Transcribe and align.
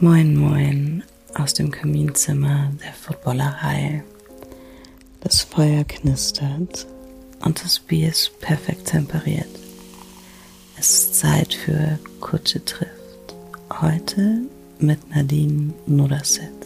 Moin, 0.00 0.36
moin 0.36 1.02
aus 1.34 1.54
dem 1.54 1.72
Kaminzimmer 1.72 2.70
der 2.80 2.92
Footballerei. 2.92 4.04
Das 5.18 5.40
Feuer 5.40 5.82
knistert 5.82 6.86
und 7.40 7.64
das 7.64 7.80
Bier 7.80 8.10
ist 8.10 8.38
perfekt 8.38 8.86
temperiert. 8.86 9.48
Es 10.78 10.90
ist 10.90 11.14
Zeit 11.16 11.52
für 11.52 11.98
Kutsche 12.20 12.64
trifft. 12.64 13.34
Heute 13.80 14.42
mit 14.78 15.10
Nadine 15.10 15.74
Nurasset. 15.86 16.57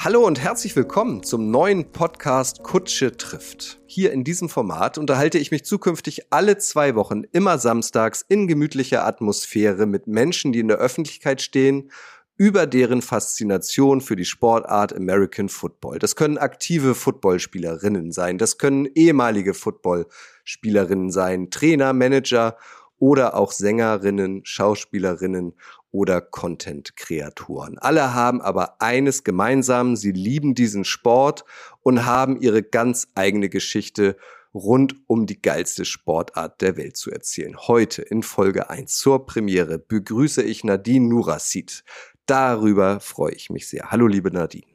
Hallo 0.00 0.24
und 0.24 0.40
herzlich 0.40 0.76
willkommen 0.76 1.24
zum 1.24 1.50
neuen 1.50 1.90
Podcast 1.90 2.62
Kutsche 2.62 3.16
trifft. 3.16 3.80
Hier 3.84 4.12
in 4.12 4.22
diesem 4.22 4.48
Format 4.48 4.96
unterhalte 4.96 5.38
ich 5.38 5.50
mich 5.50 5.64
zukünftig 5.64 6.32
alle 6.32 6.56
zwei 6.56 6.94
Wochen 6.94 7.24
immer 7.32 7.58
samstags 7.58 8.24
in 8.28 8.46
gemütlicher 8.46 9.04
Atmosphäre 9.04 9.86
mit 9.86 10.06
Menschen, 10.06 10.52
die 10.52 10.60
in 10.60 10.68
der 10.68 10.76
Öffentlichkeit 10.76 11.42
stehen, 11.42 11.90
über 12.36 12.68
deren 12.68 13.02
Faszination 13.02 14.00
für 14.00 14.14
die 14.14 14.24
Sportart 14.24 14.94
American 14.94 15.48
Football. 15.48 15.98
Das 15.98 16.14
können 16.14 16.38
aktive 16.38 16.94
Footballspielerinnen 16.94 18.12
sein, 18.12 18.38
das 18.38 18.56
können 18.56 18.86
ehemalige 18.94 19.52
Footballspielerinnen 19.52 21.10
sein, 21.10 21.50
Trainer, 21.50 21.92
Manager 21.92 22.56
oder 23.00 23.34
auch 23.34 23.50
Sängerinnen, 23.50 24.42
Schauspielerinnen 24.44 25.54
oder 25.90 26.20
Content-Kreatoren. 26.20 27.78
Alle 27.78 28.14
haben 28.14 28.40
aber 28.40 28.80
eines 28.80 29.24
gemeinsam, 29.24 29.96
sie 29.96 30.12
lieben 30.12 30.54
diesen 30.54 30.84
Sport 30.84 31.44
und 31.82 32.04
haben 32.04 32.40
ihre 32.40 32.62
ganz 32.62 33.08
eigene 33.14 33.48
Geschichte 33.48 34.16
rund 34.54 34.94
um 35.06 35.26
die 35.26 35.40
geilste 35.40 35.84
Sportart 35.84 36.60
der 36.60 36.76
Welt 36.76 36.96
zu 36.96 37.10
erzählen. 37.10 37.56
Heute 37.56 38.02
in 38.02 38.22
Folge 38.22 38.70
1 38.70 38.96
zur 38.98 39.26
Premiere 39.26 39.78
begrüße 39.78 40.42
ich 40.42 40.64
Nadine 40.64 41.08
Nurasid. 41.08 41.84
Darüber 42.26 43.00
freue 43.00 43.32
ich 43.32 43.50
mich 43.50 43.68
sehr. 43.68 43.90
Hallo, 43.90 44.06
liebe 44.06 44.30
Nadine. 44.30 44.66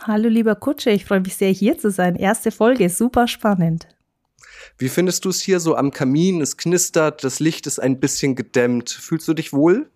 Hallo, 0.00 0.28
lieber 0.28 0.54
Kutsche, 0.56 0.90
ich 0.90 1.04
freue 1.04 1.20
mich 1.20 1.36
sehr, 1.36 1.50
hier 1.50 1.78
zu 1.78 1.90
sein. 1.90 2.16
Erste 2.16 2.50
Folge, 2.50 2.88
super 2.88 3.28
spannend. 3.28 3.86
Wie 4.78 4.88
findest 4.88 5.24
du 5.24 5.28
es 5.28 5.40
hier 5.40 5.60
so 5.60 5.76
am 5.76 5.90
Kamin? 5.90 6.40
Es 6.40 6.56
knistert, 6.56 7.24
das 7.24 7.40
Licht 7.40 7.66
ist 7.66 7.78
ein 7.78 8.00
bisschen 8.00 8.34
gedämmt. 8.34 8.90
Fühlst 8.90 9.28
du 9.28 9.34
dich 9.34 9.52
wohl? 9.52 9.90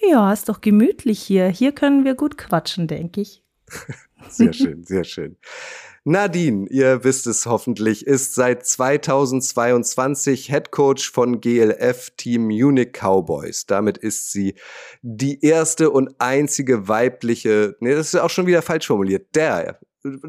Ja, 0.00 0.32
ist 0.32 0.48
doch 0.48 0.60
gemütlich 0.60 1.20
hier. 1.20 1.48
Hier 1.48 1.72
können 1.72 2.04
wir 2.04 2.14
gut 2.14 2.38
quatschen, 2.38 2.86
denke 2.86 3.20
ich. 3.20 3.42
sehr 4.28 4.52
schön, 4.52 4.84
sehr 4.84 5.04
schön. 5.04 5.36
Nadine, 6.04 6.66
ihr 6.70 7.04
wisst 7.04 7.26
es 7.26 7.44
hoffentlich, 7.44 8.06
ist 8.06 8.34
seit 8.34 8.64
2022 8.64 10.46
Head 10.46 10.70
Coach 10.70 11.10
von 11.10 11.40
GLF 11.40 12.10
Team 12.16 12.46
Munich 12.46 12.92
Cowboys. 12.92 13.66
Damit 13.66 13.98
ist 13.98 14.32
sie 14.32 14.54
die 15.02 15.44
erste 15.44 15.90
und 15.90 16.14
einzige 16.18 16.88
weibliche, 16.88 17.76
nee, 17.80 17.94
das 17.94 18.14
ist 18.14 18.20
auch 18.20 18.30
schon 18.30 18.46
wieder 18.46 18.62
falsch 18.62 18.86
formuliert, 18.86 19.34
der 19.34 19.78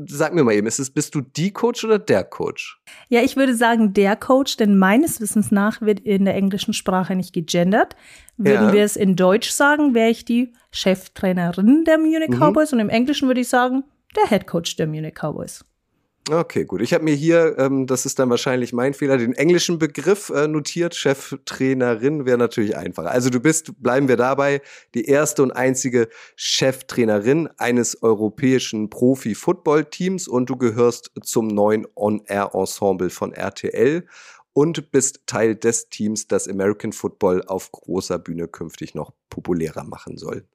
Sag 0.08 0.33
mir 0.33 0.44
mal 0.44 0.56
eben, 0.56 0.67
ist 0.67 0.80
es, 0.80 0.89
bist 0.89 1.14
du 1.14 1.22
die 1.22 1.54
Coach 1.54 1.83
oder 1.86 2.00
der 2.00 2.23
Coach? 2.23 2.81
Ja, 3.08 3.22
ich 3.22 3.38
würde 3.38 3.56
sagen 3.56 3.94
der 3.94 4.16
Coach, 4.16 4.58
denn 4.58 4.78
meines 4.78 5.22
Wissens 5.22 5.52
nach 5.52 5.80
wird 5.81 6.00
in 6.00 6.26
der 6.26 6.36
englischen 6.36 6.73
Sprache 6.73 7.16
nicht 7.16 7.33
gegendert. 7.33 7.95
Würden 8.42 8.68
ja. 8.68 8.73
wir 8.73 8.84
es 8.86 8.95
in 8.95 9.18
Deutsch 9.18 9.50
sagen, 9.50 9.94
wäre 9.94 10.09
ich 10.09 10.23
die 10.23 10.54
Cheftrainerin 10.72 11.84
der 11.84 11.98
Munich 11.98 12.30
mhm. 12.30 12.40
Cowboys 12.40 12.72
und 12.72 12.80
im 12.80 12.88
Englischen 12.88 13.28
würde 13.28 13.42
ich 13.42 13.50
sagen, 13.50 13.84
der 14.16 14.30
Head 14.30 14.48
Coach 14.48 14.78
der 14.78 14.88
Munich 14.88 15.14
Cowboys. 15.14 15.66
Okay, 16.32 16.64
gut. 16.64 16.82
Ich 16.82 16.94
habe 16.94 17.04
mir 17.04 17.16
hier, 17.16 17.58
ähm, 17.58 17.86
das 17.86 18.06
ist 18.06 18.20
dann 18.20 18.30
wahrscheinlich 18.30 18.72
mein 18.72 18.94
Fehler, 18.94 19.17
den 19.17 19.34
englischen 19.34 19.80
Begriff 19.80 20.30
äh, 20.30 20.48
notiert. 20.48 20.95
Cheftrainerin 20.95 22.26
wäre 22.26 22.38
natürlich 22.38 22.78
einfacher. 22.78 23.12
Also 23.12 23.30
du 23.30 23.40
bist, 23.40 23.82
bleiben 23.82 24.08
wir 24.08 24.16
dabei, 24.16 24.62
die 24.94 25.06
erste 25.06 25.44
und 25.44 25.52
einzige 25.52 26.08
Cheftrainerin 26.36 27.50
eines 27.58 28.04
europäischen 28.04 28.90
Profi-Football-Teams 28.90 30.28
und 30.28 30.50
du 30.50 30.56
gehörst 30.56 31.12
zum 31.23 31.48
neuen 31.48 31.88
On-Air-Ensemble 31.95 33.10
von 33.10 33.33
RTL 33.33 34.05
und 34.59 34.92
bist 34.92 35.21
Teil 35.25 35.55
des 35.55 35.87
Teams, 35.87 36.27
das 36.27 36.49
American 36.49 36.92
Football 36.92 37.43
auf 37.47 37.71
großer 37.71 38.20
Bühne 38.20 38.49
künftig 38.49 38.93
noch 38.93 39.14
populärer 39.30 39.86
machen 39.86 40.17
soll 40.17 40.45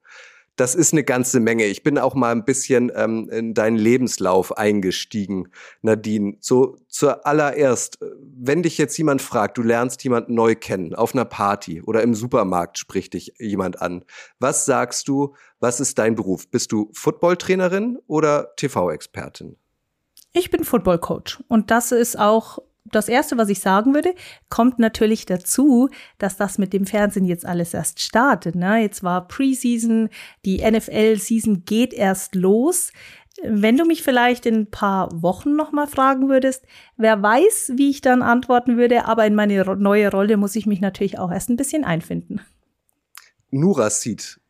das 0.57 0.75
ist 0.75 0.93
eine 0.93 1.03
ganze 1.03 1.41
Menge. 1.41 1.65
Ich 1.65 1.83
bin 1.83 1.99
auch 1.99 2.15
mal 2.15 2.31
ein 2.31 2.45
bisschen 2.45 2.93
ähm, 2.95 3.29
in 3.31 3.55
deinen 3.55 3.77
Lebenslauf 3.77 4.57
eingestiegen, 4.57 5.49
Nadine. 5.83 6.37
So 6.41 6.77
zuallererst, 6.89 8.01
äh, 8.01 8.07
wenn 8.21 8.63
dich 8.63 8.79
jetzt 8.79 8.97
jemand 8.97 9.21
fragt, 9.21 9.59
du 9.59 9.63
lernst 9.63 10.05
jemanden 10.05 10.35
neu 10.35 10.55
kennen, 10.55 10.95
auf 10.95 11.15
einer 11.15 11.25
Party 11.25 11.83
oder 11.83 12.03
im 12.03 12.15
Supermarkt 12.15 12.79
spricht 12.79 13.15
dich 13.15 13.35
jemand 13.39 13.83
an. 13.83 14.05
Was 14.39 14.65
sagst 14.65 15.09
du, 15.09 15.35
was 15.59 15.81
ist 15.81 15.99
dein 15.99 16.15
Beruf? 16.15 16.49
Bist 16.49 16.71
du 16.71 16.89
Footballtrainerin 16.93 17.99
oder 18.07 18.55
TV-Expertin? 18.55 19.57
Ich 20.33 20.51
bin 20.51 20.65
Footballcoach 20.65 21.43
und 21.49 21.71
das 21.71 21.91
ist 21.91 22.19
auch 22.19 22.59
das 22.85 23.09
Erste, 23.09 23.39
was 23.39 23.49
ich 23.49 23.61
sagen 23.61 23.95
würde, 23.95 24.15
kommt 24.51 24.79
natürlich 24.79 25.27
dazu, 25.27 25.89
dass 26.19 26.37
das 26.37 26.59
mit 26.59 26.73
dem 26.73 26.87
Fernsehen 26.87 27.25
jetzt 27.25 27.47
alles 27.47 27.73
erst 27.75 28.01
startet. 28.01 28.55
Ne? 28.55 28.83
Jetzt 28.83 29.03
war 29.03 29.27
Preseason, 29.27 30.11
die 30.45 30.59
NFL-Season 30.59 31.65
geht 31.65 31.95
erst 31.95 32.35
los. 32.35 32.93
Wenn 33.43 33.77
du 33.77 33.85
mich 33.85 34.03
vielleicht 34.03 34.47
in 34.47 34.55
ein 34.55 34.71
paar 34.71 35.09
Wochen 35.13 35.57
nochmal 35.57 35.87
fragen 35.87 36.29
würdest, 36.29 36.65
wer 36.97 37.21
weiß, 37.21 37.73
wie 37.77 37.91
ich 37.91 38.01
dann 38.01 38.23
antworten 38.23 38.77
würde, 38.77 39.07
aber 39.07 39.27
in 39.27 39.35
meine 39.35 39.65
neue 39.77 40.11
Rolle 40.11 40.37
muss 40.37 40.55
ich 40.55 40.67
mich 40.67 40.81
natürlich 40.81 41.19
auch 41.19 41.33
erst 41.33 41.49
ein 41.49 41.57
bisschen 41.57 41.85
einfinden. 41.85 42.41
Nurasid. 43.51 44.41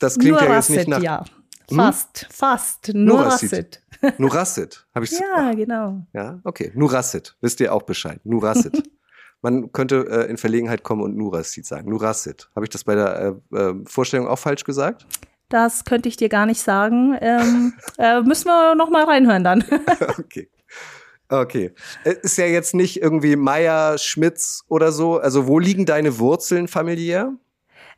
Das 0.00 0.18
klingt 0.18 0.40
Nurasid, 0.40 0.48
ja 0.48 0.54
jetzt 0.54 0.76
nicht 0.76 0.88
nach. 0.88 1.02
Ja. 1.02 1.24
Hm? 1.70 1.76
Fast, 1.76 2.26
fast. 2.30 2.90
Nurasid. 2.94 3.82
Nurasid. 4.18 4.86
Habe 4.94 5.04
ich 5.04 5.12
Ja, 5.12 5.50
oh. 5.50 5.56
genau. 5.56 6.06
Ja, 6.12 6.40
okay. 6.44 6.72
Nurasid. 6.74 7.36
Wisst 7.40 7.60
ihr 7.60 7.72
auch 7.72 7.82
Bescheid. 7.82 8.20
Nurasid. 8.24 8.90
Man 9.42 9.72
könnte 9.72 10.06
äh, 10.08 10.30
in 10.30 10.38
Verlegenheit 10.38 10.82
kommen 10.82 11.02
und 11.02 11.16
Nurasid 11.16 11.66
sagen. 11.66 11.90
Nurasid. 11.90 12.48
Habe 12.54 12.64
ich 12.64 12.70
das 12.70 12.84
bei 12.84 12.94
der 12.94 13.36
äh, 13.52 13.56
äh, 13.56 13.74
Vorstellung 13.84 14.26
auch 14.26 14.38
falsch 14.38 14.64
gesagt? 14.64 15.06
Das 15.50 15.84
könnte 15.84 16.08
ich 16.08 16.16
dir 16.16 16.28
gar 16.28 16.46
nicht 16.46 16.60
sagen. 16.60 17.16
Ähm, 17.20 17.74
äh, 17.98 18.22
müssen 18.22 18.46
wir 18.46 18.74
noch 18.74 18.90
mal 18.90 19.04
reinhören 19.04 19.44
dann. 19.44 19.64
okay. 20.18 20.48
Okay. 21.28 21.72
Äh, 22.04 22.14
ist 22.22 22.38
ja 22.38 22.46
jetzt 22.46 22.74
nicht 22.74 23.00
irgendwie 23.02 23.36
Meier, 23.36 23.98
Schmitz 23.98 24.64
oder 24.68 24.92
so. 24.92 25.18
Also 25.18 25.46
wo 25.46 25.58
liegen 25.58 25.86
deine 25.86 26.18
Wurzeln 26.18 26.68
familiär? 26.68 27.34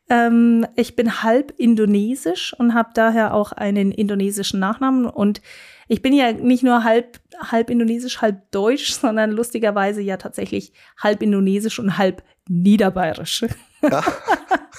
Ähm, 0.08 0.66
ich 0.76 0.94
bin 0.94 1.22
halb 1.22 1.52
indonesisch 1.56 2.54
und 2.58 2.74
habe 2.74 2.90
daher 2.94 3.34
auch 3.34 3.52
einen 3.52 3.90
indonesischen 3.90 4.60
Nachnamen. 4.60 5.06
Und 5.06 5.40
ich 5.88 6.02
bin 6.02 6.12
ja 6.12 6.32
nicht 6.32 6.62
nur 6.62 6.84
halb, 6.84 7.20
halb 7.40 7.70
indonesisch, 7.70 8.20
halb 8.20 8.50
deutsch, 8.50 8.92
sondern 9.00 9.30
lustigerweise 9.30 10.00
ja 10.00 10.16
tatsächlich 10.16 10.72
halb 10.98 11.22
indonesisch 11.22 11.78
und 11.78 11.98
halb 11.98 12.22
niederbayerisch. 12.48 13.44
Ja. 13.82 14.04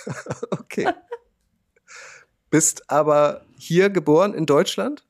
okay. 0.51 0.89
Bist 2.49 2.89
aber 2.89 3.41
hier 3.57 3.89
geboren 3.89 4.33
in 4.33 4.45
Deutschland? 4.45 5.03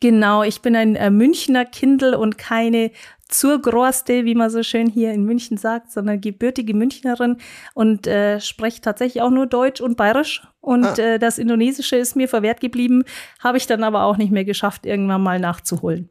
Genau, 0.00 0.42
ich 0.42 0.60
bin 0.60 0.76
ein 0.76 0.94
äh, 0.94 1.10
Münchner 1.10 1.64
Kindel 1.64 2.14
und 2.14 2.36
keine 2.36 2.90
zur 3.28 3.60
Groste, 3.60 4.24
wie 4.24 4.34
man 4.34 4.50
so 4.50 4.62
schön 4.62 4.88
hier 4.88 5.12
in 5.12 5.24
München 5.24 5.56
sagt, 5.56 5.90
sondern 5.90 6.20
gebürtige 6.20 6.74
Münchnerin 6.74 7.38
und 7.74 8.06
äh, 8.06 8.40
spreche 8.40 8.80
tatsächlich 8.80 9.22
auch 9.22 9.30
nur 9.30 9.46
Deutsch 9.46 9.80
und 9.80 9.96
Bayerisch. 9.96 10.46
Und 10.60 10.84
ah. 10.84 10.96
äh, 10.96 11.18
das 11.18 11.38
Indonesische 11.38 11.96
ist 11.96 12.16
mir 12.16 12.28
verwehrt 12.28 12.60
geblieben, 12.60 13.04
habe 13.40 13.58
ich 13.58 13.66
dann 13.66 13.82
aber 13.82 14.04
auch 14.04 14.16
nicht 14.16 14.32
mehr 14.32 14.44
geschafft, 14.44 14.86
irgendwann 14.86 15.22
mal 15.22 15.40
nachzuholen. 15.40 16.08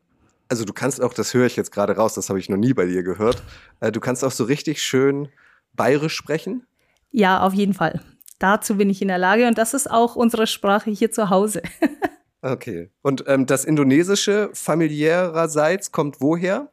Also 0.48 0.66
du 0.66 0.74
kannst 0.74 1.02
auch, 1.02 1.14
das 1.14 1.34
höre 1.34 1.48
ich 1.48 1.56
jetzt 1.56 1.72
gerade 1.72 1.96
raus, 1.96 2.14
das 2.14 2.30
habe 2.30 2.40
ich 2.40 2.50
noch 2.50 2.58
nie 2.58 2.74
bei 2.74 2.86
dir 2.86 3.04
gehört. 3.04 3.42
Äh, 3.80 3.92
du 3.92 4.00
kannst 4.00 4.24
auch 4.24 4.32
so 4.32 4.44
richtig 4.44 4.84
schön 4.84 5.30
bayerisch 5.74 6.16
sprechen? 6.16 6.66
Ja, 7.12 7.42
auf 7.42 7.54
jeden 7.54 7.74
Fall. 7.74 8.02
Dazu 8.40 8.76
bin 8.76 8.90
ich 8.90 9.02
in 9.02 9.08
der 9.08 9.18
Lage 9.18 9.48
und 9.48 9.58
das 9.58 9.74
ist 9.74 9.90
auch 9.90 10.16
unsere 10.16 10.48
Sprache 10.48 10.92
hier 10.92 11.12
zu 11.12 11.30
Hause. 11.30 11.62
okay. 12.42 12.92
Und 13.02 13.24
ähm, 13.28 13.46
das 13.46 13.64
Indonesische 13.64 14.50
familiärerseits 14.54 15.92
kommt 15.92 16.20
woher? 16.20 16.70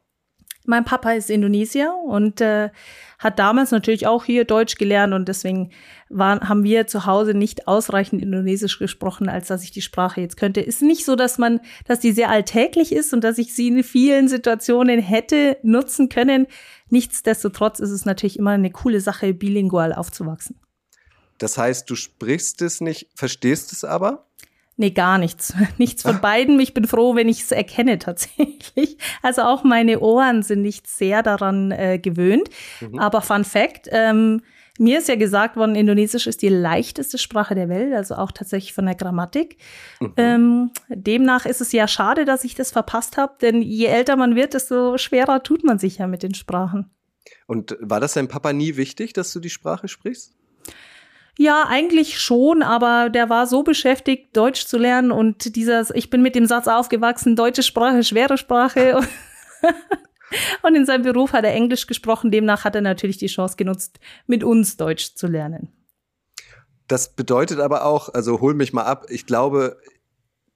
Mein 0.65 0.85
Papa 0.85 1.13
ist 1.13 1.29
Indonesier 1.29 1.93
und 2.05 2.41
äh, 2.41 2.71
hat 3.19 3.39
damals 3.39 3.71
natürlich 3.71 4.07
auch 4.07 4.25
hier 4.25 4.45
Deutsch 4.45 4.77
gelernt 4.77 5.13
und 5.13 5.29
deswegen 5.29 5.71
waren, 6.09 6.49
haben 6.49 6.63
wir 6.63 6.87
zu 6.87 7.07
Hause 7.07 7.35
nicht 7.35 7.67
ausreichend 7.67 8.23
Indonesisch 8.23 8.79
gesprochen, 8.79 9.29
als 9.29 9.49
dass 9.49 9.65
ich 9.65 9.71
die 9.71 9.83
Sprache 9.83 10.21
jetzt 10.21 10.37
könnte. 10.37 10.61
Ist 10.61 10.83
nicht 10.83 11.05
so, 11.05 11.17
dass 11.17 11.39
man, 11.39 11.61
dass 11.87 12.01
die 12.01 12.13
sehr 12.13 12.31
alltäglich 12.31 12.93
ist 12.93 13.13
und 13.13 13.23
dass 13.23 13.39
ich 13.39 13.55
sie 13.55 13.69
in 13.69 13.83
vielen 13.83 14.29
Situationen 14.29 15.01
hätte 15.01 15.57
nutzen 15.63 16.09
können. 16.09 16.47
Nichtsdestotrotz 16.91 17.81
ist 17.81 17.91
es 17.91 18.05
natürlich 18.05 18.39
immer 18.39 18.51
eine 18.51 18.71
coole 18.71 19.01
Sache, 19.01 19.35
bilingual 19.35 19.93
aufzuwachsen. 19.93 20.61
Das 21.39 21.59
heißt, 21.59 21.91
du 21.91 21.97
sprichst 21.97 22.63
es 22.63 22.81
nicht, 22.81 23.09
verstehst 23.17 23.73
es 23.73 23.83
aber? 23.83 24.27
Nee, 24.77 24.91
gar 24.91 25.19
nichts. 25.19 25.55
Nichts 25.79 26.03
von 26.03 26.21
beiden. 26.21 26.59
Ich 26.59 26.75
bin 26.75 26.87
froh, 26.87 27.15
wenn 27.15 27.29
ich 27.29 27.43
es 27.43 27.53
erkenne 27.53 27.99
tatsächlich. 28.01 28.97
Also 29.23 29.43
auch 29.43 29.65
meine 29.65 30.01
Ohren 30.01 30.43
sind 30.43 30.63
nicht 30.63 30.87
sehr 30.87 31.23
daran 31.23 31.71
äh, 31.71 31.99
gewöhnt. 31.99 32.49
Mhm. 32.81 32.99
Aber 32.99 33.21
Fun 33.23 33.45
Fact, 33.45 33.89
ähm, 33.91 34.43
Mir 34.79 34.99
ist 34.99 35.09
ja 35.09 35.17
gesagt 35.17 35.57
worden, 35.57 35.75
Indonesisch 35.75 36.27
ist 36.27 36.41
die 36.41 36.49
leichteste 36.49 37.19
Sprache 37.19 37.55
der 37.55 37.69
Welt, 37.69 37.93
also 37.93 38.15
auch 38.15 38.33
tatsächlich 38.33 38.73
von 38.73 38.87
der 38.87 38.95
Grammatik. 38.95 39.59
Mhm. 40.01 40.15
Ähm, 40.17 40.71
demnach 40.89 41.45
ist 41.45 41.61
es 41.61 41.73
ja 41.73 41.87
schade, 41.87 42.25
dass 42.25 42.43
ich 42.43 42.55
das 42.55 42.73
verpasst 42.73 43.19
habe, 43.19 43.35
denn 43.43 43.61
je 43.61 43.87
älter 43.87 44.17
man 44.17 44.35
wird, 44.35 44.55
desto 44.55 44.97
schwerer 44.97 45.43
tut 45.43 45.63
man 45.63 45.79
sich 45.79 45.99
ja 45.99 46.07
mit 46.07 46.23
den 46.23 46.35
Sprachen. 46.35 46.91
Und 47.47 47.77
war 47.81 48.01
das 48.01 48.15
deinem 48.15 48.29
Papa 48.29 48.55
nie 48.55 48.77
wichtig, 48.77 49.13
dass 49.13 49.33
du 49.33 49.41
die 49.41 49.51
Sprache 49.51 49.89
sprichst? 49.89 50.35
Ja, 51.39 51.67
eigentlich 51.67 52.21
schon, 52.21 52.63
aber 52.63 53.09
der 53.09 53.31
war 53.31 53.47
so 53.47 53.63
beschäftigt, 53.63 54.37
Deutsch 54.37 54.67
zu 54.67 54.77
lernen 54.77 55.11
und 55.11 55.57
dieser, 55.57 55.95
ich 55.95 56.11
bin 56.11 56.21
mit 56.21 56.35
dem 56.35 56.47
Satz 56.47 56.69
aufgewachsen, 56.69 57.37
deutsche 57.37 57.63
Sprache, 57.63 58.05
schwere 58.05 58.37
Sprache. 58.37 59.01
und 60.63 60.75
in 60.75 60.85
seinem 60.85 61.03
Beruf 61.03 61.33
hat 61.33 61.45
er 61.45 61.55
Englisch 61.55 61.87
gesprochen, 61.87 62.31
demnach 62.31 62.65
hat 62.65 62.75
er 62.75 62.83
natürlich 62.83 63.17
die 63.17 63.29
Chance 63.29 63.57
genutzt, 63.57 63.99
mit 64.27 64.45
uns 64.45 64.77
Deutsch 64.77 65.15
zu 65.15 65.27
lernen. 65.27 65.73
Das 66.87 67.15
bedeutet 67.15 67.61
aber 67.61 67.87
auch, 67.87 68.11
also 68.11 68.41
hol 68.41 68.53
mich 68.53 68.75
mal 68.75 68.85
ab, 68.85 69.07
ich 69.09 69.25
glaube, 69.25 69.79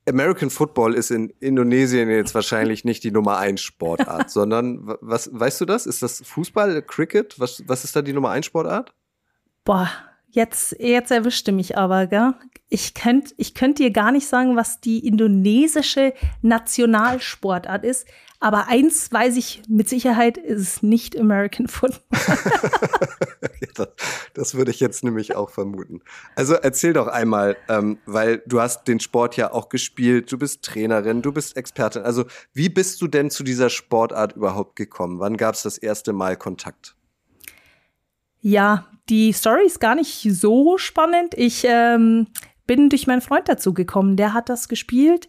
American 0.07 0.51
Football 0.51 0.95
ist 0.95 1.11
in 1.11 1.31
Indonesien 1.41 2.09
jetzt 2.11 2.35
wahrscheinlich 2.35 2.85
nicht 2.85 3.03
die 3.03 3.11
Nummer 3.11 3.39
eins 3.39 3.63
Sportart, 3.63 4.31
sondern 4.31 4.97
was 5.01 5.31
weißt 5.33 5.61
du 5.63 5.65
das? 5.65 5.87
Ist 5.87 6.03
das 6.03 6.23
Fußball, 6.25 6.83
Cricket? 6.83 7.41
Was, 7.41 7.63
was 7.67 7.85
ist 7.85 7.97
da 7.97 8.03
die 8.03 8.13
Nummer 8.13 8.31
eins 8.31 8.47
Sportart? 8.47 8.95
Boah, 9.65 9.91
Jetzt, 10.37 10.77
jetzt 10.79 11.11
erwischte 11.11 11.51
mich 11.51 11.79
aber, 11.79 12.07
gell? 12.09 12.35
Ich 12.69 12.93
könnte 12.93 13.33
ich 13.39 13.55
könnt 13.55 13.79
dir 13.79 13.91
gar 13.91 14.13
nicht 14.13 14.27
sagen, 14.27 14.55
was 14.55 14.83
die 14.83 14.99
indonesische 14.99 16.13
Nationalsportart 16.43 17.83
ist. 17.85 18.07
Aber 18.39 18.69
eins 18.69 19.11
weiß 19.11 19.35
ich 19.39 19.63
mit 19.67 19.89
Sicherheit, 19.89 20.37
ist 20.37 20.61
es 20.61 20.83
nicht 20.83 21.19
American 21.19 21.69
Football. 21.69 21.97
das, 23.77 23.89
das, 24.35 24.55
würde 24.55 24.73
ich 24.73 24.79
jetzt 24.79 25.03
nämlich 25.03 25.35
auch 25.35 25.49
vermuten. 25.49 26.03
Also 26.35 26.53
erzähl 26.53 26.93
doch 26.93 27.07
einmal, 27.07 27.57
ähm, 27.71 27.97
weil 28.05 28.43
du 28.45 28.61
hast 28.61 28.89
den 28.89 29.01
Sport 29.01 29.39
ja 29.39 29.53
auch 29.53 29.71
gespielt, 29.71 30.31
du 30.31 30.37
bist 30.37 30.63
Trainerin, 30.63 31.23
du 31.23 31.33
bist 31.33 31.57
Expertin. 31.57 32.03
Also 32.03 32.27
wie 32.53 32.69
bist 32.69 33.01
du 33.01 33.09
denn 33.09 33.31
zu 33.31 33.43
dieser 33.43 33.71
Sportart 33.71 34.37
überhaupt 34.37 34.77
gekommen? 34.77 35.19
Wann 35.19 35.39
gab 35.39 35.55
es 35.55 35.63
das 35.63 35.79
erste 35.79 36.13
Mal 36.13 36.37
Kontakt? 36.37 36.96
Ja, 38.49 38.85
die 39.09 39.33
Story 39.33 39.67
ist 39.67 39.81
gar 39.81 39.97
nicht 39.97 40.23
so 40.31 40.79
spannend. 40.79 41.35
Ich 41.37 41.65
ähm, 41.69 42.29
bin 42.65 42.89
durch 42.91 43.09
meinen 43.09 43.21
Freund 43.21 43.49
dazu 43.49 43.75
gekommen. 43.75 44.15
Der 44.15 44.35
hat 44.35 44.49
das 44.49 44.69
gespielt. 44.69 45.29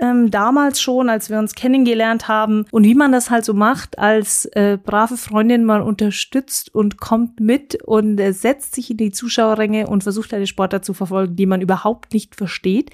Ähm, 0.00 0.32
damals 0.32 0.80
schon, 0.80 1.08
als 1.08 1.30
wir 1.30 1.38
uns 1.38 1.54
kennengelernt 1.54 2.26
haben 2.26 2.66
und 2.72 2.82
wie 2.82 2.96
man 2.96 3.12
das 3.12 3.30
halt 3.30 3.44
so 3.44 3.54
macht, 3.54 4.00
als 4.00 4.46
äh, 4.56 4.76
brave 4.76 5.16
Freundin 5.16 5.62
man 5.62 5.82
unterstützt 5.82 6.74
und 6.74 6.98
kommt 6.98 7.38
mit 7.38 7.76
und 7.84 8.18
äh, 8.18 8.32
setzt 8.32 8.74
sich 8.74 8.90
in 8.90 8.96
die 8.96 9.12
Zuschauerränge 9.12 9.86
und 9.86 10.02
versucht 10.02 10.34
eine 10.34 10.48
Sportart 10.48 10.84
zu 10.84 10.94
verfolgen, 10.94 11.36
die 11.36 11.46
man 11.46 11.60
überhaupt 11.60 12.12
nicht 12.12 12.34
versteht. 12.34 12.90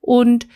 Und 0.00 0.48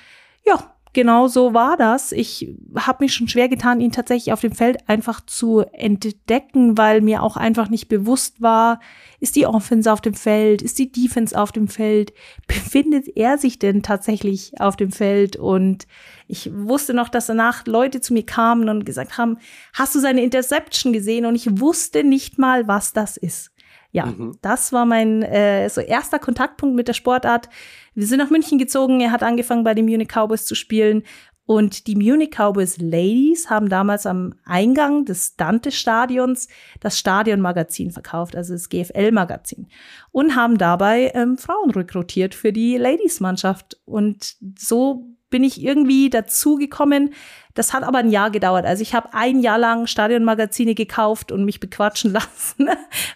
ja, 0.44 0.74
genau 0.98 1.28
so 1.28 1.54
war 1.54 1.76
das. 1.76 2.10
Ich 2.10 2.56
habe 2.76 3.04
mich 3.04 3.14
schon 3.14 3.28
schwer 3.28 3.48
getan, 3.48 3.80
ihn 3.80 3.92
tatsächlich 3.92 4.32
auf 4.32 4.40
dem 4.40 4.50
Feld 4.50 4.88
einfach 4.88 5.24
zu 5.24 5.60
entdecken, 5.60 6.76
weil 6.76 7.02
mir 7.02 7.22
auch 7.22 7.36
einfach 7.36 7.68
nicht 7.68 7.86
bewusst 7.86 8.42
war, 8.42 8.80
ist 9.20 9.36
die 9.36 9.46
Offense 9.46 9.92
auf 9.92 10.00
dem 10.00 10.14
Feld, 10.14 10.60
ist 10.60 10.76
die 10.76 10.90
Defense 10.90 11.40
auf 11.40 11.52
dem 11.52 11.68
Feld, 11.68 12.12
befindet 12.48 13.16
er 13.16 13.38
sich 13.38 13.60
denn 13.60 13.84
tatsächlich 13.84 14.60
auf 14.60 14.74
dem 14.74 14.90
Feld? 14.90 15.36
Und 15.36 15.86
ich 16.26 16.50
wusste 16.52 16.94
noch, 16.94 17.10
dass 17.10 17.26
danach 17.26 17.64
Leute 17.66 18.00
zu 18.00 18.12
mir 18.12 18.26
kamen 18.26 18.68
und 18.68 18.84
gesagt 18.84 19.18
haben, 19.18 19.38
hast 19.74 19.94
du 19.94 20.00
seine 20.00 20.24
Interception 20.24 20.92
gesehen? 20.92 21.26
Und 21.26 21.36
ich 21.36 21.60
wusste 21.60 22.02
nicht 22.02 22.40
mal, 22.40 22.66
was 22.66 22.92
das 22.92 23.16
ist. 23.16 23.52
Ja, 23.90 24.06
mhm. 24.06 24.36
das 24.42 24.72
war 24.72 24.84
mein 24.84 25.22
äh, 25.22 25.68
so 25.70 25.80
erster 25.80 26.18
Kontaktpunkt 26.18 26.76
mit 26.76 26.88
der 26.88 26.92
Sportart. 26.92 27.48
Wir 27.94 28.06
sind 28.06 28.18
nach 28.18 28.30
München 28.30 28.58
gezogen. 28.58 29.00
Er 29.00 29.12
hat 29.12 29.22
angefangen 29.22 29.64
bei 29.64 29.74
den 29.74 29.86
Munich 29.86 30.08
Cowboys 30.08 30.44
zu 30.44 30.54
spielen. 30.54 31.04
Und 31.46 31.86
die 31.86 31.96
Munich 31.96 32.32
Cowboys 32.36 32.76
Ladies 32.76 33.48
haben 33.48 33.70
damals 33.70 34.04
am 34.04 34.34
Eingang 34.44 35.06
des 35.06 35.36
Dante-Stadions 35.36 36.46
das 36.80 36.98
Stadionmagazin 36.98 37.90
verkauft, 37.90 38.36
also 38.36 38.52
das 38.52 38.68
GFL-Magazin, 38.68 39.66
und 40.12 40.36
haben 40.36 40.58
dabei 40.58 41.10
ähm, 41.14 41.38
Frauen 41.38 41.70
rekrutiert 41.70 42.34
für 42.34 42.52
die 42.52 42.76
Ladies-Mannschaft. 42.76 43.80
Und 43.86 44.36
so 44.58 45.06
bin 45.30 45.44
ich 45.44 45.62
irgendwie 45.62 46.10
dazugekommen. 46.10 47.14
Das 47.54 47.72
hat 47.72 47.82
aber 47.82 47.98
ein 47.98 48.10
Jahr 48.10 48.30
gedauert. 48.30 48.64
Also 48.64 48.82
ich 48.82 48.94
habe 48.94 49.14
ein 49.14 49.40
Jahr 49.40 49.58
lang 49.58 49.86
Stadionmagazine 49.86 50.74
gekauft 50.74 51.32
und 51.32 51.44
mich 51.44 51.60
bequatschen 51.60 52.12
lassen, 52.12 52.68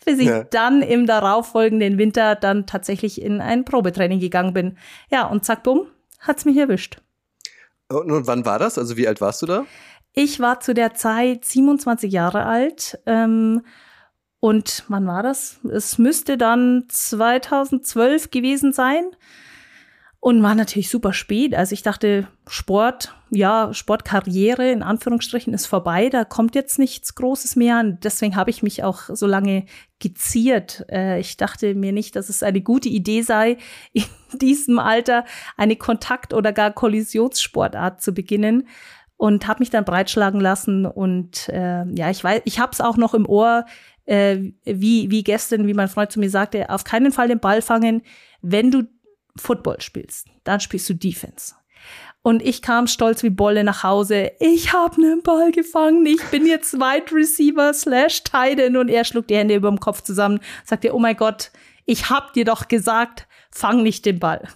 bis 0.04 0.18
ich 0.18 0.26
ja. 0.26 0.44
dann 0.44 0.82
im 0.82 1.06
darauffolgenden 1.06 1.98
Winter 1.98 2.34
dann 2.34 2.66
tatsächlich 2.66 3.20
in 3.22 3.40
ein 3.40 3.64
Probetraining 3.64 4.20
gegangen 4.20 4.52
bin. 4.52 4.78
Ja, 5.10 5.26
und 5.26 5.44
zack, 5.44 5.62
bumm, 5.62 5.86
hat's 6.20 6.44
mich 6.44 6.56
erwischt. 6.56 6.98
Und, 7.88 8.26
wann 8.26 8.44
war 8.44 8.58
das? 8.58 8.78
Also 8.78 8.96
wie 8.96 9.06
alt 9.06 9.20
warst 9.20 9.42
du 9.42 9.46
da? 9.46 9.66
Ich 10.14 10.40
war 10.40 10.60
zu 10.60 10.74
der 10.74 10.94
Zeit 10.94 11.44
27 11.44 12.12
Jahre 12.12 12.44
alt. 12.44 12.98
Ähm, 13.06 13.62
und 14.40 14.84
wann 14.88 15.06
war 15.06 15.22
das? 15.22 15.60
Es 15.70 15.98
müsste 15.98 16.36
dann 16.36 16.84
2012 16.88 18.30
gewesen 18.30 18.72
sein 18.72 19.04
und 20.24 20.40
war 20.40 20.54
natürlich 20.54 20.88
super 20.88 21.12
spät. 21.12 21.52
Also 21.52 21.72
ich 21.72 21.82
dachte, 21.82 22.28
Sport, 22.46 23.12
ja, 23.30 23.74
Sportkarriere 23.74 24.70
in 24.70 24.84
Anführungsstrichen 24.84 25.52
ist 25.52 25.66
vorbei, 25.66 26.10
da 26.10 26.24
kommt 26.24 26.54
jetzt 26.54 26.78
nichts 26.78 27.16
Großes 27.16 27.56
mehr. 27.56 27.80
Und 27.80 28.04
deswegen 28.04 28.36
habe 28.36 28.50
ich 28.50 28.62
mich 28.62 28.84
auch 28.84 29.00
so 29.08 29.26
lange 29.26 29.66
geziert. 29.98 30.86
Äh, 30.88 31.18
ich 31.18 31.38
dachte 31.38 31.74
mir 31.74 31.90
nicht, 31.90 32.14
dass 32.14 32.28
es 32.28 32.44
eine 32.44 32.60
gute 32.60 32.88
Idee 32.88 33.22
sei, 33.22 33.56
in 33.92 34.04
diesem 34.34 34.78
Alter 34.78 35.24
eine 35.56 35.74
Kontakt- 35.74 36.34
oder 36.34 36.52
gar 36.52 36.70
Kollisionssportart 36.70 38.00
zu 38.00 38.14
beginnen. 38.14 38.68
Und 39.16 39.48
habe 39.48 39.58
mich 39.58 39.70
dann 39.70 39.84
breitschlagen 39.84 40.40
lassen. 40.40 40.86
Und 40.86 41.48
äh, 41.48 41.84
ja, 41.96 42.10
ich 42.10 42.22
weiß, 42.22 42.42
ich 42.44 42.60
habe 42.60 42.70
es 42.70 42.80
auch 42.80 42.96
noch 42.96 43.14
im 43.14 43.28
Ohr, 43.28 43.66
äh, 44.04 44.38
wie, 44.64 45.10
wie 45.10 45.24
gestern, 45.24 45.66
wie 45.66 45.74
mein 45.74 45.88
Freund 45.88 46.12
zu 46.12 46.20
mir 46.20 46.30
sagte, 46.30 46.70
auf 46.70 46.84
keinen 46.84 47.10
Fall 47.10 47.26
den 47.26 47.40
Ball 47.40 47.60
fangen, 47.60 48.02
wenn 48.40 48.70
du 48.70 48.84
Football 49.36 49.80
spielst, 49.80 50.26
dann 50.44 50.60
spielst 50.60 50.88
du 50.88 50.94
Defense. 50.94 51.54
Und 52.22 52.42
ich 52.42 52.62
kam 52.62 52.86
stolz 52.86 53.24
wie 53.24 53.30
Bolle 53.30 53.64
nach 53.64 53.82
Hause. 53.82 54.30
Ich 54.38 54.72
habe 54.72 54.94
einen 54.94 55.22
Ball 55.22 55.50
gefangen. 55.50 56.06
Ich 56.06 56.22
bin 56.26 56.46
jetzt 56.46 56.74
Wide 56.74 57.12
Receiver 57.12 57.74
slash 57.74 58.22
Titan. 58.22 58.76
Und 58.76 58.88
er 58.88 59.04
schlug 59.04 59.26
die 59.26 59.36
Hände 59.36 59.56
über 59.56 59.68
dem 59.68 59.80
Kopf 59.80 60.02
zusammen. 60.02 60.38
Sagte, 60.64 60.94
oh 60.94 61.00
mein 61.00 61.16
Gott, 61.16 61.50
ich 61.84 62.10
hab 62.10 62.32
dir 62.32 62.44
doch 62.44 62.68
gesagt, 62.68 63.26
fang 63.50 63.82
nicht 63.82 64.06
den 64.06 64.20
Ball. 64.20 64.48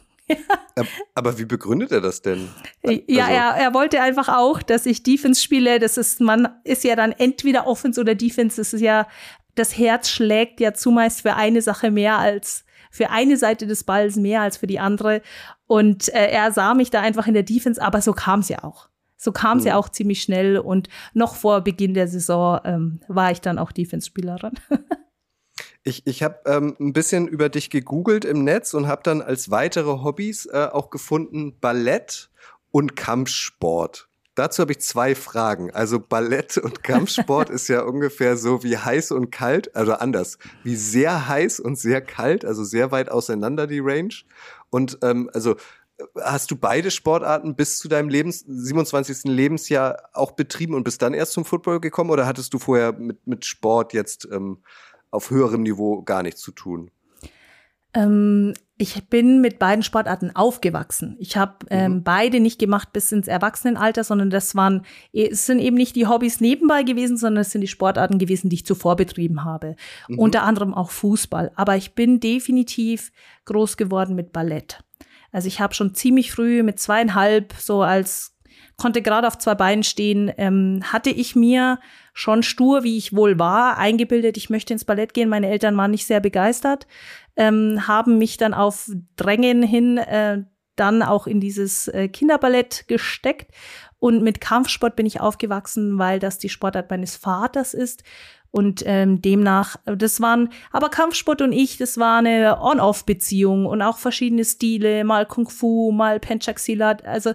Aber 1.14 1.38
wie 1.38 1.44
begründet 1.44 1.90
er 1.90 2.00
das 2.00 2.22
denn? 2.22 2.48
Ja, 2.84 3.26
also 3.26 3.36
er, 3.36 3.64
er 3.64 3.74
wollte 3.74 4.00
einfach 4.00 4.28
auch, 4.28 4.62
dass 4.62 4.86
ich 4.86 5.02
Defense 5.02 5.42
spiele. 5.42 5.80
Das 5.80 5.96
ist, 5.96 6.20
man 6.20 6.48
ist 6.62 6.84
ja 6.84 6.94
dann 6.94 7.12
entweder 7.12 7.66
Offense 7.66 8.00
oder 8.00 8.14
Defense. 8.14 8.58
Das 8.60 8.72
ist 8.72 8.80
ja, 8.80 9.08
das 9.56 9.76
Herz 9.76 10.08
schlägt 10.08 10.60
ja 10.60 10.72
zumeist 10.72 11.22
für 11.22 11.34
eine 11.34 11.62
Sache 11.62 11.90
mehr 11.90 12.18
als 12.18 12.64
für 12.96 13.10
eine 13.10 13.36
Seite 13.36 13.66
des 13.66 13.84
Balls 13.84 14.16
mehr 14.16 14.40
als 14.40 14.56
für 14.56 14.66
die 14.66 14.78
andere. 14.78 15.22
Und 15.66 16.08
äh, 16.14 16.30
er 16.30 16.50
sah 16.52 16.74
mich 16.74 16.90
da 16.90 17.02
einfach 17.02 17.26
in 17.26 17.34
der 17.34 17.42
Defense, 17.42 17.80
aber 17.80 18.00
so 18.00 18.12
kam 18.12 18.40
es 18.40 18.48
ja 18.48 18.64
auch. 18.64 18.88
So 19.16 19.32
kam 19.32 19.58
es 19.58 19.64
mhm. 19.64 19.68
ja 19.68 19.76
auch 19.76 19.88
ziemlich 19.88 20.22
schnell 20.22 20.58
und 20.58 20.88
noch 21.14 21.36
vor 21.36 21.60
Beginn 21.62 21.94
der 21.94 22.08
Saison 22.08 22.60
ähm, 22.64 23.00
war 23.08 23.30
ich 23.30 23.40
dann 23.40 23.58
auch 23.58 23.72
Defense-Spielerin. 23.72 24.52
ich 25.82 26.06
ich 26.06 26.22
habe 26.22 26.38
ähm, 26.46 26.76
ein 26.78 26.92
bisschen 26.92 27.26
über 27.28 27.48
dich 27.48 27.70
gegoogelt 27.70 28.24
im 28.24 28.44
Netz 28.44 28.74
und 28.74 28.86
habe 28.86 29.02
dann 29.04 29.22
als 29.22 29.50
weitere 29.50 30.02
Hobbys 30.02 30.46
äh, 30.46 30.68
auch 30.72 30.90
gefunden 30.90 31.58
Ballett 31.60 32.30
und 32.70 32.96
Kampfsport. 32.96 34.08
Dazu 34.36 34.60
habe 34.60 34.72
ich 34.72 34.80
zwei 34.80 35.14
Fragen. 35.14 35.70
Also 35.72 35.98
Ballett 35.98 36.58
und 36.58 36.84
Kampfsport 36.84 37.50
ist 37.50 37.68
ja 37.68 37.82
ungefähr 37.82 38.36
so 38.36 38.62
wie 38.62 38.76
heiß 38.76 39.10
und 39.12 39.30
kalt, 39.30 39.74
also 39.74 39.94
anders, 39.94 40.38
wie 40.62 40.76
sehr 40.76 41.26
heiß 41.26 41.58
und 41.58 41.76
sehr 41.76 42.02
kalt, 42.02 42.44
also 42.44 42.62
sehr 42.62 42.92
weit 42.92 43.10
auseinander 43.10 43.66
die 43.66 43.80
Range. 43.80 44.14
Und 44.70 44.98
ähm, 45.02 45.30
also 45.32 45.56
hast 46.22 46.50
du 46.50 46.56
beide 46.56 46.90
Sportarten 46.90 47.56
bis 47.56 47.78
zu 47.78 47.88
deinem 47.88 48.10
Lebens 48.10 48.44
27. 48.46 49.24
Lebensjahr 49.24 50.10
auch 50.12 50.32
betrieben 50.32 50.74
und 50.74 50.84
bist 50.84 51.00
dann 51.00 51.14
erst 51.14 51.32
zum 51.32 51.46
Football 51.46 51.80
gekommen 51.80 52.10
oder 52.10 52.26
hattest 52.26 52.52
du 52.52 52.58
vorher 52.58 52.92
mit, 52.92 53.26
mit 53.26 53.46
Sport 53.46 53.94
jetzt 53.94 54.28
ähm, 54.30 54.62
auf 55.10 55.30
höherem 55.30 55.62
Niveau 55.62 56.02
gar 56.02 56.22
nichts 56.22 56.42
zu 56.42 56.52
tun? 56.52 56.90
Ähm, 57.96 58.52
ich 58.78 59.08
bin 59.08 59.40
mit 59.40 59.58
beiden 59.58 59.82
Sportarten 59.82 60.36
aufgewachsen. 60.36 61.16
Ich 61.18 61.38
habe 61.38 61.54
ähm, 61.70 61.92
mhm. 61.94 62.02
beide 62.04 62.40
nicht 62.40 62.58
gemacht 62.58 62.92
bis 62.92 63.10
ins 63.10 63.26
Erwachsenenalter, 63.26 64.04
sondern 64.04 64.28
das 64.28 64.54
waren, 64.54 64.82
es 65.14 65.46
sind 65.46 65.60
eben 65.60 65.76
nicht 65.76 65.96
die 65.96 66.06
Hobbys 66.06 66.42
nebenbei 66.42 66.82
gewesen, 66.82 67.16
sondern 67.16 67.40
es 67.40 67.52
sind 67.52 67.62
die 67.62 67.68
Sportarten 67.68 68.18
gewesen, 68.18 68.50
die 68.50 68.56
ich 68.56 68.66
zuvor 68.66 68.96
betrieben 68.96 69.44
habe. 69.44 69.76
Mhm. 70.08 70.18
Unter 70.18 70.42
anderem 70.42 70.74
auch 70.74 70.90
Fußball. 70.90 71.52
Aber 71.54 71.76
ich 71.76 71.94
bin 71.94 72.20
definitiv 72.20 73.12
groß 73.46 73.78
geworden 73.78 74.14
mit 74.14 74.32
Ballett. 74.32 74.84
Also 75.32 75.48
ich 75.48 75.60
habe 75.60 75.74
schon 75.74 75.94
ziemlich 75.94 76.30
früh 76.30 76.62
mit 76.62 76.78
zweieinhalb 76.78 77.54
so 77.58 77.82
als 77.82 78.36
konnte 78.76 79.00
gerade 79.00 79.26
auf 79.26 79.38
zwei 79.38 79.54
Beinen 79.54 79.84
stehen, 79.84 80.30
ähm, 80.36 80.80
hatte 80.84 81.10
ich 81.10 81.34
mir 81.34 81.78
schon 82.12 82.42
stur, 82.42 82.82
wie 82.84 82.96
ich 82.96 83.14
wohl 83.14 83.38
war, 83.38 83.78
eingebildet, 83.78 84.36
ich 84.36 84.50
möchte 84.50 84.72
ins 84.72 84.84
Ballett 84.84 85.14
gehen. 85.14 85.28
Meine 85.28 85.48
Eltern 85.48 85.76
waren 85.76 85.90
nicht 85.90 86.06
sehr 86.06 86.20
begeistert, 86.20 86.86
ähm, 87.36 87.86
haben 87.86 88.18
mich 88.18 88.36
dann 88.36 88.54
auf 88.54 88.90
Drängen 89.16 89.62
hin 89.62 89.98
äh, 89.98 90.42
dann 90.76 91.02
auch 91.02 91.26
in 91.26 91.40
dieses 91.40 91.88
äh, 91.88 92.08
Kinderballett 92.08 92.86
gesteckt. 92.86 93.50
Und 93.98 94.22
mit 94.22 94.40
Kampfsport 94.40 94.94
bin 94.94 95.06
ich 95.06 95.20
aufgewachsen, 95.20 95.98
weil 95.98 96.18
das 96.20 96.38
die 96.38 96.50
Sportart 96.50 96.90
meines 96.90 97.16
Vaters 97.16 97.74
ist. 97.74 98.04
Und 98.50 98.82
ähm, 98.86 99.20
demnach, 99.20 99.76
das 99.84 100.20
waren, 100.20 100.50
aber 100.70 100.88
Kampfsport 100.88 101.42
und 101.42 101.52
ich, 101.52 101.76
das 101.76 101.98
war 101.98 102.18
eine 102.18 102.58
On-Off-Beziehung 102.60 103.66
und 103.66 103.82
auch 103.82 103.98
verschiedene 103.98 104.44
Stile, 104.44 105.04
mal 105.04 105.26
Kung 105.26 105.48
Fu, 105.48 105.92
mal 105.92 106.20
Penchaxilat. 106.20 107.04
Also, 107.04 107.32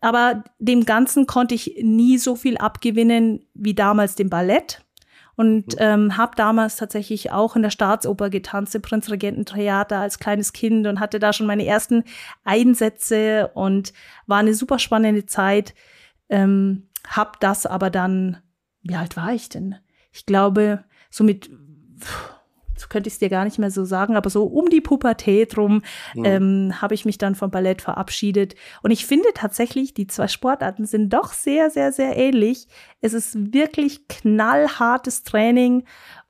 aber 0.00 0.44
dem 0.58 0.84
Ganzen 0.84 1.26
konnte 1.26 1.54
ich 1.54 1.78
nie 1.82 2.18
so 2.18 2.34
viel 2.34 2.58
abgewinnen 2.58 3.46
wie 3.54 3.74
damals 3.74 4.14
dem 4.14 4.28
Ballett. 4.28 4.81
Und 5.34 5.74
mhm. 5.74 5.78
ähm, 5.78 6.16
habe 6.16 6.36
damals 6.36 6.76
tatsächlich 6.76 7.32
auch 7.32 7.56
in 7.56 7.62
der 7.62 7.70
Staatsoper 7.70 8.30
getanzt, 8.30 8.74
im 8.74 8.82
Prinzregententheater 8.82 9.98
als 9.98 10.18
kleines 10.18 10.52
Kind 10.52 10.86
und 10.86 11.00
hatte 11.00 11.18
da 11.18 11.32
schon 11.32 11.46
meine 11.46 11.66
ersten 11.66 12.04
Einsätze 12.44 13.50
und 13.54 13.92
war 14.26 14.38
eine 14.38 14.54
super 14.54 14.78
spannende 14.78 15.26
Zeit. 15.26 15.74
Ähm, 16.28 16.88
hab 17.08 17.40
das 17.40 17.66
aber 17.66 17.90
dann, 17.90 18.38
wie 18.82 18.94
alt 18.94 19.16
war 19.16 19.32
ich 19.32 19.48
denn? 19.48 19.76
Ich 20.12 20.26
glaube, 20.26 20.84
so 21.10 21.24
mit 21.24 21.50
könnte 22.88 23.08
ich 23.08 23.14
es 23.14 23.18
dir 23.18 23.28
gar 23.28 23.44
nicht 23.44 23.58
mehr 23.58 23.70
so 23.70 23.84
sagen, 23.84 24.16
aber 24.16 24.30
so 24.30 24.44
um 24.44 24.68
die 24.70 24.80
Pubertät 24.80 25.56
rum 25.56 25.82
mhm. 26.14 26.24
ähm, 26.24 26.82
habe 26.82 26.94
ich 26.94 27.04
mich 27.04 27.18
dann 27.18 27.34
vom 27.34 27.50
Ballett 27.50 27.82
verabschiedet. 27.82 28.54
Und 28.82 28.90
ich 28.90 29.06
finde 29.06 29.28
tatsächlich, 29.34 29.94
die 29.94 30.06
zwei 30.06 30.28
Sportarten 30.28 30.86
sind 30.86 31.10
doch 31.10 31.32
sehr, 31.32 31.70
sehr, 31.70 31.92
sehr 31.92 32.16
ähnlich. 32.16 32.66
Es 33.00 33.12
ist 33.12 33.52
wirklich 33.52 34.08
knallhartes 34.08 35.22
Training 35.22 35.84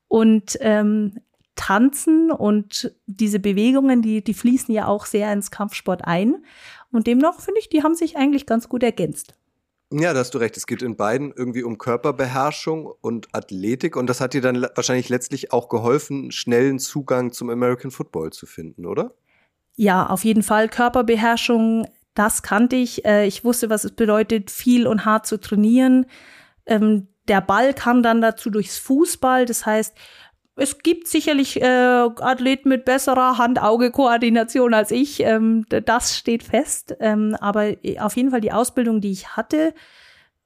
und 0.09 0.59
ähm, 0.61 1.19
Tanzen 1.55 2.31
und 2.31 2.95
diese 3.07 3.39
Bewegungen, 3.39 4.03
die, 4.03 4.25
die 4.25 4.35
fließen 4.35 4.75
ja 4.75 4.87
auch 4.87 5.07
sehr 5.07 5.33
ins 5.33 5.51
Kampfsport 5.51 6.05
ein. 6.05 6.45
Und 6.91 7.07
demnach 7.07 7.41
finde 7.41 7.61
ich, 7.61 7.69
die 7.69 7.83
haben 7.83 7.95
sich 7.95 8.17
eigentlich 8.17 8.47
ganz 8.47 8.69
gut 8.69 8.83
ergänzt. 8.83 9.35
Ja, 9.93 10.15
da 10.15 10.21
hast 10.21 10.33
du 10.33 10.39
recht. 10.39 10.57
Es 10.57 10.67
geht 10.67 10.81
in 10.81 10.97
beiden 10.97 11.33
irgendwie 11.37 11.63
um 11.63 11.77
Körperbeherrschung 11.77 12.91
und 13.01 13.29
Athletik. 13.35 13.95
Und 13.95 14.07
das 14.07 14.21
hat 14.21 14.33
dir 14.33 14.41
dann 14.41 14.67
wahrscheinlich 14.75 15.11
letztlich 15.11 15.53
auch 15.53 15.69
geholfen, 15.69 16.31
schnellen 16.33 16.79
Zugang 16.79 17.33
zum 17.33 17.51
American 17.51 17.91
Football 17.91 18.33
zu 18.33 18.47
finden, 18.47 18.87
oder? 18.87 19.15
Ja, 19.77 20.07
auf 20.07 20.25
jeden 20.25 20.43
Fall. 20.43 20.69
Körperbeherrschung, 20.69 21.87
das 22.15 22.43
kannte 22.43 22.77
ich. 22.77 23.05
Äh, 23.05 23.27
ich 23.27 23.45
wusste, 23.45 23.69
was 23.69 23.85
es 23.85 23.93
bedeutet, 23.93 24.51
viel 24.51 24.87
und 24.87 25.05
hart 25.05 25.27
zu 25.27 25.39
trainieren. 25.39 26.07
Ähm, 26.65 27.09
der 27.29 27.43
Ball 27.43 27.75
kam 27.75 28.03
dann 28.03 28.23
dazu 28.23 28.49
durchs 28.49 28.79
Fußball. 28.79 29.45
Das 29.45 29.67
heißt, 29.67 29.95
es 30.57 30.79
gibt 30.79 31.09
sicherlich 31.09 31.61
äh, 31.63 31.65
Athleten 31.67 32.69
mit 32.69 32.85
besserer 32.85 33.39
Hand-Auge-Koordination 33.39 34.75
als 34.75 34.91
ich. 34.91 35.21
Ähm, 35.21 35.65
das 35.69 36.17
steht 36.17 36.43
fest. 36.43 36.95
Ähm, 37.01 37.37
aber 37.41 37.75
auf 37.99 38.17
jeden 38.17 38.31
Fall 38.31 38.41
die 38.41 38.53
Ausbildung, 38.53 39.01
die 39.01 39.13
ich 39.13 39.37
hatte, 39.37 39.75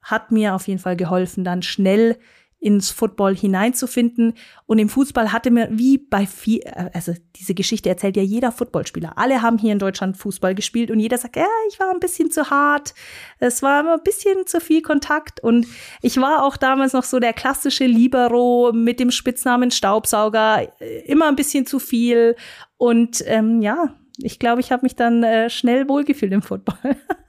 hat 0.01 0.31
mir 0.31 0.55
auf 0.55 0.67
jeden 0.67 0.79
Fall 0.79 0.95
geholfen, 0.95 1.43
dann 1.43 1.61
schnell 1.61 2.17
ins 2.59 2.89
Football 2.89 3.35
hineinzufinden. 3.35 4.33
Und 4.65 4.79
im 4.79 4.89
Fußball 4.89 5.31
hatte 5.31 5.51
mir 5.51 5.69
wie 5.71 5.97
bei 5.97 6.25
viel, 6.25 6.61
also 6.93 7.13
diese 7.35 7.53
Geschichte 7.53 7.89
erzählt 7.89 8.17
ja 8.17 8.23
jeder 8.23 8.51
Footballspieler. 8.51 9.17
Alle 9.17 9.41
haben 9.41 9.57
hier 9.57 9.73
in 9.73 9.79
Deutschland 9.79 10.17
Fußball 10.17 10.55
gespielt 10.55 10.89
und 10.89 10.99
jeder 10.99 11.17
sagt, 11.17 11.35
ja, 11.35 11.47
ich 11.69 11.79
war 11.79 11.91
ein 11.91 11.99
bisschen 11.99 12.31
zu 12.31 12.49
hart. 12.49 12.95
Es 13.39 13.61
war 13.61 13.81
immer 13.81 13.93
ein 13.93 14.03
bisschen 14.03 14.47
zu 14.47 14.59
viel 14.59 14.81
Kontakt. 14.81 15.39
Und 15.39 15.67
ich 16.01 16.17
war 16.17 16.43
auch 16.43 16.57
damals 16.57 16.93
noch 16.93 17.03
so 17.03 17.19
der 17.19 17.33
klassische 17.33 17.85
Libero 17.85 18.71
mit 18.73 18.99
dem 18.99 19.11
Spitznamen 19.11 19.69
Staubsauger, 19.69 20.67
immer 21.05 21.27
ein 21.27 21.35
bisschen 21.35 21.67
zu 21.67 21.79
viel. 21.79 22.35
Und 22.77 23.23
ähm, 23.27 23.61
ja, 23.61 23.95
ich 24.17 24.39
glaube, 24.39 24.61
ich 24.61 24.71
habe 24.71 24.83
mich 24.83 24.95
dann 24.95 25.23
äh, 25.23 25.49
schnell 25.49 25.87
wohlgefühlt 25.87 26.33
im 26.33 26.41
Football. 26.41 26.97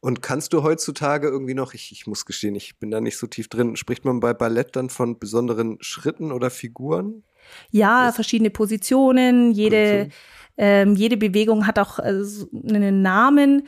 Und 0.00 0.22
kannst 0.22 0.52
du 0.52 0.62
heutzutage 0.62 1.28
irgendwie 1.28 1.54
noch, 1.54 1.74
ich, 1.74 1.92
ich 1.92 2.06
muss 2.06 2.26
gestehen, 2.26 2.54
ich 2.54 2.78
bin 2.78 2.90
da 2.90 3.00
nicht 3.00 3.16
so 3.16 3.26
tief 3.26 3.48
drin, 3.48 3.76
spricht 3.76 4.04
man 4.04 4.20
bei 4.20 4.34
Ballett 4.34 4.76
dann 4.76 4.90
von 4.90 5.18
besonderen 5.18 5.78
Schritten 5.80 6.32
oder 6.32 6.50
Figuren? 6.50 7.22
Ja, 7.70 8.06
das 8.06 8.16
verschiedene 8.16 8.50
Positionen, 8.50 9.52
jede, 9.52 10.08
ähm, 10.56 10.94
jede 10.94 11.16
Bewegung 11.16 11.66
hat 11.66 11.78
auch 11.78 11.98
äh, 11.98 12.22
einen 12.68 13.02
Namen. 13.02 13.66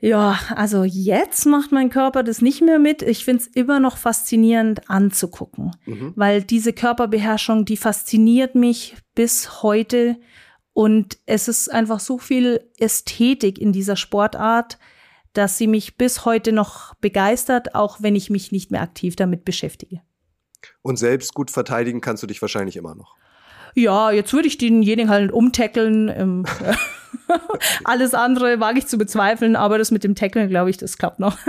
Ja, 0.00 0.38
also 0.54 0.84
jetzt 0.84 1.46
macht 1.46 1.72
mein 1.72 1.88
Körper 1.88 2.22
das 2.22 2.42
nicht 2.42 2.60
mehr 2.60 2.78
mit. 2.78 3.00
Ich 3.00 3.24
finde 3.24 3.42
es 3.42 3.46
immer 3.46 3.80
noch 3.80 3.96
faszinierend 3.96 4.90
anzugucken, 4.90 5.70
mhm. 5.86 6.12
weil 6.14 6.42
diese 6.42 6.74
Körperbeherrschung, 6.74 7.64
die 7.64 7.78
fasziniert 7.78 8.54
mich 8.54 8.96
bis 9.14 9.62
heute. 9.62 10.18
Und 10.74 11.18
es 11.24 11.48
ist 11.48 11.72
einfach 11.72 12.00
so 12.00 12.18
viel 12.18 12.68
Ästhetik 12.78 13.58
in 13.58 13.72
dieser 13.72 13.96
Sportart 13.96 14.78
dass 15.34 15.58
sie 15.58 15.66
mich 15.66 15.96
bis 15.96 16.24
heute 16.24 16.52
noch 16.52 16.94
begeistert, 16.94 17.74
auch 17.74 17.98
wenn 18.00 18.16
ich 18.16 18.30
mich 18.30 18.52
nicht 18.52 18.70
mehr 18.70 18.80
aktiv 18.80 19.16
damit 19.16 19.44
beschäftige. 19.44 20.00
Und 20.82 20.96
selbst 20.96 21.34
gut 21.34 21.50
verteidigen 21.50 22.00
kannst 22.00 22.22
du 22.22 22.26
dich 22.26 22.40
wahrscheinlich 22.40 22.76
immer 22.76 22.94
noch. 22.94 23.16
Ja, 23.74 24.10
jetzt 24.12 24.32
würde 24.32 24.48
ich 24.48 24.56
denjenigen 24.56 25.10
halt 25.10 25.32
umtackeln. 25.32 26.08
Ähm, 26.08 26.46
alles 27.84 28.14
andere 28.14 28.60
wage 28.60 28.78
ich 28.78 28.86
zu 28.86 28.98
bezweifeln, 28.98 29.56
aber 29.56 29.78
das 29.78 29.90
mit 29.90 30.04
dem 30.04 30.14
Tackeln, 30.14 30.48
glaube 30.48 30.70
ich, 30.70 30.76
das 30.76 30.98
klappt 30.98 31.18
noch. 31.18 31.38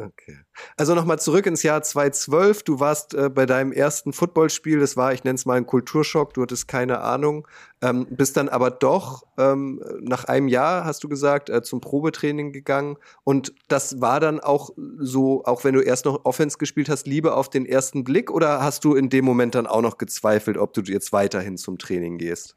Okay. 0.00 0.38
Also 0.76 0.94
nochmal 0.94 1.18
zurück 1.18 1.46
ins 1.46 1.62
Jahr 1.62 1.82
2012. 1.82 2.62
Du 2.62 2.80
warst 2.80 3.12
äh, 3.14 3.28
bei 3.28 3.44
deinem 3.44 3.70
ersten 3.70 4.12
Footballspiel, 4.12 4.80
das 4.80 4.96
war, 4.96 5.12
ich 5.12 5.24
nenne 5.24 5.34
es 5.34 5.44
mal 5.44 5.58
ein 5.58 5.66
Kulturschock, 5.66 6.32
du 6.32 6.42
hattest 6.42 6.68
keine 6.68 7.00
Ahnung, 7.00 7.46
ähm, 7.82 8.06
bist 8.10 8.36
dann 8.36 8.48
aber 8.48 8.70
doch 8.70 9.24
ähm, 9.36 9.82
nach 10.00 10.24
einem 10.24 10.48
Jahr, 10.48 10.84
hast 10.84 11.04
du 11.04 11.08
gesagt, 11.08 11.50
äh, 11.50 11.62
zum 11.62 11.80
Probetraining 11.80 12.52
gegangen. 12.52 12.96
Und 13.24 13.52
das 13.68 14.00
war 14.00 14.20
dann 14.20 14.40
auch 14.40 14.70
so, 14.98 15.44
auch 15.44 15.64
wenn 15.64 15.74
du 15.74 15.80
erst 15.80 16.06
noch 16.06 16.24
Offense 16.24 16.56
gespielt 16.56 16.88
hast, 16.88 17.06
Liebe 17.06 17.34
auf 17.34 17.50
den 17.50 17.66
ersten 17.66 18.04
Blick 18.04 18.30
oder 18.30 18.62
hast 18.62 18.84
du 18.84 18.94
in 18.94 19.10
dem 19.10 19.24
Moment 19.24 19.54
dann 19.54 19.66
auch 19.66 19.82
noch 19.82 19.98
gezweifelt, 19.98 20.56
ob 20.56 20.72
du 20.72 20.80
jetzt 20.82 21.12
weiterhin 21.12 21.58
zum 21.58 21.78
Training 21.78 22.16
gehst? 22.16 22.56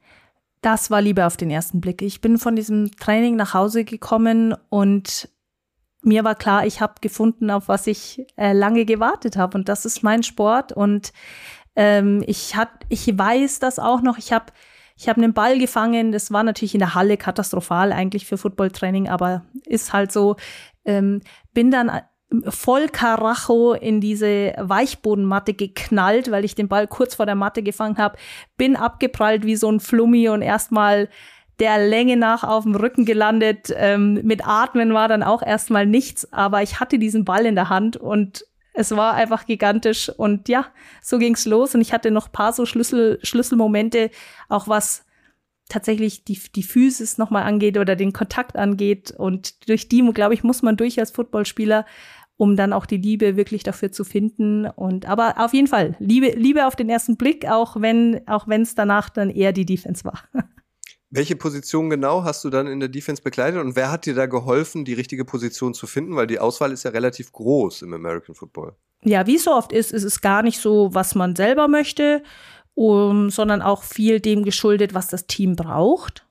Das 0.63 0.89
war 0.89 1.01
Liebe 1.01 1.25
auf 1.25 1.35
den 1.35 1.51
ersten 1.51 1.81
Blick. 1.81 2.01
Ich 2.01 2.21
bin 2.21 2.37
von 2.37 2.55
diesem 2.55 2.89
Training 2.95 3.35
nach 3.35 3.53
Hause 3.53 3.83
gekommen 3.83 4.55
und 4.69 5.27
mir 6.01 6.23
war 6.23 6.35
klar, 6.35 6.65
ich 6.65 6.79
habe 6.79 6.95
gefunden, 7.01 7.51
auf 7.51 7.67
was 7.67 7.85
ich 7.85 8.25
äh, 8.37 8.53
lange 8.53 8.85
gewartet 8.85 9.35
habe. 9.35 9.57
Und 9.57 9.67
das 9.67 9.83
ist 9.85 10.03
mein 10.03 10.23
Sport. 10.23 10.71
Und 10.71 11.11
ähm, 11.75 12.23
ich, 12.27 12.55
hat, 12.55 12.69
ich 12.87 13.05
weiß 13.07 13.59
das 13.59 13.77
auch 13.77 14.01
noch. 14.01 14.17
Ich 14.17 14.31
habe 14.31 14.45
ich 14.95 15.09
hab 15.09 15.17
einen 15.17 15.33
Ball 15.33 15.59
gefangen. 15.59 16.13
Das 16.13 16.31
war 16.31 16.43
natürlich 16.43 16.75
in 16.75 16.79
der 16.79 16.95
Halle 16.95 17.17
katastrophal 17.17 17.91
eigentlich 17.91 18.25
für 18.25 18.37
Footballtraining, 18.37 19.09
aber 19.09 19.43
ist 19.65 19.91
halt 19.91 20.13
so. 20.13 20.37
Ähm, 20.85 21.21
bin 21.53 21.71
dann 21.71 21.91
voll 22.47 22.87
Karacho 22.87 23.73
in 23.73 24.01
diese 24.01 24.53
Weichbodenmatte 24.57 25.53
geknallt, 25.53 26.31
weil 26.31 26.45
ich 26.45 26.55
den 26.55 26.67
Ball 26.67 26.87
kurz 26.87 27.15
vor 27.15 27.25
der 27.25 27.35
Matte 27.35 27.63
gefangen 27.63 27.97
habe. 27.97 28.17
Bin 28.57 28.75
abgeprallt 28.75 29.45
wie 29.45 29.55
so 29.55 29.71
ein 29.71 29.79
Flummi 29.79 30.29
und 30.29 30.41
erstmal 30.41 31.09
der 31.59 31.77
Länge 31.87 32.17
nach 32.17 32.43
auf 32.43 32.63
dem 32.63 32.75
Rücken 32.75 33.05
gelandet. 33.05 33.73
Ähm, 33.75 34.19
mit 34.23 34.47
Atmen 34.47 34.93
war 34.93 35.07
dann 35.07 35.23
auch 35.23 35.41
erstmal 35.43 35.85
nichts, 35.85 36.31
aber 36.33 36.63
ich 36.63 36.79
hatte 36.79 36.97
diesen 36.99 37.25
Ball 37.25 37.45
in 37.45 37.55
der 37.55 37.69
Hand 37.69 37.97
und 37.97 38.45
es 38.73 38.91
war 38.95 39.13
einfach 39.13 39.45
gigantisch. 39.45 40.09
Und 40.09 40.49
ja, 40.49 40.65
so 41.01 41.19
ging's 41.19 41.45
los. 41.45 41.75
Und 41.75 41.81
ich 41.81 41.93
hatte 41.93 42.11
noch 42.11 42.31
paar 42.31 42.53
so 42.53 42.65
Schlüssel, 42.65 43.19
Schlüsselmomente, 43.21 44.09
auch 44.49 44.67
was 44.67 45.05
tatsächlich 45.69 46.25
die, 46.25 46.39
die 46.55 46.63
Physis 46.63 47.17
nochmal 47.17 47.43
angeht 47.43 47.77
oder 47.77 47.95
den 47.95 48.13
Kontakt 48.13 48.57
angeht. 48.57 49.11
Und 49.11 49.69
durch 49.69 49.87
die, 49.87 50.01
glaube 50.13 50.33
ich, 50.33 50.43
muss 50.43 50.61
man 50.61 50.75
durch 50.75 50.99
als 50.99 51.11
Footballspieler, 51.11 51.85
um 52.37 52.55
dann 52.55 52.73
auch 52.73 52.85
die 52.85 52.97
Liebe 52.97 53.35
wirklich 53.35 53.63
dafür 53.63 53.91
zu 53.91 54.03
finden. 54.03 54.65
Und 54.65 55.05
aber 55.05 55.35
auf 55.37 55.53
jeden 55.53 55.67
Fall, 55.67 55.95
Liebe, 55.99 56.29
Liebe 56.35 56.67
auf 56.67 56.75
den 56.75 56.89
ersten 56.89 57.17
Blick, 57.17 57.47
auch 57.47 57.79
wenn, 57.79 58.21
auch 58.27 58.47
wenn 58.47 58.61
es 58.63 58.75
danach 58.75 59.09
dann 59.09 59.29
eher 59.29 59.53
die 59.53 59.65
Defense 59.65 60.03
war. 60.03 60.19
Welche 61.09 61.35
Position 61.35 61.91
genau 61.91 62.23
hast 62.23 62.43
du 62.43 62.49
dann 62.49 62.65
in 62.65 62.79
der 62.79 62.89
Defense 62.89 63.21
bekleidet 63.21 63.61
und 63.61 63.75
wer 63.75 63.91
hat 63.91 64.07
dir 64.07 64.15
da 64.15 64.25
geholfen, 64.25 64.83
die 64.83 64.93
richtige 64.93 65.25
Position 65.25 65.75
zu 65.75 65.85
finden? 65.85 66.15
Weil 66.15 66.25
die 66.25 66.39
Auswahl 66.39 66.71
ist 66.71 66.83
ja 66.83 66.89
relativ 66.89 67.31
groß 67.31 67.83
im 67.83 67.93
American 67.93 68.33
Football. 68.33 68.75
Ja, 69.03 69.27
wie 69.27 69.35
es 69.35 69.43
so 69.43 69.51
oft 69.51 69.71
ist, 69.71 69.91
ist 69.91 70.05
es 70.05 70.21
gar 70.21 70.41
nicht 70.41 70.59
so, 70.59 70.89
was 70.93 71.13
man 71.13 71.35
selber 71.35 71.67
möchte, 71.67 72.23
um, 72.73 73.29
sondern 73.29 73.61
auch 73.61 73.83
viel 73.83 74.19
dem 74.21 74.43
geschuldet, 74.43 74.95
was 74.95 75.07
das 75.07 75.27
Team 75.27 75.55
braucht. 75.55 76.25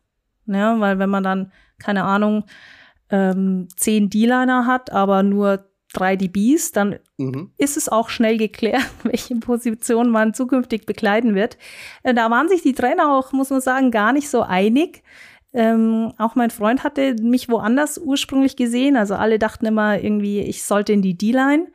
Ja, 0.47 0.81
weil 0.81 0.99
wenn 0.99 1.11
man 1.11 1.23
dann, 1.23 1.53
keine 1.79 2.03
Ahnung, 2.03 2.45
ähm, 3.11 3.69
zehn 3.77 4.11
D-Liner 4.11 4.67
hat, 4.67 4.91
aber 4.91 5.23
nur 5.23 5.72
drei 5.93 6.17
DBs, 6.17 6.73
dann 6.73 6.99
mhm. 7.19 7.53
ist 7.59 7.77
es 7.77 7.89
auch 7.89 8.09
schnell 8.09 8.39
geklärt, 8.39 8.87
welche 9.03 9.37
Position 9.37 10.11
man 10.11 10.35
zukünftig 10.35 10.87
bekleiden 10.87 11.35
wird. 11.35 11.59
Äh, 12.03 12.15
da 12.15 12.31
waren 12.31 12.49
sich 12.49 12.63
die 12.63 12.75
Trainer 12.75 13.17
auch, 13.17 13.33
muss 13.33 13.51
man 13.51 13.61
sagen, 13.61 13.91
gar 13.91 14.13
nicht 14.13 14.29
so 14.29 14.43
einig. 14.43 15.03
Ähm, 15.55 16.13
auch 16.17 16.35
mein 16.35 16.51
Freund 16.51 16.83
hatte 16.83 17.15
mich 17.21 17.49
woanders 17.49 17.99
ursprünglich 17.99 18.57
gesehen. 18.57 18.97
Also 18.97 19.15
alle 19.15 19.39
dachten 19.39 19.67
immer 19.67 20.01
irgendwie, 20.01 20.41
ich 20.41 20.65
sollte 20.65 20.93
in 20.93 21.03
die 21.03 21.17
D-Line. 21.17 21.67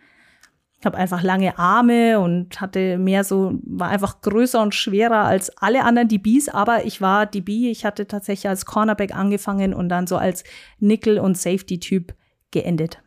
Ich 0.79 0.85
habe 0.85 0.97
einfach 0.97 1.23
lange 1.23 1.57
Arme 1.57 2.19
und 2.19 2.61
hatte 2.61 2.99
mehr 2.99 3.23
so, 3.23 3.57
war 3.63 3.89
einfach 3.89 4.21
größer 4.21 4.61
und 4.61 4.75
schwerer 4.75 5.25
als 5.25 5.49
alle 5.57 5.83
anderen 5.83 6.07
DBs, 6.07 6.49
aber 6.49 6.85
ich 6.85 7.01
war 7.01 7.25
DB. 7.25 7.71
Ich 7.71 7.83
hatte 7.83 8.07
tatsächlich 8.07 8.47
als 8.47 8.65
Cornerback 8.65 9.15
angefangen 9.15 9.73
und 9.73 9.89
dann 9.89 10.05
so 10.05 10.17
als 10.17 10.43
Nickel- 10.79 11.19
und 11.19 11.35
Safety-Typ 11.35 12.13
geendet. 12.51 13.01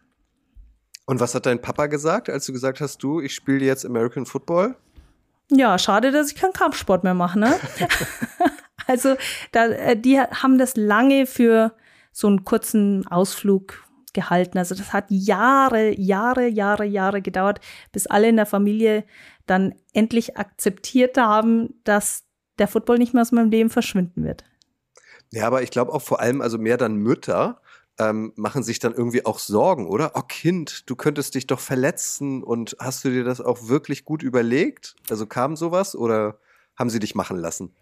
Und 1.10 1.18
was 1.18 1.34
hat 1.34 1.44
dein 1.44 1.60
Papa 1.60 1.88
gesagt, 1.88 2.30
als 2.30 2.46
du 2.46 2.52
gesagt 2.52 2.80
hast, 2.80 3.02
du, 3.02 3.20
ich 3.20 3.34
spiele 3.34 3.64
jetzt 3.64 3.84
American 3.84 4.26
Football? 4.26 4.76
Ja, 5.50 5.76
schade, 5.76 6.12
dass 6.12 6.30
ich 6.30 6.36
keinen 6.36 6.52
Kampfsport 6.52 7.02
mehr 7.02 7.14
mache, 7.14 7.36
ne? 7.36 7.58
also, 8.86 9.16
da, 9.50 9.66
äh, 9.66 10.00
die 10.00 10.20
haben 10.20 10.56
das 10.56 10.76
lange 10.76 11.26
für 11.26 11.74
so 12.12 12.28
einen 12.28 12.44
kurzen 12.44 13.08
Ausflug 13.08 13.82
gehalten. 14.12 14.56
Also 14.56 14.76
das 14.76 14.92
hat 14.92 15.06
Jahre, 15.08 15.98
Jahre, 15.98 16.46
Jahre, 16.46 16.84
Jahre 16.84 17.22
gedauert, 17.22 17.58
bis 17.90 18.06
alle 18.06 18.28
in 18.28 18.36
der 18.36 18.46
Familie 18.46 19.02
dann 19.46 19.74
endlich 19.92 20.36
akzeptiert 20.36 21.18
haben, 21.18 21.74
dass 21.82 22.22
der 22.60 22.68
Football 22.68 22.98
nicht 22.98 23.14
mehr 23.14 23.22
aus 23.22 23.32
meinem 23.32 23.50
Leben 23.50 23.70
verschwinden 23.70 24.22
wird. 24.22 24.44
Ja, 25.32 25.48
aber 25.48 25.62
ich 25.62 25.70
glaube 25.70 25.92
auch 25.92 26.02
vor 26.02 26.20
allem, 26.20 26.40
also 26.40 26.56
mehr 26.56 26.76
dann 26.76 26.94
Mütter 26.94 27.60
ähm, 28.00 28.32
machen 28.34 28.62
sich 28.62 28.78
dann 28.78 28.94
irgendwie 28.94 29.26
auch 29.26 29.38
Sorgen, 29.38 29.86
oder? 29.86 30.12
Oh 30.14 30.22
Kind, 30.22 30.88
du 30.88 30.96
könntest 30.96 31.34
dich 31.34 31.46
doch 31.46 31.60
verletzen 31.60 32.42
und 32.42 32.74
hast 32.80 33.04
du 33.04 33.10
dir 33.10 33.24
das 33.24 33.42
auch 33.42 33.68
wirklich 33.68 34.06
gut 34.06 34.22
überlegt? 34.22 34.96
Also 35.10 35.26
kam 35.26 35.54
sowas 35.54 35.94
oder 35.94 36.40
haben 36.76 36.88
sie 36.88 36.98
dich 36.98 37.14
machen 37.14 37.36
lassen? 37.36 37.76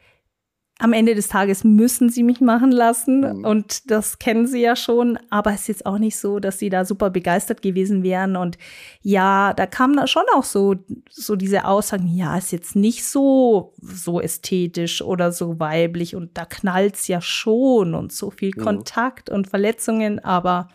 Am 0.79 0.93
Ende 0.93 1.17
des 1.17 1.27
Tages 1.27 1.65
müssen 1.65 2.09
sie 2.09 2.23
mich 2.23 2.41
machen 2.41 2.71
lassen 2.71 3.21
mhm. 3.21 3.45
und 3.45 3.91
das 3.91 4.19
kennen 4.19 4.47
sie 4.47 4.61
ja 4.61 4.77
schon, 4.77 5.19
aber 5.29 5.51
es 5.53 5.63
ist 5.63 5.69
jetzt 5.69 5.87
auch 5.87 5.99
nicht 5.99 6.17
so, 6.17 6.39
dass 6.39 6.59
sie 6.59 6.71
da 6.71 6.85
super 6.85 7.11
begeistert 7.11 7.63
gewesen 7.63 8.05
wären 8.05 8.37
und 8.37 8.59
ja, 9.03 9.53
da 9.55 9.67
kam 9.67 10.07
schon 10.07 10.23
auch 10.35 10.45
so 10.45 10.77
so 11.11 11.35
diese 11.35 11.65
Aussagen, 11.65 12.07
ja, 12.07 12.39
ist 12.39 12.53
jetzt 12.53 12.77
nicht 12.77 13.05
so 13.05 13.75
so 13.81 14.21
ästhetisch 14.21 15.03
oder 15.03 15.33
so 15.33 15.59
weiblich 15.59 16.15
und 16.15 16.39
da 16.39 16.45
knallt's 16.45 17.09
ja 17.09 17.21
schon 17.21 17.95
und 17.95 18.13
so 18.13 18.31
viel 18.31 18.53
mhm. 18.57 18.63
Kontakt 18.63 19.31
und 19.31 19.49
Verletzungen, 19.49 20.21
aber 20.21 20.69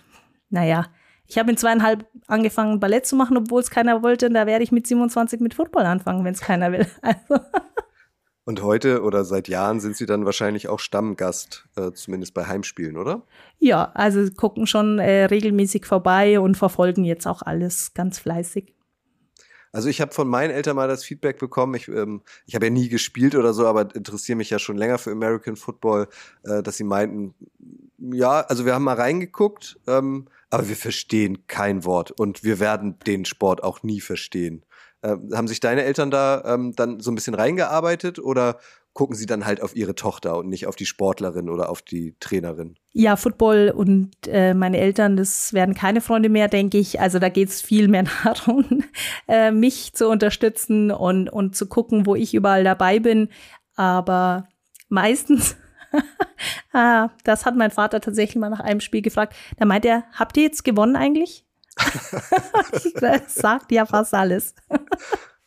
naja, 0.49 0.87
ich 1.27 1.37
habe 1.37 1.49
in 1.49 1.57
zweieinhalb 1.57 2.05
angefangen 2.27 2.79
Ballett 2.79 3.05
zu 3.05 3.15
machen, 3.15 3.37
obwohl 3.37 3.61
es 3.61 3.71
keiner 3.71 4.03
wollte, 4.03 4.27
und 4.27 4.33
da 4.33 4.45
werde 4.45 4.63
ich 4.63 4.71
mit 4.71 4.85
27 4.85 5.39
mit 5.39 5.53
Football 5.53 5.85
anfangen, 5.85 6.23
wenn 6.25 6.33
es 6.33 6.41
keiner 6.41 6.71
will. 6.71 6.85
Also 7.01 7.43
und 8.45 8.61
heute 8.61 9.03
oder 9.03 9.23
seit 9.23 9.47
Jahren 9.47 9.79
sind 9.79 9.95
Sie 9.95 10.05
dann 10.05 10.25
wahrscheinlich 10.25 10.67
auch 10.67 10.79
Stammgast, 10.79 11.65
äh, 11.75 11.91
zumindest 11.91 12.33
bei 12.33 12.45
Heimspielen, 12.45 12.97
oder? 12.97 13.23
Ja, 13.59 13.91
also 13.93 14.29
gucken 14.31 14.67
schon 14.67 14.99
äh, 14.99 15.25
regelmäßig 15.25 15.85
vorbei 15.85 16.39
und 16.39 16.55
verfolgen 16.55 17.05
jetzt 17.05 17.25
auch 17.25 17.41
alles 17.41 17.93
ganz 17.93 18.19
fleißig. 18.19 18.73
Also 19.71 19.89
ich 19.89 20.01
habe 20.01 20.13
von 20.13 20.27
meinen 20.27 20.51
Eltern 20.51 20.75
mal 20.75 20.87
das 20.87 21.03
Feedback 21.03 21.39
bekommen. 21.39 21.73
Ich, 21.73 21.87
ähm, 21.87 22.21
ich 22.45 22.53
habe 22.53 22.67
ja 22.67 22.71
nie 22.71 22.89
gespielt 22.89 23.33
oder 23.33 23.53
so, 23.53 23.65
aber 23.65 23.95
interessiere 23.95 24.35
mich 24.35 24.51
ja 24.51 24.59
schon 24.59 24.77
länger 24.77 24.99
für 24.99 25.11
American 25.11 25.55
Football, 25.55 26.07
äh, 26.43 26.61
dass 26.61 26.77
sie 26.77 26.83
meinten, 26.83 27.33
ja, 27.97 28.41
also 28.41 28.65
wir 28.65 28.75
haben 28.75 28.83
mal 28.83 28.95
reingeguckt, 28.95 29.79
ähm, 29.87 30.27
aber 30.51 30.69
wir 30.69 30.75
verstehen 30.75 31.47
kein 31.47 31.85
Wort 31.85 32.11
und 32.11 32.43
wir 32.43 32.59
werden 32.59 32.99
den 33.07 33.25
Sport 33.25 33.63
auch 33.63 33.81
nie 33.81 33.99
verstehen. 33.99 34.63
Äh, 35.03 35.17
haben 35.35 35.49
sich 35.49 35.59
deine 35.59 35.83
Eltern 35.83 36.11
da 36.11 36.43
ähm, 36.45 36.73
dann 36.75 37.01
so 37.01 37.11
ein 37.11 37.15
bisschen 37.15 37.35
reingearbeitet 37.35 38.19
oder 38.19 38.57
gucken 38.93 39.15
sie 39.17 39.25
dann 39.25 39.45
halt 39.45 39.61
auf 39.61 39.75
ihre 39.75 39.95
Tochter 39.95 40.37
und 40.37 40.47
nicht 40.47 40.65
auf 40.65 40.77
die 40.77 40.85
Sportlerin 40.85 41.49
oder 41.49 41.69
auf 41.69 41.81
die 41.81 42.15
Trainerin? 42.21 42.75
Ja, 42.93 43.17
Football 43.17 43.73
und 43.75 44.11
äh, 44.27 44.53
meine 44.53 44.77
Eltern, 44.77 45.17
das 45.17 45.51
werden 45.51 45.75
keine 45.75 45.99
Freunde 45.99 46.29
mehr, 46.29 46.47
denke 46.47 46.77
ich. 46.77 47.01
Also 47.01 47.19
da 47.19 47.27
geht 47.27 47.49
es 47.49 47.61
viel 47.61 47.89
mehr 47.89 48.05
darum, 48.23 48.83
äh, 49.27 49.51
mich 49.51 49.93
zu 49.93 50.07
unterstützen 50.07 50.89
und, 50.89 51.29
und 51.29 51.55
zu 51.55 51.67
gucken, 51.67 52.05
wo 52.05 52.15
ich 52.15 52.33
überall 52.33 52.63
dabei 52.63 52.99
bin. 52.99 53.27
Aber 53.75 54.47
meistens, 54.87 55.57
ah, 56.71 57.09
das 57.25 57.45
hat 57.45 57.57
mein 57.57 57.71
Vater 57.71 57.99
tatsächlich 57.99 58.37
mal 58.37 58.49
nach 58.49 58.61
einem 58.61 58.79
Spiel 58.79 59.01
gefragt. 59.01 59.35
Da 59.57 59.65
meint 59.65 59.83
er, 59.83 60.05
habt 60.13 60.37
ihr 60.37 60.43
jetzt 60.43 60.63
gewonnen 60.63 60.95
eigentlich? 60.95 61.45
Das 61.75 63.35
sagt 63.35 63.71
ja 63.71 63.85
fast 63.85 64.13
alles. 64.13 64.53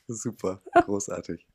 Super, 0.09 0.63
großartig. 0.85 1.47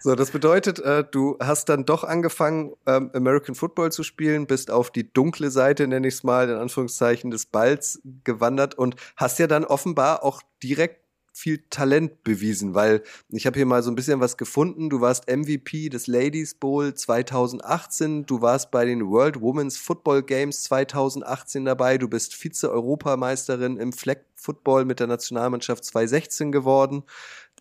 So, 0.00 0.14
das 0.14 0.32
bedeutet, 0.32 0.80
äh, 0.80 1.04
du 1.10 1.38
hast 1.40 1.68
dann 1.70 1.86
doch 1.86 2.04
angefangen, 2.04 2.74
ähm, 2.84 3.10
American 3.14 3.54
Football 3.54 3.90
zu 3.90 4.02
spielen, 4.02 4.46
bist 4.46 4.70
auf 4.70 4.90
die 4.90 5.10
dunkle 5.10 5.50
Seite, 5.50 5.86
nenne 5.86 6.08
ich 6.08 6.14
es 6.14 6.24
mal, 6.24 6.50
in 6.50 6.56
Anführungszeichen, 6.56 7.30
des 7.30 7.46
Balls 7.46 8.02
gewandert 8.22 8.74
und 8.74 8.96
hast 9.16 9.38
ja 9.38 9.46
dann 9.46 9.64
offenbar 9.64 10.22
auch 10.22 10.42
direkt 10.62 11.03
viel 11.36 11.64
Talent 11.68 12.22
bewiesen, 12.22 12.74
weil 12.74 13.02
ich 13.28 13.44
habe 13.44 13.58
hier 13.58 13.66
mal 13.66 13.82
so 13.82 13.90
ein 13.90 13.96
bisschen 13.96 14.20
was 14.20 14.36
gefunden. 14.36 14.88
Du 14.88 15.00
warst 15.00 15.28
MVP 15.28 15.88
des 15.88 16.06
Ladies 16.06 16.54
Bowl 16.54 16.94
2018, 16.94 18.24
du 18.24 18.40
warst 18.40 18.70
bei 18.70 18.84
den 18.84 19.10
World 19.10 19.40
Women's 19.40 19.76
Football 19.76 20.22
Games 20.22 20.62
2018 20.62 21.64
dabei, 21.64 21.98
du 21.98 22.08
bist 22.08 22.34
Vize-Europameisterin 22.34 23.78
im 23.78 23.92
Flag 23.92 24.18
Football 24.36 24.84
mit 24.84 25.00
der 25.00 25.08
Nationalmannschaft 25.08 25.84
2016 25.84 26.52
geworden. 26.52 27.02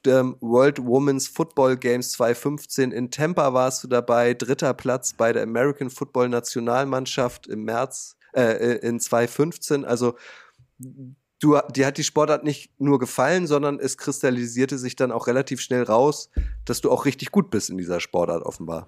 World 0.05 0.85
Women's 0.85 1.27
Football 1.27 1.77
Games 1.77 2.11
2015 2.11 2.91
in 2.91 3.09
Tampa 3.09 3.53
warst 3.53 3.83
du 3.83 3.87
dabei, 3.87 4.33
dritter 4.33 4.73
Platz 4.73 5.13
bei 5.13 5.33
der 5.33 5.43
American 5.43 5.89
Football 5.89 6.29
Nationalmannschaft 6.29 7.47
im 7.47 7.63
März 7.63 8.17
äh, 8.33 8.77
in 8.79 8.99
2015. 8.99 9.85
Also 9.85 10.15
du, 11.43 11.57
dir 11.73 11.85
hat 11.85 11.97
die 11.97 12.03
Sportart 12.03 12.43
nicht 12.43 12.71
nur 12.79 12.99
gefallen, 12.99 13.47
sondern 13.47 13.79
es 13.79 13.97
kristallisierte 13.97 14.77
sich 14.77 14.95
dann 14.95 15.11
auch 15.11 15.27
relativ 15.27 15.61
schnell 15.61 15.83
raus, 15.83 16.29
dass 16.65 16.81
du 16.81 16.91
auch 16.91 17.05
richtig 17.05 17.31
gut 17.31 17.49
bist 17.49 17.69
in 17.69 17.77
dieser 17.77 17.99
Sportart 17.99 18.43
offenbar. 18.43 18.87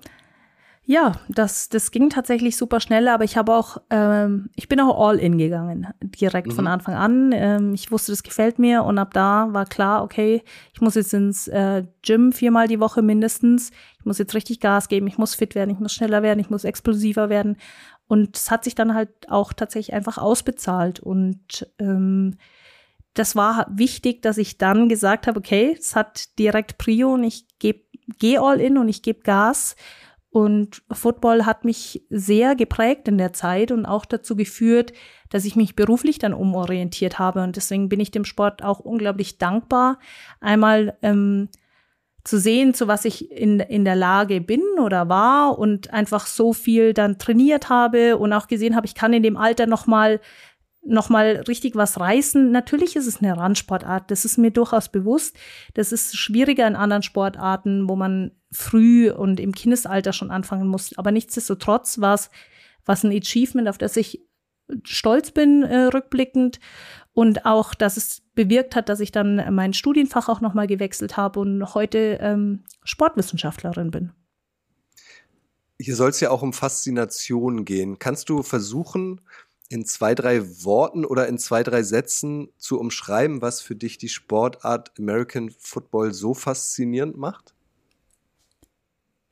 Ja, 0.87 1.13
das, 1.29 1.67
das 1.69 1.89
ging 1.89 2.11
tatsächlich 2.11 2.57
super 2.57 2.79
schnell, 2.79 3.07
aber 3.07 3.23
ich 3.23 3.37
habe 3.37 3.55
auch, 3.55 3.77
ähm, 3.89 4.51
ich 4.55 4.67
bin 4.67 4.79
auch 4.79 5.07
all 5.07 5.17
in 5.17 5.39
gegangen, 5.39 5.87
direkt 5.99 6.49
mhm. 6.49 6.51
von 6.51 6.67
Anfang 6.67 6.93
an. 6.93 7.31
Ähm, 7.33 7.73
ich 7.73 7.91
wusste, 7.91 8.11
das 8.11 8.21
gefällt 8.21 8.59
mir 8.59 8.83
und 8.83 8.99
ab 8.99 9.11
da 9.11 9.47
war 9.51 9.65
klar, 9.65 10.03
okay, 10.03 10.43
ich 10.73 10.81
muss 10.81 10.93
jetzt 10.93 11.11
ins 11.15 11.47
äh, 11.47 11.85
Gym 12.03 12.31
viermal 12.31 12.67
die 12.67 12.79
Woche 12.79 13.01
mindestens. 13.01 13.71
Ich 13.97 14.05
muss 14.05 14.19
jetzt 14.19 14.35
richtig 14.35 14.59
Gas 14.59 14.87
geben, 14.87 15.07
ich 15.07 15.17
muss 15.17 15.33
fit 15.33 15.55
werden, 15.55 15.71
ich 15.71 15.79
muss 15.79 15.91
schneller 15.91 16.21
werden, 16.21 16.39
ich 16.39 16.51
muss 16.51 16.63
explosiver 16.63 17.29
werden. 17.29 17.57
Und 18.07 18.37
es 18.37 18.51
hat 18.51 18.63
sich 18.63 18.75
dann 18.75 18.93
halt 18.93 19.09
auch 19.29 19.53
tatsächlich 19.53 19.95
einfach 19.95 20.17
ausbezahlt. 20.17 20.99
Und 20.99 21.67
ähm, 21.79 22.37
das 23.13 23.35
war 23.35 23.67
wichtig, 23.69 24.21
dass 24.21 24.37
ich 24.37 24.57
dann 24.57 24.89
gesagt 24.89 25.27
habe, 25.27 25.39
okay, 25.39 25.75
es 25.77 25.95
hat 25.95 26.37
direkt 26.37 26.77
Prio 26.77 27.13
und 27.13 27.23
ich 27.23 27.45
gebe 27.59 27.81
geh 28.19 28.37
all 28.37 28.61
in 28.61 28.77
und 28.77 28.89
ich 28.89 29.01
gebe 29.01 29.21
Gas. 29.21 29.75
Und 30.29 30.83
Football 30.91 31.45
hat 31.45 31.63
mich 31.63 32.05
sehr 32.09 32.55
geprägt 32.55 33.07
in 33.07 33.17
der 33.17 33.31
Zeit 33.31 33.71
und 33.71 33.85
auch 33.85 34.03
dazu 34.03 34.35
geführt, 34.35 34.91
dass 35.29 35.45
ich 35.45 35.55
mich 35.55 35.77
beruflich 35.77 36.19
dann 36.19 36.33
umorientiert 36.33 37.19
habe. 37.19 37.41
Und 37.41 37.55
deswegen 37.55 37.87
bin 37.87 38.01
ich 38.01 38.11
dem 38.11 38.25
Sport 38.25 38.61
auch 38.61 38.79
unglaublich 38.79 39.37
dankbar. 39.37 39.97
Einmal 40.41 40.97
ähm, 41.01 41.47
zu 42.25 42.39
sehen, 42.39 42.73
zu 42.73 42.87
was 42.87 43.05
ich 43.05 43.31
in, 43.31 43.59
in 43.59 43.85
der 43.85 43.95
Lage 43.95 44.41
bin 44.41 44.63
oder 44.81 45.07
war 45.07 45.57
und 45.57 45.93
einfach 45.93 46.25
so 46.25 46.53
viel 46.53 46.93
dann 46.93 47.19
trainiert 47.19 47.69
habe 47.69 48.17
und 48.17 48.33
auch 48.33 48.47
gesehen 48.47 48.75
habe, 48.75 48.87
ich 48.87 48.95
kann 48.95 49.13
in 49.13 49.23
dem 49.23 49.37
Alter 49.37 49.67
noch 49.67 49.87
mal 49.87 50.19
noch 50.87 51.09
mal 51.09 51.43
richtig 51.47 51.75
was 51.75 51.99
reißen. 51.99 52.51
Natürlich 52.51 52.95
ist 52.95 53.07
es 53.07 53.19
eine 53.19 53.35
Randsportart, 53.35 54.11
das 54.11 54.23
ist 54.23 54.37
mir 54.37 54.51
durchaus 54.51 54.89
bewusst. 54.89 55.35
Das 55.73 55.91
ist 55.91 56.15
schwieriger 56.15 56.67
in 56.67 56.75
anderen 56.75 57.01
Sportarten, 57.01 57.89
wo 57.89 57.95
man 57.95 58.33
früh 58.51 59.09
und 59.09 59.39
im 59.39 59.51
Kindesalter 59.51 60.13
schon 60.13 60.29
anfangen 60.29 60.67
muss. 60.67 60.95
Aber 60.95 61.11
nichtsdestotrotz 61.11 61.99
war 62.01 62.13
es 62.13 62.29
was 62.85 63.03
ein 63.03 63.11
Achievement, 63.11 63.67
auf 63.67 63.79
das 63.79 63.97
ich 63.97 64.21
stolz 64.83 65.31
bin, 65.31 65.63
äh, 65.63 65.85
rückblickend. 65.85 66.59
Und 67.15 67.45
auch, 67.45 67.73
dass 67.73 67.95
es 67.97 68.21
bewirkt 68.35 68.75
hat, 68.75 68.89
dass 68.89 68.99
ich 68.99 69.11
dann 69.11 69.55
mein 69.55 69.73
Studienfach 69.73 70.29
auch 70.29 70.41
nochmal 70.41 70.67
gewechselt 70.67 71.15
habe 71.15 71.39
und 71.39 71.73
heute 71.73 72.19
ähm, 72.21 72.65
Sportwissenschaftlerin 72.83 73.89
bin. 73.89 74.11
Hier 75.79 75.95
soll 75.95 76.09
es 76.09 76.19
ja 76.19 76.29
auch 76.29 76.41
um 76.41 76.51
Faszination 76.53 77.65
gehen. 77.65 77.99
Kannst 77.99 78.29
du 78.29 78.43
versuchen, 78.43 79.21
in 79.69 79.85
zwei, 79.85 80.13
drei 80.13 80.41
Worten 80.63 81.05
oder 81.05 81.27
in 81.27 81.37
zwei, 81.37 81.63
drei 81.63 81.83
Sätzen 81.83 82.49
zu 82.57 82.79
umschreiben, 82.79 83.41
was 83.41 83.61
für 83.61 83.75
dich 83.75 83.97
die 83.97 84.09
Sportart 84.09 84.91
American 84.99 85.49
Football 85.57 86.13
so 86.13 86.33
faszinierend 86.33 87.17
macht? 87.17 87.53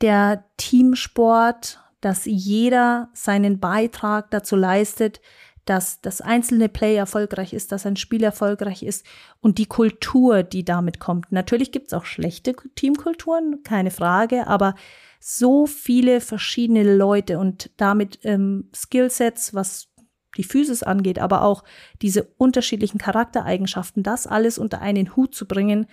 Der 0.01 0.45
Teamsport, 0.57 1.79
dass 2.01 2.25
jeder 2.25 3.09
seinen 3.13 3.59
Beitrag 3.59 4.31
dazu 4.31 4.55
leistet, 4.55 5.21
dass 5.65 6.01
das 6.01 6.19
einzelne 6.19 6.67
Play 6.67 6.95
erfolgreich 6.95 7.53
ist, 7.53 7.71
dass 7.71 7.85
ein 7.85 7.95
Spiel 7.95 8.23
erfolgreich 8.23 8.83
ist 8.83 9.05
und 9.39 9.57
die 9.57 9.65
Kultur, 9.65 10.43
die 10.43 10.65
damit 10.65 10.99
kommt. 10.99 11.31
Natürlich 11.31 11.71
gibt 11.71 11.87
es 11.87 11.93
auch 11.93 12.05
schlechte 12.05 12.55
Teamkulturen, 12.75 13.63
keine 13.63 13.91
Frage, 13.91 14.47
aber 14.47 14.75
so 15.19 15.65
viele 15.65 16.19
verschiedene 16.19 16.95
Leute 16.95 17.39
und 17.39 17.71
damit 17.77 18.19
ähm, 18.23 18.69
Skillsets, 18.75 19.53
was 19.53 19.87
die 20.35 20.43
Physis 20.43 20.83
angeht, 20.83 21.19
aber 21.19 21.43
auch 21.43 21.63
diese 22.01 22.23
unterschiedlichen 22.37 22.97
Charaktereigenschaften, 22.97 24.03
das 24.03 24.27
alles 24.27 24.57
unter 24.57 24.81
einen 24.81 25.15
Hut 25.15 25.33
zu 25.33 25.47
bringen, 25.47 25.87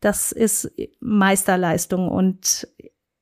das 0.00 0.32
ist 0.32 0.72
Meisterleistung 0.98 2.08
und 2.08 2.66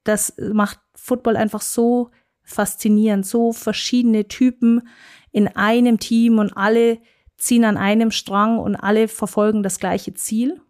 das 0.04 0.34
macht 0.38 0.80
Football 0.94 1.36
einfach 1.36 1.60
so 1.60 2.10
faszinierend, 2.42 3.26
so 3.26 3.52
verschiedene 3.52 4.28
Typen 4.28 4.88
in 5.32 5.48
einem 5.48 5.98
Team 5.98 6.38
und 6.38 6.56
alle 6.56 6.98
ziehen 7.36 7.64
an 7.64 7.76
einem 7.76 8.10
Strang 8.10 8.58
und 8.58 8.76
alle 8.76 9.08
verfolgen 9.08 9.62
das 9.62 9.78
gleiche 9.78 10.14
Ziel. 10.14 10.60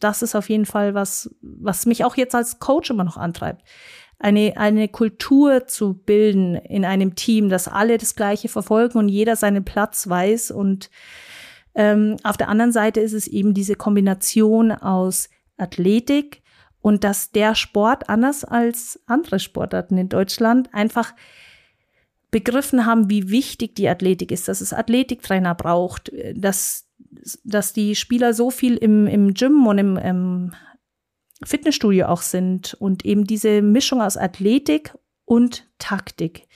Das 0.00 0.22
ist 0.22 0.34
auf 0.34 0.48
jeden 0.48 0.66
Fall 0.66 0.94
was, 0.94 1.34
was 1.40 1.86
mich 1.86 2.04
auch 2.04 2.16
jetzt 2.16 2.34
als 2.34 2.58
Coach 2.58 2.90
immer 2.90 3.04
noch 3.04 3.16
antreibt. 3.16 3.62
Eine, 4.18 4.56
eine 4.56 4.88
Kultur 4.88 5.66
zu 5.66 5.94
bilden 5.94 6.54
in 6.54 6.84
einem 6.84 7.14
Team, 7.14 7.48
dass 7.48 7.68
alle 7.68 7.98
das 7.98 8.14
Gleiche 8.14 8.48
verfolgen 8.48 8.98
und 8.98 9.08
jeder 9.08 9.36
seinen 9.36 9.64
Platz 9.64 10.08
weiß. 10.08 10.50
Und 10.50 10.90
ähm, 11.74 12.16
auf 12.22 12.36
der 12.36 12.48
anderen 12.48 12.72
Seite 12.72 13.00
ist 13.00 13.12
es 13.12 13.26
eben 13.26 13.54
diese 13.54 13.74
Kombination 13.74 14.72
aus 14.72 15.28
Athletik 15.56 16.42
und 16.80 17.04
dass 17.04 17.32
der 17.32 17.54
Sport 17.54 18.08
anders 18.08 18.44
als 18.44 19.00
andere 19.06 19.40
Sportarten 19.40 19.98
in 19.98 20.08
Deutschland 20.08 20.72
einfach 20.72 21.14
begriffen 22.34 22.84
haben, 22.84 23.08
wie 23.10 23.30
wichtig 23.30 23.76
die 23.76 23.88
Athletik 23.88 24.32
ist, 24.32 24.48
dass 24.48 24.60
es 24.60 24.72
Athletiktrainer 24.72 25.54
braucht, 25.54 26.10
dass, 26.34 26.84
dass 27.44 27.72
die 27.72 27.94
Spieler 27.94 28.34
so 28.34 28.50
viel 28.50 28.76
im, 28.76 29.06
im 29.06 29.34
Gym 29.34 29.64
und 29.68 29.78
im, 29.78 29.96
im 29.96 30.52
Fitnessstudio 31.44 32.06
auch 32.06 32.22
sind 32.22 32.74
und 32.74 33.04
eben 33.04 33.22
diese 33.22 33.62
Mischung 33.62 34.02
aus 34.02 34.16
Athletik 34.16 34.98
und 35.24 35.70
Taktik. 35.78 36.48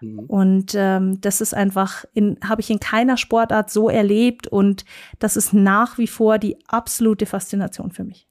Mhm. 0.00 0.20
Und 0.20 0.72
ähm, 0.74 1.20
das 1.20 1.42
ist 1.42 1.52
einfach, 1.52 2.06
habe 2.42 2.62
ich 2.62 2.70
in 2.70 2.80
keiner 2.80 3.18
Sportart 3.18 3.68
so 3.68 3.90
erlebt 3.90 4.46
und 4.46 4.86
das 5.18 5.36
ist 5.36 5.52
nach 5.52 5.98
wie 5.98 6.06
vor 6.06 6.38
die 6.38 6.56
absolute 6.68 7.26
Faszination 7.26 7.90
für 7.90 8.04
mich 8.04 8.27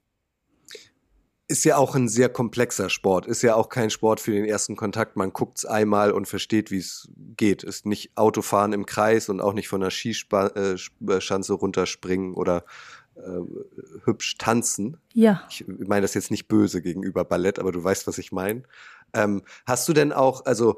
ist 1.48 1.64
ja 1.64 1.78
auch 1.78 1.96
ein 1.96 2.10
sehr 2.10 2.30
komplexer 2.30 2.90
Sport. 2.90 3.26
Ist 3.26 3.42
ja 3.42 3.56
auch 3.56 3.70
kein 3.70 3.90
Sport 3.90 4.20
für 4.20 4.32
den 4.32 4.46
ersten 4.46 4.76
Kontakt. 4.76 5.16
Man 5.16 5.32
guckt's 5.32 5.66
einmal 5.66 6.12
und 6.12 6.28
versteht, 6.28 6.72
wie 6.72 6.80
es 6.80 7.10
geht. 7.38 7.64
Ist 7.64 7.86
nicht 7.86 8.12
Autofahren 8.16 8.74
im 8.74 8.86
Kreis 8.86 9.30
und 9.30 9.40
auch 9.40 9.54
nicht 9.54 9.70
von 9.70 9.80
der 9.80 9.90
Skischanze 9.90 11.54
runterspringen 11.54 12.34
oder 12.34 12.66
äh, 13.16 13.40
hübsch 14.04 14.38
tanzen. 14.38 14.98
Ja. 15.14 15.44
Ich 15.50 15.66
meine 15.68 16.02
das 16.02 16.14
jetzt 16.14 16.32
nicht 16.32 16.48
böse 16.48 16.82
gegenüber 16.82 17.24
Ballett, 17.24 17.60
aber 17.60 17.72
du 17.72 17.82
weißt, 17.82 18.08
was 18.08 18.18
ich 18.18 18.32
meine. 18.34 18.64
Ähm, 19.14 19.44
hast 19.66 19.88
du 19.88 19.94
denn 19.94 20.12
auch, 20.12 20.46
also 20.46 20.78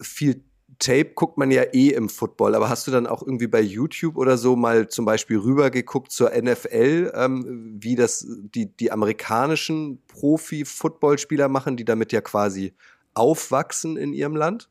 viel 0.00 0.42
Tape 0.80 1.12
guckt 1.14 1.38
man 1.38 1.50
ja 1.50 1.62
eh 1.72 1.90
im 1.90 2.08
Football, 2.08 2.54
aber 2.54 2.68
hast 2.68 2.86
du 2.86 2.90
dann 2.90 3.06
auch 3.06 3.22
irgendwie 3.22 3.46
bei 3.46 3.60
YouTube 3.60 4.16
oder 4.16 4.36
so 4.36 4.56
mal 4.56 4.88
zum 4.88 5.04
Beispiel 5.04 5.38
rübergeguckt 5.38 6.10
zur 6.10 6.30
NFL, 6.30 7.12
ähm, 7.14 7.76
wie 7.78 7.94
das 7.94 8.26
die, 8.28 8.74
die 8.74 8.90
amerikanischen 8.90 10.02
Profi-Footballspieler 10.08 11.48
machen, 11.48 11.76
die 11.76 11.84
damit 11.84 12.12
ja 12.12 12.20
quasi 12.20 12.74
aufwachsen 13.14 13.96
in 13.96 14.12
ihrem 14.12 14.34
Land? 14.34 14.68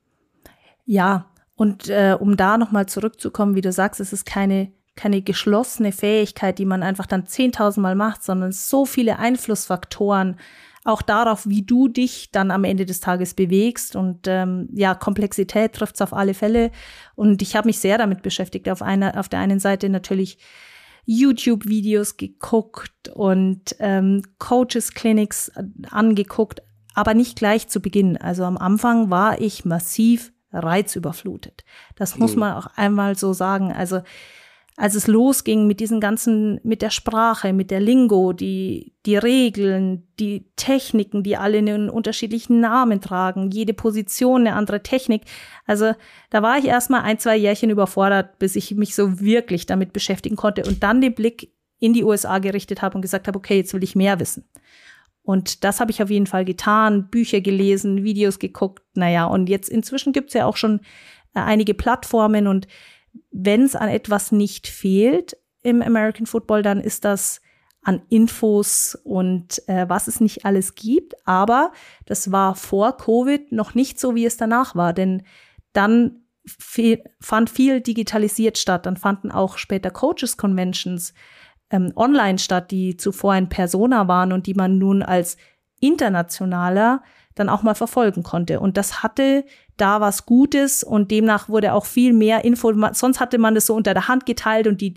Ja, 0.85 1.31
und 1.55 1.87
äh, 1.89 2.17
um 2.19 2.35
da 2.35 2.57
nochmal 2.57 2.87
zurückzukommen, 2.87 3.55
wie 3.55 3.61
du 3.61 3.71
sagst, 3.71 3.99
es 3.99 4.11
ist 4.11 4.25
keine, 4.25 4.71
keine 4.95 5.21
geschlossene 5.21 5.91
Fähigkeit, 5.91 6.57
die 6.57 6.65
man 6.65 6.83
einfach 6.83 7.05
dann 7.05 7.25
10.000 7.25 7.79
Mal 7.81 7.95
macht, 7.95 8.23
sondern 8.23 8.51
so 8.51 8.85
viele 8.85 9.19
Einflussfaktoren, 9.19 10.37
auch 10.85 11.01
darauf, 11.01 11.47
wie 11.47 11.63
du 11.63 11.87
dich 11.87 12.31
dann 12.31 12.51
am 12.51 12.63
Ende 12.63 12.85
des 12.85 12.99
Tages 12.99 13.33
bewegst. 13.33 13.95
Und 13.95 14.27
ähm, 14.27 14.69
ja, 14.73 14.95
Komplexität 14.95 15.73
trifft 15.73 15.95
es 15.95 16.01
auf 16.01 16.13
alle 16.13 16.33
Fälle. 16.33 16.71
Und 17.15 17.41
ich 17.41 17.55
habe 17.55 17.67
mich 17.67 17.79
sehr 17.79 17.97
damit 17.97 18.21
beschäftigt. 18.21 18.69
Auf, 18.69 18.81
einer, 18.81 19.19
auf 19.19 19.29
der 19.29 19.39
einen 19.39 19.59
Seite 19.59 19.89
natürlich 19.89 20.37
YouTube-Videos 21.05 22.17
geguckt 22.17 23.09
und 23.13 23.75
ähm, 23.79 24.21
Coaches-Clinics 24.37 25.51
angeguckt, 25.89 26.61
aber 26.93 27.13
nicht 27.13 27.37
gleich 27.37 27.67
zu 27.67 27.79
Beginn. 27.79 28.15
Also 28.17 28.43
am 28.43 28.57
Anfang 28.57 29.09
war 29.09 29.41
ich 29.41 29.65
massiv 29.65 30.31
reizüberflutet. 30.51 31.63
Das 31.95 32.17
muss 32.17 32.33
mhm. 32.33 32.39
man 32.39 32.53
auch 32.53 32.67
einmal 32.75 33.17
so 33.17 33.33
sagen. 33.33 33.71
Also 33.71 34.01
als 34.79 34.95
es 34.95 35.07
losging 35.07 35.67
mit 35.67 35.81
diesen 35.81 35.99
ganzen, 35.99 36.61
mit 36.63 36.81
der 36.81 36.89
Sprache, 36.89 37.51
mit 37.51 37.69
der 37.69 37.81
Lingo, 37.81 38.31
die, 38.31 38.93
die 39.05 39.17
Regeln, 39.17 40.07
die 40.21 40.45
Techniken, 40.55 41.21
die 41.21 41.35
alle 41.35 41.57
einen 41.57 41.89
unterschiedlichen 41.89 42.61
Namen 42.61 43.01
tragen, 43.01 43.51
jede 43.51 43.73
Position 43.73 44.47
eine 44.47 44.55
andere 44.55 44.81
Technik. 44.81 45.23
Also 45.65 45.91
da 46.29 46.41
war 46.41 46.57
ich 46.57 46.63
erstmal 46.63 47.01
ein, 47.01 47.19
zwei 47.19 47.35
Jährchen 47.35 47.69
überfordert, 47.69 48.39
bis 48.39 48.55
ich 48.55 48.73
mich 48.73 48.95
so 48.95 49.19
wirklich 49.19 49.65
damit 49.65 49.91
beschäftigen 49.91 50.37
konnte 50.37 50.63
und 50.63 50.81
dann 50.81 51.01
den 51.01 51.13
Blick 51.13 51.51
in 51.79 51.91
die 51.91 52.05
USA 52.05 52.39
gerichtet 52.39 52.81
habe 52.81 52.95
und 52.95 53.01
gesagt 53.01 53.27
habe, 53.27 53.37
okay, 53.37 53.57
jetzt 53.57 53.73
will 53.73 53.83
ich 53.83 53.97
mehr 53.97 54.21
wissen. 54.21 54.45
Und 55.23 55.65
das 55.65 55.81
habe 55.81 55.91
ich 55.91 56.01
auf 56.01 56.09
jeden 56.09 56.25
Fall 56.25 56.45
getan, 56.45 57.09
Bücher 57.09 57.41
gelesen, 57.41 58.05
Videos 58.05 58.39
geguckt, 58.39 58.81
naja, 58.93 59.25
und 59.25 59.49
jetzt 59.49 59.67
inzwischen 59.67 60.13
gibt's 60.13 60.33
ja 60.35 60.45
auch 60.45 60.55
schon 60.55 60.79
äh, 61.35 61.41
einige 61.41 61.73
Plattformen 61.73 62.47
und 62.47 62.65
wenn 63.31 63.63
es 63.63 63.75
an 63.75 63.89
etwas 63.89 64.31
nicht 64.31 64.67
fehlt 64.67 65.37
im 65.61 65.81
American 65.81 66.25
Football, 66.25 66.61
dann 66.61 66.79
ist 66.79 67.05
das 67.05 67.41
an 67.81 68.01
Infos 68.09 68.99
und 69.03 69.67
äh, 69.67 69.87
was 69.87 70.07
es 70.07 70.19
nicht 70.19 70.45
alles 70.45 70.75
gibt. 70.75 71.15
Aber 71.25 71.71
das 72.05 72.31
war 72.31 72.55
vor 72.55 72.97
Covid 72.97 73.51
noch 73.51 73.73
nicht 73.73 73.99
so, 73.99 74.15
wie 74.15 74.25
es 74.25 74.37
danach 74.37 74.75
war. 74.75 74.93
Denn 74.93 75.23
dann 75.73 76.23
viel, 76.45 77.03
fand 77.21 77.49
viel 77.49 77.81
digitalisiert 77.81 78.57
statt. 78.57 78.85
Dann 78.85 78.97
fanden 78.97 79.31
auch 79.31 79.57
später 79.57 79.91
Coaches 79.91 80.37
Conventions 80.37 81.13
ähm, 81.69 81.93
online 81.95 82.39
statt, 82.39 82.71
die 82.71 82.97
zuvor 82.97 83.35
in 83.35 83.49
Persona 83.49 84.07
waren 84.07 84.33
und 84.33 84.47
die 84.47 84.55
man 84.55 84.77
nun 84.77 85.03
als 85.03 85.37
internationaler 85.79 87.03
dann 87.35 87.49
auch 87.49 87.63
mal 87.63 87.75
verfolgen 87.75 88.23
konnte. 88.23 88.59
Und 88.59 88.75
das 88.75 89.03
hatte 89.03 89.45
da 89.81 90.01
was 90.01 90.25
Gutes 90.25 90.83
und 90.83 91.11
demnach 91.11 91.49
wurde 91.49 91.73
auch 91.73 91.85
viel 91.85 92.13
mehr 92.13 92.45
Info. 92.45 92.73
Sonst 92.93 93.19
hatte 93.19 93.37
man 93.37 93.55
das 93.55 93.65
so 93.65 93.75
unter 93.75 93.93
der 93.93 94.07
Hand 94.07 94.25
geteilt 94.25 94.67
und 94.67 94.81
die 94.81 94.95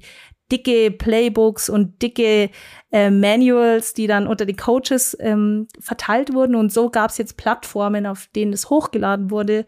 dicke 0.50 0.90
Playbooks 0.90 1.68
und 1.70 2.02
dicke 2.02 2.50
äh, 2.90 3.10
Manuals, 3.10 3.94
die 3.94 4.06
dann 4.06 4.26
unter 4.26 4.44
die 4.44 4.56
Coaches 4.56 5.16
ähm, 5.20 5.66
verteilt 5.80 6.34
wurden. 6.34 6.54
Und 6.54 6.72
so 6.72 6.90
gab 6.90 7.10
es 7.10 7.18
jetzt 7.18 7.36
Plattformen, 7.36 8.06
auf 8.06 8.28
denen 8.34 8.52
es 8.52 8.68
hochgeladen 8.68 9.30
wurde. 9.30 9.64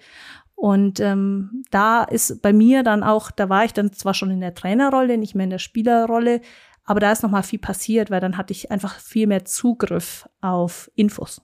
Und 0.54 1.00
ähm, 1.00 1.64
da 1.70 2.04
ist 2.04 2.42
bei 2.42 2.52
mir 2.52 2.82
dann 2.82 3.02
auch, 3.02 3.30
da 3.30 3.48
war 3.48 3.64
ich 3.64 3.72
dann 3.72 3.92
zwar 3.92 4.14
schon 4.14 4.30
in 4.30 4.40
der 4.40 4.54
Trainerrolle, 4.54 5.18
nicht 5.18 5.34
mehr 5.34 5.44
in 5.44 5.50
der 5.50 5.58
Spielerrolle, 5.58 6.40
aber 6.84 7.00
da 7.00 7.12
ist 7.12 7.22
noch 7.22 7.30
mal 7.30 7.42
viel 7.42 7.58
passiert, 7.58 8.10
weil 8.10 8.20
dann 8.20 8.36
hatte 8.36 8.52
ich 8.52 8.70
einfach 8.70 8.98
viel 8.98 9.26
mehr 9.26 9.44
Zugriff 9.44 10.28
auf 10.40 10.90
Infos. 10.94 11.40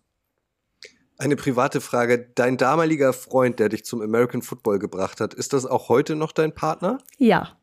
Eine 1.21 1.37
private 1.37 1.83
Frage. 1.83 2.31
Dein 2.35 2.57
damaliger 2.57 3.13
Freund, 3.13 3.59
der 3.59 3.69
dich 3.69 3.85
zum 3.85 4.01
American 4.01 4.41
Football 4.41 4.79
gebracht 4.79 5.21
hat, 5.21 5.35
ist 5.35 5.53
das 5.53 5.67
auch 5.67 5.91
heute 5.91 6.17
noch 6.17 6.33
dein 6.33 6.55
Partner? 6.55 6.97
Ja. 7.19 7.59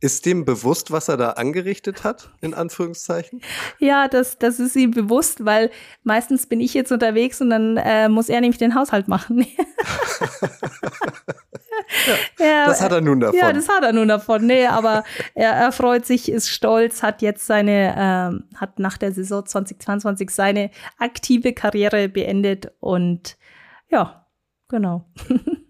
Ist 0.00 0.26
dem 0.26 0.44
bewusst, 0.44 0.90
was 0.90 1.08
er 1.08 1.16
da 1.16 1.30
angerichtet 1.30 2.04
hat, 2.04 2.28
in 2.42 2.52
Anführungszeichen? 2.52 3.40
Ja, 3.78 4.08
das, 4.08 4.36
das 4.36 4.60
ist 4.60 4.76
ihm 4.76 4.90
bewusst, 4.90 5.46
weil 5.46 5.70
meistens 6.04 6.46
bin 6.46 6.60
ich 6.60 6.74
jetzt 6.74 6.92
unterwegs 6.92 7.40
und 7.40 7.48
dann 7.48 7.78
äh, 7.78 8.10
muss 8.10 8.28
er 8.28 8.42
nämlich 8.42 8.58
den 8.58 8.74
Haushalt 8.74 9.08
machen. 9.08 9.46
ja, 12.38 12.66
das 12.66 12.80
hat 12.80 12.92
er 12.92 13.00
nun 13.00 13.20
davon. 13.20 13.38
Ja, 13.38 13.52
das 13.52 13.68
hat 13.68 13.82
er 13.82 13.92
nun 13.92 14.08
davon. 14.08 14.46
Nee, 14.46 14.66
aber 14.66 15.04
er, 15.34 15.50
er 15.52 15.72
freut 15.72 16.06
sich, 16.06 16.30
ist 16.30 16.48
stolz, 16.48 17.02
hat 17.02 17.22
jetzt 17.22 17.46
seine, 17.46 17.94
ähm, 17.96 18.44
hat 18.56 18.78
nach 18.78 18.98
der 18.98 19.12
Saison 19.12 19.44
2022 19.44 20.30
seine 20.30 20.70
aktive 20.98 21.52
Karriere 21.52 22.08
beendet 22.08 22.72
und 22.80 23.36
ja, 23.88 24.26
genau. 24.68 25.06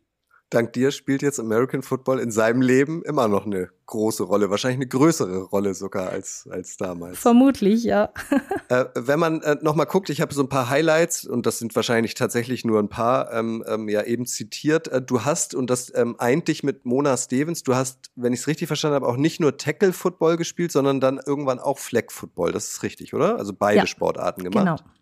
dank 0.50 0.72
dir 0.72 0.92
spielt 0.92 1.22
jetzt 1.22 1.40
American 1.40 1.82
Football 1.82 2.20
in 2.20 2.30
seinem 2.30 2.62
Leben 2.62 3.02
immer 3.04 3.26
noch 3.26 3.46
eine 3.46 3.70
große 3.86 4.22
Rolle, 4.22 4.50
wahrscheinlich 4.50 4.78
eine 4.78 4.88
größere 4.88 5.42
Rolle 5.42 5.74
sogar 5.74 6.10
als, 6.10 6.48
als 6.50 6.76
damals. 6.76 7.18
Vermutlich, 7.18 7.84
ja. 7.84 8.12
äh, 8.68 8.84
wenn 8.94 9.18
man 9.18 9.42
äh, 9.42 9.56
nochmal 9.60 9.86
guckt, 9.86 10.10
ich 10.10 10.20
habe 10.20 10.34
so 10.34 10.42
ein 10.42 10.48
paar 10.48 10.70
Highlights 10.70 11.24
und 11.24 11.46
das 11.46 11.58
sind 11.58 11.74
wahrscheinlich 11.74 12.14
tatsächlich 12.14 12.64
nur 12.64 12.80
ein 12.80 12.88
paar, 12.88 13.32
ähm, 13.32 13.64
ähm, 13.66 13.88
ja 13.88 14.02
eben 14.02 14.26
zitiert. 14.26 14.88
Äh, 14.88 15.02
du 15.02 15.24
hast, 15.24 15.54
und 15.54 15.70
das 15.70 15.92
ähm, 15.94 16.16
eint 16.18 16.48
dich 16.48 16.62
mit 16.62 16.84
Mona 16.84 17.16
Stevens, 17.16 17.62
du 17.62 17.74
hast, 17.74 18.10
wenn 18.14 18.32
ich 18.32 18.40
es 18.40 18.46
richtig 18.46 18.66
verstanden 18.68 18.96
habe, 18.96 19.08
auch 19.08 19.16
nicht 19.16 19.40
nur 19.40 19.56
Tackle-Football 19.56 20.36
gespielt, 20.36 20.72
sondern 20.72 21.00
dann 21.00 21.20
irgendwann 21.24 21.58
auch 21.58 21.78
Flag-Football. 21.78 22.52
Das 22.52 22.68
ist 22.68 22.82
richtig, 22.82 23.14
oder? 23.14 23.36
Also 23.36 23.52
beide 23.52 23.78
ja, 23.78 23.86
Sportarten 23.86 24.44
gemacht. 24.44 24.64
Genau. 24.64 24.92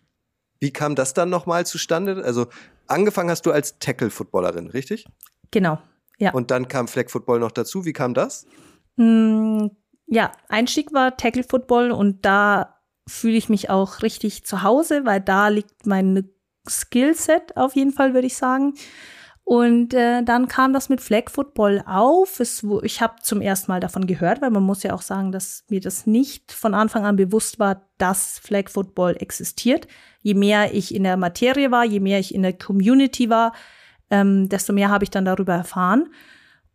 Wie 0.60 0.72
kam 0.72 0.94
das 0.94 1.12
dann 1.12 1.28
nochmal 1.28 1.66
zustande? 1.66 2.22
Also 2.24 2.46
angefangen 2.86 3.30
hast 3.30 3.44
du 3.44 3.52
als 3.52 3.78
Tackle-Footballerin, 3.78 4.68
richtig? 4.68 5.06
Genau, 5.54 5.78
ja. 6.18 6.32
Und 6.32 6.50
dann 6.50 6.66
kam 6.66 6.88
Flag 6.88 7.10
Football 7.10 7.38
noch 7.38 7.52
dazu. 7.52 7.84
Wie 7.84 7.92
kam 7.92 8.12
das? 8.12 8.44
Mm, 8.96 9.66
ja, 10.08 10.32
Einstieg 10.48 10.92
war 10.92 11.16
Tackle 11.16 11.44
Football 11.44 11.92
und 11.92 12.24
da 12.24 12.80
fühle 13.06 13.36
ich 13.36 13.48
mich 13.48 13.70
auch 13.70 14.02
richtig 14.02 14.44
zu 14.44 14.64
Hause, 14.64 15.04
weil 15.04 15.20
da 15.20 15.46
liegt 15.46 15.86
meine 15.86 16.28
Skillset 16.68 17.56
auf 17.56 17.76
jeden 17.76 17.92
Fall, 17.92 18.14
würde 18.14 18.26
ich 18.26 18.36
sagen. 18.36 18.74
Und 19.44 19.94
äh, 19.94 20.24
dann 20.24 20.48
kam 20.48 20.72
das 20.72 20.88
mit 20.88 21.00
Flag 21.00 21.30
Football 21.30 21.84
auf. 21.86 22.40
Es, 22.40 22.66
ich 22.82 23.00
habe 23.00 23.22
zum 23.22 23.40
ersten 23.40 23.70
Mal 23.70 23.78
davon 23.78 24.08
gehört, 24.08 24.42
weil 24.42 24.50
man 24.50 24.64
muss 24.64 24.82
ja 24.82 24.92
auch 24.92 25.02
sagen, 25.02 25.30
dass 25.30 25.62
mir 25.68 25.80
das 25.80 26.04
nicht 26.04 26.50
von 26.50 26.74
Anfang 26.74 27.04
an 27.04 27.14
bewusst 27.14 27.60
war, 27.60 27.88
dass 27.96 28.40
Flag 28.40 28.70
Football 28.70 29.14
existiert. 29.20 29.86
Je 30.20 30.34
mehr 30.34 30.74
ich 30.74 30.92
in 30.92 31.04
der 31.04 31.16
Materie 31.16 31.70
war, 31.70 31.84
je 31.84 32.00
mehr 32.00 32.18
ich 32.18 32.34
in 32.34 32.42
der 32.42 32.54
Community 32.54 33.30
war, 33.30 33.52
ähm, 34.14 34.48
desto 34.48 34.72
mehr 34.72 34.90
habe 34.90 35.04
ich 35.04 35.10
dann 35.10 35.24
darüber 35.24 35.54
erfahren. 35.54 36.08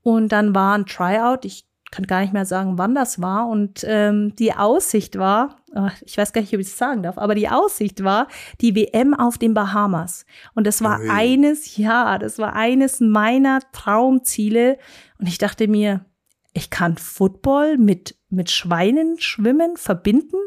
Und 0.01 0.31
dann 0.31 0.53
war 0.53 0.77
ein 0.77 0.85
Tryout. 0.85 1.45
Ich 1.45 1.65
kann 1.91 2.05
gar 2.05 2.21
nicht 2.21 2.33
mehr 2.33 2.45
sagen, 2.45 2.77
wann 2.77 2.93
das 2.93 3.21
war. 3.21 3.47
Und 3.47 3.83
ähm, 3.87 4.35
die 4.35 4.53
Aussicht 4.53 5.17
war, 5.17 5.57
oh, 5.75 5.89
ich 6.05 6.17
weiß 6.17 6.33
gar 6.33 6.41
nicht, 6.41 6.53
ob 6.53 6.59
ich 6.59 6.67
es 6.67 6.77
sagen 6.77 7.03
darf, 7.03 7.17
aber 7.17 7.35
die 7.35 7.49
Aussicht 7.49 8.03
war 8.03 8.27
die 8.61 8.75
WM 8.75 9.13
auf 9.13 9.37
den 9.37 9.53
Bahamas. 9.53 10.25
Und 10.53 10.67
das 10.67 10.83
war 10.83 10.99
Ui. 10.99 11.09
eines, 11.09 11.77
ja, 11.77 12.17
das 12.17 12.37
war 12.37 12.55
eines 12.55 12.99
meiner 12.99 13.59
Traumziele. 13.71 14.77
Und 15.17 15.27
ich 15.27 15.37
dachte 15.37 15.67
mir, 15.67 16.05
ich 16.53 16.69
kann 16.69 16.97
Football 16.97 17.77
mit, 17.77 18.15
mit 18.29 18.51
Schweinen 18.51 19.19
schwimmen 19.19 19.77
verbinden. 19.77 20.37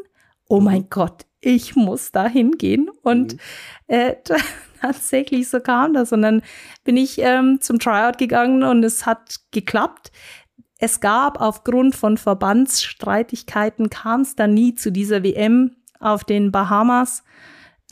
Oh 0.47 0.59
mhm. 0.59 0.65
mein 0.65 0.89
Gott, 0.89 1.25
ich 1.41 1.75
muss 1.75 2.11
da 2.11 2.27
hingehen. 2.27 2.89
Und 3.01 3.33
mhm. 3.33 3.39
äh, 3.87 4.15
tatsächlich 4.83 5.49
so 5.49 5.59
kam 5.59 5.93
das. 5.93 6.11
Und 6.11 6.21
dann 6.21 6.41
bin 6.83 6.97
ich 6.97 7.19
ähm, 7.19 7.59
zum 7.61 7.79
Tryout 7.79 8.17
gegangen 8.17 8.63
und 8.63 8.83
es 8.83 9.05
hat 9.05 9.37
geklappt. 9.51 10.11
Es 10.79 10.99
gab 10.99 11.39
aufgrund 11.39 11.95
von 11.95 12.17
Verbandsstreitigkeiten 12.17 13.89
kam 13.89 14.21
es 14.21 14.35
dann 14.35 14.53
nie 14.53 14.75
zu 14.75 14.91
dieser 14.91 15.23
WM 15.23 15.71
auf 15.99 16.25
den 16.25 16.51
Bahamas. 16.51 17.23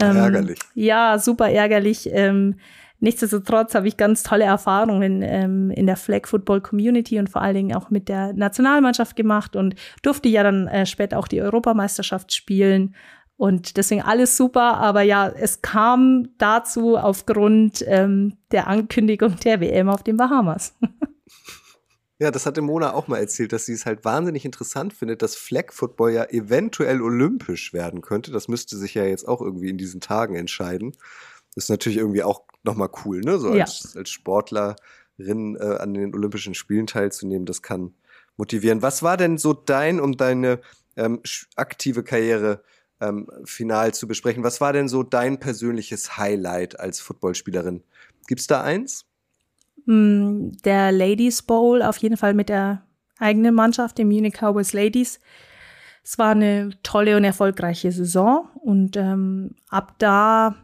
Ähm, 0.02 0.18
ärgerlich. 0.18 0.60
Ja, 0.74 1.18
super 1.18 1.50
ärgerlich. 1.50 2.10
Ähm, 2.12 2.56
nichtsdestotrotz 3.00 3.76
habe 3.76 3.88
ich 3.88 3.96
ganz 3.96 4.24
tolle 4.24 4.44
Erfahrungen 4.44 5.22
ähm, 5.22 5.72
in 5.72 5.88
der 5.88 5.96
Flag 5.96 6.28
Football 6.28 6.60
Community 6.60 7.18
und 7.18 7.30
vor 7.30 7.42
allen 7.42 7.56
Dingen 7.56 7.76
auch 7.76 7.90
mit 7.90 8.10
der 8.10 8.34
Nationalmannschaft 8.34 9.16
gemacht 9.16 9.56
und 9.56 9.76
durfte 10.02 10.28
ja 10.28 10.44
dann 10.44 10.68
äh, 10.68 10.86
später 10.86 11.18
auch 11.18 11.30
die 11.30 11.42
Europameisterschaft 11.42 12.34
spielen. 12.34 12.94
Und 13.42 13.76
deswegen 13.78 14.04
alles 14.04 14.38
super, 14.38 14.78
aber 14.78 15.02
ja, 15.02 15.28
es 15.28 15.64
kam 15.64 16.30
dazu 16.38 16.96
aufgrund 16.96 17.84
ähm, 17.88 18.38
der 18.52 18.68
Ankündigung 18.68 19.36
der 19.40 19.60
WM 19.60 19.90
auf 19.90 20.04
den 20.04 20.16
Bahamas. 20.16 20.76
Ja, 22.20 22.30
das 22.30 22.46
hatte 22.46 22.62
Mona 22.62 22.94
auch 22.94 23.08
mal 23.08 23.18
erzählt, 23.18 23.52
dass 23.52 23.66
sie 23.66 23.74
es 23.74 23.88
halt 23.88 24.06
wahnsinnig 24.06 24.46
interessant 24.46 24.94
findet, 24.94 25.24
dass 25.24 25.36
Flag 25.36 25.72
Football 25.72 26.12
ja 26.12 26.26
eventuell 26.26 27.02
olympisch 27.02 27.74
werden 27.74 28.02
könnte. 28.02 28.32
Das 28.32 28.48
müsste 28.48 28.78
sich 28.78 28.94
ja 28.94 29.06
jetzt 29.06 29.28
auch 29.28 29.42
irgendwie 29.42 29.72
in 29.72 29.80
diesen 29.80 30.02
Tagen 30.02 30.36
entscheiden. 30.36 30.92
Das 31.56 31.64
ist 31.64 31.70
natürlich 31.72 31.98
irgendwie 31.98 32.22
auch 32.22 32.44
nochmal 32.62 32.92
cool, 33.04 33.22
ne? 33.22 33.40
So 33.40 33.56
ja. 33.56 33.64
als, 33.64 33.98
als 33.98 34.12
Sportlerin 34.12 34.76
äh, 35.60 35.78
an 35.80 35.96
den 35.96 36.14
Olympischen 36.14 36.54
Spielen 36.54 36.86
teilzunehmen, 36.86 37.48
das 37.48 37.64
kann 37.64 37.96
motivieren. 38.38 38.84
Was 38.84 39.02
war 39.02 39.18
denn 39.18 39.40
so 39.40 39.54
dein, 39.54 40.00
um 40.00 40.16
deine 40.16 40.62
ähm, 40.96 41.24
aktive 41.56 42.04
Karriere 42.04 42.62
ähm, 43.02 43.28
final 43.44 43.94
zu 43.94 44.08
besprechen, 44.08 44.44
was 44.44 44.62
war 44.62 44.72
denn 44.72 44.88
so 44.88 45.04
dein 45.04 45.40
persönliches 45.40 46.18
Highlight 46.18 46.80
als 46.80 47.02
Footballspielerin? 47.02 47.84
Gibt's 48.28 48.48
da 48.48 48.62
eins? 48.62 49.06
Mm, 49.86 50.52
der 50.64 50.92
Ladies 50.92 51.42
Bowl, 51.42 51.82
auf 51.82 51.98
jeden 51.98 52.18
Fall 52.18 52.34
mit 52.34 52.50
der 52.50 52.84
eigenen 53.18 53.56
Mannschaft, 53.56 53.98
dem 53.98 54.08
Munich 54.08 54.36
Cowboys 54.36 54.74
Ladies. 54.74 55.20
Es 56.04 56.18
war 56.18 56.32
eine 56.32 56.72
tolle 56.84 57.18
und 57.18 57.24
erfolgreiche 57.24 57.92
Saison 57.92 58.48
und 58.56 58.96
ähm, 58.98 59.56
ab 59.70 59.96
da 60.00 60.56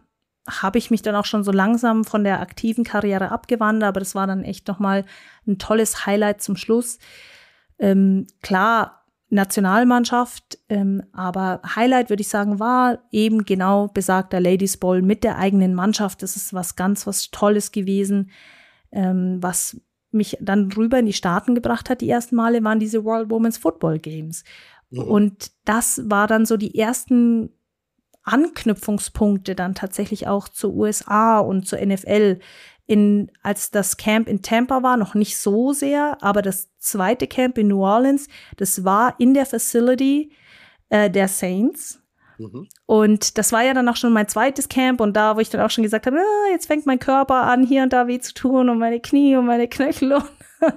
habe 0.50 0.78
ich 0.78 0.89
mich 0.89 1.02
dann 1.02 1.15
auch 1.15 1.26
schon 1.26 1.43
so 1.43 1.52
langsam 1.52 2.06
von 2.06 2.23
der 2.23 2.39
aktiven 2.39 2.84
Karriere 2.84 3.32
abgewandert, 3.32 3.89
aber 3.89 4.00
das 4.00 4.15
war 4.15 4.28
dann 4.28 4.43
echt 4.43 4.67
nochmal 4.67 5.06
ein 5.45 5.60
tolles 5.60 6.06
Highlight 6.06 6.41
zum 6.41 6.56
Schluss. 6.56 7.00
Ähm, 7.80 8.28
klar, 8.41 8.97
Nationalmannschaft, 9.30 10.58
ähm, 10.70 11.04
aber 11.12 11.62
Highlight 11.76 12.10
würde 12.10 12.22
ich 12.22 12.30
sagen 12.30 12.60
war 12.60 13.00
eben 13.12 13.44
genau 13.44 13.88
besagter 13.88 14.40
Ladies 14.40 14.78
Bowl 14.78 15.02
mit 15.02 15.24
der 15.24 15.38
eigenen 15.38 15.74
Mannschaft. 15.74 16.24
Das 16.24 16.36
ist 16.36 16.54
was 16.54 16.76
ganz 16.76 17.06
was 17.06 17.30
Tolles 17.32 17.72
gewesen 17.72 18.32
ähm, 18.92 19.38
was 19.42 19.80
mich 20.12 20.38
dann 20.40 20.72
rüber 20.72 21.00
in 21.00 21.06
die 21.06 21.13
Staaten 21.13 21.56
gebracht 21.56 21.90
hat, 21.90 22.02
die 22.02 22.10
ersten 22.10 22.36
Male, 22.36 22.63
waren 22.63 22.80
diese 22.80 23.04
World 23.04 23.30
Women's 23.30 23.58
Football 23.58 24.00
Games. 24.00 24.44
Mhm. 24.90 25.02
Und 25.02 25.52
das 25.66 26.02
war 26.06 26.28
dann 26.28 26.46
so 26.46 26.58
die 26.58 26.78
ersten 26.78 27.52
Anknüpfungspunkte 28.24 29.56
dann 29.56 29.76
tatsächlich 29.76 30.28
auch 30.28 30.50
zur 30.50 30.74
USA 30.74 31.40
und 31.40 31.68
zur 31.68 31.80
NFL. 31.80 32.40
In, 32.88 33.30
als 33.43 33.69
das 33.69 33.97
Camp 33.97 34.28
in 34.30 34.41
Tampa 34.41 34.82
war, 34.82 34.97
noch 34.97 35.13
nicht 35.13 35.38
so 35.38 35.73
sehr, 35.73 36.17
aber 36.21 36.41
das 36.41 36.69
zweite 36.78 37.28
Camp 37.28 37.58
in 37.58 37.67
New 37.67 37.84
Orleans, 37.84 38.28
das 38.56 38.86
war 38.86 39.15
in 39.19 39.34
der 39.34 39.45
Facility 39.45 40.32
äh, 40.89 41.10
der 41.10 41.28
Saints. 41.28 42.02
Mhm. 42.38 42.67
Und 42.86 43.38
das 43.38 43.52
war 43.52 43.63
ja 43.63 43.73
dann 43.73 43.89
auch 43.89 43.95
schon 43.95 44.13
mein 44.13 44.28
zweites 44.28 44.69
Camp 44.69 45.02
und 45.02 45.15
da, 45.15 45.36
wo 45.36 45.39
ich 45.39 45.50
dann 45.50 45.62
auch 45.62 45.69
schon 45.69 45.84
gesagt 45.84 46.06
habe, 46.06 46.17
ah, 46.17 46.52
jetzt 46.52 46.67
fängt 46.67 46.86
mein 46.86 47.00
Körper 47.00 47.43
an, 47.43 47.65
hier 47.65 47.84
und 47.84 47.93
da 47.93 48.08
weh 48.08 48.19
zu 48.19 48.34
tun 48.34 48.69
und 48.69 48.78
meine 48.78 49.00
Knie 49.00 49.36
und 49.36 49.45
meine 49.45 49.67
Knöchel 49.67 50.13
und 50.13 50.23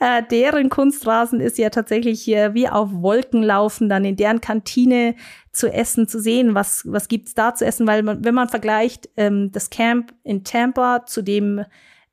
äh, 0.00 0.22
deren 0.30 0.70
Kunstrasen 0.70 1.40
ist 1.40 1.58
ja 1.58 1.70
tatsächlich 1.70 2.22
hier 2.22 2.54
wie 2.54 2.68
auf 2.68 2.90
Wolken 2.92 3.42
laufen, 3.42 3.88
dann 3.88 4.04
in 4.04 4.16
deren 4.16 4.40
Kantine 4.40 5.14
zu 5.52 5.72
essen, 5.72 6.08
zu 6.08 6.20
sehen, 6.20 6.54
was, 6.54 6.82
was 6.84 7.08
gibt's 7.08 7.34
da 7.34 7.54
zu 7.54 7.64
essen, 7.64 7.86
weil 7.86 8.02
man, 8.02 8.24
wenn 8.24 8.34
man 8.34 8.48
vergleicht 8.48 9.08
ähm, 9.16 9.50
das 9.52 9.70
Camp 9.70 10.14
in 10.22 10.44
Tampa 10.44 11.06
zu 11.06 11.22
dem 11.22 11.64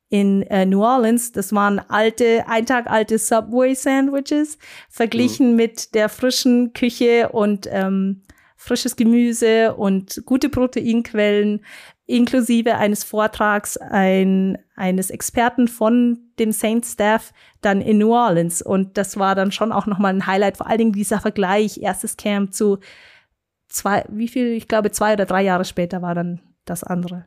in 0.10 0.42
äh, 0.44 0.66
New 0.66 0.84
Orleans, 0.84 1.32
das 1.32 1.54
waren 1.54 1.80
alte, 1.80 2.44
ein 2.48 2.66
Tag 2.66 2.88
alte 2.88 3.18
Subway-Sandwiches, 3.18 4.58
verglichen 4.90 5.52
mhm. 5.52 5.56
mit 5.56 5.96
der 5.96 6.10
frischen 6.10 6.74
Küche 6.74 7.30
und 7.30 7.66
ähm, 7.72 8.22
frisches 8.62 8.96
Gemüse 8.96 9.74
und 9.74 10.22
gute 10.24 10.48
Proteinquellen 10.48 11.66
inklusive 12.06 12.76
eines 12.76 13.04
Vortrags 13.04 13.76
ein, 13.76 14.60
eines 14.76 15.10
Experten 15.10 15.68
von 15.68 16.20
dem 16.38 16.52
Saint 16.52 16.86
Staff 16.86 17.34
dann 17.62 17.82
in 17.82 17.98
New 17.98 18.14
Orleans. 18.14 18.62
Und 18.62 19.00
das 19.00 19.18
war 19.18 19.34
dann 19.34 19.52
schon 19.52 19.72
auch 19.72 19.88
nochmal 19.88 20.14
ein 20.14 20.28
Highlight, 20.28 20.58
vor 20.58 20.68
allen 20.68 20.78
Dingen 20.78 20.92
dieser 20.94 21.20
Vergleich, 21.20 21.82
erstes 21.82 22.18
Camp 22.18 22.54
zu 22.54 22.78
zwei, 23.68 24.06
wie 24.10 24.28
viel, 24.28 24.50
ich 24.50 24.68
glaube 24.68 24.92
zwei 24.92 25.14
oder 25.14 25.26
drei 25.26 25.42
Jahre 25.42 25.66
später 25.66 26.04
war 26.04 26.14
dann 26.14 26.40
das 26.66 26.84
andere. 26.84 27.26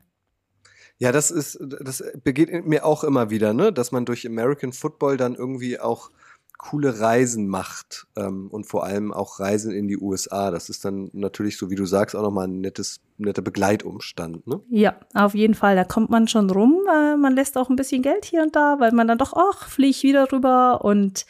Ja, 0.99 1.11
das 1.11 1.33
ist, 1.33 1.59
das 1.61 2.05
begeht 2.23 2.65
mir 2.65 2.85
auch 2.85 3.03
immer 3.03 3.31
wieder, 3.31 3.53
ne, 3.55 3.73
dass 3.73 3.91
man 3.91 4.05
durch 4.05 4.25
American 4.25 4.73
Football 4.73 5.17
dann 5.17 5.35
irgendwie 5.35 5.81
auch 5.81 6.13
coole 6.59 7.01
Reisen 7.01 7.49
macht 7.49 8.07
ähm, 8.17 8.49
und 8.51 8.65
vor 8.65 8.85
allem 8.85 9.13
auch 9.13 9.41
Reisen 9.41 9.73
in 9.73 9.89
die 9.89 9.99
USA. 9.99 10.51
Das 10.51 10.69
ist 10.69 10.85
dann 10.85 11.11
natürlich, 11.13 11.59
so 11.59 11.71
wie 11.71 11.75
du 11.75 11.85
sagst, 11.85 12.15
auch 12.15 12.23
nochmal 12.23 12.49
ein 12.49 12.61
nettes, 12.61 13.01
netter 13.19 13.43
Begleitumstand. 13.43 14.47
Ne? 14.47 14.61
Ja, 14.71 14.95
auf 15.15 15.35
jeden 15.35 15.55
Fall. 15.55 15.77
Da 15.77 15.85
kommt 15.85 16.11
man 16.11 16.29
schon 16.29 16.51
rum. 16.51 16.79
Äh, 16.91 17.17
man 17.17 17.35
lässt 17.35 17.59
auch 17.59 17.71
ein 17.71 17.77
bisschen 17.77 18.03
Geld 18.03 18.25
hier 18.25 18.43
und 18.43 18.57
da, 18.57 18.77
weil 18.79 18.93
man 18.93 19.09
dann 19.09 19.19
doch, 19.19 19.35
ach, 19.35 19.69
fliege 19.69 19.91
ich 19.91 20.03
wieder 20.03 20.31
rüber. 20.31 20.85
Und 20.85 21.27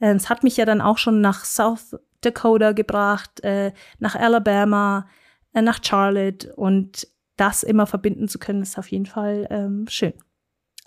äh, 0.00 0.14
es 0.14 0.30
hat 0.30 0.42
mich 0.42 0.56
ja 0.56 0.64
dann 0.64 0.80
auch 0.80 0.98
schon 0.98 1.20
nach 1.20 1.44
South 1.44 1.96
Dakota 2.20 2.72
gebracht, 2.72 3.42
äh, 3.44 3.72
nach 3.98 4.14
Alabama, 4.14 5.06
äh, 5.52 5.62
nach 5.62 5.80
Charlotte. 5.82 6.54
Und 6.54 7.08
das 7.36 7.62
immer 7.62 7.86
verbinden 7.86 8.28
zu 8.28 8.38
können, 8.38 8.62
ist 8.62 8.78
auf 8.78 8.90
jeden 8.90 9.06
Fall 9.06 9.46
ähm, 9.50 9.86
schön. 9.88 10.12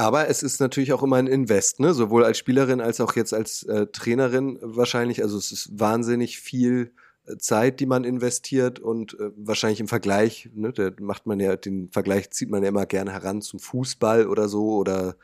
Aber 0.01 0.29
es 0.29 0.41
ist 0.41 0.59
natürlich 0.59 0.93
auch 0.93 1.03
immer 1.03 1.17
ein 1.17 1.27
Invest, 1.27 1.79
ne? 1.79 1.93
Sowohl 1.93 2.25
als 2.25 2.39
Spielerin 2.39 2.81
als 2.81 2.99
auch 2.99 3.15
jetzt 3.15 3.35
als 3.35 3.61
äh, 3.61 3.85
Trainerin 3.85 4.57
wahrscheinlich. 4.59 5.21
Also 5.21 5.37
es 5.37 5.51
ist 5.51 5.79
wahnsinnig 5.79 6.39
viel 6.39 6.95
äh, 7.27 7.37
Zeit, 7.37 7.79
die 7.79 7.85
man 7.85 8.03
investiert 8.03 8.79
und 8.79 9.13
äh, 9.19 9.29
wahrscheinlich 9.35 9.79
im 9.79 9.87
Vergleich, 9.87 10.49
ne, 10.55 10.73
da 10.73 10.89
macht 10.99 11.27
man 11.27 11.39
ja 11.39 11.55
den 11.55 11.91
Vergleich 11.91 12.31
zieht 12.31 12.49
man 12.49 12.63
ja 12.63 12.69
immer 12.69 12.87
gerne 12.87 13.11
heran 13.11 13.43
zum 13.43 13.59
Fußball 13.59 14.25
oder 14.25 14.49
so 14.49 14.73
oder 14.73 15.17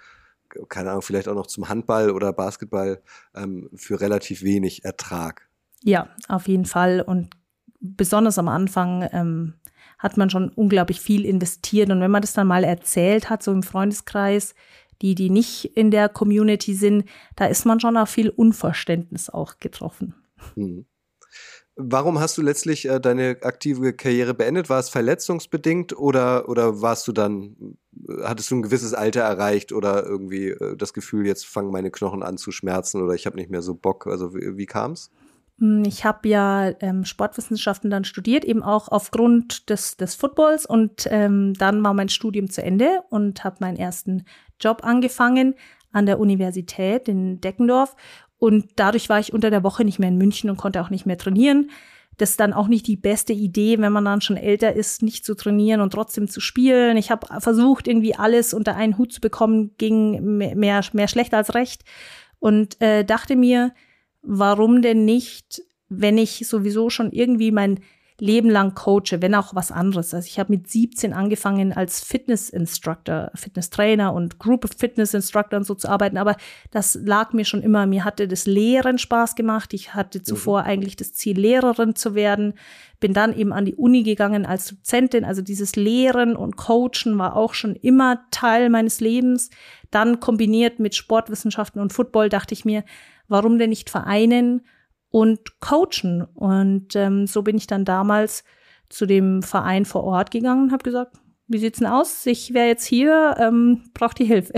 keine 0.70 0.92
Ahnung, 0.92 1.02
vielleicht 1.02 1.28
auch 1.28 1.34
noch 1.34 1.48
zum 1.48 1.70
Handball 1.70 2.12
oder 2.12 2.32
Basketball 2.32 3.02
ähm, 3.34 3.72
für 3.74 4.00
relativ 4.00 4.44
wenig 4.44 4.86
Ertrag. 4.86 5.50
Ja, 5.82 6.10
auf 6.28 6.48
jeden 6.48 6.66
Fall 6.66 7.02
und 7.02 7.32
besonders 7.80 8.38
am 8.38 8.48
Anfang 8.48 9.10
ähm, 9.12 9.54
hat 9.98 10.18
man 10.18 10.30
schon 10.30 10.50
unglaublich 10.50 11.02
viel 11.02 11.26
investiert. 11.26 11.90
Und 11.90 12.02
wenn 12.02 12.12
man 12.12 12.22
das 12.22 12.34
dann 12.34 12.48
mal 12.48 12.64
erzählt 12.64 13.30
hat, 13.30 13.44
so 13.44 13.52
im 13.52 13.64
Freundeskreis, 13.64 14.54
die, 15.02 15.16
die 15.16 15.30
nicht 15.30 15.78
in 15.78 15.92
der 15.92 16.10
Community 16.10 16.74
sind, 16.74 17.06
da 17.36 17.46
ist 17.46 17.66
man 17.66 17.80
schon 17.80 17.98
auf 17.98 18.10
viel 18.10 18.30
Unverständnis 18.30 19.30
auch 19.30 19.60
getroffen. 19.60 20.16
Hm. 20.56 20.86
Warum 21.80 22.20
hast 22.20 22.36
du 22.40 22.42
letztlich 22.42 22.88
äh, 22.90 23.00
deine 23.00 23.38
aktive 23.44 23.94
Karriere 23.94 24.34
beendet? 24.34 24.68
War 24.68 24.80
es 24.80 24.90
verletzungsbedingt 24.90 25.96
oder, 25.96 26.50
oder 26.50 26.82
warst 26.82 27.08
du 27.08 27.12
dann, 27.12 27.78
hattest 28.24 28.50
du 28.50 28.56
ein 28.56 28.64
gewisses 28.64 28.96
Alter 28.96 29.22
erreicht 29.22 29.72
oder 29.72 30.04
irgendwie 30.04 30.50
äh, 30.50 30.76
das 30.76 30.94
Gefühl, 30.94 31.28
jetzt 31.28 31.46
fangen 31.46 31.72
meine 31.72 31.92
Knochen 31.92 32.24
an 32.24 32.40
zu 32.40 32.50
schmerzen 32.52 33.04
oder 33.04 33.14
ich 33.14 33.28
habe 33.28 33.38
nicht 33.38 33.52
mehr 33.52 33.62
so 33.62 33.76
Bock? 33.76 34.08
Also 34.08 34.34
wie, 34.34 34.58
wie 34.58 34.66
kam 34.66 34.94
es? 34.94 35.12
Hm, 35.60 35.84
ich 35.86 36.06
habe 36.06 36.28
ja 36.30 36.72
ähm, 36.80 37.06
Sportwissenschaften 37.06 37.89
dann 37.89 38.04
studiert, 38.04 38.46
eben 38.46 38.63
auch 38.63 38.89
aufgrund 38.89 39.70
des, 39.70 39.98
des 39.98 40.15
Footballs. 40.15 40.65
Und 40.65 41.08
ähm, 41.10 41.54
dann 41.56 41.84
war 41.84 41.93
mein 41.93 42.10
Studium 42.10 42.50
zu 42.50 42.63
Ende 42.63 43.02
und 43.10 43.43
habe 43.43 43.58
meinen 43.60 43.78
ersten 43.78 44.26
Job 44.60 44.84
angefangen 44.84 45.56
an 45.91 46.06
der 46.06 46.20
Universität 46.20 47.08
in 47.08 47.41
Deckendorf. 47.41 47.96
Und 48.39 48.67
dadurch 48.76 49.10
war 49.10 49.20
ich 49.20 49.34
unter 49.34 49.50
der 49.50 49.63
Woche 49.63 49.84
nicht 49.84 50.00
mehr 50.00 50.10
in 50.10 50.17
München 50.17 50.50
und 50.50 50.58
konnte 50.58 50.82
auch 50.82 50.91
nicht 50.91 51.06
mehr 51.06 51.17
trainieren. 51.17 51.72
Das 52.17 52.32
ist 52.32 52.39
dann 52.39 52.54
auch 52.54 52.67
nicht 52.67 52.88
die 52.88 52.96
beste 52.96 53.34
Idee, 53.34 53.78
wenn 53.80 53.91
man 53.91 54.06
dann 54.06 54.22
schon 54.22 54.38
älter 54.38 54.74
ist, 54.74 55.04
nicht 55.04 55.24
zu 55.24 55.36
trainieren 55.36 55.82
und 55.82 55.93
trotzdem 55.93 56.28
zu 56.28 56.39
spielen. 56.39 56.98
Ich 56.98 57.12
habe 57.12 57.28
versucht, 57.41 57.88
irgendwie 57.88 58.15
alles 58.15 58.54
unter 58.54 58.76
einen 58.76 58.98
Hut 58.98 59.13
zu 59.13 59.22
bekommen, 59.22 59.76
ging 59.78 60.38
mehr, 60.38 60.84
mehr 60.93 61.08
schlecht 61.08 61.34
als 61.34 61.54
recht. 61.54 61.84
Und 62.39 62.82
äh, 62.82 63.04
dachte 63.04 63.36
mir, 63.36 63.72
warum 64.21 64.82
denn 64.82 65.06
nicht, 65.06 65.62
wenn 65.89 66.17
ich 66.17 66.47
sowieso 66.47 66.89
schon 66.89 67.12
irgendwie 67.12 67.51
mein 67.51 67.80
Leben 68.19 68.49
lang 68.49 68.73
coache, 68.73 69.21
wenn 69.21 69.36
auch 69.36 69.53
was 69.53 69.71
anderes. 69.71 70.12
Also 70.12 70.25
ich 70.25 70.39
habe 70.39 70.51
mit 70.51 70.67
17 70.67 71.13
angefangen 71.13 71.71
als 71.71 72.03
Fitness 72.03 72.49
Instructor, 72.49 73.30
Fitness 73.36 73.69
Trainer 73.69 74.12
und 74.12 74.39
Group 74.39 74.65
of 74.65 74.71
Fitness 74.75 75.13
Instructor 75.13 75.58
und 75.58 75.65
so 75.65 75.75
zu 75.75 75.88
arbeiten, 75.88 76.17
aber 76.17 76.36
das 76.71 76.97
lag 76.99 77.34
mir 77.34 77.45
schon 77.45 77.62
immer. 77.62 77.86
Mir 77.86 78.03
hatte 78.03 78.27
das 78.27 78.47
Lehren 78.47 78.97
Spaß 78.97 79.36
gemacht. 79.36 79.71
Ich 79.73 79.93
hatte 79.93 80.23
zuvor 80.23 80.62
mhm. 80.62 80.67
eigentlich 80.67 80.95
das 80.95 81.13
Ziel, 81.13 81.39
Lehrerin 81.39 81.93
zu 81.93 82.15
werden. 82.15 82.56
Bin 82.99 83.13
dann 83.13 83.38
eben 83.38 83.53
an 83.53 83.65
die 83.65 83.75
Uni 83.75 84.01
gegangen 84.01 84.47
als 84.47 84.69
Dozentin. 84.69 85.23
Also 85.23 85.43
dieses 85.43 85.75
Lehren 85.75 86.36
und 86.36 86.58
Coachen 86.58 87.19
war 87.19 87.36
auch 87.36 87.53
schon 87.53 87.75
immer 87.75 88.25
Teil 88.32 88.71
meines 88.71 88.99
Lebens. 88.99 89.51
Dann 89.91 90.19
kombiniert 90.19 90.80
mit 90.80 90.95
Sportwissenschaften 90.95 91.80
und 91.80 91.93
Football 91.93 92.30
dachte 92.30 92.56
ich 92.56 92.65
mir, 92.65 92.84
warum 93.28 93.58
denn 93.60 93.70
nicht 93.70 93.90
vereinen 93.90 94.66
und 95.10 95.60
coachen? 95.60 96.24
Und 96.34 96.96
ähm, 96.96 97.28
so 97.28 97.42
bin 97.42 97.58
ich 97.58 97.68
dann 97.68 97.86
damals 97.86 98.44
zu 98.90 99.06
dem 99.06 99.44
Verein 99.44 99.86
vor 99.86 100.04
Ort 100.04 100.32
gegangen 100.32 100.63
und 100.63 100.72
habe 100.72 100.84
gesagt, 100.84 101.18
wie 101.48 101.58
sieht's 101.60 101.80
denn 101.80 101.88
aus? 101.88 102.26
Ich 102.26 102.54
wäre 102.54 102.68
jetzt 102.68 102.86
hier, 102.86 103.36
ähm, 103.40 103.84
braucht 103.94 104.20
die 104.20 104.26
Hilfe. 104.26 104.54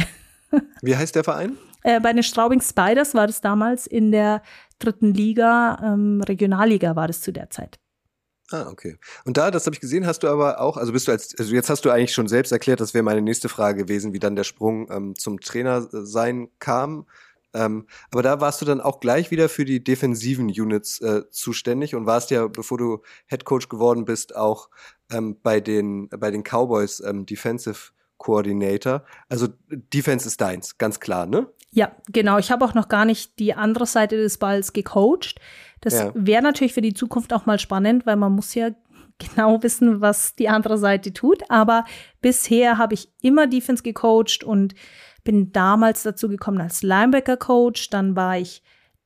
Wie 0.82 0.96
heißt 0.96 1.16
der 1.16 1.24
Verein? 1.24 1.56
Äh, 1.84 2.00
bei 2.00 2.12
den 2.12 2.24
Straubing 2.24 2.62
Spiders 2.62 3.14
war 3.14 3.28
das 3.28 3.42
damals 3.42 3.86
in 3.86 4.12
der 4.12 4.42
dritten 4.80 5.14
Liga, 5.14 5.80
ähm, 5.84 6.22
Regionalliga 6.22 6.96
war 6.96 7.08
das 7.08 7.22
zu 7.22 7.32
der 7.32 7.50
Zeit. 7.52 7.80
Ah, 8.52 8.68
okay. 8.68 8.98
Und 9.26 9.38
da, 9.38 9.52
das 9.52 9.68
habe 9.68 9.76
ich 9.76 9.80
gesehen, 9.80 10.08
hast 10.08 10.24
du 10.24 10.28
aber 10.28 10.60
auch, 10.60 10.78
also 10.78 10.92
bist 10.92 11.08
du 11.08 11.12
als, 11.12 11.38
also 11.38 11.54
jetzt 11.54 11.70
hast 11.70 11.86
du 11.86 11.92
eigentlich 11.92 12.14
schon 12.14 12.28
selbst 12.28 12.52
erklärt, 12.52 12.80
das 12.80 12.96
wäre 12.96 13.04
meine 13.04 13.22
nächste 13.22 13.48
Frage 13.48 13.84
gewesen, 13.84 14.12
wie 14.12 14.20
dann 14.20 14.36
der 14.36 14.44
Sprung 14.44 14.90
ähm, 14.92 15.16
zum 15.16 15.40
Trainer 15.40 15.88
sein 15.92 16.50
kam. 16.58 17.06
Ähm, 17.54 17.88
aber 18.12 18.22
da 18.22 18.42
warst 18.42 18.62
du 18.62 18.66
dann 18.66 18.82
auch 18.82 19.00
gleich 19.00 19.32
wieder 19.32 19.50
für 19.50 19.66
die 19.66 19.84
defensiven 19.84 20.48
Units 20.48 21.02
äh, 21.02 21.24
zuständig 21.32 21.96
und 21.96 22.06
warst 22.06 22.32
ja, 22.32 22.48
bevor 22.48 22.78
du 22.78 23.02
Head 23.28 23.46
Coach 23.46 23.70
geworden 23.70 24.06
bist, 24.06 24.36
auch 24.36 24.70
ähm, 25.12 25.38
bei 25.42 25.60
den 25.60 26.10
bei 26.10 26.32
den 26.32 26.44
Cowboys 26.44 27.00
ähm, 27.00 27.26
Defensive 27.26 27.92
Coordinator. 28.18 29.04
Also 29.30 29.48
Defense 29.70 30.28
ist 30.28 30.40
deins, 30.42 30.78
ganz 30.78 31.00
klar, 31.00 31.26
ne? 31.26 31.48
Ja, 31.72 31.92
genau. 32.12 32.38
Ich 32.38 32.52
habe 32.52 32.66
auch 32.66 32.74
noch 32.74 32.90
gar 32.90 33.06
nicht 33.06 33.40
die 33.40 33.54
andere 33.54 33.86
Seite 33.86 34.18
des 34.18 34.38
Balls 34.38 34.74
gecoacht. 34.74 35.40
Das 35.82 35.94
ja. 35.94 36.12
wäre 36.14 36.44
natürlich 36.44 36.74
für 36.74 36.82
die 36.82 36.94
Zukunft 36.94 37.32
auch 37.34 37.46
mal 37.46 37.60
spannend, 37.60 38.06
weil 38.06 38.18
man 38.18 38.34
muss 38.34 38.54
ja 38.54 38.70
genau 39.18 39.64
wissen, 39.64 40.02
was 40.02 40.36
die 40.36 40.50
andere 40.50 40.78
Seite 40.78 41.14
tut. 41.14 41.50
Aber 41.50 41.86
bisher 42.22 42.78
habe 42.78 42.94
ich 42.94 43.10
immer 43.22 43.48
Defense 43.48 43.84
gecoacht 43.84 44.44
und 44.44 44.76
bin 45.24 45.52
damals 45.52 46.04
dazu 46.04 46.30
gekommen 46.30 46.62
als 46.62 46.84
Linebacker-Coach, 46.84 47.90
dann 47.90 48.16
war 48.16 48.38
ich 48.38 48.62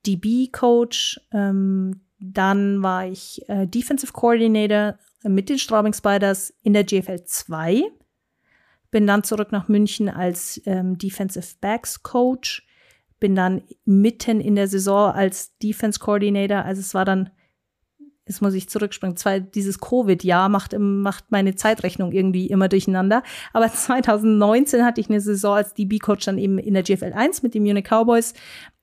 DB-Coach, 0.06 1.20
ähm, 1.32 2.00
dann 2.18 2.82
war 2.82 3.06
ich 3.06 3.48
äh, 3.48 3.66
Defensive 3.66 4.12
Coordinator 4.12 4.98
mit 5.22 5.48
den 5.48 5.58
Straubing 5.58 5.92
Spiders 5.92 6.52
in 6.62 6.72
der 6.72 6.84
GFL 6.84 7.24
2, 7.24 7.82
bin 8.90 9.06
dann 9.06 9.24
zurück 9.24 9.52
nach 9.52 9.68
München 9.68 10.08
als 10.08 10.60
ähm, 10.66 10.98
Defensive 10.98 11.56
Backs 11.60 12.02
Coach, 12.02 12.66
bin 13.18 13.34
dann 13.34 13.62
mitten 13.84 14.40
in 14.40 14.54
der 14.54 14.68
Saison 14.68 15.12
als 15.12 15.56
Defense 15.58 15.98
Coordinator, 15.98 16.64
also 16.64 16.80
es 16.80 16.94
war 16.94 17.04
dann 17.04 17.30
jetzt 18.26 18.40
muss 18.40 18.54
ich 18.54 18.68
zurückspringen, 18.68 19.16
zwei, 19.16 19.40
dieses 19.40 19.80
Covid-Jahr 19.80 20.48
macht, 20.48 20.74
macht 20.78 21.30
meine 21.30 21.54
Zeitrechnung 21.56 22.12
irgendwie 22.12 22.46
immer 22.46 22.68
durcheinander. 22.68 23.22
Aber 23.52 23.68
2019 23.72 24.84
hatte 24.84 25.00
ich 25.00 25.10
eine 25.10 25.20
Saison 25.20 25.56
als 25.56 25.74
DB-Coach 25.74 26.24
dann 26.24 26.38
eben 26.38 26.58
in 26.58 26.74
der 26.74 26.82
GFL 26.82 27.12
1 27.12 27.42
mit 27.42 27.54
den 27.54 27.62
Munich 27.62 27.84
Cowboys, 27.84 28.34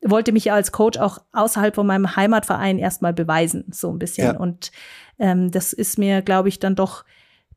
wollte 0.03 0.31
mich 0.31 0.51
als 0.51 0.71
Coach 0.71 0.99
auch 0.99 1.19
außerhalb 1.31 1.75
von 1.75 1.87
meinem 1.87 2.15
Heimatverein 2.15 2.79
erstmal 2.79 3.13
beweisen, 3.13 3.65
so 3.71 3.91
ein 3.91 3.99
bisschen. 3.99 4.33
Ja. 4.33 4.37
Und 4.37 4.71
ähm, 5.19 5.51
das 5.51 5.73
ist 5.73 5.97
mir, 5.97 6.21
glaube 6.21 6.49
ich, 6.49 6.59
dann 6.59 6.75
doch 6.75 7.03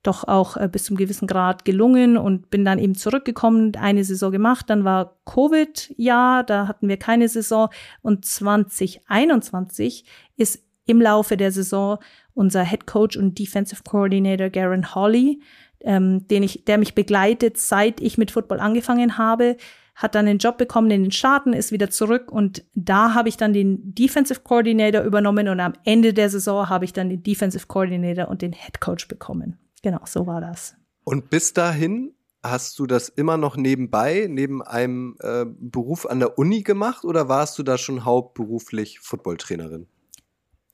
doch 0.03 0.29
auch 0.29 0.57
äh, 0.57 0.69
bis 0.71 0.85
zum 0.85 0.97
gewissen 0.97 1.27
Grad 1.27 1.65
gelungen 1.65 2.17
und 2.17 2.51
bin 2.51 2.65
dann 2.65 2.79
eben 2.79 2.95
zurückgekommen, 2.95 3.73
eine 3.77 4.05
Saison 4.05 4.31
gemacht, 4.31 4.69
dann 4.69 4.85
war 4.85 5.17
Covid-Jahr, 5.25 6.45
da 6.45 6.69
hatten 6.69 6.89
wir 6.89 6.99
keine 6.99 7.29
Saison 7.29 7.71
und 8.03 8.25
2021 8.25 10.05
ist 10.37 10.63
im 10.87 11.01
Laufe 11.01 11.37
der 11.37 11.53
Saison 11.53 11.99
unser 12.35 12.65
Head 12.65 12.87
Coach 12.87 13.17
und 13.17 13.39
Defensive 13.39 13.83
Coordinator 13.85 14.51
Garen 14.51 14.95
Holly, 14.95 15.41
ähm, 15.81 16.27
den 16.29 16.43
ich, 16.43 16.65
der 16.65 16.79
mich 16.79 16.95
begleitet, 16.95 17.59
seit 17.59 18.01
ich 18.01 18.19
mit 18.19 18.31
Football 18.31 18.61
angefangen 18.61 19.19
habe, 19.19 19.57
hat 19.95 20.15
dann 20.15 20.27
einen 20.27 20.39
Job 20.39 20.59
bekommen 20.59 20.91
in 20.91 21.05
den 21.05 21.13
Staaten, 21.13 21.53
ist 21.53 21.71
wieder 21.71 21.89
zurück 21.89 22.33
und 22.33 22.65
da 22.75 23.15
habe 23.15 23.29
ich 23.29 23.37
dann 23.37 23.53
den 23.53 23.95
Defensive 23.95 24.41
Coordinator 24.41 25.03
übernommen 25.03 25.49
und 25.49 25.61
am 25.61 25.75
Ende 25.85 26.13
der 26.13 26.31
Saison 26.31 26.69
habe 26.69 26.85
ich 26.85 26.93
dann 26.93 27.11
den 27.11 27.23
Defensive 27.23 27.67
Coordinator 27.69 28.29
und 28.29 28.43
den 28.43 28.53
Head 28.53 28.81
Coach 28.81 29.07
bekommen. 29.07 29.59
Genau, 29.83 30.01
so 30.05 30.27
war 30.27 30.41
das. 30.41 30.75
Und 31.05 31.31
bis 31.31 31.53
dahin 31.53 32.15
hast 32.43 32.79
du 32.79 32.87
das 32.87 33.09
immer 33.09 33.37
noch 33.37 33.57
nebenbei, 33.57 34.27
neben 34.29 34.63
einem 34.63 35.17
äh, 35.21 35.45
Beruf 35.47 36.07
an 36.07 36.19
der 36.19 36.39
Uni 36.39 36.63
gemacht 36.63 37.05
oder 37.05 37.29
warst 37.29 37.59
du 37.59 37.63
da 37.63 37.79
schon 37.79 38.05
hauptberuflich 38.05 39.01
Footballtrainerin? 39.01 39.87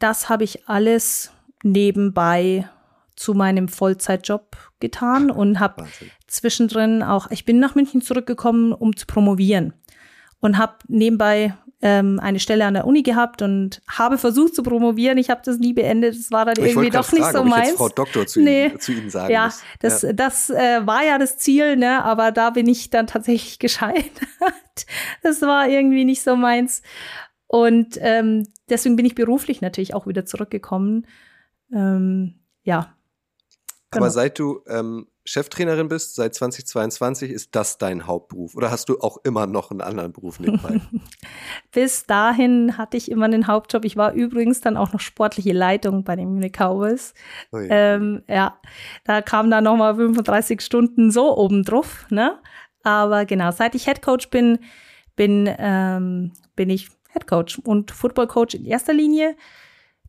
Das 0.01 0.29
habe 0.29 0.45
ich 0.45 0.69
alles 0.69 1.31
nebenbei 1.63 2.69
zu 3.15 3.35
meinem 3.35 3.69
Vollzeitjob 3.69 4.57
getan 4.81 5.31
und 5.31 5.61
habe 5.61 5.87
zwischendrin 6.27 7.03
auch, 7.03 7.31
ich 7.31 7.45
bin 7.45 7.61
nach 7.61 7.75
München 7.75 8.01
zurückgekommen, 8.01 8.73
um 8.73 8.97
zu 8.97 9.07
promovieren 9.07 9.75
und 10.41 10.59
habe 10.59 10.77
nebenbei 10.89 11.55
ähm, 11.83 12.19
eine 12.21 12.41
Stelle 12.41 12.67
an 12.67 12.75
der 12.75 12.87
Uni 12.87 13.03
gehabt 13.03 13.43
und 13.43 13.81
habe 13.89 14.19
versucht 14.19 14.55
zu 14.55 14.63
promovieren. 14.63 15.17
Ich 15.19 15.31
habe 15.31 15.41
das 15.45 15.59
nie 15.59 15.73
beendet. 15.73 16.19
Das 16.19 16.31
war 16.31 16.45
dann 16.45 16.57
ich 16.59 16.73
irgendwie 16.73 16.91
doch 16.91 17.11
nicht 17.13 17.23
fragen, 17.23 17.39
so 17.39 17.45
meins. 17.45 17.73
Frau 17.73 17.89
Doktor 17.89 18.27
zu, 18.27 18.41
nee. 18.41 18.67
Ihnen, 18.67 18.81
zu 18.81 18.93
Ihnen 18.93 19.11
sagen 19.11 19.33
ja, 19.33 19.47
muss. 19.47 19.63
das, 19.81 20.03
ja. 20.03 20.13
das 20.13 20.51
äh, 20.51 20.87
war 20.87 21.05
ja 21.05 21.19
das 21.19 21.39
Ziel, 21.39 21.77
ne? 21.77 22.05
Aber 22.05 22.33
da 22.33 22.51
bin 22.51 22.69
ich 22.69 22.91
dann 22.91 23.07
tatsächlich 23.07 23.59
gescheitert. 23.59 24.05
das 25.23 25.41
war 25.43 25.69
irgendwie 25.69 26.05
nicht 26.05 26.23
so 26.23 26.37
meins. 26.37 26.83
Und 27.53 27.99
ähm, 28.01 28.47
deswegen 28.69 28.95
bin 28.95 29.05
ich 29.05 29.17
beruflich 29.17 29.61
natürlich 29.61 29.93
auch 29.93 30.07
wieder 30.07 30.25
zurückgekommen. 30.25 31.05
Ähm, 31.75 32.37
ja. 32.63 32.95
Genau. 33.91 34.05
Aber 34.05 34.11
seit 34.13 34.39
du 34.39 34.61
ähm, 34.69 35.09
Cheftrainerin 35.25 35.89
bist, 35.89 36.15
seit 36.15 36.33
2022, 36.33 37.33
ist 37.33 37.57
das 37.57 37.77
dein 37.77 38.07
Hauptberuf? 38.07 38.55
Oder 38.55 38.71
hast 38.71 38.89
du 38.89 39.01
auch 39.01 39.17
immer 39.25 39.49
noch 39.49 39.73
einen 39.73 39.81
anderen 39.81 40.13
Beruf 40.13 40.39
nebenbei? 40.39 40.81
Bis 41.73 42.07
dahin 42.07 42.79
hatte 42.79 42.97
ich 42.97 43.11
immer 43.11 43.25
einen 43.25 43.49
Hauptjob. 43.49 43.85
Ich 43.85 43.97
war 43.97 44.13
übrigens 44.13 44.61
dann 44.61 44.77
auch 44.77 44.93
noch 44.93 45.01
sportliche 45.01 45.53
Leitung 45.53 46.05
bei 46.05 46.15
den 46.15 46.33
Munich 46.33 46.53
Cowboys. 46.53 47.15
Oh 47.51 47.59
ja. 47.59 47.67
Ähm, 47.69 48.23
ja, 48.29 48.61
da 49.03 49.23
kam 49.23 49.51
dann 49.51 49.65
nochmal 49.65 49.97
35 49.97 50.61
Stunden 50.61 51.11
so 51.11 51.37
obendrauf. 51.37 52.07
Ne? 52.11 52.39
Aber 52.85 53.25
genau, 53.25 53.51
seit 53.51 53.75
ich 53.75 53.89
Headcoach 53.89 54.31
bin, 54.31 54.61
bin, 55.17 55.53
ähm, 55.59 56.31
bin 56.55 56.71
ich 56.71 56.91
Head 57.13 57.27
Coach 57.27 57.59
und 57.59 57.91
Football 57.91 58.27
Coach 58.27 58.55
in 58.55 58.65
erster 58.65 58.93
Linie. 58.93 59.37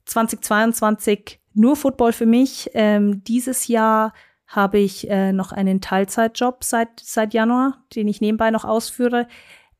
2022 0.05 1.39
nur 1.53 1.75
Football 1.75 2.13
für 2.13 2.25
mich. 2.25 2.69
Ähm, 2.73 3.23
dieses 3.23 3.67
Jahr 3.67 4.13
habe 4.47 4.79
ich 4.79 5.09
äh, 5.09 5.31
noch 5.31 5.51
einen 5.51 5.81
Teilzeitjob 5.81 6.63
seit, 6.63 6.99
seit 6.99 7.33
Januar, 7.33 7.83
den 7.95 8.07
ich 8.07 8.21
nebenbei 8.21 8.51
noch 8.51 8.65
ausführe. 8.65 9.27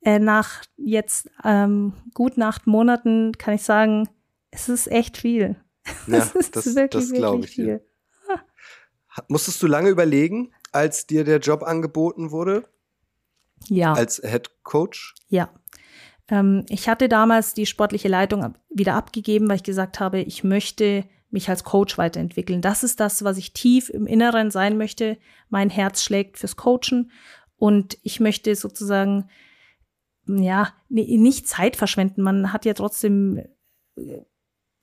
Äh, 0.02 0.20
nach 0.20 0.64
jetzt 0.78 1.30
ähm, 1.44 1.94
gut 2.14 2.40
acht 2.40 2.68
Monaten 2.68 3.34
kann 3.34 3.56
ich 3.56 3.64
sagen, 3.64 4.10
es 4.50 4.70
ist 4.70 4.88
echt 4.88 5.18
viel. 5.18 5.58
Ja, 6.08 6.18
es 6.18 6.36
ist 6.36 6.56
das, 6.56 6.76
wirklich, 6.76 7.10
das 7.10 7.14
glaube 7.14 7.46
ich 7.46 7.52
viel. 7.52 7.66
Dir. 7.66 7.82
Musstest 9.28 9.62
du 9.62 9.68
lange 9.68 9.90
überlegen, 9.90 10.54
als 10.72 11.06
dir 11.06 11.24
der 11.24 11.40
Job 11.40 11.64
angeboten 11.64 12.32
wurde? 12.32 12.64
Ja. 13.68 13.94
Als 13.94 14.22
Head 14.24 14.64
Coach? 14.64 15.16
Ja. 15.28 15.50
Ähm, 16.30 16.66
ich 16.70 16.90
hatte 16.90 17.10
damals 17.10 17.54
die 17.54 17.66
sportliche 17.66 18.08
Leitung 18.08 18.56
wieder 18.70 18.96
abgegeben, 18.96 19.50
weil 19.50 19.58
ich 19.58 19.64
gesagt 19.64 20.00
habe, 20.00 20.20
ich 20.20 20.44
möchte 20.44 21.06
mich 21.30 21.50
als 21.50 21.64
Coach 21.64 21.98
weiterentwickeln. 21.98 22.62
Das 22.62 22.84
ist 22.84 23.00
das, 23.00 23.24
was 23.24 23.38
ich 23.38 23.54
tief 23.54 23.90
im 23.90 24.06
Inneren 24.06 24.52
sein 24.52 24.78
möchte. 24.78 25.18
Mein 25.50 25.70
Herz 25.70 26.04
schlägt 26.04 26.38
fürs 26.38 26.58
Coachen 26.58 27.12
und 27.58 27.98
ich 28.04 28.20
möchte 28.20 28.54
sozusagen 28.56 29.30
ja 30.26 30.74
nicht 30.90 31.48
Zeit 31.48 31.76
verschwenden. 31.76 32.22
Man 32.22 32.54
hat 32.54 32.66
ja 32.66 32.74
trotzdem 32.74 33.42
äh, 33.96 34.22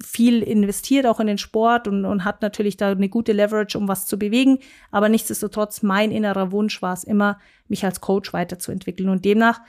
viel 0.03 0.43
investiert, 0.43 1.07
auch 1.07 1.21
in 1.21 1.27
den 1.27 1.39
Sport 1.39 1.89
und, 1.89 2.05
und 2.05 2.25
hat 2.25 2.41
natürlich 2.41 2.77
da 2.77 2.93
eine 2.93 3.09
gute 3.09 3.33
Leverage, 3.33 3.77
um 3.77 3.89
was 3.89 4.07
zu 4.07 4.19
bewegen. 4.19 4.59
Aber 4.91 5.09
nichtsdestotrotz, 5.09 5.83
mein 5.83 6.13
innerer 6.13 6.53
Wunsch 6.53 6.81
war 6.83 6.95
es 6.95 7.05
immer, 7.05 7.41
mich 7.67 7.85
als 7.85 8.01
Coach 8.01 8.33
weiterzuentwickeln. 8.33 9.09
Und 9.09 9.25
demnach 9.25 9.61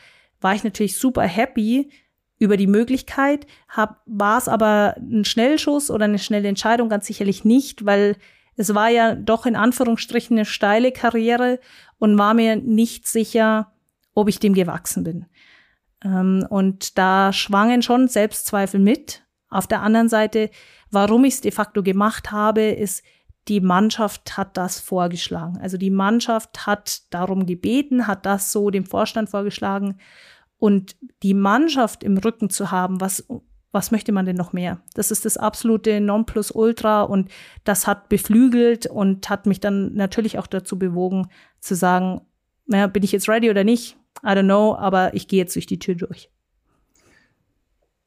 war 0.42 0.56
ich 0.56 0.64
natürlich 0.64 0.98
super 0.98 1.24
happy 1.24 1.90
über 2.38 2.56
die 2.56 2.68
Möglichkeit, 2.68 3.46
hab, 3.68 4.02
war 4.06 4.38
es 4.38 4.48
aber 4.48 4.96
ein 4.98 5.26
Schnellschuss 5.26 5.92
oder 5.92 6.06
eine 6.06 6.20
schnelle 6.20 6.48
Entscheidung 6.48 6.88
ganz 6.88 7.06
sicherlich 7.06 7.44
nicht, 7.44 7.86
weil 7.86 8.16
es 8.56 8.74
war 8.74 8.90
ja 8.90 9.16
doch 9.16 9.46
in 9.46 9.56
Anführungsstrichen 9.56 10.38
eine 10.38 10.46
steile 10.46 10.92
Karriere 10.92 11.60
und 11.98 12.18
war 12.18 12.34
mir 12.34 12.56
nicht 12.56 13.08
sicher, 13.08 13.72
ob 14.14 14.30
ich 14.30 14.40
dem 14.40 14.54
gewachsen 14.54 15.04
bin. 15.04 15.26
Ähm, 16.04 16.46
und 16.50 16.98
da 16.98 17.34
schwangen 17.34 17.82
schon 17.82 18.08
Selbstzweifel 18.08 18.80
mit. 18.80 19.24
Auf 19.50 19.68
der 19.68 19.82
anderen 19.82 20.10
Seite, 20.10 20.50
warum 20.92 21.26
ich 21.26 21.36
es 21.36 21.42
de 21.42 21.52
facto 21.52 21.84
gemacht 21.84 22.32
habe, 22.32 22.64
ist, 22.64 23.04
die 23.50 23.62
Mannschaft 23.62 24.38
hat 24.38 24.56
das 24.56 24.80
vorgeschlagen. 24.80 25.58
Also 25.60 25.78
die 25.78 25.90
Mannschaft 25.90 26.68
hat 26.68 27.02
darum 27.12 27.48
gebeten, 27.48 28.06
hat 28.06 28.26
das 28.26 28.52
so 28.52 28.70
dem 28.70 28.86
Vorstand 28.86 29.30
vorgeschlagen. 29.30 29.98
Und 30.60 30.96
die 31.24 31.34
Mannschaft 31.34 32.04
im 32.04 32.18
Rücken 32.18 32.50
zu 32.52 32.70
haben, 32.70 33.02
was, 33.02 33.28
was 33.72 33.92
möchte 33.92 34.12
man 34.12 34.26
denn 34.26 34.36
noch 34.36 34.54
mehr? 34.54 34.82
Das 34.94 35.10
ist 35.10 35.26
das 35.26 35.38
absolute 35.38 36.00
Nonplusultra 36.00 37.02
und 37.02 37.32
das 37.64 37.88
hat 37.88 38.08
beflügelt 38.08 38.86
und 38.86 39.30
hat 39.30 39.48
mich 39.48 39.60
dann 39.60 39.96
natürlich 39.96 40.38
auch 40.38 40.48
dazu 40.48 40.78
bewogen, 40.78 41.28
zu 41.60 41.76
sagen, 41.76 42.22
naja, 42.68 42.86
bin 42.86 43.04
ich 43.04 43.12
jetzt 43.12 43.28
ready 43.28 43.50
oder 43.50 43.64
nicht? 43.64 43.98
I 44.24 44.30
don't 44.30 44.44
know, 44.44 44.76
aber 44.76 45.14
ich 45.16 45.28
gehe 45.28 45.40
jetzt 45.40 45.56
durch 45.56 45.66
die 45.66 45.80
Tür 45.80 45.96
durch. 45.96 46.30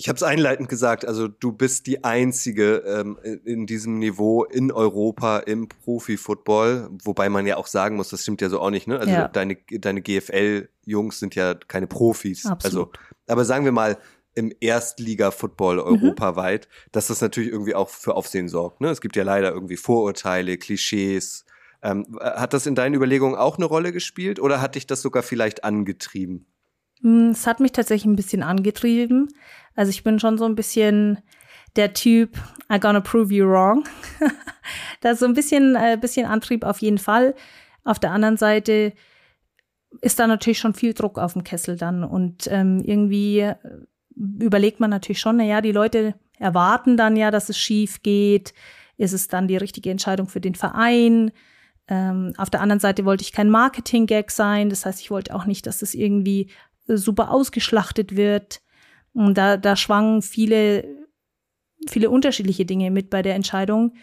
Ich 0.03 0.09
habe 0.09 0.16
es 0.16 0.24
einleitend 0.24 0.68
gesagt, 0.68 1.07
also 1.07 1.28
du 1.28 1.53
bist 1.53 1.86
die 1.86 2.03
einzige 2.03 2.78
ähm, 2.78 3.20
in 3.44 3.66
diesem 3.66 4.00
Niveau 4.00 4.42
in 4.42 4.72
Europa 4.72 5.38
im 5.38 5.68
Profi-Football, 5.68 6.90
wobei 7.05 7.28
man 7.28 7.46
ja 7.46 7.57
auch 7.57 7.68
sagen 7.68 7.94
muss, 7.94 8.09
das 8.09 8.22
stimmt 8.22 8.40
ja 8.40 8.48
so 8.48 8.59
auch 8.59 8.70
nicht, 8.70 8.88
ne? 8.88 8.98
Also 8.98 9.12
ja. 9.12 9.28
deine, 9.28 9.59
deine 9.70 10.03
GFL-Jungs 10.03 11.20
sind 11.20 11.36
ja 11.36 11.55
keine 11.55 11.86
Profis. 11.86 12.46
Absolut. 12.46 12.98
Also, 12.98 13.12
aber 13.28 13.44
sagen 13.44 13.64
wir 13.64 13.70
mal, 13.70 13.96
im 14.34 14.53
Erstliga-Football 14.59 15.76
mhm. 15.76 15.82
europaweit, 15.82 16.68
dass 16.90 17.07
das 17.07 17.20
natürlich 17.20 17.53
irgendwie 17.53 17.76
auch 17.76 17.88
für 17.88 18.16
Aufsehen 18.16 18.48
sorgt. 18.48 18.80
Ne? 18.80 18.90
Es 18.90 19.03
gibt 19.03 19.14
ja 19.14 19.22
leider 19.22 19.53
irgendwie 19.53 19.76
Vorurteile, 19.76 20.59
Klischees. 20.59 21.44
Ähm, 21.80 22.18
hat 22.20 22.55
das 22.55 22.66
in 22.66 22.74
deinen 22.74 22.94
Überlegungen 22.94 23.36
auch 23.36 23.57
eine 23.57 23.66
Rolle 23.66 23.92
gespielt 23.92 24.40
oder 24.40 24.61
hat 24.61 24.74
dich 24.74 24.88
das 24.88 25.00
sogar 25.00 25.22
vielleicht 25.22 25.62
angetrieben? 25.62 26.46
Hm, 27.03 27.30
es 27.30 27.46
hat 27.46 27.61
mich 27.61 27.72
tatsächlich 27.72 28.07
ein 28.07 28.16
bisschen 28.16 28.42
angetrieben. 28.42 29.28
Also 29.74 29.90
ich 29.90 30.05
bin 30.05 30.18
schon 30.18 30.38
so 30.38 30.44
ein 30.44 30.55
bisschen 30.55 31.18
der 31.76 31.94
Typ, 31.94 32.36
I'm 32.68 32.80
gonna 32.80 33.00
prove 33.00 33.32
you 33.32 33.46
wrong. 33.46 33.84
da 35.00 35.11
ist 35.11 35.20
so 35.20 35.26
ein 35.26 35.34
bisschen, 35.34 35.76
äh, 35.76 35.98
bisschen 36.00 36.26
Antrieb 36.26 36.64
auf 36.64 36.80
jeden 36.80 36.98
Fall. 36.98 37.34
Auf 37.84 37.98
der 37.98 38.12
anderen 38.12 38.36
Seite 38.36 38.92
ist 40.00 40.18
da 40.18 40.26
natürlich 40.26 40.59
schon 40.59 40.74
viel 40.74 40.94
Druck 40.94 41.18
auf 41.18 41.34
dem 41.34 41.44
Kessel 41.44 41.76
dann 41.76 42.05
und 42.05 42.46
ähm, 42.50 42.80
irgendwie 42.84 43.40
äh, 43.40 43.57
überlegt 44.16 44.80
man 44.80 44.90
natürlich 44.90 45.20
schon, 45.20 45.36
na 45.36 45.44
ja, 45.44 45.61
die 45.61 45.72
Leute 45.72 46.14
erwarten 46.38 46.96
dann 46.96 47.16
ja, 47.16 47.30
dass 47.30 47.48
es 47.48 47.59
schief 47.59 48.03
geht. 48.03 48.53
Ist 48.96 49.12
es 49.12 49.28
dann 49.28 49.48
die 49.48 49.57
richtige 49.57 49.90
Entscheidung 49.90 50.28
für 50.28 50.40
den 50.40 50.55
Verein? 50.55 51.32
Ähm, 51.88 52.32
auf 52.36 52.50
der 52.50 52.61
anderen 52.61 52.80
Seite 52.80 53.05
wollte 53.05 53.22
ich 53.22 53.32
kein 53.32 53.50
Marketing-Gag 53.50 54.30
sein. 54.30 54.70
Das 54.70 54.86
heißt, 54.86 55.00
ich 55.00 55.11
wollte 55.11 55.34
auch 55.34 55.46
nicht, 55.46 55.66
dass 55.66 55.82
es 55.82 55.94
irgendwie 55.94 56.50
super 56.87 57.30
ausgeschlachtet 57.30 58.16
wird. 58.16 58.62
Und 59.12 59.37
da, 59.37 59.57
da 59.57 59.76
schwangen 59.76 60.22
viele, 60.22 60.85
viele 61.89 62.11
unterschiedliche 62.11 62.64
Dinge 62.64 62.91
mit 62.91 63.11
bei 63.11 63.22
der 63.22 63.35
Entscheidung. 63.35 63.95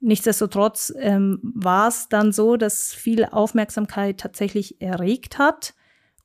Nichtsdestotrotz 0.00 0.92
ähm, 0.98 1.40
war 1.42 1.88
es 1.88 2.08
dann 2.08 2.32
so, 2.32 2.56
dass 2.56 2.92
viel 2.92 3.24
Aufmerksamkeit 3.24 4.18
tatsächlich 4.18 4.80
erregt 4.80 5.38
hat. 5.38 5.74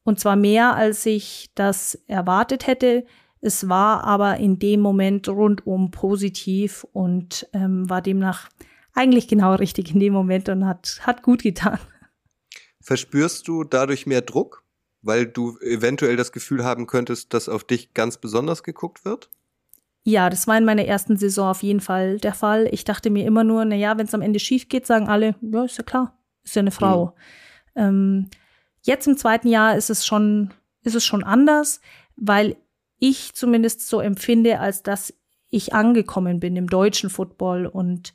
Und 0.03 0.19
zwar 0.19 0.35
mehr, 0.35 0.75
als 0.75 1.05
ich 1.05 1.51
das 1.55 1.95
erwartet 2.07 2.67
hätte. 2.67 3.05
Es 3.41 3.69
war 3.69 4.03
aber 4.03 4.37
in 4.37 4.59
dem 4.59 4.81
Moment 4.81 5.29
rundum 5.29 5.91
positiv 5.91 6.85
und 6.91 7.47
ähm, 7.53 7.89
war 7.89 8.01
demnach 8.01 8.49
eigentlich 8.93 9.27
genau 9.27 9.55
richtig 9.55 9.93
in 9.93 9.99
dem 9.99 10.13
Moment 10.13 10.49
und 10.49 10.65
hat, 10.65 10.99
hat 11.03 11.23
gut 11.23 11.43
getan. 11.43 11.79
Verspürst 12.81 13.47
du 13.47 13.63
dadurch 13.63 14.05
mehr 14.05 14.21
Druck? 14.21 14.63
Weil 15.01 15.25
du 15.25 15.57
eventuell 15.59 16.15
das 16.15 16.31
Gefühl 16.31 16.63
haben 16.63 16.87
könntest, 16.87 17.33
dass 17.33 17.49
auf 17.49 17.63
dich 17.63 17.93
ganz 17.93 18.17
besonders 18.17 18.63
geguckt 18.63 19.05
wird? 19.05 19.29
Ja, 20.03 20.29
das 20.29 20.47
war 20.47 20.57
in 20.57 20.65
meiner 20.65 20.85
ersten 20.85 21.17
Saison 21.17 21.49
auf 21.49 21.63
jeden 21.63 21.81
Fall 21.81 22.17
der 22.19 22.33
Fall. 22.33 22.67
Ich 22.71 22.83
dachte 22.83 23.09
mir 23.09 23.25
immer 23.25 23.43
nur, 23.43 23.65
na 23.65 23.75
ja, 23.75 23.97
wenn 23.97 24.07
es 24.07 24.13
am 24.13 24.21
Ende 24.21 24.39
schief 24.39 24.69
geht, 24.69 24.85
sagen 24.85 25.07
alle, 25.07 25.35
ja, 25.41 25.63
ist 25.65 25.77
ja 25.77 25.83
klar, 25.83 26.17
ist 26.43 26.55
ja 26.55 26.61
eine 26.61 26.71
Frau. 26.71 27.15
Mhm. 27.75 27.81
Ähm, 27.81 28.29
jetzt 28.81 29.07
im 29.07 29.17
zweiten 29.17 29.47
Jahr 29.47 29.75
ist 29.75 29.89
es 29.89 30.05
schon, 30.05 30.53
ist 30.83 30.95
es 30.95 31.05
schon 31.05 31.23
anders, 31.23 31.81
weil 32.15 32.55
ich 32.97 33.33
zumindest 33.33 33.87
so 33.87 33.99
empfinde, 33.99 34.59
als 34.59 34.83
dass 34.83 35.13
ich 35.49 35.73
angekommen 35.73 36.39
bin 36.39 36.55
im 36.55 36.67
deutschen 36.67 37.09
Football 37.09 37.65
und 37.65 38.13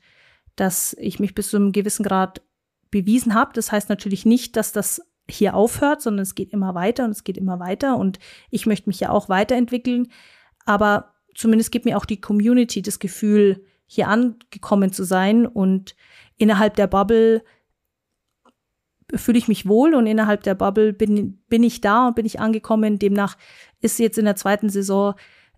dass 0.56 0.94
ich 0.98 1.18
mich 1.18 1.34
bis 1.34 1.50
zu 1.50 1.56
einem 1.56 1.72
gewissen 1.72 2.04
Grad 2.04 2.42
bewiesen 2.90 3.34
habe. 3.34 3.52
Das 3.54 3.72
heißt 3.72 3.88
natürlich 3.88 4.24
nicht, 4.24 4.56
dass 4.56 4.72
das 4.72 5.02
hier 5.28 5.54
aufhört, 5.54 6.02
sondern 6.02 6.22
es 6.22 6.34
geht 6.34 6.52
immer 6.52 6.74
weiter 6.74 7.04
und 7.04 7.10
es 7.10 7.24
geht 7.24 7.38
immer 7.38 7.58
weiter 7.60 7.96
und 7.96 8.18
ich 8.50 8.66
möchte 8.66 8.88
mich 8.88 9.00
ja 9.00 9.10
auch 9.10 9.28
weiterentwickeln. 9.28 10.08
Aber 10.66 11.14
zumindest 11.34 11.72
gibt 11.72 11.84
mir 11.84 11.96
auch 11.96 12.04
die 12.04 12.20
Community 12.20 12.82
das 12.82 12.98
Gefühl, 12.98 13.64
hier 13.86 14.08
angekommen 14.08 14.92
zu 14.92 15.04
sein 15.04 15.46
und 15.46 15.94
innerhalb 16.36 16.74
der 16.76 16.86
Bubble 16.86 17.42
fühle 19.14 19.38
ich 19.38 19.48
mich 19.48 19.68
wohl 19.68 19.94
und 19.94 20.06
innerhalb 20.06 20.42
der 20.42 20.54
Bubble 20.54 20.92
bin, 20.92 21.42
bin 21.48 21.62
ich 21.62 21.80
da 21.80 22.08
und 22.08 22.16
bin 22.16 22.26
ich 22.26 22.40
angekommen. 22.40 22.98
Demnach 22.98 23.36
ist 23.80 23.98
jetzt 23.98 24.18
in 24.18 24.24
der 24.24 24.36
zweiten 24.36 24.70
Saison 24.70 25.14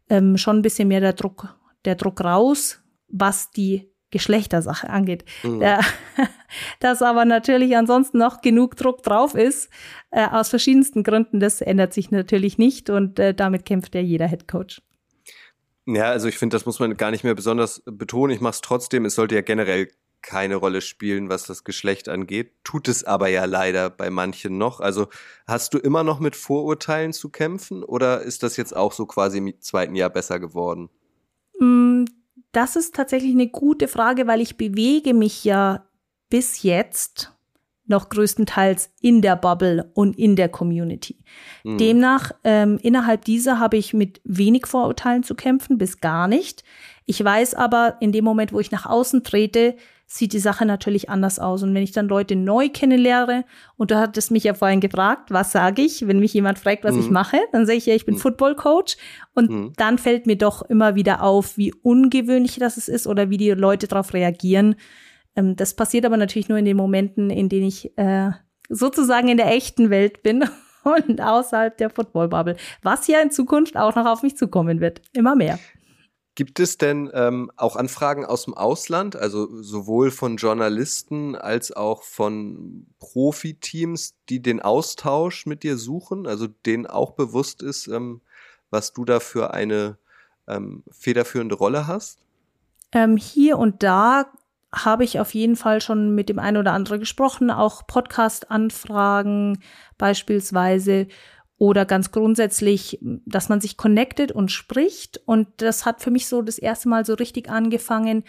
ähm, 0.09 0.37
schon 0.37 0.59
ein 0.59 0.63
bisschen 0.63 0.89
mehr 0.89 1.01
der 1.01 1.13
Druck, 1.13 1.57
der 1.85 1.95
Druck 1.95 2.23
raus, 2.23 2.83
was 3.09 3.51
die 3.51 3.89
Geschlechtersache 4.17 4.89
angeht. 4.89 5.25
Mhm. 5.43 5.61
Da, 5.61 5.81
dass 6.81 7.03
aber 7.03 7.27
natürlich 7.27 7.77
ansonsten 7.77 8.19
noch 8.19 8.41
genug 8.41 8.77
Druck 8.77 9.03
drauf 9.03 9.35
ist, 9.35 9.69
äh, 10.11 10.27
aus 10.27 10.49
verschiedensten 10.49 11.03
Gründen, 11.03 11.39
das 11.39 11.61
ändert 11.61 11.93
sich 11.93 12.11
natürlich 12.11 12.57
nicht 12.57 12.89
und 12.89 13.19
äh, 13.19 13.35
damit 13.35 13.67
kämpft 13.67 13.95
ja 13.95 14.01
jeder 14.01 14.27
Head 14.27 14.49
Coach. 14.49 14.81
Ja, 15.87 16.05
also 16.05 16.29
ich 16.29 16.39
finde, 16.39 16.55
das 16.55 16.65
muss 16.65 16.81
man 16.81 16.97
gar 16.97 17.11
nicht 17.11 17.25
mehr 17.25 17.35
besonders 17.35 17.83
betonen. 17.85 18.35
Ich 18.35 18.41
mache 18.41 18.55
es 18.55 18.61
trotzdem. 18.61 19.05
Es 19.05 19.15
sollte 19.15 19.35
ja 19.35 19.43
generell 19.43 19.89
keine 20.23 20.57
Rolle 20.57 20.81
spielen, 20.81 21.29
was 21.29 21.45
das 21.45 21.63
Geschlecht 21.63 22.09
angeht. 22.09 22.53
Tut 22.65 22.89
es 22.89 23.05
aber 23.05 23.29
ja 23.29 23.45
leider 23.45 23.91
bei 23.91 24.11
manchen 24.11 24.59
noch. 24.59 24.81
Also 24.81 25.09
hast 25.47 25.75
du 25.75 25.79
immer 25.79 26.03
noch 26.03 26.19
mit 26.19 26.35
Vorurteilen 26.35 27.13
zu 27.13 27.29
kämpfen 27.29 27.85
oder 27.85 28.23
ist 28.23 28.43
das 28.43 28.57
jetzt 28.57 28.75
auch 28.75 28.93
so 28.93 29.07
quasi 29.07 29.39
im 29.39 29.61
zweiten 29.61 29.95
Jahr 29.95 30.11
besser 30.11 30.41
geworden? 30.41 30.89
Das 32.57 32.75
ist 32.75 32.95
tatsächlich 32.95 33.33
eine 33.33 33.49
gute 33.49 33.87
Frage, 33.87 34.27
weil 34.27 34.41
ich 34.41 34.57
bewege 34.57 35.13
mich 35.13 35.45
ja 35.45 35.85
bis 36.31 36.63
jetzt 36.63 37.35
noch 37.85 38.09
größtenteils 38.09 38.95
in 39.03 39.21
der 39.21 39.37
Bubble 39.37 39.91
und 39.93 40.19
in 40.19 40.37
der 40.37 40.49
Community. 40.49 41.23
Mhm. 41.65 41.77
Demnach, 41.77 42.33
ähm, 42.45 42.79
innerhalb 42.81 43.27
dieser 43.27 43.61
habe 43.61 43.77
ich 43.77 43.93
mit 43.93 44.23
wenig 44.25 44.65
Vorurteilen 44.65 45.23
zu 45.23 45.35
kämpfen, 45.35 45.77
bis 45.77 46.01
gar 46.01 46.29
nicht. 46.29 46.65
Ich 47.05 47.23
weiß 47.23 47.53
aber, 47.53 47.99
in 48.01 48.11
dem 48.11 48.25
Moment, 48.25 48.55
wo 48.55 48.59
ich 48.59 48.71
nach 48.71 48.87
außen 48.87 49.23
trete, 49.23 49.77
sieht 50.07 50.33
die 50.33 50.39
Sache 50.39 50.65
natürlich 50.65 51.11
anders 51.11 51.39
aus. 51.39 51.63
Und 51.63 51.75
wenn 51.75 51.83
ich 51.83 51.93
dann 51.93 52.09
Leute 52.09 52.37
neu 52.37 52.69
kennenlerne, 52.69 53.45
und 53.77 53.91
du 53.91 53.97
hattest 53.97 54.31
mich 54.31 54.45
ja 54.45 54.55
vorhin 54.55 54.81
gefragt, 54.81 55.31
was 55.31 55.53
sage 55.53 55.83
ich, 55.83 56.07
wenn 56.07 56.21
mich 56.21 56.33
jemand 56.33 56.59
fragt, 56.59 56.85
was 56.85 56.95
mhm. 56.95 57.01
ich 57.01 57.11
mache, 57.11 57.39
dann 57.53 57.67
sage 57.67 57.79
ich 57.79 57.87
ja, 57.87 57.95
ich 57.95 58.07
bin 58.07 58.15
mhm. 58.15 58.21
Football 58.21 58.55
Coach. 58.55 58.97
Und 59.35 59.51
mhm. 59.51 59.73
dann 59.77 59.99
fällt 59.99 60.27
mir 60.27 60.37
doch 60.37 60.63
immer 60.63 60.95
wieder 60.95 61.23
auf, 61.23 61.57
wie 61.59 61.75
ungewöhnlich 61.83 62.57
das 62.59 62.89
ist 62.89 63.07
oder 63.07 63.31
wie 63.31 63.37
die 63.37 63.51
Leute 63.51 63.89
darauf 63.89 64.15
reagieren. 64.15 64.77
Ähm, 65.35 65.57
das 65.57 65.75
passiert 65.75 66.07
aber 66.07 66.17
natürlich 66.17 66.49
nur 66.49 66.59
in 66.59 66.65
den 66.65 66.77
Momenten, 66.77 67.31
in 67.31 67.49
denen 67.49 67.67
ich 67.67 67.97
äh, 67.99 68.31
sozusagen 68.69 69.29
in 69.29 69.37
der 69.37 69.53
echten 69.53 69.91
Welt 69.91 70.23
bin 70.23 70.45
und 70.85 71.21
außerhalb 71.21 71.77
der 71.77 71.91
Football-Bubble. 71.91 72.57
Was 72.83 73.09
ja 73.09 73.21
in 73.21 73.33
Zukunft 73.33 73.77
auch 73.77 73.97
noch 73.97 74.07
auf 74.07 74.23
mich 74.23 74.37
zukommen 74.37 74.81
wird. 74.81 75.03
Immer 75.13 75.35
mehr. 75.35 75.59
Gibt 76.37 76.61
es 76.61 76.77
denn 76.77 77.11
ähm, 77.15 77.51
auch 77.57 77.77
Anfragen 77.77 78.27
aus 78.27 78.45
dem 78.45 78.53
Ausland, 78.53 79.17
also 79.17 79.63
sowohl 79.63 80.11
von 80.11 80.37
Journalisten 80.37 81.35
als 81.35 81.73
auch 81.73 82.03
von 82.03 82.87
Profiteams, 82.99 84.15
die 84.29 84.43
den 84.43 84.61
Austausch 84.61 85.47
mit 85.47 85.63
dir 85.63 85.79
suchen, 85.79 86.27
also 86.27 86.47
denen 86.47 86.87
auch 86.87 87.13
bewusst 87.13 87.63
ist, 87.63 87.89
ähm, 87.89 88.21
was 88.69 88.93
du 88.93 89.07
da 89.07 89.19
für 89.19 89.55
eine 89.55 89.97
ähm, 90.47 90.85
federführende 90.91 91.55
Rolle 91.55 91.87
hast? 91.87 92.19
Ähm, 92.93 93.17
hier 93.17 93.57
und 93.57 93.83
da 93.83 94.31
habe 94.75 95.05
ich 95.05 95.19
auf 95.21 95.33
jeden 95.33 95.57
Fall 95.57 95.81
schon 95.81 96.15
mit 96.15 96.29
dem 96.29 96.39
einen 96.39 96.59
oder 96.59 96.73
anderen 96.73 97.01
gesprochen, 97.01 97.51
auch 97.51 97.87
Podcast-Anfragen 97.87 99.63
beispielsweise. 99.97 101.07
Oder 101.59 101.87
ganz 101.87 102.11
grundsätzlich, 102.11 102.99
dass 103.25 103.49
man 103.49 103.61
sich 103.61 103.77
connected 103.77 104.33
und 104.33 104.53
spricht. 104.53 105.21
Und 105.25 105.49
das 105.59 105.87
hat 105.87 106.03
für 106.03 106.11
mich 106.11 106.27
so 106.27 106.43
das 106.43 106.59
erste 106.59 106.89
Mal 106.89 107.07
so 107.07 107.15
richtig 107.15 107.49
angefangen, 107.49 108.25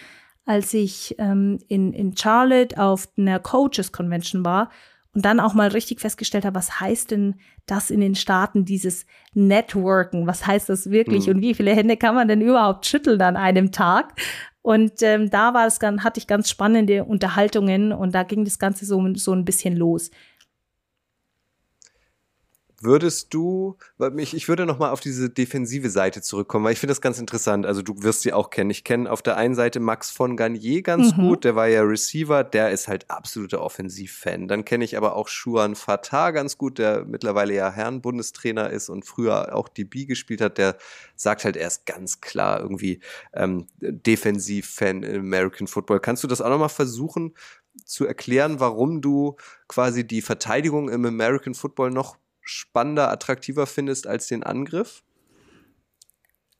als 0.45 0.73
ich 0.73 1.15
ähm, 1.17 1.59
in, 1.67 1.91
in 1.91 2.15
Charlotte 2.15 2.81
auf 2.81 3.09
einer 3.17 3.39
Coaches 3.39 3.91
Convention 3.91 4.45
war 4.45 4.69
und 5.13 5.25
dann 5.25 5.41
auch 5.41 5.53
mal 5.53 5.67
richtig 5.69 5.99
festgestellt 5.99 6.45
habe, 6.45 6.55
was 6.55 6.79
heißt 6.79 7.11
denn 7.11 7.35
das 7.65 7.89
in 7.89 7.99
den 7.99 8.15
Staaten, 8.15 8.63
dieses 8.63 9.05
Networken? 9.33 10.25
Was 10.25 10.47
heißt 10.47 10.69
das 10.69 10.89
wirklich? 10.89 11.27
Mhm. 11.27 11.33
Und 11.33 11.41
wie 11.41 11.53
viele 11.53 11.75
Hände 11.75 11.97
kann 11.97 12.15
man 12.15 12.29
denn 12.29 12.39
überhaupt 12.39 12.85
schütteln 12.85 13.19
an 13.21 13.35
einem 13.35 13.73
Tag? 13.73 14.13
Und 14.61 15.01
ähm, 15.01 15.29
da 15.29 15.53
war 15.53 15.65
es 15.65 15.79
dann, 15.79 16.03
hatte 16.03 16.19
ich 16.19 16.27
ganz 16.27 16.49
spannende 16.49 17.03
Unterhaltungen 17.03 17.91
und 17.91 18.13
da 18.15 18.23
ging 18.23 18.45
das 18.45 18.59
Ganze 18.59 18.85
so, 18.85 19.03
so 19.15 19.33
ein 19.33 19.43
bisschen 19.43 19.75
los. 19.75 20.11
Würdest 22.79 23.33
du, 23.33 23.75
ich, 24.17 24.35
ich 24.35 24.47
würde 24.47 24.67
noch 24.67 24.77
mal 24.77 24.91
auf 24.91 24.99
diese 24.99 25.31
defensive 25.31 25.89
Seite 25.89 26.21
zurückkommen, 26.21 26.63
weil 26.63 26.73
ich 26.73 26.79
finde 26.79 26.91
das 26.91 27.01
ganz 27.01 27.17
interessant. 27.17 27.65
Also 27.65 27.81
du 27.81 28.03
wirst 28.03 28.21
sie 28.21 28.33
auch 28.33 28.51
kennen. 28.51 28.69
Ich 28.69 28.83
kenne 28.83 29.11
auf 29.11 29.23
der 29.23 29.35
einen 29.35 29.55
Seite 29.55 29.79
Max 29.79 30.11
von 30.11 30.37
Garnier 30.37 30.83
ganz 30.83 31.17
mhm. 31.17 31.21
gut, 31.21 31.43
der 31.43 31.55
war 31.55 31.67
ja 31.67 31.81
Receiver, 31.81 32.43
der 32.43 32.69
ist 32.69 32.87
halt 32.87 33.09
absoluter 33.09 33.61
Offensivfan. 33.61 34.47
Dann 34.47 34.63
kenne 34.63 34.85
ich 34.85 34.95
aber 34.95 35.15
auch 35.15 35.27
Schuan 35.27 35.73
Fatah 35.75 36.29
ganz 36.29 36.59
gut, 36.59 36.77
der 36.77 37.03
mittlerweile 37.05 37.55
ja 37.55 37.71
Herrenbundestrainer 37.71 38.69
ist 38.69 38.89
und 38.89 39.05
früher 39.05 39.55
auch 39.55 39.69
DB 39.69 40.05
gespielt 40.05 40.41
hat. 40.41 40.59
Der 40.59 40.77
sagt 41.15 41.45
halt, 41.45 41.57
er 41.57 41.67
ist 41.67 41.87
ganz 41.87 42.21
klar 42.21 42.59
irgendwie 42.59 42.99
ähm, 43.33 43.65
Defensivfan 43.79 45.01
im 45.01 45.21
American 45.21 45.65
Football. 45.65 45.99
Kannst 45.99 46.23
du 46.23 46.27
das 46.27 46.41
auch 46.41 46.49
noch 46.49 46.59
mal 46.59 46.69
versuchen 46.69 47.33
zu 47.85 48.05
erklären, 48.05 48.59
warum 48.59 49.01
du 49.01 49.35
quasi 49.67 50.05
die 50.05 50.21
Verteidigung 50.21 50.89
im 50.89 51.05
American 51.05 51.55
Football 51.55 51.89
noch 51.89 52.17
spannender, 52.47 53.11
attraktiver 53.11 53.67
findest 53.67 54.07
als 54.07 54.27
den 54.27 54.43
Angriff? 54.43 55.03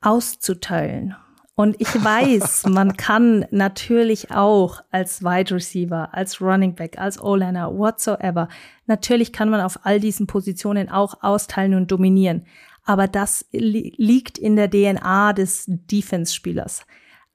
Auszuteilen. 0.01 1.15
Und 1.55 1.75
ich 1.79 1.87
weiß, 1.87 2.65
man 2.69 2.97
kann 2.97 3.45
natürlich 3.49 4.29
auch 4.29 4.83
als 4.91 5.23
Wide 5.23 5.55
Receiver, 5.55 6.13
als 6.13 6.39
Running 6.39 6.75
Back, 6.75 6.99
als 6.99 7.19
O-Liner, 7.19 7.75
whatsoever, 7.75 8.47
natürlich 8.85 9.33
kann 9.33 9.49
man 9.49 9.61
auf 9.61 9.79
all 9.83 9.99
diesen 9.99 10.27
Positionen 10.27 10.89
auch 10.89 11.23
austeilen 11.23 11.73
und 11.73 11.91
dominieren. 11.91 12.45
Aber 12.83 13.07
das 13.07 13.45
li 13.51 13.93
liegt 13.97 14.37
in 14.37 14.55
der 14.55 14.69
DNA 14.69 15.33
des 15.33 15.65
Defense-Spielers. 15.67 16.85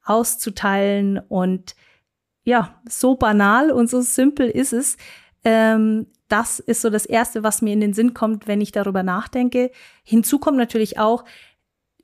Auszuteilen 0.05 1.19
und 1.19 1.75
ja, 2.45 2.81
so 2.89 3.17
banal 3.17 3.71
und 3.71 3.91
so 3.91 4.01
simpel 4.01 4.49
ist 4.49 4.73
es. 4.73 4.97
Ähm, 5.45 6.07
das 6.33 6.61
ist 6.61 6.81
so 6.81 6.89
das 6.89 7.05
Erste, 7.05 7.43
was 7.43 7.61
mir 7.61 7.75
in 7.75 7.81
den 7.81 7.93
Sinn 7.93 8.15
kommt, 8.15 8.49
wenn 8.49 8.63
ich 8.63 8.73
darüber 8.73 9.03
nachdenke. 9.03 9.71
Hinzu 10.03 10.39
kommt 10.39 10.57
natürlich 10.57 10.99
auch 10.99 11.25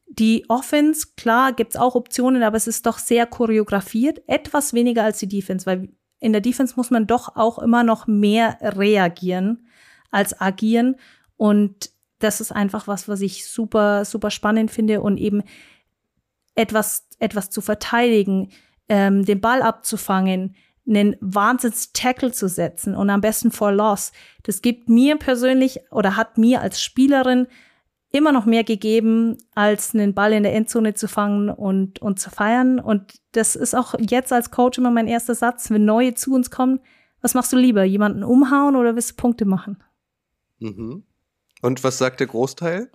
die 0.07 0.45
Offense. 0.49 1.09
Klar, 1.17 1.55
gibt's 1.55 1.77
auch 1.77 1.95
Optionen, 1.95 2.43
aber 2.43 2.59
es 2.59 2.67
ist 2.67 2.85
doch 2.85 2.99
sehr 2.99 3.25
choreografiert. 3.25 4.21
Etwas 4.27 4.75
weniger 4.75 5.03
als 5.03 5.19
die 5.19 5.29
Defense, 5.29 5.65
weil 5.65 5.89
in 6.21 6.33
der 6.33 6.43
Defense 6.43 6.75
muss 6.77 6.91
man 6.91 7.07
doch 7.07 7.37
auch 7.37 7.59
immer 7.59 7.85
noch 7.85 8.07
mehr 8.07 8.59
reagieren 8.61 9.67
als 10.11 10.39
agieren. 10.39 10.97
Und 11.39 11.91
das 12.19 12.43
ist 12.43 12.53
einfach 12.53 12.87
was, 12.87 13.09
was 13.09 13.23
ich 13.23 13.47
super, 13.47 14.05
super 14.05 14.31
spannend 14.31 14.71
finde 14.71 15.01
und 15.01 15.17
eben 15.17 15.43
etwas, 16.55 17.07
etwas 17.19 17.49
zu 17.49 17.63
verteidigen, 17.63 18.51
ähm, 18.91 19.25
den 19.25 19.41
Ball 19.41 19.63
abzufangen, 19.63 20.55
einen 20.89 21.17
Wahnsinns-Tackle 21.21 22.33
zu 22.33 22.49
setzen 22.49 22.95
und 22.95 23.11
am 23.11 23.21
besten 23.21 23.51
for 23.51 23.73
Loss. 23.73 24.13
Das 24.43 24.63
gibt 24.63 24.89
mir 24.89 25.17
persönlich 25.17 25.81
oder 25.91 26.17
hat 26.17 26.39
mir 26.39 26.61
als 26.61 26.83
Spielerin 26.83 27.47
immer 28.11 28.33
noch 28.33 28.47
mehr 28.47 28.65
gegeben, 28.65 29.37
als 29.55 29.95
einen 29.95 30.15
Ball 30.15 30.33
in 30.33 30.43
der 30.43 30.55
Endzone 30.55 30.95
zu 30.95 31.09
fangen 31.09 31.51
und, 31.51 32.01
und 32.01 32.19
zu 32.19 32.31
feiern. 32.31 32.81
Und 32.81 33.21
das 33.33 33.55
ist 33.55 33.75
auch 33.75 33.95
jetzt 33.99 34.33
als 34.33 34.51
Coach 34.51 34.79
immer 34.79 34.91
mein 34.91 35.09
erster 35.09 35.35
Satz, 35.35 35.71
wenn 35.71 35.85
neue 35.85 36.15
zu 36.15 36.33
uns 36.33 36.51
kommen. 36.51 36.81
Was 37.21 37.35
machst 37.35 37.53
du 37.53 37.57
lieber? 37.57 37.85
Jemanden 37.85 38.23
umhauen 38.23 38.77
oder 38.77 38.95
willst 38.95 39.11
du 39.13 39.17
Punkte 39.17 39.45
machen? 39.45 39.83
Mhm. 40.59 41.05
Und 41.61 41.85
was 41.85 41.99
sagt 41.99 42.21
der 42.21 42.29
Großteil? 42.29 42.91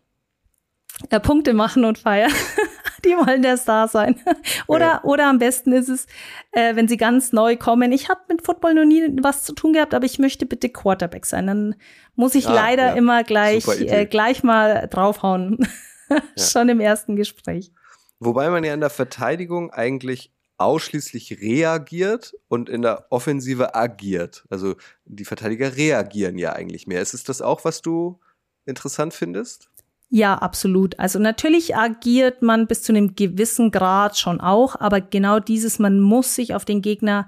Ja, 1.12 1.20
Punkte 1.20 1.54
machen 1.54 1.86
und 1.86 1.98
feiern. 1.98 2.32
die 3.06 3.12
wollen 3.12 3.42
der 3.42 3.58
Star 3.58 3.88
sein. 3.88 4.16
oder, 4.68 4.86
ja. 4.86 5.04
oder 5.04 5.28
am 5.30 5.40
besten 5.40 5.74
ist 5.74 5.90
es, 5.90 6.06
äh, 6.52 6.76
wenn 6.76 6.88
sie 6.88 6.98
ganz 6.98 7.32
neu 7.32 7.58
kommen. 7.58 7.92
Ich 7.92 8.10
habe 8.10 8.22
mit 8.30 8.46
Football 8.46 8.76
noch 8.76 8.86
nie 8.86 9.04
was 9.22 9.44
zu 9.44 9.54
tun 9.54 9.74
gehabt, 9.74 9.94
aber 9.94 10.06
ich 10.06 10.20
möchte 10.20 10.46
bitte 10.46 10.70
Quarterback 10.70 11.26
sein. 11.26 11.48
Dann 11.48 11.76
muss 12.16 12.36
ich 12.36 12.48
ah, 12.48 12.54
leider 12.54 12.88
ja. 12.88 12.94
immer 12.94 13.24
gleich, 13.24 13.68
äh, 13.68 14.06
gleich 14.06 14.44
mal 14.44 14.88
draufhauen. 14.90 15.68
Schon 16.38 16.70
im 16.70 16.80
ersten 16.80 17.16
Gespräch. 17.16 17.72
Wobei 18.20 18.50
man 18.50 18.64
ja 18.64 18.74
in 18.74 18.80
der 18.80 18.90
Verteidigung 18.90 19.72
eigentlich 19.72 20.32
ausschließlich 20.58 21.42
reagiert 21.42 22.34
und 22.48 22.70
in 22.70 22.82
der 22.82 23.08
Offensive 23.10 23.76
agiert. 23.76 24.46
Also 24.50 24.76
die 25.06 25.26
Verteidiger 25.26 25.76
reagieren 25.76 26.38
ja 26.38 26.54
eigentlich 26.54 26.88
mehr. 26.88 27.02
Ist 27.02 27.14
es 27.14 27.24
das 27.24 27.42
auch, 27.42 27.66
was 27.66 27.82
du 27.82 28.20
interessant 28.66 29.14
findest? 29.14 29.70
Ja, 30.16 30.36
absolut. 30.36 31.00
Also 31.00 31.18
natürlich 31.18 31.76
agiert 31.76 32.44
man 32.44 32.68
bis 32.68 32.84
zu 32.84 32.92
einem 32.94 33.16
gewissen 33.16 33.72
Grad 33.72 34.16
schon 34.16 34.40
auch, 34.42 34.80
aber 34.80 35.02
genau 35.02 35.40
dieses, 35.40 35.80
man 35.80 36.00
muss 36.00 36.36
sich 36.36 36.54
auf 36.54 36.66
den 36.66 36.84
Gegner 36.84 37.28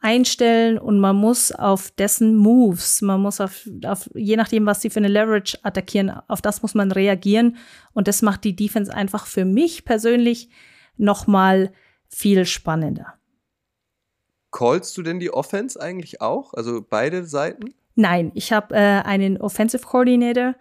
einstellen 0.00 0.76
und 0.76 0.98
man 0.98 1.14
muss 1.14 1.52
auf 1.52 1.92
dessen 1.92 2.34
Moves, 2.34 3.02
man 3.02 3.20
muss 3.20 3.40
auf, 3.40 3.68
auf 3.86 4.10
je 4.16 4.34
nachdem, 4.34 4.66
was 4.66 4.80
sie 4.80 4.90
für 4.90 4.98
eine 4.98 5.06
Leverage 5.06 5.58
attackieren, 5.62 6.10
auf 6.26 6.42
das 6.42 6.60
muss 6.60 6.74
man 6.74 6.90
reagieren 6.90 7.56
und 7.92 8.08
das 8.08 8.20
macht 8.20 8.42
die 8.42 8.56
Defense 8.56 8.92
einfach 8.92 9.26
für 9.26 9.44
mich 9.44 9.84
persönlich 9.84 10.48
noch 10.96 11.28
mal 11.28 11.72
viel 12.08 12.46
spannender. 12.46 13.14
Callst 14.50 14.98
du 14.98 15.02
denn 15.02 15.20
die 15.20 15.32
Offense 15.32 15.80
eigentlich 15.80 16.20
auch, 16.20 16.52
also 16.54 16.82
beide 16.82 17.26
Seiten? 17.26 17.74
Nein, 17.94 18.32
ich 18.34 18.52
habe 18.52 18.74
äh, 18.74 19.02
einen 19.04 19.40
Offensive 19.40 19.86
Coordinator 19.86 20.56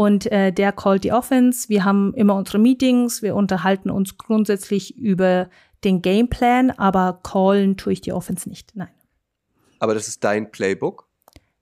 und 0.00 0.32
äh, 0.32 0.50
der 0.50 0.72
callt 0.72 1.04
die 1.04 1.12
Offense. 1.12 1.68
Wir 1.68 1.84
haben 1.84 2.14
immer 2.14 2.34
unsere 2.34 2.58
Meetings, 2.58 3.20
wir 3.20 3.36
unterhalten 3.36 3.90
uns 3.90 4.16
grundsätzlich 4.16 4.96
über 4.96 5.50
den 5.84 6.00
Gameplan, 6.00 6.70
aber 6.70 7.20
callen 7.22 7.76
tue 7.76 7.92
ich 7.92 8.00
die 8.00 8.14
Offense 8.14 8.48
nicht. 8.48 8.74
Nein. 8.74 8.88
Aber 9.78 9.92
das 9.92 10.08
ist 10.08 10.24
dein 10.24 10.50
Playbook? 10.50 11.06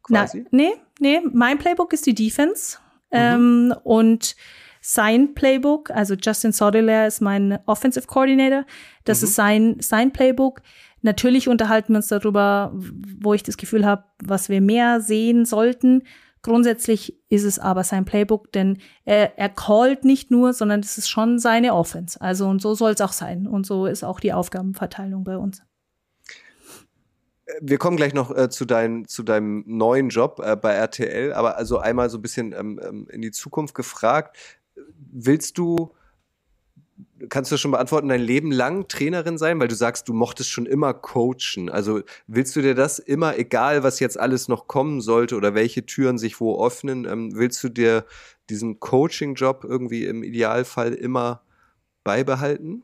Quasi? 0.04 0.46
Na, 0.52 0.56
nee, 0.56 0.70
nee, 1.00 1.20
mein 1.32 1.58
Playbook 1.58 1.92
ist 1.92 2.06
die 2.06 2.14
Defense. 2.14 2.78
Mhm. 3.10 3.18
Ähm, 3.18 3.74
und 3.82 4.36
sein 4.80 5.34
Playbook, 5.34 5.90
also 5.90 6.14
Justin 6.14 6.52
Sodelair 6.52 7.08
ist 7.08 7.20
mein 7.20 7.58
Offensive 7.66 8.06
Coordinator. 8.06 8.66
Das 9.02 9.20
mhm. 9.20 9.24
ist 9.24 9.34
sein, 9.34 9.76
sein 9.80 10.12
Playbook. 10.12 10.62
Natürlich 11.02 11.48
unterhalten 11.48 11.92
wir 11.92 11.96
uns 11.96 12.06
darüber, 12.06 12.72
wo 12.72 13.34
ich 13.34 13.42
das 13.42 13.56
Gefühl 13.56 13.84
habe, 13.84 14.04
was 14.22 14.48
wir 14.48 14.60
mehr 14.60 15.00
sehen 15.00 15.44
sollten. 15.44 16.04
Grundsätzlich 16.42 17.18
ist 17.28 17.44
es 17.44 17.58
aber 17.58 17.84
sein 17.84 18.04
Playbook, 18.04 18.52
denn 18.52 18.78
er, 19.04 19.38
er 19.38 19.48
callt 19.48 20.04
nicht 20.04 20.30
nur, 20.30 20.52
sondern 20.52 20.80
es 20.80 20.98
ist 20.98 21.08
schon 21.08 21.38
seine 21.38 21.74
Offense. 21.74 22.20
Also 22.20 22.48
und 22.48 22.62
so 22.62 22.74
soll 22.74 22.92
es 22.92 23.00
auch 23.00 23.12
sein. 23.12 23.46
Und 23.46 23.66
so 23.66 23.86
ist 23.86 24.04
auch 24.04 24.20
die 24.20 24.32
Aufgabenverteilung 24.32 25.24
bei 25.24 25.36
uns. 25.36 25.62
Wir 27.60 27.78
kommen 27.78 27.96
gleich 27.96 28.12
noch 28.12 28.34
äh, 28.36 28.50
zu, 28.50 28.66
dein, 28.66 29.06
zu 29.06 29.22
deinem 29.22 29.64
neuen 29.66 30.10
Job 30.10 30.40
äh, 30.44 30.54
bei 30.54 30.74
RTL, 30.74 31.32
aber 31.32 31.56
also 31.56 31.78
einmal 31.78 32.10
so 32.10 32.18
ein 32.18 32.22
bisschen 32.22 32.52
ähm, 32.52 32.78
ähm 32.82 33.06
in 33.10 33.22
die 33.22 33.30
Zukunft 33.30 33.74
gefragt. 33.74 34.36
Willst 35.10 35.56
du 35.56 35.94
kannst 37.28 37.50
du 37.52 37.56
schon 37.56 37.70
beantworten, 37.70 38.08
dein 38.08 38.20
Leben 38.20 38.52
lang 38.52 38.88
Trainerin 38.88 39.38
sein? 39.38 39.60
Weil 39.60 39.68
du 39.68 39.74
sagst, 39.74 40.08
du 40.08 40.12
mochtest 40.12 40.50
schon 40.50 40.66
immer 40.66 40.94
coachen. 40.94 41.68
Also 41.68 42.00
willst 42.26 42.56
du 42.56 42.60
dir 42.60 42.74
das 42.74 42.98
immer, 42.98 43.38
egal 43.38 43.82
was 43.82 44.00
jetzt 44.00 44.18
alles 44.18 44.48
noch 44.48 44.66
kommen 44.66 45.00
sollte 45.00 45.36
oder 45.36 45.54
welche 45.54 45.86
Türen 45.86 46.18
sich 46.18 46.40
wo 46.40 46.64
öffnen, 46.64 47.04
ähm, 47.04 47.32
willst 47.34 47.62
du 47.64 47.68
dir 47.68 48.04
diesen 48.50 48.80
Coaching-Job 48.80 49.64
irgendwie 49.64 50.04
im 50.06 50.22
Idealfall 50.22 50.94
immer 50.94 51.42
beibehalten? 52.04 52.82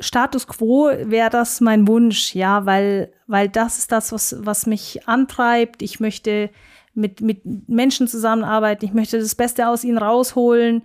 Status 0.00 0.46
quo 0.46 0.90
wäre 1.04 1.30
das 1.30 1.60
mein 1.60 1.86
Wunsch, 1.86 2.34
ja, 2.34 2.66
weil, 2.66 3.12
weil 3.26 3.48
das 3.48 3.78
ist 3.78 3.92
das, 3.92 4.12
was, 4.12 4.36
was 4.40 4.66
mich 4.66 5.06
antreibt. 5.06 5.82
Ich 5.82 6.00
möchte 6.00 6.50
mit, 6.94 7.20
mit 7.20 7.42
Menschen 7.68 8.08
zusammenarbeiten. 8.08 8.84
Ich 8.84 8.92
möchte 8.92 9.18
das 9.18 9.34
Beste 9.34 9.68
aus 9.68 9.84
ihnen 9.84 9.98
rausholen. 9.98 10.82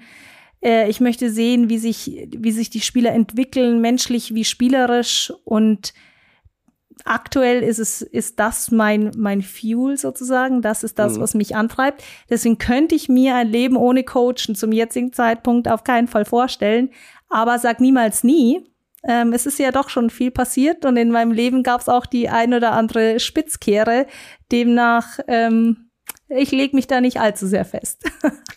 Äh, 0.61 0.89
ich 0.89 0.99
möchte 0.99 1.29
sehen, 1.29 1.69
wie 1.69 1.77
sich, 1.77 2.27
wie 2.35 2.51
sich 2.51 2.69
die 2.69 2.81
Spieler 2.81 3.11
entwickeln, 3.11 3.81
menschlich 3.81 4.33
wie 4.33 4.45
spielerisch. 4.45 5.33
Und 5.43 5.93
aktuell 7.05 7.63
ist 7.63 7.79
es, 7.79 8.01
ist 8.01 8.39
das 8.39 8.71
mein, 8.71 9.11
mein 9.17 9.41
Fuel 9.41 9.97
sozusagen. 9.97 10.61
Das 10.61 10.83
ist 10.83 10.99
das, 10.99 11.17
mhm. 11.17 11.21
was 11.21 11.33
mich 11.33 11.55
antreibt. 11.55 12.03
Deswegen 12.29 12.57
könnte 12.57 12.95
ich 12.95 13.09
mir 13.09 13.35
ein 13.35 13.49
Leben 13.49 13.77
ohne 13.77 14.03
Coachen 14.03 14.55
zum 14.55 14.71
jetzigen 14.71 15.13
Zeitpunkt 15.13 15.67
auf 15.67 15.83
keinen 15.83 16.07
Fall 16.07 16.25
vorstellen. 16.25 16.89
Aber 17.29 17.59
sag 17.59 17.79
niemals 17.79 18.23
nie. 18.23 18.63
Ähm, 19.03 19.31
es 19.31 19.45
ist 19.45 19.59
ja 19.59 19.71
doch 19.71 19.89
schon 19.89 20.09
viel 20.09 20.31
passiert 20.31 20.83
und 20.83 20.97
in 20.97 21.11
meinem 21.11 21.31
Leben 21.31 21.63
gab 21.63 21.81
es 21.81 21.87
auch 21.87 22.05
die 22.05 22.29
ein 22.29 22.53
oder 22.53 22.71
andere 22.71 23.19
Spitzkehre. 23.19 24.07
Demnach, 24.51 25.19
ähm, 25.27 25.91
ich 26.27 26.51
lege 26.51 26.75
mich 26.75 26.87
da 26.87 26.99
nicht 26.99 27.19
allzu 27.19 27.47
sehr 27.47 27.63
fest. 27.63 28.03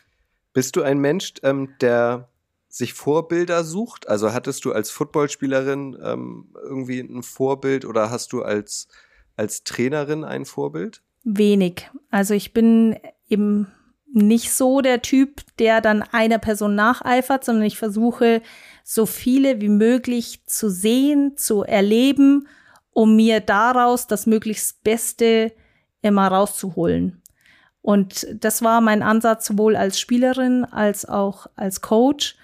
Bist 0.53 0.77
du 0.77 0.83
ein 0.83 0.99
Mensch, 0.99 1.35
ähm, 1.43 1.75
der 1.81 2.29
sich 2.69 2.95
Vorbilder 2.95 3.65
sucht? 3.65 4.09
Also 4.09 4.33
hattest 4.33 4.65
du 4.65 4.73
als 4.73 4.91
Footballspielerin 4.91 5.99
ähm, 6.03 6.55
irgendwie 6.63 7.01
ein 7.01 7.23
Vorbild 7.23 7.85
oder 7.85 8.11
hast 8.11 8.33
du 8.33 8.43
als, 8.43 8.89
als 9.37 9.65
Trainerin 9.65 10.25
ein 10.25 10.45
Vorbild? 10.45 11.03
Wenig. 11.25 11.91
Also 12.11 12.35
ich 12.35 12.53
bin 12.53 12.99
eben 13.29 13.67
nicht 14.13 14.53
so 14.53 14.81
der 14.81 15.03
Typ, 15.03 15.43
der 15.59 15.81
dann 15.81 16.03
einer 16.03 16.39
Person 16.39 16.75
nacheifert, 16.75 17.45
sondern 17.45 17.65
ich 17.65 17.79
versuche, 17.79 18.43
so 18.85 19.07
viele 19.07 19.61
wie 19.61 19.69
möglich 19.69 20.45
zu 20.47 20.71
sehen, 20.71 21.37
zu 21.37 21.63
erleben, 21.63 22.49
um 22.93 23.15
mir 23.15 23.41
daraus 23.41 24.07
das 24.07 24.27
möglichst 24.27 24.83
Beste 24.83 25.53
immer 26.03 26.29
rauszuholen. 26.29 27.20
Und 27.83 28.27
das 28.33 28.63
war 28.63 28.81
mein 28.81 29.03
Ansatz 29.03 29.47
sowohl 29.47 29.77
als 29.77 29.99
Spielerin 29.99 30.65
als 30.65 31.07
auch 31.07 31.47
als 31.57 31.81
Coach. 31.81 32.37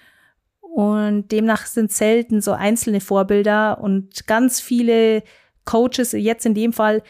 Und 0.59 1.31
demnach 1.31 1.65
sind 1.65 1.91
selten 1.91 2.41
so 2.41 2.51
einzelne 2.51 3.01
Vorbilder 3.01 3.79
und 3.81 4.27
ganz 4.27 4.59
viele 4.59 5.23
Coaches, 5.65 6.11
jetzt 6.13 6.45
in 6.45 6.53
dem 6.53 6.73
Fall, 6.73 7.03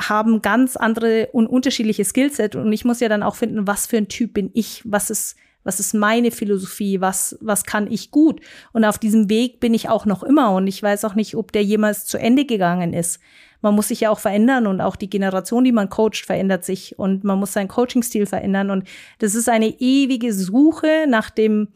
haben 0.00 0.42
ganz 0.42 0.76
andere 0.76 1.28
und 1.32 1.46
unterschiedliche 1.46 2.04
Skillset. 2.04 2.54
Und 2.54 2.72
ich 2.72 2.84
muss 2.84 3.00
ja 3.00 3.08
dann 3.08 3.22
auch 3.22 3.36
finden, 3.36 3.66
was 3.66 3.86
für 3.86 3.96
ein 3.96 4.08
Typ 4.08 4.34
bin 4.34 4.50
ich, 4.54 4.82
was 4.84 5.10
ist, 5.10 5.36
was 5.64 5.80
ist 5.80 5.94
meine 5.94 6.30
Philosophie, 6.30 7.00
was, 7.00 7.36
was 7.40 7.64
kann 7.64 7.90
ich 7.90 8.10
gut. 8.10 8.40
Und 8.72 8.84
auf 8.84 8.98
diesem 8.98 9.30
Weg 9.30 9.58
bin 9.58 9.74
ich 9.74 9.88
auch 9.88 10.04
noch 10.04 10.22
immer. 10.22 10.52
Und 10.52 10.66
ich 10.66 10.82
weiß 10.82 11.04
auch 11.04 11.14
nicht, 11.14 11.34
ob 11.34 11.52
der 11.52 11.64
jemals 11.64 12.04
zu 12.04 12.18
Ende 12.18 12.44
gegangen 12.44 12.92
ist 12.92 13.20
man 13.62 13.74
muss 13.74 13.88
sich 13.88 14.00
ja 14.00 14.10
auch 14.10 14.18
verändern 14.18 14.66
und 14.66 14.80
auch 14.80 14.96
die 14.96 15.10
Generation, 15.10 15.64
die 15.64 15.72
man 15.72 15.88
coacht, 15.88 16.24
verändert 16.24 16.64
sich 16.64 16.98
und 16.98 17.24
man 17.24 17.38
muss 17.38 17.52
seinen 17.52 17.68
Coaching-Stil 17.68 18.26
verändern. 18.26 18.70
Und 18.70 18.88
das 19.18 19.34
ist 19.34 19.48
eine 19.48 19.68
ewige 19.68 20.32
Suche 20.32 21.06
nach 21.08 21.30
dem 21.30 21.68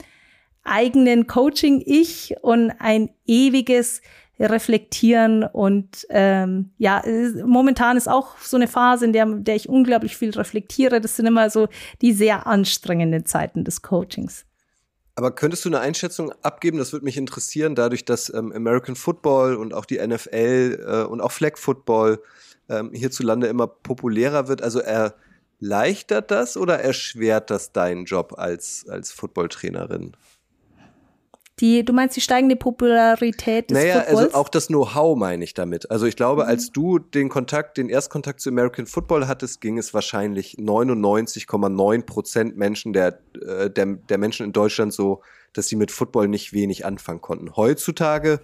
eigenen 0.62 1.26
Coaching-Ich 1.26 2.36
und 2.42 2.70
ein 2.78 3.10
ewiges 3.26 4.02
reflektieren 4.38 5.44
und 5.44 6.06
ähm, 6.08 6.70
ja, 6.78 7.02
momentan 7.44 7.98
ist 7.98 8.08
auch 8.08 8.38
so 8.38 8.56
eine 8.56 8.68
Phase, 8.68 9.04
in 9.04 9.12
der, 9.12 9.26
der 9.26 9.54
ich 9.54 9.68
unglaublich 9.68 10.16
viel 10.16 10.30
reflektiere. 10.30 11.00
Das 11.00 11.16
sind 11.16 11.26
immer 11.26 11.50
so 11.50 11.68
die 12.00 12.12
sehr 12.12 12.46
anstrengenden 12.46 13.26
Zeiten 13.26 13.64
des 13.64 13.82
Coachings. 13.82 14.46
Aber 15.20 15.32
könntest 15.32 15.66
du 15.66 15.68
eine 15.68 15.80
Einschätzung 15.80 16.32
abgeben? 16.40 16.78
Das 16.78 16.94
würde 16.94 17.04
mich 17.04 17.18
interessieren, 17.18 17.74
dadurch, 17.74 18.06
dass 18.06 18.32
ähm, 18.32 18.52
American 18.52 18.96
Football 18.96 19.56
und 19.56 19.74
auch 19.74 19.84
die 19.84 19.98
NFL 19.98 20.82
äh, 20.82 21.02
und 21.02 21.20
auch 21.20 21.30
Flag 21.30 21.58
Football 21.58 22.22
ähm, 22.70 22.90
hierzulande 22.94 23.46
immer 23.46 23.66
populärer 23.66 24.48
wird. 24.48 24.62
Also 24.62 24.80
erleichtert 24.80 26.30
das 26.30 26.56
oder 26.56 26.80
erschwert 26.80 27.50
das 27.50 27.72
deinen 27.72 28.06
Job 28.06 28.32
als, 28.38 28.86
als 28.88 29.12
Footballtrainerin? 29.12 30.16
Die, 31.60 31.84
du 31.84 31.92
meinst 31.92 32.16
die 32.16 32.20
steigende 32.20 32.56
Popularität 32.56 33.70
des 33.70 33.76
naja, 33.76 34.00
Footballs? 34.00 34.18
also 34.18 34.34
auch 34.34 34.48
das 34.48 34.68
Know-how 34.68 35.16
meine 35.16 35.44
ich 35.44 35.54
damit. 35.54 35.90
Also 35.90 36.06
ich 36.06 36.16
glaube, 36.16 36.44
mhm. 36.44 36.48
als 36.48 36.70
du 36.70 36.98
den 36.98 37.28
Kontakt, 37.28 37.76
den 37.76 37.88
Erstkontakt 37.88 38.40
zu 38.40 38.48
American 38.48 38.86
Football 38.86 39.28
hattest, 39.28 39.60
ging 39.60 39.76
es 39.76 39.92
wahrscheinlich 39.92 40.56
99,9 40.56 42.02
Prozent 42.02 42.56
Menschen 42.56 42.92
der, 42.92 43.20
äh, 43.46 43.68
der, 43.68 43.86
der 43.86 44.18
Menschen 44.18 44.46
in 44.46 44.52
Deutschland 44.52 44.92
so, 44.92 45.22
dass 45.52 45.68
sie 45.68 45.76
mit 45.76 45.90
Football 45.90 46.28
nicht 46.28 46.52
wenig 46.52 46.86
anfangen 46.86 47.20
konnten. 47.20 47.56
Heutzutage 47.56 48.40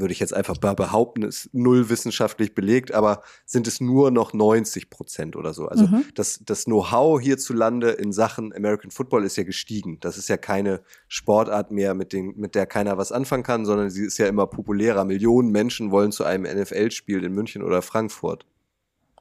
würde 0.00 0.12
ich 0.12 0.20
jetzt 0.20 0.34
einfach 0.34 0.56
behaupten, 0.56 1.22
ist 1.22 1.50
null 1.52 1.88
wissenschaftlich 1.90 2.54
belegt, 2.54 2.92
aber 2.92 3.22
sind 3.44 3.66
es 3.66 3.80
nur 3.80 4.10
noch 4.10 4.32
90 4.32 4.90
Prozent 4.90 5.36
oder 5.36 5.52
so. 5.52 5.66
Also 5.66 5.86
mhm. 5.86 6.04
das, 6.14 6.40
das 6.44 6.64
Know-how 6.64 7.20
hierzulande 7.20 7.90
in 7.90 8.12
Sachen 8.12 8.52
American 8.54 8.90
Football 8.90 9.24
ist 9.24 9.36
ja 9.36 9.44
gestiegen. 9.44 9.98
Das 10.00 10.18
ist 10.18 10.28
ja 10.28 10.36
keine 10.36 10.80
Sportart 11.08 11.70
mehr, 11.70 11.94
mit, 11.94 12.12
den, 12.12 12.34
mit 12.36 12.54
der 12.54 12.66
keiner 12.66 12.98
was 12.98 13.12
anfangen 13.12 13.42
kann, 13.42 13.64
sondern 13.64 13.90
sie 13.90 14.04
ist 14.04 14.18
ja 14.18 14.26
immer 14.26 14.46
populärer. 14.46 15.04
Millionen 15.04 15.50
Menschen 15.50 15.90
wollen 15.90 16.12
zu 16.12 16.24
einem 16.24 16.44
NFL-Spiel 16.44 17.24
in 17.24 17.32
München 17.32 17.62
oder 17.62 17.82
Frankfurt. 17.82 18.46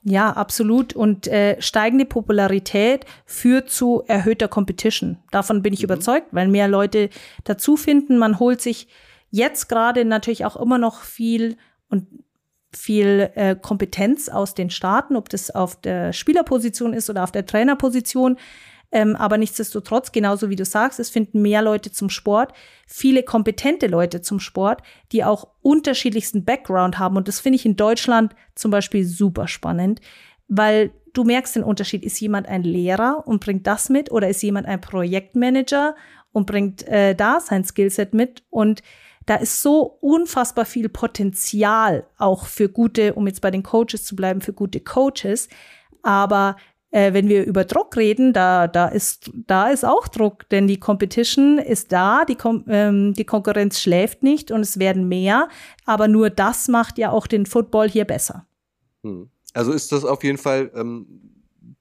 Ja, 0.03 0.31
absolut. 0.31 0.93
Und 0.93 1.27
äh, 1.27 1.61
steigende 1.61 2.05
Popularität 2.05 3.05
führt 3.25 3.69
zu 3.69 4.03
erhöhter 4.07 4.47
Competition. 4.47 5.17
Davon 5.31 5.61
bin 5.61 5.73
ich 5.73 5.79
mhm. 5.79 5.85
überzeugt, 5.85 6.27
weil 6.31 6.47
mehr 6.47 6.67
Leute 6.67 7.09
dazu 7.43 7.75
finden. 7.75 8.17
Man 8.17 8.39
holt 8.39 8.61
sich 8.61 8.87
Jetzt 9.31 9.69
gerade 9.69 10.05
natürlich 10.05 10.45
auch 10.45 10.55
immer 10.55 10.77
noch 10.77 11.01
viel 11.01 11.57
und 11.89 12.07
viel 12.71 13.31
äh, 13.35 13.55
Kompetenz 13.55 14.29
aus 14.29 14.53
den 14.53 14.69
Staaten, 14.69 15.15
ob 15.15 15.29
das 15.29 15.49
auf 15.49 15.79
der 15.81 16.13
Spielerposition 16.13 16.93
ist 16.93 17.09
oder 17.09 17.23
auf 17.23 17.31
der 17.31 17.45
Trainerposition. 17.45 18.37
Ähm, 18.91 19.15
aber 19.15 19.37
nichtsdestotrotz, 19.37 20.11
genauso 20.11 20.49
wie 20.49 20.55
du 20.55 20.65
sagst, 20.65 20.99
es 20.99 21.09
finden 21.09 21.41
mehr 21.41 21.61
Leute 21.61 21.91
zum 21.91 22.09
Sport, 22.09 22.53
viele 22.87 23.21
kompetente 23.21 23.87
Leute 23.87 24.21
zum 24.21 24.39
Sport, 24.39 24.81
die 25.11 25.23
auch 25.23 25.49
unterschiedlichsten 25.61 26.43
Background 26.43 26.97
haben. 26.97 27.15
Und 27.15 27.27
das 27.27 27.39
finde 27.39 27.57
ich 27.57 27.65
in 27.65 27.75
Deutschland 27.75 28.35
zum 28.55 28.71
Beispiel 28.71 29.05
super 29.05 29.47
spannend, 29.47 30.01
weil 30.47 30.91
du 31.13 31.23
merkst 31.23 31.55
den 31.55 31.63
Unterschied. 31.63 32.03
Ist 32.03 32.19
jemand 32.19 32.47
ein 32.47 32.63
Lehrer 32.63 33.23
und 33.27 33.43
bringt 33.43 33.67
das 33.67 33.89
mit 33.89 34.11
oder 34.11 34.27
ist 34.27 34.41
jemand 34.41 34.67
ein 34.67 34.81
Projektmanager 34.81 35.95
und 36.31 36.47
bringt 36.47 36.87
äh, 36.87 37.13
da 37.13 37.39
sein 37.39 37.63
Skillset 37.63 38.15
mit? 38.15 38.43
Und 38.49 38.81
da 39.29 39.35
ist 39.35 39.61
so 39.61 39.97
unfassbar 40.01 40.65
viel 40.65 40.89
Potenzial 40.89 42.07
auch 42.17 42.47
für 42.47 42.67
gute, 42.67 43.13
um 43.13 43.27
jetzt 43.27 43.41
bei 43.41 43.51
den 43.51 43.61
Coaches 43.61 44.03
zu 44.03 44.15
bleiben, 44.15 44.41
für 44.41 44.53
gute 44.53 44.79
Coaches. 44.79 45.49
Aber 46.01 46.55
äh, 46.89 47.13
wenn 47.13 47.29
wir 47.29 47.45
über 47.45 47.63
Druck 47.63 47.95
reden, 47.95 48.33
da, 48.33 48.67
da, 48.67 48.87
ist, 48.87 49.29
da 49.45 49.69
ist 49.69 49.85
auch 49.85 50.07
Druck, 50.07 50.49
denn 50.49 50.65
die 50.65 50.79
Competition 50.79 51.59
ist 51.59 51.91
da, 51.91 52.25
die, 52.25 52.35
Kom 52.35 52.65
ähm, 52.67 53.13
die 53.13 53.25
Konkurrenz 53.25 53.79
schläft 53.79 54.23
nicht 54.23 54.49
und 54.49 54.61
es 54.61 54.79
werden 54.79 55.07
mehr. 55.07 55.47
Aber 55.85 56.07
nur 56.07 56.31
das 56.31 56.67
macht 56.67 56.97
ja 56.97 57.11
auch 57.11 57.27
den 57.27 57.45
Football 57.45 57.87
hier 57.87 58.05
besser. 58.05 58.47
Hm. 59.03 59.29
Also 59.53 59.73
ist 59.73 59.91
das 59.91 60.05
auf 60.05 60.23
jeden 60.23 60.39
Fall 60.39 60.71
ähm, 60.73 61.05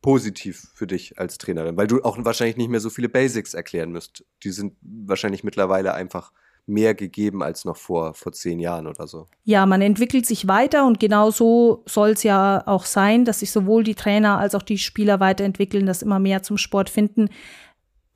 positiv 0.03 0.69
für 0.75 0.87
dich 0.87 1.19
als 1.19 1.39
Trainerin, 1.39 1.79
weil 1.79 1.87
du 1.87 2.03
auch 2.03 2.23
wahrscheinlich 2.27 2.59
nicht 2.59 2.69
mehr 2.69 2.81
so 2.81 2.91
viele 2.91 3.09
Basics 3.09 3.55
erklären 3.55 3.91
müsst. 3.91 4.27
Die 4.43 4.51
sind 4.51 4.75
wahrscheinlich 4.83 5.45
mittlerweile 5.45 5.95
einfach 5.95 6.31
mehr 6.69 6.95
gegeben 6.95 7.43
als 7.43 7.65
noch 7.65 7.77
vor, 7.77 8.15
vor 8.15 8.33
zehn 8.33 8.61
Jahren 8.61 8.87
oder 8.87 9.07
so. 9.07 9.27
Ja, 9.45 9.67
man 9.67 9.81
entwickelt 9.81 10.27
sich 10.27 10.47
weiter 10.47 10.87
und 10.87 11.01
genau 11.01 11.31
so 11.31 11.83
soll 11.87 12.11
es 12.11 12.23
ja 12.23 12.63
auch 12.67 12.85
sein, 12.85 13.25
dass 13.25 13.41
sich 13.41 13.51
sowohl 13.51 13.85
die 13.85 13.95
Trainer 13.95 14.39
als 14.39 14.55
auch 14.55 14.63
die 14.63 14.79
Spieler 14.79 15.19
weiterentwickeln, 15.19 15.87
dass 15.87 16.03
immer 16.03 16.19
mehr 16.19 16.43
zum 16.43 16.59
Sport 16.59 16.91
finden. 16.91 17.31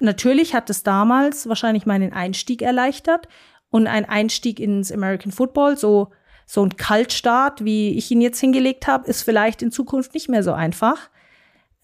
Natürlich 0.01 0.55
hat 0.55 0.69
es 0.69 0.83
damals 0.83 1.49
wahrscheinlich 1.49 1.87
meinen 1.87 2.13
Einstieg 2.13 2.61
erleichtert 2.63 3.29
und 3.71 3.87
ein 3.87 4.05
Einstieg 4.05 4.61
ins 4.61 4.93
American 4.93 5.33
Football, 5.33 5.77
so, 5.79 6.11
so 6.45 6.63
ein 6.63 6.77
Kaltstart, 6.77 7.65
wie 7.65 7.97
ich 7.97 8.11
ihn 8.11 8.21
jetzt 8.21 8.41
hingelegt 8.41 8.87
habe, 8.87 9.09
ist 9.09 9.23
vielleicht 9.23 9.63
in 9.63 9.71
Zukunft 9.71 10.13
nicht 10.13 10.29
mehr 10.29 10.43
so 10.43 10.53
einfach. 10.53 11.09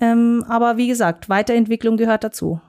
Ähm, 0.01 0.45
aber 0.49 0.77
wie 0.77 0.89
gesagt, 0.89 1.29
Weiterentwicklung 1.29 1.97
gehört 1.97 2.25
dazu. 2.25 2.61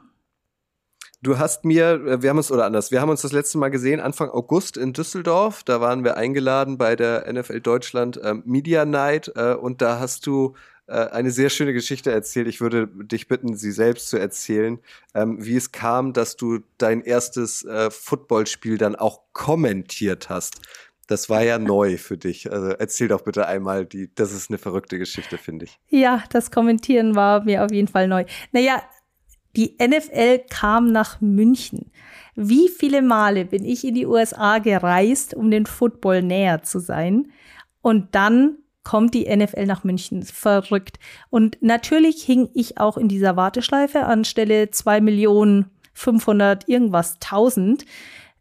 Du 1.21 1.37
hast 1.37 1.65
mir, 1.65 2.05
äh, 2.05 2.21
wir 2.21 2.29
haben 2.29 2.37
uns, 2.37 2.51
oder 2.51 2.65
anders, 2.65 2.91
wir 2.91 3.01
haben 3.01 3.09
uns 3.09 3.21
das 3.21 3.33
letzte 3.33 3.57
Mal 3.57 3.69
gesehen, 3.69 3.99
Anfang 3.99 4.29
August 4.29 4.77
in 4.77 4.93
Düsseldorf. 4.93 5.63
Da 5.63 5.81
waren 5.81 6.03
wir 6.03 6.15
eingeladen 6.15 6.77
bei 6.77 6.95
der 6.95 7.31
NFL 7.31 7.59
Deutschland 7.59 8.19
ähm, 8.23 8.41
Media 8.45 8.85
Night 8.85 9.31
äh, 9.35 9.53
und 9.53 9.81
da 9.81 9.99
hast 9.99 10.25
du 10.27 10.55
äh, 10.87 10.93
eine 10.93 11.31
sehr 11.31 11.49
schöne 11.49 11.73
Geschichte 11.73 12.11
erzählt. 12.11 12.47
Ich 12.47 12.61
würde 12.61 12.87
dich 12.87 13.27
bitten, 13.27 13.55
sie 13.55 13.71
selbst 13.71 14.07
zu 14.07 14.17
erzählen, 14.17 14.79
ähm, 15.13 15.37
wie 15.43 15.57
es 15.57 15.73
kam, 15.73 16.13
dass 16.13 16.37
du 16.37 16.59
dein 16.77 17.01
erstes 17.01 17.65
äh, 17.65 17.91
Footballspiel 17.91 18.77
dann 18.77 18.95
auch 18.95 19.21
kommentiert 19.33 20.29
hast. 20.29 20.61
Das 21.05 21.29
war 21.29 21.43
ja 21.43 21.59
neu 21.59 21.97
für 21.97 22.17
dich. 22.17 22.51
Also 22.51 22.67
erzähl 22.67 23.07
doch 23.07 23.21
bitte 23.21 23.47
einmal 23.47 23.85
die, 23.85 24.09
das 24.15 24.31
ist 24.31 24.49
eine 24.51 24.57
verrückte 24.57 24.99
Geschichte, 24.99 25.37
finde 25.37 25.65
ich. 25.65 25.79
Ja, 25.89 26.23
das 26.29 26.51
Kommentieren 26.51 27.15
war 27.15 27.43
mir 27.43 27.65
auf 27.65 27.71
jeden 27.71 27.87
Fall 27.87 28.07
neu. 28.07 28.25
Naja, 28.51 28.81
die 29.59 29.75
NFL 29.77 30.45
kam 30.49 30.93
nach 30.93 31.19
München. 31.19 31.91
Wie 32.35 32.69
viele 32.69 33.01
Male 33.01 33.43
bin 33.43 33.65
ich 33.65 33.85
in 33.85 33.93
die 33.93 34.05
USA 34.05 34.59
gereist, 34.59 35.33
um 35.33 35.51
den 35.51 35.65
Football 35.65 36.21
näher 36.21 36.63
zu 36.63 36.79
sein? 36.79 37.33
Und 37.81 38.15
dann 38.15 38.59
kommt 38.83 39.13
die 39.13 39.27
NFL 39.35 39.65
nach 39.65 39.83
München. 39.83 40.23
Verrückt. 40.23 40.97
Und 41.29 41.57
natürlich 41.59 42.23
hing 42.23 42.47
ich 42.53 42.77
auch 42.77 42.95
in 42.95 43.09
dieser 43.09 43.35
Warteschleife 43.35 44.05
an 44.05 44.23
Stelle 44.23 44.71
zwei 44.71 45.01
Millionen 45.01 45.69
500 45.91 46.69
irgendwas 46.69 47.15
1000 47.15 47.85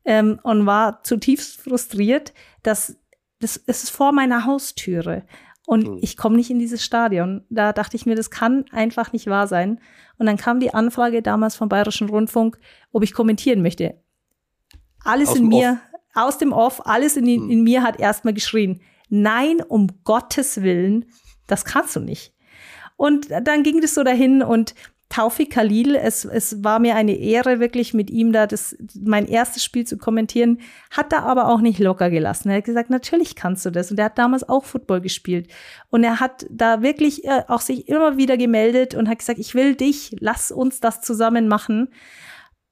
ähm, 0.05 0.39
und 0.45 0.67
war 0.67 1.03
zutiefst 1.03 1.61
frustriert, 1.61 2.33
dass 2.63 2.97
das 3.41 3.57
ist 3.57 3.91
vor 3.91 4.13
meiner 4.13 4.45
Haustüre. 4.45 5.25
Und 5.69 5.87
mhm. 5.87 5.99
ich 6.01 6.17
komme 6.17 6.37
nicht 6.37 6.49
in 6.49 6.59
dieses 6.59 6.83
Stadion. 6.83 7.45
Da 7.51 7.75
dachte 7.75 7.95
ich 7.95 8.07
mir, 8.07 8.17
das 8.17 8.31
kann 8.31 8.65
einfach 8.71 9.13
nicht 9.13 9.27
wahr 9.27 9.47
sein. 9.47 9.81
Und 10.17 10.25
dann 10.25 10.39
kam 10.39 10.61
die 10.61 10.73
Anfrage 10.73 11.21
damals 11.21 11.57
vom 11.57 11.69
Bayerischen 11.69 12.09
Rundfunk, 12.09 12.59
ob 12.91 13.03
ich 13.03 13.13
kommentieren 13.13 13.61
möchte. 13.61 14.03
Alles 15.05 15.29
aus 15.29 15.37
in 15.37 15.49
mir, 15.49 15.79
Off. 15.93 16.01
aus 16.15 16.39
dem 16.39 16.53
Off, 16.55 16.87
alles 16.87 17.19
in, 17.19 17.25
mhm. 17.27 17.51
in 17.51 17.65
mir 17.65 17.83
hat 17.83 18.01
erstmal 18.01 18.33
geschrien, 18.33 18.81
nein, 19.11 19.61
um 19.61 19.89
Gottes 20.05 20.63
Willen, 20.63 21.05
das 21.47 21.67
kannst 21.67 21.95
du 21.97 22.01
nicht. 22.01 22.33
Und 22.97 23.29
dann 23.31 23.63
ging 23.63 23.83
das 23.83 23.93
so 23.93 24.03
dahin 24.05 24.43
und 24.43 24.75
Taufik 25.09 25.53
Khalil, 25.53 25.95
es, 25.95 26.27
es 26.27 26.63
war 26.63 26.79
mir 26.79 26.95
eine 26.95 27.17
Ehre, 27.17 27.61
wirklich 27.61 27.95
mit 27.95 28.11
ihm 28.11 28.33
da 28.33 28.47
das, 28.47 28.77
mein 28.95 29.27
erstes 29.27 29.65
Spiel 29.65 29.87
zu 29.87 29.97
kommentieren, 29.97 30.61
hat 30.91 31.13
da 31.13 31.21
aber 31.21 31.49
auch 31.49 31.61
nicht 31.63 31.79
locker 31.79 32.11
gelassen. 32.11 32.51
Er 32.51 32.59
hat 32.59 32.65
gesagt, 32.65 32.91
natürlich 32.91 33.35
kannst 33.35 33.65
du 33.65 33.71
das. 33.71 33.91
Und 33.91 33.99
er 33.99 34.07
hat 34.07 34.19
damals 34.19 34.47
auch 34.47 34.65
Football 34.65 35.01
gespielt. 35.01 35.51
Und 35.89 36.05
er 36.05 36.21
hat 36.21 36.47
da 36.51 36.83
wirklich 36.83 37.25
äh, 37.25 37.43
auch 37.49 37.63
sich 37.63 37.89
immer 37.89 38.19
wieder 38.19 38.37
gemeldet 38.37 38.95
und 38.95 39.09
hat 39.09 39.21
gesagt, 39.21 39.39
ich 39.39 39.55
will 39.55 39.77
dich, 39.77 40.15
lass 40.21 40.51
uns 40.51 40.81
das 40.81 41.01
zusammen 41.01 41.49
machen. 41.49 41.89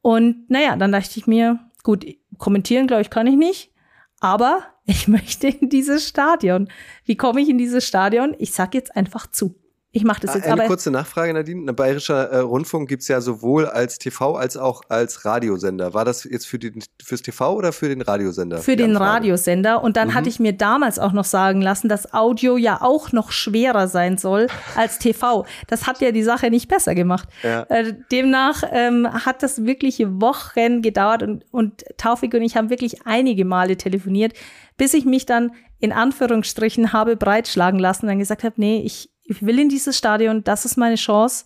Und 0.03 0.51
naja, 0.51 0.77
dann 0.77 0.93
dachte 0.93 1.19
ich 1.19 1.27
mir, 1.27 1.59
gut, 1.83 2.05
kommentieren, 2.37 2.87
glaube 2.87 3.03
ich, 3.03 3.11
kann 3.11 3.27
ich 3.27 3.37
nicht. 3.37 3.73
Aber 4.21 4.63
ich 4.85 5.09
möchte 5.09 5.49
in 5.49 5.71
dieses 5.71 6.07
Stadion. 6.07 6.69
Wie 7.05 7.17
komme 7.17 7.41
ich 7.41 7.49
in 7.49 7.57
dieses 7.57 7.87
Stadion? 7.87 8.35
Ich 8.39 8.53
sag 8.53 8.75
jetzt 8.75 8.95
einfach 8.95 9.27
zu. 9.27 9.55
Ich 9.97 10.05
mache 10.05 10.21
das 10.21 10.33
ah, 10.33 10.35
jetzt 10.35 10.45
Eine 10.45 10.61
aber. 10.61 10.67
kurze 10.67 10.91
Nachfrage, 10.91 11.33
Nadine. 11.33 11.71
Ein 11.71 11.75
bayerischer 11.75 12.29
äh, 12.29 12.39
Rundfunk 12.41 12.87
gibt's 12.87 13.09
ja 13.09 13.23
sowohl 13.23 13.65
als 13.65 13.97
TV 13.97 14.37
als 14.37 14.59
auch 14.59 14.83
als 14.91 15.25
Radiosender. 15.25 15.95
War 15.95 16.05
das 16.05 16.25
jetzt 16.25 16.47
für 16.47 16.59
den, 16.59 16.83
fürs 17.03 17.23
TV 17.23 17.55
oder 17.55 17.73
für 17.73 17.89
den 17.89 18.03
Radiosender? 18.03 18.59
Für 18.59 18.77
den 18.77 18.91
Anfrage? 18.91 19.11
Radiosender. 19.11 19.83
Und 19.83 19.97
dann 19.97 20.09
mhm. 20.09 20.15
hatte 20.15 20.29
ich 20.29 20.39
mir 20.39 20.53
damals 20.53 20.99
auch 20.99 21.13
noch 21.13 21.25
sagen 21.25 21.63
lassen, 21.63 21.89
dass 21.89 22.13
Audio 22.13 22.59
ja 22.59 22.83
auch 22.83 23.13
noch 23.13 23.33
schwerer 23.33 23.89
sein 23.89 24.19
soll 24.19 24.49
als 24.75 24.99
TV. 24.99 25.47
Das 25.67 25.87
hat 25.87 26.03
ja 26.03 26.13
die 26.13 26.23
Sache 26.23 26.51
nicht 26.51 26.69
besser 26.69 26.95
gemacht. 26.95 27.31
Ja. 27.43 27.63
Äh, 27.71 27.95
demnach 28.13 28.65
ähm, 28.71 29.09
hat 29.11 29.43
das 29.43 29.65
wirklich 29.65 30.05
Wochen 30.07 30.83
gedauert 30.83 31.23
und, 31.23 31.47
und 31.53 31.87
Taufik 31.97 32.35
und 32.35 32.43
ich 32.43 32.55
haben 32.55 32.69
wirklich 32.69 33.07
einige 33.07 33.47
Male 33.47 33.79
telefoniert, 33.79 34.35
bis 34.77 34.93
ich 34.93 35.07
mich 35.07 35.25
dann 35.25 35.53
in 35.79 35.93
Anführungsstrichen 35.93 36.93
habe 36.93 37.17
breitschlagen 37.17 37.81
lassen 37.81 38.05
und 38.05 38.09
dann 38.09 38.19
gesagt 38.19 38.45
habe, 38.45 38.57
nee, 38.59 38.83
ich, 38.85 39.09
ich 39.27 39.45
will 39.45 39.59
in 39.59 39.69
dieses 39.69 39.97
Stadion, 39.97 40.45
das 40.45 40.65
ist 40.65 40.77
meine 40.77 40.97
Chance. 40.97 41.45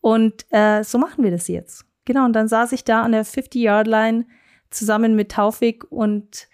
Und 0.00 0.46
äh, 0.50 0.82
so 0.84 0.98
machen 0.98 1.24
wir 1.24 1.30
das 1.30 1.48
jetzt. 1.48 1.84
Genau, 2.04 2.24
und 2.24 2.32
dann 2.32 2.48
saß 2.48 2.72
ich 2.72 2.84
da 2.84 3.02
an 3.02 3.12
der 3.12 3.26
50-Yard-Line 3.26 4.26
zusammen 4.70 5.16
mit 5.16 5.32
Taufik 5.32 5.84
und 5.90 6.48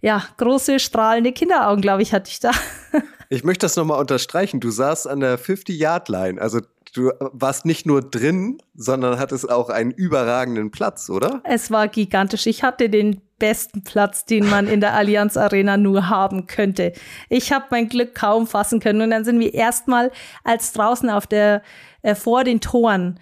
ja, 0.00 0.24
große, 0.38 0.80
strahlende 0.80 1.32
Kinderaugen, 1.32 1.80
glaube 1.80 2.02
ich, 2.02 2.12
hatte 2.12 2.28
ich 2.28 2.40
da. 2.40 2.50
ich 3.28 3.44
möchte 3.44 3.66
das 3.66 3.76
nochmal 3.76 4.00
unterstreichen. 4.00 4.58
Du 4.58 4.70
saßt 4.70 5.06
an 5.06 5.20
der 5.20 5.38
50-Yard-Line. 5.38 6.40
Also 6.40 6.60
du 6.94 7.10
warst 7.20 7.64
nicht 7.64 7.86
nur 7.86 8.02
drin, 8.02 8.58
sondern 8.74 9.18
hattest 9.18 9.50
auch 9.50 9.70
einen 9.70 9.90
überragenden 9.90 10.70
Platz, 10.70 11.10
oder? 11.10 11.40
Es 11.44 11.70
war 11.70 11.88
gigantisch. 11.88 12.46
Ich 12.46 12.62
hatte 12.62 12.88
den 12.88 13.20
besten 13.38 13.82
Platz, 13.82 14.24
den 14.24 14.48
man 14.48 14.68
in 14.68 14.80
der 14.80 14.94
Allianz 14.94 15.36
Arena 15.36 15.76
nur 15.76 16.08
haben 16.08 16.46
könnte. 16.46 16.92
Ich 17.28 17.52
habe 17.52 17.66
mein 17.70 17.88
Glück 17.88 18.14
kaum 18.14 18.46
fassen 18.46 18.78
können 18.78 19.00
und 19.00 19.10
dann 19.10 19.24
sind 19.24 19.40
wir 19.40 19.52
erstmal 19.52 20.12
als 20.44 20.72
draußen 20.72 21.10
auf 21.10 21.26
der 21.26 21.62
äh, 22.02 22.14
vor 22.14 22.44
den 22.44 22.60
Toren 22.60 23.18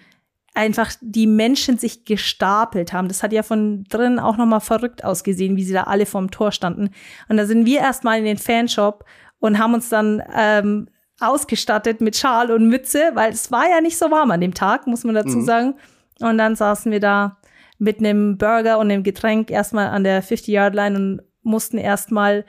einfach 0.53 0.91
die 1.01 1.27
Menschen 1.27 1.77
sich 1.77 2.05
gestapelt 2.05 2.93
haben. 2.93 3.07
Das 3.07 3.23
hat 3.23 3.31
ja 3.31 3.41
von 3.41 3.85
drin 3.85 4.19
auch 4.19 4.37
noch 4.37 4.45
mal 4.45 4.59
verrückt 4.59 5.03
ausgesehen, 5.03 5.55
wie 5.55 5.63
sie 5.63 5.73
da 5.73 5.83
alle 5.83 6.05
vorm 6.05 6.29
Tor 6.29 6.51
standen. 6.51 6.89
Und 7.29 7.37
da 7.37 7.45
sind 7.45 7.65
wir 7.65 7.79
erstmal 7.79 8.19
in 8.19 8.25
den 8.25 8.37
Fanshop 8.37 9.05
und 9.39 9.57
haben 9.57 9.73
uns 9.73 9.89
dann 9.89 10.21
ähm, 10.35 10.87
ausgestattet 11.21 12.01
mit 12.01 12.15
Schal 12.15 12.51
und 12.51 12.67
Mütze, 12.67 13.11
weil 13.13 13.31
es 13.31 13.51
war 13.51 13.69
ja 13.69 13.81
nicht 13.81 13.97
so 13.97 14.11
warm 14.11 14.31
an 14.31 14.41
dem 14.41 14.53
Tag, 14.53 14.87
muss 14.87 15.03
man 15.03 15.15
dazu 15.15 15.37
mhm. 15.37 15.45
sagen. 15.45 15.75
Und 16.19 16.37
dann 16.37 16.55
saßen 16.55 16.91
wir 16.91 16.99
da 16.99 17.37
mit 17.77 17.99
einem 17.99 18.37
Burger 18.37 18.79
und 18.79 18.91
einem 18.91 19.03
Getränk 19.03 19.49
erstmal 19.49 19.87
an 19.87 20.03
der 20.03 20.23
50-Yard-Line 20.23 20.95
und 20.95 21.21
mussten 21.41 21.77
erstmal 21.77 22.45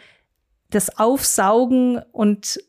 das 0.70 0.98
aufsaugen 0.98 2.00
und 2.12 2.60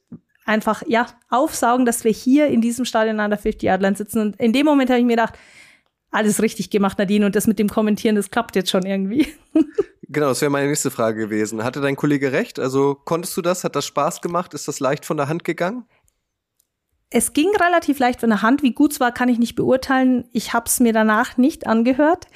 einfach, 0.45 0.83
ja, 0.87 1.07
aufsaugen, 1.29 1.85
dass 1.85 2.03
wir 2.03 2.11
hier 2.11 2.47
in 2.47 2.61
diesem 2.61 2.85
Stadion 2.85 3.19
an 3.19 3.31
der 3.31 3.39
50-Yard-Line 3.39 3.95
sitzen. 3.95 4.19
Und 4.19 4.35
in 4.37 4.53
dem 4.53 4.65
Moment 4.65 4.89
habe 4.89 4.99
ich 4.99 5.05
mir 5.05 5.15
gedacht, 5.15 5.37
alles 6.11 6.41
richtig 6.41 6.69
gemacht, 6.69 6.99
Nadine, 6.99 7.25
und 7.25 7.35
das 7.35 7.47
mit 7.47 7.59
dem 7.59 7.69
Kommentieren, 7.69 8.15
das 8.15 8.29
klappt 8.29 8.55
jetzt 8.55 8.69
schon 8.69 8.85
irgendwie. 8.85 9.27
Genau, 10.09 10.27
das 10.27 10.41
wäre 10.41 10.51
meine 10.51 10.67
nächste 10.67 10.91
Frage 10.91 11.19
gewesen. 11.19 11.63
Hatte 11.63 11.81
dein 11.81 11.95
Kollege 11.95 12.31
recht? 12.31 12.59
Also 12.59 12.95
konntest 12.95 13.35
du 13.37 13.41
das? 13.41 13.63
Hat 13.63 13.75
das 13.75 13.85
Spaß 13.85 14.21
gemacht? 14.21 14.53
Ist 14.53 14.67
das 14.67 14.79
leicht 14.79 15.05
von 15.05 15.17
der 15.17 15.29
Hand 15.29 15.43
gegangen? 15.43 15.85
Es 17.09 17.33
ging 17.33 17.49
relativ 17.55 17.99
leicht 17.99 18.19
von 18.19 18.29
der 18.29 18.41
Hand. 18.41 18.63
Wie 18.63 18.73
gut 18.73 18.93
es 18.93 18.99
war, 18.99 19.11
kann 19.11 19.29
ich 19.29 19.39
nicht 19.39 19.55
beurteilen. 19.55 20.27
Ich 20.31 20.53
habe 20.53 20.65
es 20.65 20.79
mir 20.79 20.93
danach 20.93 21.37
nicht 21.37 21.67
angehört. 21.67 22.27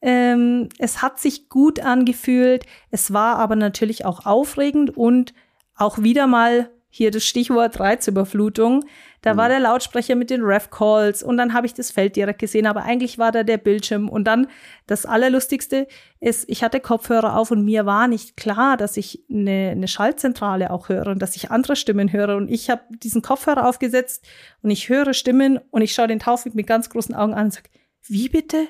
Ähm, 0.00 0.68
es 0.78 1.00
hat 1.02 1.20
sich 1.20 1.48
gut 1.48 1.80
angefühlt. 1.80 2.66
Es 2.90 3.12
war 3.12 3.36
aber 3.36 3.56
natürlich 3.56 4.04
auch 4.04 4.26
aufregend 4.26 4.96
und 4.96 5.32
auch 5.76 5.98
wieder 5.98 6.26
mal 6.26 6.70
hier 6.94 7.10
das 7.10 7.24
Stichwort 7.24 7.80
Reizüberflutung. 7.80 8.84
Da 9.22 9.32
mhm. 9.32 9.38
war 9.38 9.48
der 9.48 9.60
Lautsprecher 9.60 10.14
mit 10.14 10.28
den 10.28 10.42
Ref-Calls 10.42 11.22
und 11.22 11.38
dann 11.38 11.54
habe 11.54 11.66
ich 11.66 11.72
das 11.72 11.90
Feld 11.90 12.16
direkt 12.16 12.38
gesehen, 12.38 12.66
aber 12.66 12.82
eigentlich 12.82 13.18
war 13.18 13.32
da 13.32 13.44
der 13.44 13.56
Bildschirm. 13.56 14.10
Und 14.10 14.24
dann 14.24 14.46
das 14.86 15.06
Allerlustigste 15.06 15.88
ist, 16.20 16.46
ich 16.50 16.62
hatte 16.62 16.80
Kopfhörer 16.80 17.38
auf 17.38 17.50
und 17.50 17.64
mir 17.64 17.86
war 17.86 18.08
nicht 18.08 18.36
klar, 18.36 18.76
dass 18.76 18.98
ich 18.98 19.24
eine, 19.30 19.70
eine 19.70 19.88
Schaltzentrale 19.88 20.70
auch 20.70 20.90
höre 20.90 21.06
und 21.06 21.20
dass 21.20 21.34
ich 21.34 21.50
andere 21.50 21.76
Stimmen 21.76 22.12
höre. 22.12 22.36
Und 22.36 22.50
ich 22.50 22.68
habe 22.68 22.82
diesen 22.90 23.22
Kopfhörer 23.22 23.66
aufgesetzt 23.66 24.26
und 24.60 24.70
ich 24.70 24.90
höre 24.90 25.14
Stimmen 25.14 25.60
und 25.70 25.80
ich 25.80 25.94
schaue 25.94 26.08
den 26.08 26.18
Taufik 26.18 26.54
mit 26.54 26.66
ganz 26.66 26.90
großen 26.90 27.14
Augen 27.14 27.32
an 27.32 27.46
und 27.46 27.54
sage, 27.54 27.70
wie 28.06 28.28
bitte? 28.28 28.68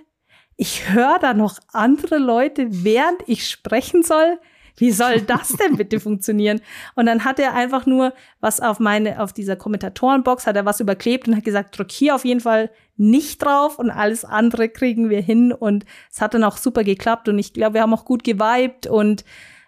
Ich 0.56 0.90
höre 0.90 1.18
da 1.18 1.34
noch 1.34 1.58
andere 1.72 2.18
Leute, 2.18 2.68
während 2.70 3.20
ich 3.26 3.48
sprechen 3.48 4.04
soll. 4.04 4.38
Wie 4.76 4.90
soll 4.90 5.20
das 5.20 5.48
denn 5.52 5.76
bitte 5.76 6.00
funktionieren? 6.00 6.60
Und 6.94 7.06
dann 7.06 7.24
hat 7.24 7.38
er 7.38 7.54
einfach 7.54 7.86
nur 7.86 8.12
was 8.40 8.60
auf 8.60 8.80
meine, 8.80 9.20
auf 9.20 9.32
dieser 9.32 9.56
Kommentatorenbox 9.56 10.46
hat 10.46 10.56
er 10.56 10.64
was 10.64 10.80
überklebt 10.80 11.28
und 11.28 11.36
hat 11.36 11.44
gesagt, 11.44 11.78
drück 11.78 11.90
hier 11.90 12.14
auf 12.14 12.24
jeden 12.24 12.40
Fall 12.40 12.70
nicht 12.96 13.42
drauf 13.42 13.78
und 13.78 13.90
alles 13.90 14.24
andere 14.24 14.68
kriegen 14.68 15.10
wir 15.10 15.20
hin. 15.20 15.52
Und 15.52 15.84
es 16.10 16.20
hat 16.20 16.34
dann 16.34 16.44
auch 16.44 16.56
super 16.56 16.84
geklappt 16.84 17.28
und 17.28 17.38
ich 17.38 17.52
glaube, 17.52 17.74
wir 17.74 17.82
haben 17.82 17.94
auch 17.94 18.04
gut 18.04 18.24
geweibt 18.24 18.86
und 18.86 19.24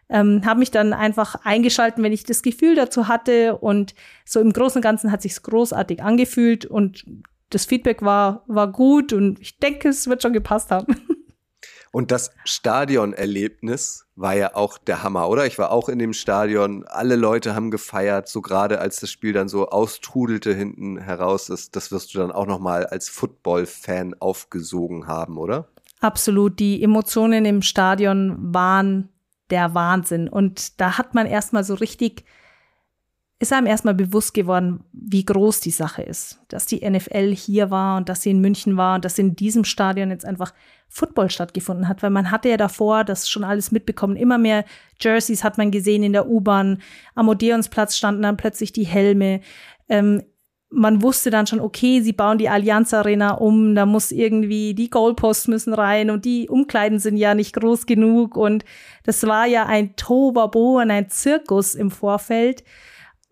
ähm, 0.08 0.42
habe 0.44 0.60
mich 0.60 0.70
dann 0.70 0.92
einfach 0.92 1.34
eingeschalten, 1.44 2.02
wenn 2.02 2.12
ich 2.12 2.24
das 2.24 2.42
Gefühl 2.42 2.74
dazu 2.74 3.08
hatte. 3.08 3.56
Und 3.56 3.94
so 4.24 4.40
im 4.40 4.52
Großen 4.52 4.78
und 4.78 4.82
Ganzen 4.82 5.10
hat 5.10 5.22
sich's 5.22 5.42
großartig 5.42 6.02
angefühlt 6.02 6.66
und 6.66 7.04
das 7.50 7.66
Feedback 7.66 8.02
war, 8.02 8.44
war 8.46 8.70
gut 8.70 9.12
und 9.12 9.38
ich 9.40 9.58
denke, 9.58 9.88
es 9.88 10.08
wird 10.08 10.22
schon 10.22 10.32
gepasst 10.32 10.70
haben. 10.70 10.96
Und 11.94 12.10
das 12.10 12.32
Stadionerlebnis 12.42 14.06
war 14.16 14.34
ja 14.34 14.56
auch 14.56 14.78
der 14.78 15.04
Hammer, 15.04 15.28
oder? 15.28 15.46
Ich 15.46 15.60
war 15.60 15.70
auch 15.70 15.88
in 15.88 16.00
dem 16.00 16.12
Stadion. 16.12 16.84
Alle 16.88 17.14
Leute 17.14 17.54
haben 17.54 17.70
gefeiert, 17.70 18.28
so 18.28 18.42
gerade 18.42 18.80
als 18.80 18.98
das 18.98 19.12
Spiel 19.12 19.32
dann 19.32 19.48
so 19.48 19.68
austrudelte 19.68 20.52
hinten 20.52 20.98
heraus. 20.98 21.46
Das, 21.46 21.70
das 21.70 21.92
wirst 21.92 22.12
du 22.12 22.18
dann 22.18 22.32
auch 22.32 22.46
noch 22.46 22.58
mal 22.58 22.84
als 22.84 23.08
Football-Fan 23.10 24.16
aufgesogen 24.18 25.06
haben, 25.06 25.38
oder? 25.38 25.68
Absolut. 26.00 26.58
Die 26.58 26.82
Emotionen 26.82 27.44
im 27.44 27.62
Stadion 27.62 28.38
waren 28.40 29.10
der 29.50 29.74
Wahnsinn. 29.74 30.28
Und 30.28 30.80
da 30.80 30.98
hat 30.98 31.14
man 31.14 31.26
erstmal 31.26 31.62
so 31.62 31.74
richtig 31.74 32.24
ist 33.44 33.52
einem 33.52 33.66
erstmal 33.66 33.94
bewusst 33.94 34.34
geworden, 34.34 34.84
wie 34.92 35.24
groß 35.24 35.60
die 35.60 35.70
Sache 35.70 36.02
ist. 36.02 36.40
Dass 36.48 36.66
die 36.66 36.88
NFL 36.88 37.34
hier 37.34 37.70
war 37.70 37.96
und 37.96 38.08
dass 38.08 38.22
sie 38.22 38.30
in 38.30 38.40
München 38.40 38.76
war 38.76 38.96
und 38.96 39.04
dass 39.04 39.18
in 39.18 39.36
diesem 39.36 39.64
Stadion 39.64 40.10
jetzt 40.10 40.24
einfach 40.24 40.52
Football 40.88 41.30
stattgefunden 41.30 41.88
hat, 41.88 42.02
weil 42.02 42.10
man 42.10 42.30
hatte 42.30 42.48
ja 42.48 42.56
davor 42.56 43.04
das 43.04 43.28
schon 43.28 43.44
alles 43.44 43.70
mitbekommen. 43.70 44.16
Immer 44.16 44.38
mehr 44.38 44.64
Jerseys 45.00 45.44
hat 45.44 45.58
man 45.58 45.70
gesehen 45.70 46.02
in 46.02 46.12
der 46.12 46.28
U-Bahn. 46.28 46.78
Am 47.14 47.28
Odeonsplatz 47.28 47.96
standen 47.96 48.22
dann 48.22 48.36
plötzlich 48.36 48.72
die 48.72 48.86
Helme. 48.86 49.40
Ähm, 49.88 50.22
man 50.70 51.02
wusste 51.02 51.30
dann 51.30 51.46
schon, 51.46 51.60
okay, 51.60 52.00
sie 52.00 52.12
bauen 52.12 52.38
die 52.38 52.48
Allianz 52.48 52.92
Arena 52.92 53.34
um, 53.34 53.74
da 53.74 53.86
muss 53.86 54.10
irgendwie, 54.10 54.74
die 54.74 54.90
Goalposts 54.90 55.48
müssen 55.48 55.72
rein 55.72 56.10
und 56.10 56.24
die 56.24 56.48
Umkleiden 56.48 56.98
sind 56.98 57.16
ja 57.16 57.34
nicht 57.34 57.54
groß 57.54 57.86
genug 57.86 58.36
und 58.36 58.64
das 59.04 59.24
war 59.26 59.46
ja 59.46 59.66
ein 59.66 59.94
Tobabo 59.96 60.80
und 60.80 60.90
ein 60.90 61.08
Zirkus 61.08 61.74
im 61.74 61.90
Vorfeld. 61.90 62.64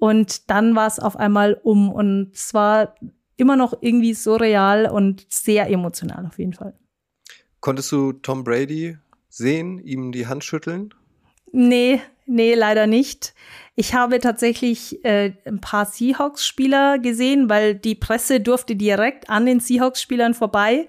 Und 0.03 0.51
dann 0.51 0.75
war 0.75 0.89
es 0.89 0.99
auf 0.99 1.15
einmal 1.15 1.61
um 1.63 1.89
und 1.89 2.33
es 2.35 2.55
war 2.55 2.97
immer 3.37 3.55
noch 3.55 3.73
irgendwie 3.83 4.15
surreal 4.15 4.91
und 4.91 5.25
sehr 5.29 5.71
emotional 5.71 6.27
auf 6.27 6.41
jeden 6.41 6.55
Fall. 6.55 6.75
Konntest 7.61 7.93
du 7.93 8.13
Tom 8.13 8.43
Brady 8.43 8.99
sehen, 9.29 9.79
ihm 9.79 10.11
die 10.11 10.27
Hand 10.27 10.43
schütteln? 10.43 10.93
Nee, 11.53 12.01
nee, 12.27 12.57
leider 12.57 12.89
nicht. 12.89 13.33
Ich 13.77 13.95
habe 13.95 14.19
tatsächlich 14.19 15.05
äh, 15.05 15.35
ein 15.45 15.61
paar 15.61 15.87
Seahawks-Spieler 15.87 16.99
gesehen, 16.99 17.49
weil 17.49 17.77
die 17.77 17.95
Presse 17.95 18.41
durfte 18.41 18.75
direkt 18.75 19.31
an 19.31 19.47
den 19.47 19.61
Seahawks-Spielern 19.61 20.35
vorbei. 20.35 20.89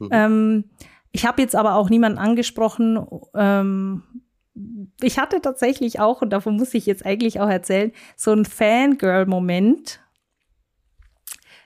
Mhm. 0.00 0.08
Ähm, 0.12 0.64
ich 1.12 1.26
habe 1.26 1.42
jetzt 1.42 1.54
aber 1.54 1.74
auch 1.74 1.90
niemanden 1.90 2.16
angesprochen. 2.16 3.06
Ähm, 3.34 4.02
ich 5.02 5.18
hatte 5.18 5.40
tatsächlich 5.40 6.00
auch, 6.00 6.22
und 6.22 6.30
davon 6.30 6.56
muss 6.56 6.74
ich 6.74 6.86
jetzt 6.86 7.04
eigentlich 7.04 7.40
auch 7.40 7.48
erzählen, 7.48 7.92
so 8.16 8.32
ein 8.32 8.44
Fangirl-Moment 8.44 10.00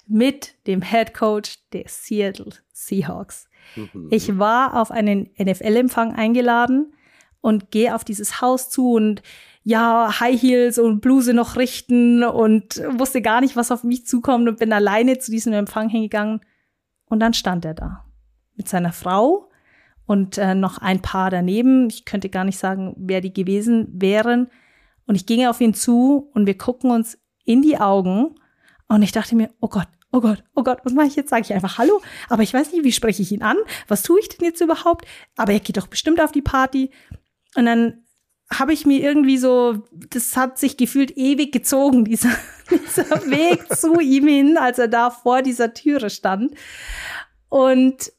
mit 0.06 0.54
dem 0.66 0.82
Head 0.82 1.14
Coach 1.14 1.58
der 1.72 1.84
Seattle 1.86 2.52
Seahawks. 2.72 3.48
Mhm. 3.76 4.08
Ich 4.10 4.38
war 4.38 4.80
auf 4.80 4.90
einen 4.90 5.30
NFL-Empfang 5.38 6.14
eingeladen 6.14 6.92
und 7.40 7.70
gehe 7.70 7.94
auf 7.94 8.04
dieses 8.04 8.40
Haus 8.40 8.70
zu 8.70 8.92
und 8.92 9.22
ja, 9.62 10.18
High 10.20 10.40
Heels 10.40 10.78
und 10.78 11.00
Bluse 11.00 11.34
noch 11.34 11.56
richten 11.56 12.24
und 12.24 12.82
wusste 12.98 13.22
gar 13.22 13.40
nicht, 13.40 13.56
was 13.56 13.70
auf 13.70 13.84
mich 13.84 14.06
zukommt 14.06 14.48
und 14.48 14.58
bin 14.58 14.72
alleine 14.72 15.18
zu 15.18 15.30
diesem 15.30 15.52
Empfang 15.52 15.88
hingegangen. 15.88 16.40
Und 17.06 17.20
dann 17.20 17.34
stand 17.34 17.64
er 17.64 17.74
da 17.74 18.04
mit 18.56 18.68
seiner 18.68 18.92
Frau 18.92 19.49
und 20.10 20.38
äh, 20.38 20.56
noch 20.56 20.78
ein 20.78 21.02
paar 21.02 21.30
daneben. 21.30 21.88
Ich 21.88 22.04
könnte 22.04 22.30
gar 22.30 22.42
nicht 22.42 22.58
sagen, 22.58 22.96
wer 22.96 23.20
die 23.20 23.32
gewesen 23.32 23.86
wären. 23.92 24.50
Und 25.06 25.14
ich 25.14 25.24
ging 25.24 25.46
auf 25.46 25.60
ihn 25.60 25.72
zu 25.72 26.28
und 26.34 26.46
wir 26.46 26.58
gucken 26.58 26.90
uns 26.90 27.16
in 27.44 27.62
die 27.62 27.78
Augen. 27.78 28.34
Und 28.88 29.02
ich 29.02 29.12
dachte 29.12 29.36
mir, 29.36 29.50
oh 29.60 29.68
Gott, 29.68 29.86
oh 30.10 30.20
Gott, 30.20 30.42
oh 30.56 30.64
Gott, 30.64 30.80
was 30.82 30.94
mache 30.94 31.06
ich 31.06 31.14
jetzt? 31.14 31.30
Sage 31.30 31.42
ich 31.42 31.54
einfach 31.54 31.78
Hallo? 31.78 32.02
Aber 32.28 32.42
ich 32.42 32.52
weiß 32.52 32.72
nicht, 32.72 32.82
wie 32.82 32.90
spreche 32.90 33.22
ich 33.22 33.30
ihn 33.30 33.44
an? 33.44 33.56
Was 33.86 34.02
tue 34.02 34.18
ich 34.18 34.28
denn 34.28 34.44
jetzt 34.44 34.60
überhaupt? 34.60 35.06
Aber 35.36 35.52
er 35.52 35.60
geht 35.60 35.76
doch 35.76 35.86
bestimmt 35.86 36.20
auf 36.20 36.32
die 36.32 36.42
Party. 36.42 36.90
Und 37.54 37.66
dann 37.66 38.02
habe 38.52 38.72
ich 38.72 38.86
mir 38.86 38.98
irgendwie 38.98 39.38
so, 39.38 39.84
das 39.92 40.36
hat 40.36 40.58
sich 40.58 40.76
gefühlt 40.76 41.16
ewig 41.16 41.52
gezogen, 41.52 42.04
dieser, 42.06 42.32
dieser 42.68 43.08
Weg 43.30 43.72
zu 43.76 44.00
ihm 44.00 44.26
hin, 44.26 44.56
als 44.56 44.80
er 44.80 44.88
da 44.88 45.10
vor 45.10 45.42
dieser 45.42 45.72
Türe 45.72 46.10
stand. 46.10 46.56
Und 47.48 48.12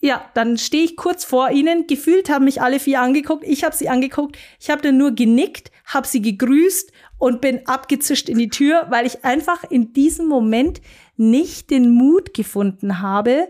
ja, 0.00 0.24
dann 0.34 0.58
stehe 0.58 0.84
ich 0.84 0.96
kurz 0.96 1.24
vor 1.24 1.50
ihnen. 1.50 1.86
Gefühlt 1.88 2.30
haben 2.30 2.44
mich 2.44 2.62
alle 2.62 2.78
vier 2.78 3.00
angeguckt. 3.00 3.44
Ich 3.44 3.64
habe 3.64 3.74
sie 3.74 3.88
angeguckt. 3.88 4.38
Ich 4.60 4.70
habe 4.70 4.80
dann 4.80 4.96
nur 4.96 5.12
genickt, 5.12 5.72
habe 5.84 6.06
sie 6.06 6.22
gegrüßt 6.22 6.92
und 7.18 7.40
bin 7.40 7.66
abgezischt 7.66 8.28
in 8.28 8.38
die 8.38 8.48
Tür, 8.48 8.86
weil 8.90 9.06
ich 9.06 9.24
einfach 9.24 9.64
in 9.64 9.92
diesem 9.92 10.26
Moment 10.26 10.80
nicht 11.16 11.70
den 11.70 11.90
Mut 11.90 12.32
gefunden 12.32 13.00
habe, 13.00 13.48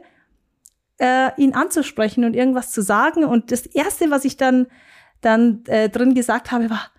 äh, 0.98 1.30
ihn 1.36 1.52
anzusprechen 1.52 2.24
und 2.24 2.34
irgendwas 2.34 2.72
zu 2.72 2.82
sagen. 2.82 3.24
Und 3.24 3.52
das 3.52 3.66
Erste, 3.66 4.10
was 4.10 4.24
ich 4.24 4.38
dann, 4.38 4.68
dann 5.20 5.64
äh, 5.66 5.90
drin 5.90 6.14
gesagt 6.14 6.50
habe, 6.50 6.70
war, 6.70 6.90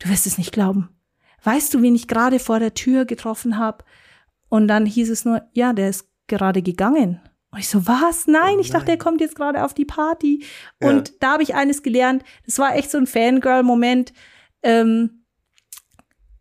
du 0.00 0.08
wirst 0.08 0.26
es 0.26 0.36
nicht 0.36 0.52
glauben. 0.52 0.88
Weißt 1.44 1.72
du, 1.72 1.80
wen 1.80 1.94
ich 1.94 2.08
gerade 2.08 2.40
vor 2.40 2.58
der 2.58 2.74
Tür 2.74 3.04
getroffen 3.04 3.56
habe? 3.56 3.84
Und 4.48 4.66
dann 4.66 4.84
hieß 4.84 5.10
es 5.10 5.24
nur, 5.24 5.42
ja, 5.52 5.72
der 5.72 5.90
ist 5.90 6.08
gerade 6.26 6.60
gegangen. 6.60 7.20
Und 7.52 7.58
ich 7.58 7.68
so, 7.68 7.86
was? 7.86 8.26
Nein, 8.26 8.56
oh 8.58 8.60
ich 8.60 8.70
dachte, 8.70 8.92
er 8.92 8.98
kommt 8.98 9.20
jetzt 9.20 9.34
gerade 9.34 9.64
auf 9.64 9.74
die 9.74 9.84
Party. 9.84 10.44
Und 10.80 11.08
ja. 11.08 11.14
da 11.20 11.32
habe 11.32 11.42
ich 11.42 11.54
eines 11.54 11.82
gelernt. 11.82 12.22
Das 12.46 12.58
war 12.58 12.76
echt 12.76 12.90
so 12.90 12.98
ein 12.98 13.06
Fangirl-Moment, 13.06 14.12
ähm, 14.62 15.24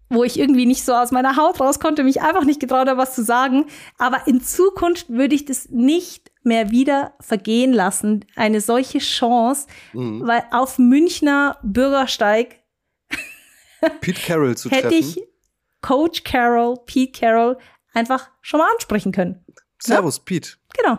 wo 0.09 0.23
ich 0.23 0.39
irgendwie 0.39 0.65
nicht 0.65 0.85
so 0.85 0.93
aus 0.93 1.11
meiner 1.11 1.35
Haut 1.35 1.59
raus 1.59 1.79
konnte, 1.79 2.03
mich 2.03 2.21
einfach 2.21 2.43
nicht 2.43 2.59
getraut 2.59 2.87
habe, 2.87 2.97
was 2.97 3.15
zu 3.15 3.23
sagen. 3.23 3.65
Aber 3.97 4.27
in 4.27 4.41
Zukunft 4.41 5.09
würde 5.09 5.35
ich 5.35 5.45
das 5.45 5.69
nicht 5.69 6.31
mehr 6.43 6.71
wieder 6.71 7.13
vergehen 7.19 7.73
lassen, 7.73 8.25
eine 8.35 8.61
solche 8.61 8.99
Chance, 8.99 9.67
mhm. 9.93 10.25
weil 10.25 10.43
auf 10.51 10.77
Münchner 10.77 11.57
Bürgersteig 11.63 12.63
Pete 14.01 14.21
Carroll 14.21 14.57
zu 14.57 14.69
hätte 14.71 14.89
treffen. 14.89 14.99
ich 14.99 15.21
Coach 15.81 16.23
Carroll, 16.23 16.77
Pete 16.85 17.19
Carroll 17.19 17.57
einfach 17.93 18.29
schon 18.41 18.59
mal 18.59 18.69
ansprechen 18.73 19.11
können. 19.11 19.45
Servus, 19.81 20.17
ja? 20.17 20.23
Pete. 20.25 20.57
Genau. 20.77 20.97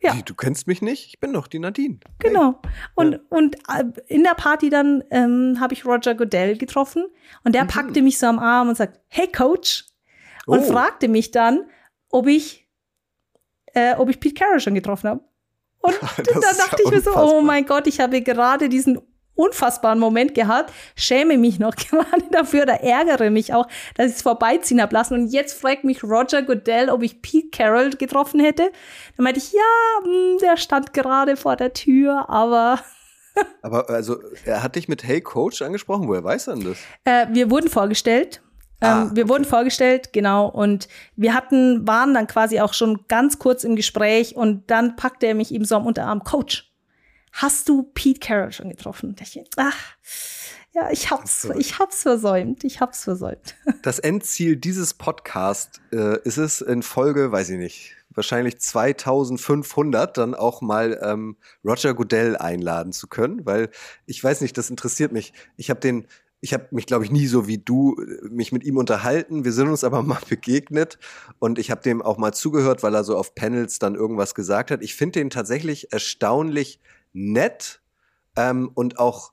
Ja. 0.00 0.14
Wie, 0.14 0.22
du 0.22 0.34
kennst 0.34 0.66
mich 0.66 0.82
nicht? 0.82 1.06
Ich 1.08 1.18
bin 1.18 1.32
doch 1.32 1.46
die 1.46 1.58
Nadine. 1.58 1.98
Genau. 2.18 2.60
Und, 2.94 3.12
ja. 3.12 3.18
und 3.30 3.56
äh, 3.68 3.84
in 4.06 4.22
der 4.22 4.34
Party 4.34 4.68
dann 4.68 5.02
ähm, 5.10 5.56
habe 5.60 5.72
ich 5.72 5.86
Roger 5.86 6.14
Goodell 6.14 6.58
getroffen 6.58 7.06
und 7.42 7.54
der 7.54 7.64
mhm. 7.64 7.68
packte 7.68 8.02
mich 8.02 8.18
so 8.18 8.26
am 8.26 8.38
Arm 8.38 8.68
und 8.68 8.76
sagt, 8.76 9.00
hey 9.08 9.30
Coach. 9.30 9.86
Und 10.46 10.60
oh. 10.60 10.62
fragte 10.64 11.08
mich 11.08 11.30
dann, 11.30 11.70
ob 12.10 12.26
ich, 12.26 12.68
äh, 13.72 13.94
ob 13.94 14.10
ich 14.10 14.20
Pete 14.20 14.34
Carroll 14.34 14.60
schon 14.60 14.74
getroffen 14.74 15.08
habe. 15.08 15.24
Und 15.78 15.94
dann 16.16 16.56
dachte 16.58 16.82
ich 16.84 16.90
mir 16.90 17.00
so, 17.00 17.16
oh 17.16 17.40
mein 17.40 17.64
Gott, 17.64 17.86
ich 17.86 18.00
habe 18.00 18.20
gerade 18.20 18.68
diesen 18.68 19.00
unfassbaren 19.34 19.98
Moment 19.98 20.34
gehabt, 20.34 20.72
schäme 20.96 21.36
mich 21.38 21.58
noch 21.58 21.74
gerade 21.76 22.24
dafür 22.30 22.62
oder 22.62 22.80
ärgere 22.80 23.30
mich 23.30 23.52
auch, 23.54 23.66
dass 23.96 24.10
ich 24.10 24.16
es 24.16 24.22
vorbeiziehen 24.22 24.80
habe 24.80 24.94
lassen. 24.94 25.14
Und 25.14 25.26
jetzt 25.28 25.60
fragt 25.60 25.84
mich 25.84 26.02
Roger 26.02 26.42
Goodell, 26.42 26.90
ob 26.90 27.02
ich 27.02 27.22
Pete 27.22 27.48
Carroll 27.50 27.90
getroffen 27.90 28.40
hätte. 28.40 28.70
Dann 29.16 29.24
meinte 29.24 29.40
ich, 29.40 29.52
ja, 29.52 29.60
mh, 30.02 30.06
hm, 30.06 30.38
der 30.40 30.56
stand 30.56 30.92
gerade 30.92 31.36
vor 31.36 31.56
der 31.56 31.72
Tür, 31.72 32.28
aber 32.28 32.80
aber 33.62 33.90
also, 33.90 34.20
er 34.44 34.62
hat 34.62 34.76
dich 34.76 34.86
mit 34.86 35.02
Hey 35.02 35.20
Coach 35.20 35.60
angesprochen. 35.62 36.06
Woher 36.06 36.22
weiß 36.22 36.48
er 36.48 36.54
denn 36.54 36.64
das? 36.64 36.78
Äh, 37.04 37.26
wir 37.34 37.50
wurden 37.50 37.68
vorgestellt. 37.68 38.40
Ähm, 38.80 38.88
ah, 38.88 39.10
wir 39.12 39.24
okay. 39.24 39.32
wurden 39.32 39.44
vorgestellt, 39.44 40.12
genau. 40.12 40.48
Und 40.48 40.88
wir 41.16 41.34
hatten, 41.34 41.86
waren 41.86 42.14
dann 42.14 42.26
quasi 42.26 42.60
auch 42.60 42.74
schon 42.74 43.06
ganz 43.08 43.38
kurz 43.38 43.64
im 43.64 43.76
Gespräch 43.76 44.36
und 44.36 44.70
dann 44.70 44.94
packte 44.96 45.26
er 45.26 45.34
mich 45.34 45.52
eben 45.52 45.64
so 45.64 45.76
am 45.76 45.86
Unterarm, 45.86 46.22
Coach 46.22 46.73
hast 47.34 47.68
du 47.68 47.82
Pete 47.94 48.20
Carroll 48.20 48.52
schon 48.52 48.70
getroffen? 48.70 49.14
Ach, 49.56 49.76
ja, 50.72 50.90
ich 50.90 51.10
hab's, 51.10 51.48
ich 51.56 51.78
hab's 51.78 52.02
versäumt. 52.02 52.64
Ich 52.64 52.80
hab's 52.80 53.04
versäumt. 53.04 53.54
Das 53.82 53.98
Endziel 53.98 54.56
dieses 54.56 54.94
Podcasts 54.94 55.78
äh, 55.92 56.18
ist 56.22 56.38
es 56.38 56.62
in 56.62 56.82
Folge, 56.82 57.30
weiß 57.30 57.50
ich 57.50 57.58
nicht, 57.58 57.92
wahrscheinlich 58.14 58.58
2500 58.58 60.16
dann 60.16 60.34
auch 60.34 60.62
mal 60.62 60.98
ähm, 61.02 61.36
Roger 61.62 61.92
Goodell 61.92 62.36
einladen 62.36 62.92
zu 62.92 63.08
können, 63.08 63.44
weil 63.44 63.68
ich 64.06 64.24
weiß 64.24 64.40
nicht, 64.40 64.56
das 64.56 64.70
interessiert 64.70 65.12
mich. 65.12 65.34
Ich 65.56 65.68
habe 65.68 65.80
den 65.80 66.06
ich 66.40 66.52
habe 66.52 66.66
mich, 66.72 66.84
glaube 66.84 67.04
ich, 67.06 67.10
nie 67.10 67.26
so 67.26 67.46
wie 67.46 67.56
du 67.56 67.96
äh, 67.96 68.28
mich 68.28 68.52
mit 68.52 68.64
ihm 68.64 68.76
unterhalten. 68.76 69.44
Wir 69.44 69.52
sind 69.52 69.68
uns 69.68 69.82
aber 69.82 70.02
mal 70.04 70.20
begegnet 70.28 70.98
und 71.38 71.58
ich 71.58 71.70
habe 71.70 71.82
dem 71.82 72.02
auch 72.02 72.18
mal 72.18 72.32
zugehört, 72.32 72.82
weil 72.82 72.94
er 72.94 73.04
so 73.04 73.16
auf 73.16 73.34
Panels 73.34 73.78
dann 73.78 73.94
irgendwas 73.94 74.34
gesagt 74.34 74.70
hat. 74.70 74.82
Ich 74.82 74.94
finde 74.94 75.20
den 75.20 75.30
tatsächlich 75.30 75.92
erstaunlich 75.92 76.80
nett 77.14 77.80
ähm, 78.36 78.70
und 78.74 78.98
auch, 78.98 79.32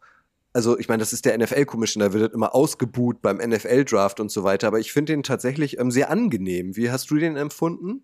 also 0.54 0.78
ich 0.78 0.88
meine, 0.88 1.00
das 1.00 1.14
ist 1.14 1.26
der 1.26 1.38
NFL-Commissioner, 1.38 2.14
wird 2.14 2.34
immer 2.34 2.56
ausgebuht 2.56 3.22
beim 3.22 3.38
NFL-Draft 3.38 4.20
und 4.20 4.32
so 4.32 4.44
weiter, 4.44 4.68
aber 4.68 4.80
ich 4.80 4.94
finde 4.94 5.14
den 5.14 5.24
tatsächlich 5.24 5.80
ähm, 5.80 5.92
sehr 5.92 6.10
angenehm. 6.10 6.76
Wie 6.78 6.92
hast 6.92 7.10
du 7.12 7.16
den 7.16 7.36
empfunden? 7.36 8.04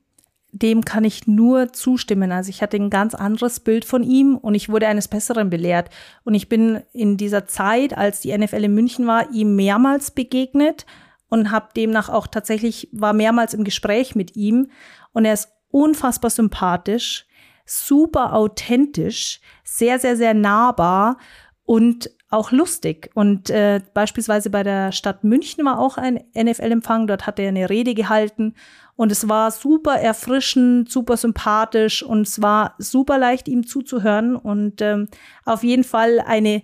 Dem 0.53 0.85
kann 0.85 1.03
ich 1.03 1.27
nur 1.27 1.73
zustimmen. 1.73 2.31
Also 2.31 2.49
ich 2.49 2.61
hatte 2.61 2.77
ein 2.77 2.89
ganz 2.89 3.13
anderes 3.13 3.59
Bild 3.59 3.83
von 3.83 4.01
ihm 4.01 4.37
und 4.37 4.55
ich 4.55 4.69
wurde 4.69 4.87
eines 4.87 5.07
Besseren 5.09 5.49
belehrt. 5.49 5.89
Und 6.23 6.35
ich 6.35 6.47
bin 6.47 6.81
in 6.93 7.17
dieser 7.17 7.47
Zeit, 7.47 7.95
als 7.95 8.21
die 8.21 8.35
NFL 8.35 8.63
in 8.63 8.73
München 8.73 9.05
war, 9.07 9.29
ihm 9.31 9.55
mehrmals 9.57 10.11
begegnet 10.11 10.85
und 11.27 11.51
habe 11.51 11.67
demnach 11.75 12.07
auch 12.07 12.27
tatsächlich, 12.27 12.87
war 12.93 13.11
mehrmals 13.11 13.53
im 13.53 13.65
Gespräch 13.65 14.15
mit 14.15 14.37
ihm. 14.37 14.71
Und 15.11 15.25
er 15.25 15.33
ist 15.33 15.49
unfassbar 15.69 16.31
sympathisch 16.31 17.26
super 17.67 18.33
authentisch, 18.33 19.39
sehr, 19.63 19.99
sehr, 19.99 20.15
sehr 20.17 20.33
nahbar 20.33 21.17
und 21.63 22.09
auch 22.29 22.51
lustig. 22.51 23.09
Und 23.13 23.49
äh, 23.49 23.81
beispielsweise 23.93 24.49
bei 24.49 24.63
der 24.63 24.91
Stadt 24.91 25.23
München 25.23 25.63
war 25.65 25.79
auch 25.79 25.97
ein 25.97 26.23
NFL-Empfang. 26.35 27.07
Dort 27.07 27.27
hat 27.27 27.39
er 27.39 27.49
eine 27.49 27.69
Rede 27.69 27.93
gehalten 27.93 28.55
und 28.95 29.11
es 29.11 29.29
war 29.29 29.51
super 29.51 29.95
erfrischend, 29.95 30.91
super 30.91 31.17
sympathisch 31.17 32.03
und 32.03 32.27
es 32.27 32.41
war 32.41 32.75
super 32.79 33.17
leicht, 33.17 33.47
ihm 33.47 33.65
zuzuhören. 33.65 34.35
Und 34.35 34.81
ähm, 34.81 35.07
auf 35.45 35.63
jeden 35.63 35.83
Fall 35.83 36.19
eine, 36.19 36.63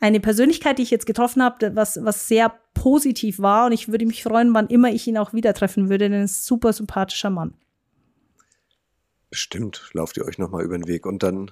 eine 0.00 0.20
Persönlichkeit, 0.20 0.78
die 0.78 0.82
ich 0.82 0.90
jetzt 0.90 1.06
getroffen 1.06 1.42
habe, 1.42 1.74
was, 1.74 1.98
was 2.02 2.28
sehr 2.28 2.52
positiv 2.74 3.38
war. 3.38 3.66
Und 3.66 3.72
ich 3.72 3.88
würde 3.88 4.06
mich 4.06 4.22
freuen, 4.22 4.52
wann 4.52 4.66
immer 4.66 4.90
ich 4.90 5.06
ihn 5.06 5.18
auch 5.18 5.32
wieder 5.32 5.54
treffen 5.54 5.88
würde, 5.88 6.10
denn 6.10 6.12
er 6.12 6.24
ist 6.24 6.40
ein 6.40 6.46
super 6.46 6.72
sympathischer 6.72 7.30
Mann. 7.30 7.54
Bestimmt, 9.32 9.88
lauft 9.94 10.18
ihr 10.18 10.26
euch 10.26 10.36
nochmal 10.36 10.62
über 10.62 10.76
den 10.76 10.86
Weg 10.86 11.06
und 11.06 11.22
dann. 11.22 11.50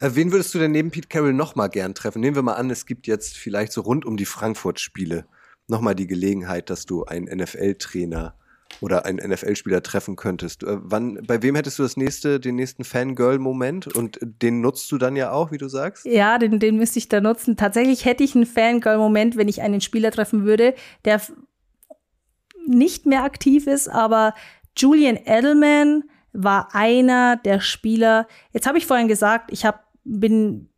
Äh, 0.00 0.10
wen 0.14 0.32
würdest 0.32 0.52
du 0.52 0.58
denn 0.58 0.72
neben 0.72 0.90
Pete 0.90 1.06
Carroll 1.06 1.32
nochmal 1.32 1.68
gern 1.68 1.94
treffen? 1.94 2.20
Nehmen 2.20 2.34
wir 2.34 2.42
mal 2.42 2.54
an, 2.54 2.70
es 2.70 2.86
gibt 2.86 3.06
jetzt 3.06 3.38
vielleicht 3.38 3.70
so 3.70 3.82
rund 3.82 4.04
um 4.04 4.16
die 4.16 4.24
Frankfurt-Spiele 4.24 5.26
nochmal 5.68 5.94
die 5.94 6.08
Gelegenheit, 6.08 6.70
dass 6.70 6.86
du 6.86 7.04
einen 7.04 7.26
NFL-Trainer 7.26 8.34
oder 8.80 9.06
einen 9.06 9.18
NFL-Spieler 9.30 9.80
treffen 9.84 10.16
könntest. 10.16 10.64
Äh, 10.64 10.78
wann, 10.80 11.22
bei 11.24 11.40
wem 11.40 11.54
hättest 11.54 11.78
du 11.78 11.84
das 11.84 11.96
nächste, 11.96 12.40
den 12.40 12.56
nächsten 12.56 12.82
Fangirl-Moment? 12.82 13.86
Und 13.94 14.18
den 14.20 14.60
nutzt 14.60 14.90
du 14.90 14.98
dann 14.98 15.14
ja 15.14 15.30
auch, 15.30 15.52
wie 15.52 15.58
du 15.58 15.68
sagst? 15.68 16.06
Ja, 16.06 16.36
den, 16.36 16.58
den 16.58 16.78
müsste 16.78 16.98
ich 16.98 17.08
da 17.08 17.20
nutzen. 17.20 17.56
Tatsächlich 17.56 18.06
hätte 18.06 18.24
ich 18.24 18.34
einen 18.34 18.44
Fangirl-Moment, 18.46 19.36
wenn 19.36 19.46
ich 19.46 19.62
einen 19.62 19.80
Spieler 19.80 20.10
treffen 20.10 20.44
würde, 20.44 20.74
der 21.04 21.22
nicht 22.66 23.06
mehr 23.06 23.22
aktiv 23.22 23.68
ist, 23.68 23.86
aber 23.86 24.34
Julian 24.76 25.16
Edelman 25.16 26.02
war 26.32 26.74
einer 26.74 27.36
der 27.36 27.60
Spieler. 27.60 28.26
Jetzt 28.52 28.66
habe 28.66 28.78
ich 28.78 28.86
vorhin 28.86 29.08
gesagt, 29.08 29.50
ich 29.52 29.64
hab, 29.64 29.84
bin 30.04 30.70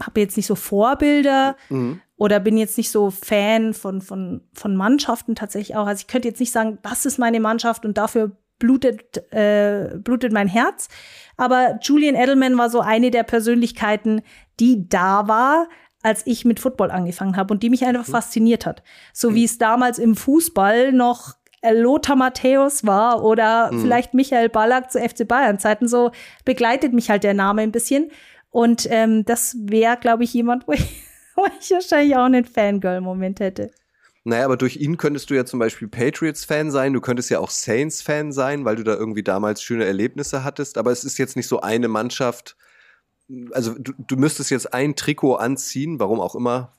habe 0.00 0.20
jetzt 0.20 0.36
nicht 0.36 0.46
so 0.46 0.54
Vorbilder 0.54 1.56
mhm. 1.68 2.00
oder 2.16 2.40
bin 2.40 2.56
jetzt 2.56 2.78
nicht 2.78 2.90
so 2.90 3.10
Fan 3.10 3.74
von, 3.74 4.00
von, 4.00 4.42
von 4.54 4.76
Mannschaften 4.76 5.34
tatsächlich 5.34 5.76
auch. 5.76 5.86
Also 5.86 6.00
ich 6.00 6.06
könnte 6.06 6.28
jetzt 6.28 6.40
nicht 6.40 6.52
sagen, 6.52 6.78
das 6.82 7.04
ist 7.06 7.18
meine 7.18 7.40
Mannschaft 7.40 7.84
und 7.84 7.98
dafür 7.98 8.32
blutet, 8.58 9.32
äh, 9.32 9.96
blutet 9.98 10.32
mein 10.32 10.48
Herz. 10.48 10.88
Aber 11.36 11.78
Julian 11.82 12.14
Edelman 12.14 12.56
war 12.56 12.70
so 12.70 12.80
eine 12.80 13.10
der 13.10 13.24
Persönlichkeiten, 13.24 14.22
die 14.60 14.88
da 14.88 15.28
war, 15.28 15.68
als 16.02 16.26
ich 16.26 16.44
mit 16.44 16.60
Football 16.60 16.90
angefangen 16.90 17.36
habe 17.36 17.52
und 17.54 17.62
die 17.62 17.70
mich 17.70 17.84
einfach 17.84 18.06
mhm. 18.06 18.12
fasziniert 18.12 18.66
hat. 18.66 18.82
So 19.12 19.30
mhm. 19.30 19.34
wie 19.34 19.44
es 19.44 19.58
damals 19.58 19.98
im 19.98 20.16
Fußball 20.16 20.92
noch 20.92 21.34
Lothar 21.70 22.16
Matthäus 22.16 22.84
war 22.84 23.22
oder 23.22 23.70
mhm. 23.72 23.82
vielleicht 23.82 24.14
Michael 24.14 24.48
Ballack 24.48 24.90
zu 24.90 24.98
FC 24.98 25.26
Bayern 25.26 25.58
Zeiten. 25.58 25.86
So 25.86 26.10
begleitet 26.44 26.92
mich 26.92 27.10
halt 27.10 27.24
der 27.24 27.34
Name 27.34 27.62
ein 27.62 27.72
bisschen. 27.72 28.10
Und 28.50 28.86
ähm, 28.90 29.24
das 29.24 29.56
wäre, 29.58 29.96
glaube 29.96 30.24
ich, 30.24 30.34
jemand, 30.34 30.66
wo 30.68 30.72
ich, 30.72 31.04
wo 31.36 31.42
wo 31.42 31.46
ich 31.60 31.70
wahrscheinlich 31.70 32.16
auch 32.16 32.24
einen 32.24 32.44
Fangirl-Moment 32.44 33.40
hätte. 33.40 33.70
Naja, 34.24 34.44
aber 34.44 34.56
durch 34.56 34.76
ihn 34.76 34.98
könntest 34.98 35.30
du 35.30 35.34
ja 35.34 35.44
zum 35.44 35.58
Beispiel 35.58 35.88
Patriots-Fan 35.88 36.70
sein, 36.70 36.92
du 36.92 37.00
könntest 37.00 37.28
ja 37.30 37.40
auch 37.40 37.50
Saints-Fan 37.50 38.30
sein, 38.32 38.64
weil 38.64 38.76
du 38.76 38.84
da 38.84 38.94
irgendwie 38.94 39.24
damals 39.24 39.62
schöne 39.62 39.84
Erlebnisse 39.84 40.44
hattest, 40.44 40.78
aber 40.78 40.92
es 40.92 41.02
ist 41.02 41.18
jetzt 41.18 41.34
nicht 41.34 41.48
so 41.48 41.60
eine 41.60 41.88
Mannschaft. 41.88 42.56
Also 43.50 43.74
du, 43.76 43.92
du 43.98 44.16
müsstest 44.16 44.50
jetzt 44.50 44.72
ein 44.72 44.94
Trikot 44.94 45.36
anziehen, 45.36 45.98
warum 45.98 46.20
auch 46.20 46.36
immer. 46.36 46.72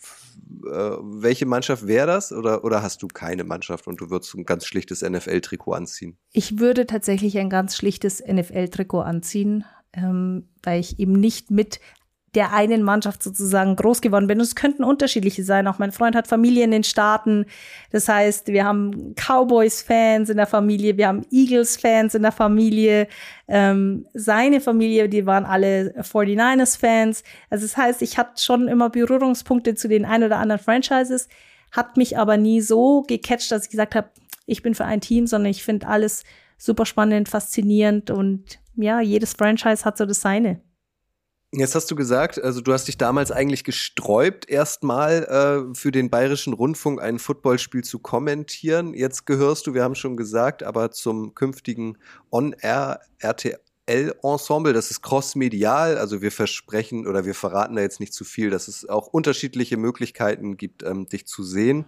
Äh, 0.66 0.98
welche 1.02 1.46
Mannschaft 1.46 1.88
wäre 1.88 2.08
das? 2.08 2.32
Oder, 2.32 2.64
oder 2.64 2.82
hast 2.82 3.02
du 3.02 3.08
keine 3.08 3.44
Mannschaft 3.44 3.88
und 3.88 4.02
du 4.02 4.10
würdest 4.10 4.34
ein 4.36 4.46
ganz 4.46 4.66
schlichtes 4.66 5.02
NFL-Trikot 5.02 5.74
anziehen? 5.74 6.18
Ich 6.32 6.60
würde 6.60 6.88
tatsächlich 6.88 7.38
ein 7.38 7.50
ganz 7.50 7.76
schlichtes 7.76 8.24
NFL-Trikot 8.26 9.02
anziehen, 9.02 9.66
ähm, 9.94 10.50
weil 10.62 10.80
ich 10.80 11.00
eben 11.00 11.14
nicht 11.14 11.52
mit 11.52 11.80
der 12.36 12.52
einen 12.52 12.82
Mannschaft 12.82 13.22
sozusagen 13.22 13.76
groß 13.76 14.02
geworden 14.02 14.28
bin. 14.28 14.40
Und 14.40 14.46
es 14.46 14.56
könnten 14.56 14.84
unterschiedliche 14.84 15.44
sein. 15.44 15.68
Auch 15.68 15.78
mein 15.78 15.92
Freund 15.92 16.16
hat 16.16 16.28
Familie 16.28 16.64
in 16.64 16.72
den 16.72 16.84
Staaten. 16.84 17.46
Das 17.92 18.08
heißt, 18.08 18.48
wir 18.48 18.66
haben 18.66 19.14
Cowboys-Fans 19.16 20.30
in 20.30 20.38
der 20.38 20.48
Familie, 20.48 20.98
wir 20.98 21.08
haben 21.08 21.26
Eagles-Fans 21.32 22.16
in 22.16 22.24
der 22.24 22.32
Familie. 22.32 23.08
Ähm, 23.48 24.08
seine 24.14 24.62
Familie, 24.62 25.10
die 25.10 25.26
waren 25.26 25.46
alle 25.46 25.94
49ers-Fans. 26.00 27.24
Also 27.50 27.66
das 27.66 27.78
heißt, 27.78 28.02
ich 28.02 28.18
hatte 28.18 28.42
schon 28.42 28.68
immer 28.68 28.90
Berührungspunkte 28.90 29.76
zu 29.76 29.88
den 29.88 30.06
ein 30.06 30.24
oder 30.24 30.38
anderen 30.38 30.62
Franchises, 30.62 31.28
hat 31.72 31.98
mich 31.98 32.18
aber 32.18 32.38
nie 32.38 32.62
so 32.62 33.04
gecatcht, 33.04 33.52
dass 33.52 33.66
ich 33.66 33.72
gesagt 33.72 33.96
habe, 33.96 34.10
ich 34.46 34.62
bin 34.64 34.76
für 34.76 34.86
ein 34.86 35.02
Team, 35.02 35.28
sondern 35.28 35.52
ich 35.52 35.64
finde 35.64 35.88
alles 35.88 36.24
super 36.58 36.86
spannend, 36.86 37.30
faszinierend 37.30 38.10
und 38.10 38.60
ja, 38.76 39.02
jedes 39.02 39.34
Franchise 39.34 39.86
hat 39.86 39.98
so 39.98 40.06
das 40.06 40.22
seine. 40.22 40.62
Jetzt 41.56 41.76
hast 41.76 41.92
du 41.92 41.96
gesagt, 41.96 42.44
also 42.44 42.62
du 42.62 42.74
hast 42.74 42.88
dich 42.88 42.98
damals 42.98 43.32
eigentlich 43.32 43.64
gesträubt, 43.64 44.50
erstmal 44.50 45.24
äh, 45.70 45.76
für 45.76 45.92
den 45.92 46.10
Bayerischen 46.10 46.54
Rundfunk 46.54 47.00
ein 47.00 47.20
Footballspiel 47.20 47.84
zu 47.84 48.00
kommentieren. 48.00 48.96
Jetzt 48.96 49.28
gehörst 49.28 49.68
du, 49.68 49.76
wir 49.76 49.84
haben 49.84 49.94
schon 49.94 50.18
gesagt, 50.18 50.64
aber 50.64 50.90
zum 50.90 51.36
künftigen 51.36 52.00
On-Air 52.32 53.02
RTL-Ensemble. 53.20 54.74
Das 54.74 54.90
ist 54.90 55.04
crossmedial, 55.04 56.00
also 56.00 56.24
wir 56.24 56.32
versprechen 56.32 57.06
oder 57.06 57.24
wir 57.24 57.36
verraten 57.36 57.76
da 57.76 57.84
jetzt 57.84 58.00
nicht 58.00 58.16
zu 58.16 58.24
viel, 58.24 58.50
dass 58.50 58.68
es 58.68 58.90
auch 58.90 59.06
unterschiedliche 59.06 59.78
Möglichkeiten 59.78 60.58
gibt, 60.58 60.82
ähm, 60.82 61.06
dich 61.08 61.28
zu 61.28 61.44
sehen 61.44 61.86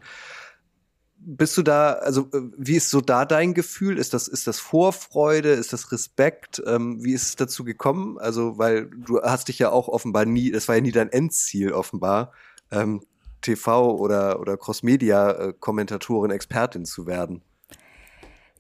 bist 1.26 1.57
du 1.57 1.63
da, 1.63 1.93
also 1.93 2.30
äh, 2.34 2.41
wie 2.57 2.76
ist 2.76 2.89
so 2.89 3.01
da 3.01 3.26
dein 3.26 3.53
Gefühl? 3.53 3.97
Ist 3.97 4.13
das, 4.13 4.28
ist 4.28 4.47
das 4.47 4.59
Vorfreude? 4.59 5.49
Ist 5.49 5.73
das 5.73 5.91
Respekt? 5.91 6.61
Ähm, 6.65 7.03
wie 7.03 7.13
ist 7.13 7.23
es 7.23 7.36
dazu 7.36 7.63
gekommen? 7.63 8.17
Also, 8.19 8.57
weil 8.57 8.89
du 8.89 9.21
hast 9.21 9.47
dich 9.47 9.59
ja 9.59 9.71
auch 9.71 9.88
offenbar 9.88 10.26
nie, 10.26 10.51
das 10.51 10.67
war 10.67 10.76
ja 10.76 10.82
nie 10.82 10.91
dein 10.91 11.09
Endziel 11.09 11.73
offenbar, 11.73 12.32
ähm, 12.71 13.01
TV 13.41 13.95
oder, 13.95 14.39
oder 14.39 14.57
Crossmedia-Kommentatorin, 14.57 16.32
Expertin 16.32 16.86
zu 16.86 17.07
werden. 17.07 17.41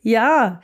Ja, 0.01 0.61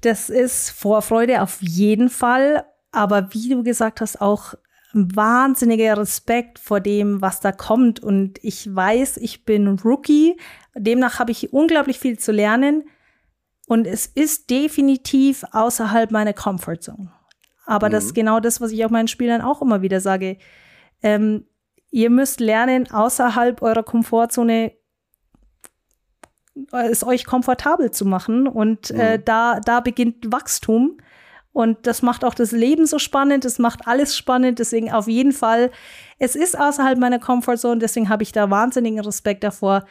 das 0.00 0.30
ist 0.30 0.70
Vorfreude 0.70 1.42
auf 1.42 1.60
jeden 1.60 2.10
Fall. 2.10 2.64
Aber 2.92 3.32
wie 3.32 3.48
du 3.48 3.62
gesagt 3.62 4.00
hast, 4.00 4.20
auch 4.20 4.54
wahnsinniger 4.92 5.98
Respekt 5.98 6.60
vor 6.60 6.80
dem, 6.80 7.20
was 7.20 7.40
da 7.40 7.50
kommt. 7.50 8.00
Und 8.00 8.38
ich 8.42 8.72
weiß, 8.72 9.16
ich 9.16 9.44
bin 9.44 9.68
Rookie. 9.68 10.36
Demnach 10.76 11.18
habe 11.18 11.30
ich 11.30 11.52
unglaublich 11.52 11.98
viel 11.98 12.18
zu 12.18 12.32
lernen. 12.32 12.84
Und 13.66 13.86
es 13.86 14.06
ist 14.06 14.50
definitiv 14.50 15.44
außerhalb 15.52 16.10
meiner 16.10 16.34
Comfortzone. 16.34 17.10
Aber 17.64 17.88
mhm. 17.88 17.92
das 17.92 18.04
ist 18.06 18.14
genau 18.14 18.40
das, 18.40 18.60
was 18.60 18.72
ich 18.72 18.84
auch 18.84 18.90
meinen 18.90 19.08
Spielern 19.08 19.40
auch 19.40 19.62
immer 19.62 19.80
wieder 19.82 20.00
sage. 20.00 20.38
Ähm, 21.02 21.46
ihr 21.90 22.10
müsst 22.10 22.40
lernen, 22.40 22.90
außerhalb 22.90 23.62
eurer 23.62 23.82
Komfortzone 23.82 24.72
es 26.72 27.04
euch 27.04 27.24
komfortabel 27.24 27.90
zu 27.90 28.04
machen. 28.04 28.46
Und 28.46 28.90
äh, 28.90 28.94
mhm. 28.94 29.00
äh, 29.00 29.18
da, 29.18 29.60
da 29.60 29.80
beginnt 29.80 30.30
Wachstum. 30.30 30.98
Und 31.52 31.86
das 31.86 32.02
macht 32.02 32.24
auch 32.24 32.34
das 32.34 32.50
Leben 32.50 32.84
so 32.84 32.98
spannend, 32.98 33.44
es 33.44 33.60
macht 33.60 33.86
alles 33.86 34.16
spannend. 34.16 34.58
Deswegen 34.58 34.92
auf 34.92 35.06
jeden 35.06 35.30
Fall, 35.30 35.70
es 36.18 36.34
ist 36.34 36.58
außerhalb 36.58 36.98
meiner 36.98 37.20
Comfortzone, 37.20 37.78
deswegen 37.78 38.08
habe 38.08 38.24
ich 38.24 38.32
da 38.32 38.50
wahnsinnigen 38.50 38.98
Respekt 38.98 39.44
davor. 39.44 39.86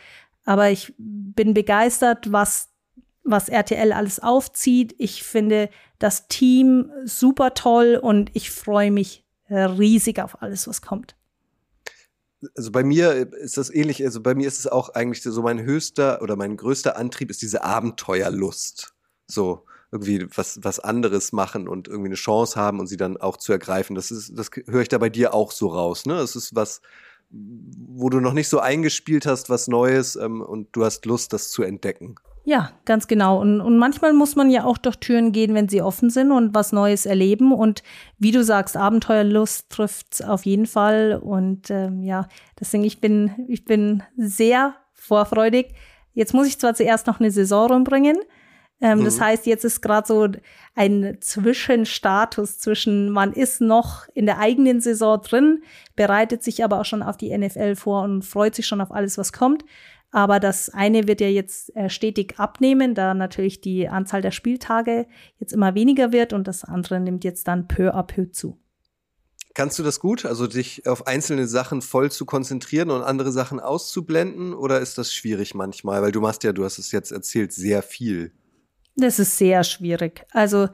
Aber 0.46 0.70
ich 0.70 0.94
bin 0.98 1.54
begeistert, 1.54 2.32
was, 2.32 2.70
was 3.24 3.50
RTL 3.50 3.94
alles 3.94 4.20
aufzieht. 4.20 4.96
Ich 4.98 5.24
finde 5.24 5.70
das 6.00 6.28
Team 6.28 6.92
super 7.06 7.54
toll 7.54 8.00
und 8.02 8.32
ich 8.34 8.52
freue 8.52 8.92
mich 8.92 9.26
riesig 9.50 10.20
auf 10.22 10.42
alles, 10.42 10.68
was 10.68 10.82
kommt 10.82 11.16
also 12.56 12.72
bei 12.72 12.84
mir 12.84 13.32
ist 13.34 13.58
das 13.58 13.74
ähnlich, 13.74 14.04
also 14.04 14.22
bei 14.22 14.36
mir 14.36 14.48
ist 14.48 14.60
es 14.60 14.68
auch 14.68 14.90
eigentlich 14.90 15.24
so 15.24 15.42
mein 15.42 15.62
höchster 15.62 16.22
oder 16.22 16.36
mein 16.36 16.58
größter 16.58 16.98
Antrieb 16.98 17.30
ist 17.30 17.42
diese 17.42 17.64
Abenteuerlust. 17.64 18.94
So 19.28 19.66
irgendwie 19.92 20.28
was, 20.36 20.60
was 20.64 20.80
anderes 20.80 21.32
machen 21.34 21.68
und 21.68 21.88
irgendwie 21.88 22.10
eine 22.10 22.16
Chance 22.16 22.60
haben 22.60 22.80
und 22.80 22.88
sie 22.88 22.98
dann 22.98 23.18
auch 23.18 23.38
zu 23.38 23.52
ergreifen. 23.52 23.96
Das 23.96 24.10
ist, 24.12 24.38
das 24.38 24.50
höre 24.66 24.82
ich 24.82 24.90
da 24.90 24.98
bei 24.98 25.10
dir 25.10 25.34
auch 25.34 25.52
so 25.52 25.68
raus. 25.68 26.06
Ne? 26.06 26.16
Es 26.16 26.36
ist 26.36 26.56
was, 26.56 26.82
wo 27.34 28.10
du 28.10 28.20
noch 28.20 28.34
nicht 28.34 28.48
so 28.48 28.60
eingespielt 28.60 29.26
hast, 29.26 29.50
was 29.50 29.68
Neues 29.68 30.16
ähm, 30.16 30.42
und 30.42 30.68
du 30.72 30.86
hast 30.86 31.06
Lust, 31.06 31.34
das 31.34 31.50
zu 31.50 31.64
entdecken. 31.64 32.16
Ja, 32.46 32.72
ganz 32.84 33.08
genau. 33.08 33.40
Und, 33.40 33.62
und 33.62 33.78
manchmal 33.78 34.12
muss 34.12 34.36
man 34.36 34.50
ja 34.50 34.66
auch 34.66 34.78
durch 34.78 34.98
Türen 34.98 35.32
gehen, 35.32 35.54
wenn 35.54 35.70
sie 35.70 35.82
offen 35.82 36.10
sind 36.10 36.32
und 36.32 36.54
was 36.54 36.74
Neues 36.74 37.06
erleben. 37.06 37.54
Und 37.54 37.84
wie 38.20 38.32
du 38.32 38.44
sagst, 38.44 38.76
Abenteuerlust 38.76 39.70
trifft 39.70 40.24
auf 40.26 40.46
jeden 40.46 40.66
Fall. 40.66 41.20
Und 41.24 41.70
ähm, 41.70 42.04
ja, 42.04 42.28
deswegen, 42.60 42.84
ich 42.84 43.00
bin, 43.00 43.32
ich 43.48 43.64
bin 43.64 44.04
sehr 44.18 44.76
vorfreudig. 44.94 45.74
Jetzt 46.14 46.34
muss 46.34 46.48
ich 46.48 46.60
zwar 46.60 46.76
zuerst 46.76 47.08
noch 47.08 47.22
eine 47.22 47.32
Saison 47.32 47.72
rumbringen, 47.72 48.18
ähm, 48.84 49.00
mhm. 49.00 49.06
Das 49.06 49.22
heißt, 49.22 49.46
jetzt 49.46 49.64
ist 49.64 49.80
gerade 49.80 50.06
so 50.06 50.28
ein 50.76 51.18
Zwischenstatus 51.22 52.60
zwischen, 52.60 53.10
man 53.10 53.32
ist 53.32 53.62
noch 53.62 54.10
in 54.14 54.26
der 54.26 54.40
eigenen 54.40 54.82
Saison 54.82 55.22
drin, 55.22 55.64
bereitet 55.96 56.44
sich 56.44 56.66
aber 56.66 56.82
auch 56.82 56.86
schon 56.86 57.02
auf 57.02 57.16
die 57.16 57.36
NFL 57.36 57.78
vor 57.78 58.04
und 58.04 58.24
freut 58.24 58.56
sich 58.56 58.68
schon 58.68 58.82
auf 58.82 58.92
alles, 58.92 59.18
was 59.18 59.32
kommt. 59.32 59.64
Aber 60.12 60.42
das 60.42 60.70
eine 60.70 61.08
wird 61.08 61.22
ja 61.22 61.30
jetzt 61.30 61.74
äh, 61.78 61.90
stetig 61.90 62.40
abnehmen, 62.40 62.94
da 62.94 63.14
natürlich 63.14 63.62
die 63.62 63.88
Anzahl 63.88 64.22
der 64.22 64.32
Spieltage 64.32 65.08
jetzt 65.40 65.54
immer 65.54 65.76
weniger 65.76 66.12
wird 66.12 66.34
und 66.34 66.46
das 66.46 66.66
andere 66.66 67.00
nimmt 67.00 67.24
jetzt 67.24 67.48
dann 67.48 67.70
peu 67.70 67.96
à 67.96 68.04
peu 68.04 68.30
zu. 68.32 68.60
Kannst 69.54 69.80
du 69.80 69.84
das 69.84 70.02
gut, 70.02 70.26
also 70.26 70.46
dich 70.46 70.86
auf 70.88 71.08
einzelne 71.08 71.48
Sachen 71.48 71.82
voll 71.82 72.12
zu 72.12 72.26
konzentrieren 72.26 72.90
und 72.90 73.02
andere 73.02 73.32
Sachen 73.32 73.62
auszublenden? 73.62 74.54
Oder 74.54 74.82
ist 74.82 74.98
das 74.98 75.14
schwierig 75.14 75.56
manchmal? 75.56 76.02
Weil 76.02 76.12
du 76.12 76.20
machst 76.20 76.44
ja, 76.44 76.52
du 76.52 76.66
hast 76.66 76.80
es 76.80 76.92
jetzt 76.92 77.12
erzählt, 77.12 77.54
sehr 77.54 77.82
viel. 77.82 78.34
Das 78.96 79.20
ist 79.20 79.38
sehr 79.38 79.64
schwierig. 79.64 80.26
Also 80.32 80.70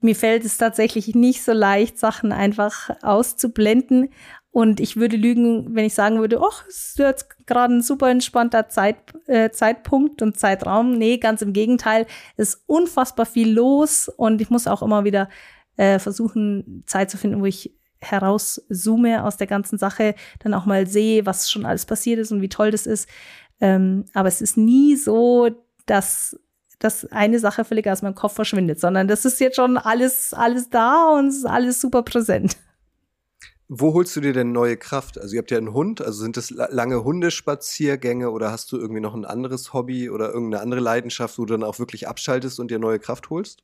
mir 0.00 0.16
fällt 0.16 0.44
es 0.44 0.56
tatsächlich 0.56 1.14
nicht 1.14 1.42
so 1.42 1.52
leicht, 1.52 1.98
Sachen 1.98 2.32
einfach 2.32 2.90
auszublenden. 3.02 4.10
Und 4.52 4.80
ich 4.80 4.96
würde 4.96 5.16
lügen, 5.16 5.76
wenn 5.76 5.84
ich 5.84 5.94
sagen 5.94 6.18
würde, 6.18 6.40
ach, 6.42 6.64
es 6.66 6.90
ist 6.90 6.98
jetzt 6.98 7.46
gerade 7.46 7.74
ein 7.74 7.82
super 7.82 8.10
entspannter 8.10 8.68
Zeit, 8.68 8.96
äh, 9.26 9.50
Zeitpunkt 9.50 10.22
und 10.22 10.38
Zeitraum. 10.38 10.92
Nee, 10.92 11.18
ganz 11.18 11.42
im 11.42 11.52
Gegenteil. 11.52 12.06
Es 12.36 12.54
ist 12.54 12.64
unfassbar 12.66 13.26
viel 13.26 13.52
los 13.52 14.08
und 14.08 14.40
ich 14.40 14.50
muss 14.50 14.66
auch 14.66 14.82
immer 14.82 15.04
wieder 15.04 15.28
äh, 15.76 16.00
versuchen, 16.00 16.82
Zeit 16.86 17.10
zu 17.10 17.16
finden, 17.16 17.40
wo 17.40 17.46
ich 17.46 17.76
herauszoome 18.00 19.22
aus 19.24 19.36
der 19.36 19.46
ganzen 19.46 19.78
Sache, 19.78 20.14
dann 20.40 20.54
auch 20.54 20.66
mal 20.66 20.86
sehe, 20.86 21.26
was 21.26 21.50
schon 21.50 21.66
alles 21.66 21.86
passiert 21.86 22.18
ist 22.18 22.32
und 22.32 22.40
wie 22.40 22.48
toll 22.48 22.70
das 22.70 22.86
ist. 22.86 23.08
Ähm, 23.60 24.06
aber 24.14 24.28
es 24.28 24.40
ist 24.40 24.56
nie 24.56 24.96
so, 24.96 25.50
dass 25.86 26.40
dass 26.80 27.04
eine 27.12 27.38
Sache 27.38 27.64
völlig 27.64 27.86
aus 27.86 28.02
meinem 28.02 28.14
Kopf 28.16 28.34
verschwindet, 28.34 28.80
sondern 28.80 29.06
das 29.06 29.24
ist 29.24 29.38
jetzt 29.38 29.56
schon 29.56 29.76
alles, 29.76 30.34
alles 30.34 30.70
da 30.70 31.10
und 31.16 31.28
es 31.28 31.36
ist 31.36 31.46
alles 31.46 31.80
super 31.80 32.02
präsent. 32.02 32.56
Wo 33.68 33.94
holst 33.94 34.16
du 34.16 34.20
dir 34.20 34.32
denn 34.32 34.50
neue 34.50 34.76
Kraft? 34.76 35.20
Also 35.20 35.34
ihr 35.34 35.38
habt 35.38 35.52
ja 35.52 35.58
einen 35.58 35.72
Hund, 35.72 36.00
also 36.00 36.22
sind 36.22 36.36
das 36.36 36.50
lange 36.50 37.04
Hundespaziergänge 37.04 38.30
oder 38.30 38.50
hast 38.50 38.72
du 38.72 38.78
irgendwie 38.78 39.00
noch 39.00 39.14
ein 39.14 39.24
anderes 39.24 39.72
Hobby 39.72 40.10
oder 40.10 40.32
irgendeine 40.32 40.60
andere 40.60 40.80
Leidenschaft, 40.80 41.38
wo 41.38 41.44
du 41.44 41.52
dann 41.52 41.62
auch 41.62 41.78
wirklich 41.78 42.08
abschaltest 42.08 42.58
und 42.58 42.70
dir 42.70 42.80
neue 42.80 42.98
Kraft 42.98 43.30
holst? 43.30 43.62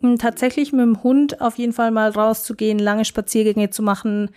Hm, 0.00 0.16
tatsächlich 0.18 0.72
mit 0.72 0.80
dem 0.80 1.02
Hund 1.02 1.42
auf 1.42 1.58
jeden 1.58 1.74
Fall 1.74 1.90
mal 1.90 2.10
rauszugehen, 2.10 2.78
lange 2.78 3.04
Spaziergänge 3.04 3.68
zu 3.68 3.82
machen, 3.82 4.30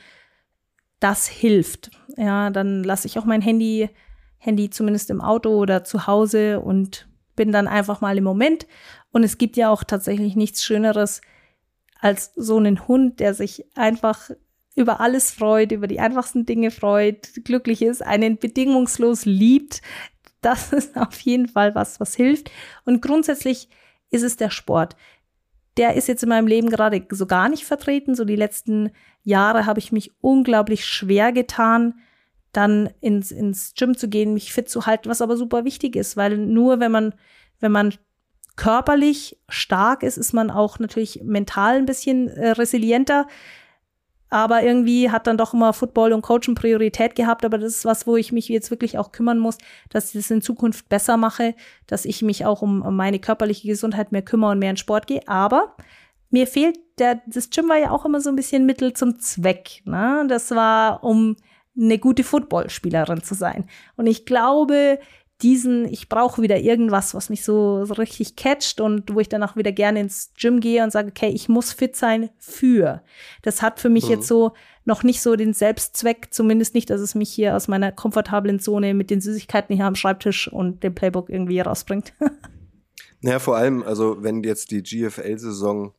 das 0.99 1.27
hilft. 1.27 1.91
Ja, 2.17 2.49
dann 2.49 2.83
lasse 2.83 3.07
ich 3.07 3.17
auch 3.17 3.25
mein 3.25 3.41
Handy, 3.41 3.89
Handy 4.37 4.69
zumindest 4.69 5.09
im 5.11 5.21
Auto 5.21 5.51
oder 5.51 5.83
zu 5.83 6.07
Hause 6.07 6.59
und 6.59 7.07
bin 7.35 7.51
dann 7.51 7.67
einfach 7.67 8.01
mal 8.01 8.17
im 8.17 8.23
Moment. 8.23 8.67
Und 9.11 9.23
es 9.23 9.37
gibt 9.37 9.57
ja 9.57 9.69
auch 9.69 9.83
tatsächlich 9.83 10.35
nichts 10.35 10.63
Schöneres 10.63 11.21
als 11.99 12.31
so 12.35 12.57
einen 12.57 12.87
Hund, 12.87 13.19
der 13.19 13.33
sich 13.33 13.65
einfach 13.75 14.29
über 14.75 14.99
alles 14.99 15.31
freut, 15.31 15.71
über 15.71 15.87
die 15.87 15.99
einfachsten 15.99 16.45
Dinge 16.45 16.69
freut, 16.69 17.45
glücklich 17.45 17.81
ist, 17.81 18.03
einen 18.03 18.37
bedingungslos 18.37 19.25
liebt. 19.25 19.81
Das 20.41 20.73
ist 20.73 20.97
auf 20.97 21.19
jeden 21.21 21.47
Fall 21.47 21.75
was, 21.75 21.99
was 21.99 22.15
hilft. 22.15 22.51
Und 22.83 23.01
grundsätzlich 23.01 23.69
ist 24.11 24.23
es 24.23 24.37
der 24.37 24.49
Sport. 24.49 24.95
Der 25.77 25.95
ist 25.95 26.07
jetzt 26.07 26.23
in 26.23 26.29
meinem 26.29 26.47
Leben 26.47 26.69
gerade 26.69 27.05
so 27.09 27.25
gar 27.25 27.49
nicht 27.49 27.65
vertreten. 27.65 28.15
So 28.15 28.23
die 28.23 28.35
letzten 28.35 28.91
Jahre 29.23 29.65
habe 29.65 29.79
ich 29.79 29.91
mich 29.91 30.11
unglaublich 30.21 30.85
schwer 30.85 31.31
getan, 31.31 31.95
dann 32.55 32.89
ins, 33.01 33.31
ins 33.31 33.73
Gym 33.75 33.97
zu 33.97 34.07
gehen, 34.07 34.33
mich 34.33 34.53
fit 34.53 34.69
zu 34.69 34.85
halten, 34.85 35.09
was 35.09 35.21
aber 35.21 35.37
super 35.37 35.65
wichtig 35.65 35.95
ist, 35.95 36.17
weil 36.17 36.37
nur 36.37 36.79
wenn 36.79 36.91
man, 36.91 37.13
wenn 37.59 37.71
man 37.71 37.93
körperlich 38.55 39.37
stark 39.49 40.03
ist, 40.03 40.17
ist 40.17 40.33
man 40.33 40.49
auch 40.49 40.79
natürlich 40.79 41.21
mental 41.23 41.75
ein 41.75 41.85
bisschen 41.85 42.29
äh, 42.29 42.51
resilienter. 42.51 43.27
Aber 44.29 44.63
irgendwie 44.63 45.11
hat 45.11 45.27
dann 45.27 45.37
doch 45.37 45.53
immer 45.53 45.71
Football 45.71 46.11
und 46.11 46.21
Coaching 46.21 46.55
Priorität 46.55 47.15
gehabt. 47.15 47.45
Aber 47.45 47.57
das 47.57 47.77
ist 47.77 47.85
was, 47.85 48.07
wo 48.07 48.17
ich 48.17 48.31
mich 48.31 48.49
jetzt 48.49 48.71
wirklich 48.71 48.97
auch 48.97 49.11
kümmern 49.11 49.39
muss, 49.39 49.57
dass 49.89 50.07
ich 50.07 50.13
das 50.21 50.31
in 50.31 50.41
Zukunft 50.41 50.89
besser 50.89 51.15
mache, 51.15 51.55
dass 51.87 52.05
ich 52.05 52.21
mich 52.21 52.45
auch 52.45 52.61
um, 52.61 52.95
meine 52.95 53.19
körperliche 53.19 53.67
Gesundheit 53.67 54.11
mehr 54.11 54.23
kümmere 54.23 54.51
und 54.51 54.59
mehr 54.59 54.71
in 54.71 54.77
Sport 54.77 55.07
gehe. 55.07 55.25
Aber 55.27 55.75
mir 56.31 56.47
fehlt 56.47 56.77
der, 56.97 57.21
das 57.27 57.49
Gym 57.49 57.69
war 57.69 57.77
ja 57.77 57.91
auch 57.91 58.05
immer 58.05 58.19
so 58.19 58.29
ein 58.29 58.35
bisschen 58.35 58.65
Mittel 58.65 58.93
zum 58.93 59.19
Zweck. 59.19 59.81
Ne? 59.85 60.25
Das 60.27 60.51
war, 60.51 61.03
um 61.03 61.35
eine 61.77 61.99
gute 61.99 62.23
Footballspielerin 62.23 63.23
zu 63.23 63.35
sein. 63.35 63.67
Und 63.95 64.07
ich 64.07 64.25
glaube, 64.25 64.99
diesen, 65.41 65.85
ich 65.85 66.07
brauche 66.07 66.41
wieder 66.41 66.59
irgendwas, 66.59 67.13
was 67.13 67.29
mich 67.29 67.43
so, 67.43 67.83
so 67.83 67.93
richtig 67.95 68.37
catcht 68.37 68.79
und 68.79 69.13
wo 69.13 69.19
ich 69.19 69.27
dann 69.27 69.43
auch 69.43 69.57
wieder 69.57 69.73
gerne 69.73 69.99
ins 69.99 70.31
Gym 70.39 70.61
gehe 70.61 70.81
und 70.83 70.91
sage, 70.91 71.09
okay, 71.09 71.27
ich 71.27 71.49
muss 71.49 71.73
fit 71.73 71.95
sein 71.95 72.29
für. 72.37 73.01
Das 73.41 73.61
hat 73.61 73.79
für 73.79 73.89
mich 73.89 74.05
mhm. 74.05 74.11
jetzt 74.11 74.27
so 74.27 74.53
noch 74.85 75.03
nicht 75.03 75.21
so 75.21 75.35
den 75.35 75.53
Selbstzweck, 75.53 76.27
zumindest 76.31 76.73
nicht, 76.73 76.89
dass 76.89 77.01
es 77.01 77.15
mich 77.15 77.31
hier 77.31 77.55
aus 77.55 77.67
meiner 77.67 77.91
komfortablen 77.91 78.59
Zone 78.59 78.93
mit 78.93 79.09
den 79.09 79.19
Süßigkeiten 79.19 79.75
hier 79.75 79.85
am 79.85 79.95
Schreibtisch 79.95 80.47
und 80.47 80.83
dem 80.83 80.95
Playbook 80.95 81.29
irgendwie 81.29 81.59
rausbringt. 81.59 82.13
ja, 83.21 83.39
vor 83.39 83.57
allem, 83.57 83.83
also 83.83 84.23
wenn 84.23 84.43
jetzt 84.43 84.71
die 84.71 84.83
GFL-Saison 84.83 85.93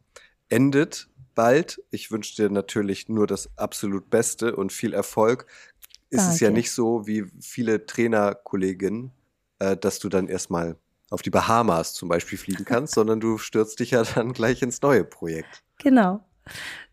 endet 0.49 1.09
bald, 1.37 1.81
ich 1.91 2.11
wünsche 2.11 2.35
dir 2.35 2.51
natürlich 2.51 3.09
nur 3.09 3.29
das 3.29 3.57
absolut 3.57 4.11
Beste 4.11 4.57
und 4.57 4.73
viel 4.73 4.93
Erfolg. 4.93 5.47
Ist 6.11 6.19
Danke. 6.19 6.35
es 6.35 6.41
ja 6.41 6.51
nicht 6.51 6.73
so 6.73 7.07
wie 7.07 7.27
viele 7.41 7.87
Trainerkolleginnen, 7.87 9.13
äh, 9.61 9.77
dass 9.77 10.01
du 10.01 10.09
dann 10.09 10.27
erstmal 10.27 10.77
auf 11.11 11.23
die 11.23 11.31
Bahamas 11.31 11.95
zum 11.95 12.09
Beispiel 12.09 12.39
fliegen 12.39 12.65
kannst, 12.65 12.95
sondern 12.95 13.21
du 13.21 13.39
stürzt 13.39 13.79
dich 13.79 13.93
ja 13.93 14.03
dann 14.03 14.33
gleich 14.33 14.63
ins 14.63 14.83
neue 14.83 15.05
Projekt. 15.05 15.63
Genau. 15.79 16.25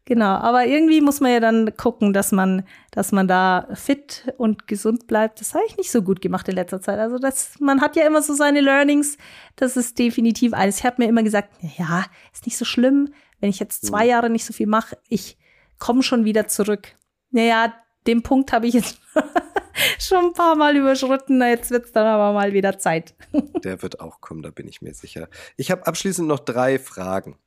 Genau, 0.05 0.35
aber 0.35 0.65
irgendwie 0.65 0.99
muss 0.99 1.21
man 1.21 1.31
ja 1.31 1.39
dann 1.39 1.77
gucken, 1.77 2.11
dass 2.11 2.33
man, 2.33 2.63
dass 2.91 3.13
man 3.13 3.25
da 3.25 3.69
fit 3.73 4.33
und 4.37 4.67
gesund 4.67 5.07
bleibt. 5.07 5.39
Das 5.39 5.53
habe 5.53 5.63
ich 5.65 5.77
nicht 5.77 5.91
so 5.91 6.01
gut 6.01 6.19
gemacht 6.19 6.45
in 6.49 6.55
letzter 6.55 6.81
Zeit. 6.81 6.99
Also 6.99 7.19
das, 7.19 7.57
man 7.61 7.79
hat 7.79 7.95
ja 7.95 8.05
immer 8.05 8.21
so 8.21 8.33
seine 8.33 8.59
Learnings. 8.59 9.17
Das 9.55 9.77
ist 9.77 9.97
definitiv 9.97 10.51
eines. 10.53 10.79
Ich 10.79 10.85
habe 10.85 11.01
mir 11.01 11.07
immer 11.07 11.23
gesagt, 11.23 11.53
ja, 11.77 12.03
ist 12.33 12.45
nicht 12.45 12.57
so 12.57 12.65
schlimm, 12.65 13.13
wenn 13.43 13.49
ich 13.49 13.59
jetzt 13.59 13.85
zwei 13.85 14.05
mhm. 14.05 14.09
Jahre 14.09 14.29
nicht 14.29 14.45
so 14.45 14.53
viel 14.53 14.67
mache. 14.67 14.97
Ich 15.09 15.37
komme 15.77 16.01
schon 16.01 16.23
wieder 16.23 16.47
zurück. 16.47 16.95
Naja, 17.29 17.75
den 18.07 18.23
Punkt 18.23 18.53
habe 18.53 18.67
ich 18.67 18.73
jetzt 18.73 18.99
schon 19.99 20.27
ein 20.27 20.33
paar 20.33 20.55
Mal 20.55 20.77
überschritten. 20.77 21.41
Jetzt 21.41 21.69
wird 21.69 21.87
es 21.87 21.91
dann 21.91 22.07
aber 22.07 22.31
mal 22.31 22.53
wieder 22.53 22.79
Zeit. 22.79 23.13
Der 23.65 23.81
wird 23.81 23.99
auch 23.99 24.21
kommen, 24.21 24.43
da 24.43 24.49
bin 24.49 24.69
ich 24.69 24.81
mir 24.81 24.93
sicher. 24.93 25.27
Ich 25.57 25.71
habe 25.71 25.85
abschließend 25.85 26.25
noch 26.25 26.39
drei 26.39 26.79
Fragen. 26.79 27.37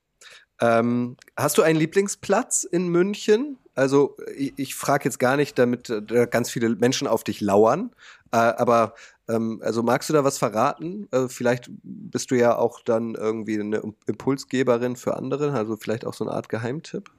Ähm, 0.60 1.16
hast 1.34 1.56
du 1.56 1.62
einen 1.62 1.78
Lieblingsplatz 1.78 2.64
in 2.64 2.88
München? 2.88 3.56
Also 3.76 4.16
ich, 4.36 4.54
ich 4.56 4.74
frage 4.74 5.04
jetzt 5.04 5.18
gar 5.18 5.36
nicht, 5.36 5.58
damit 5.58 5.90
äh, 5.90 6.26
ganz 6.28 6.50
viele 6.50 6.70
Menschen 6.70 7.06
auf 7.06 7.22
dich 7.24 7.40
lauern, 7.42 7.90
äh, 8.32 8.38
aber 8.38 8.94
ähm, 9.28 9.60
also 9.62 9.82
magst 9.82 10.08
du 10.08 10.14
da 10.14 10.24
was 10.24 10.38
verraten? 10.38 11.08
Äh, 11.12 11.28
vielleicht 11.28 11.70
bist 11.82 12.30
du 12.30 12.36
ja 12.36 12.56
auch 12.56 12.80
dann 12.80 13.14
irgendwie 13.14 13.60
eine 13.60 13.82
Impulsgeberin 14.06 14.96
für 14.96 15.16
andere, 15.16 15.52
also 15.52 15.76
vielleicht 15.76 16.06
auch 16.06 16.14
so 16.14 16.24
eine 16.24 16.34
Art 16.34 16.48
Geheimtipp. 16.48 17.10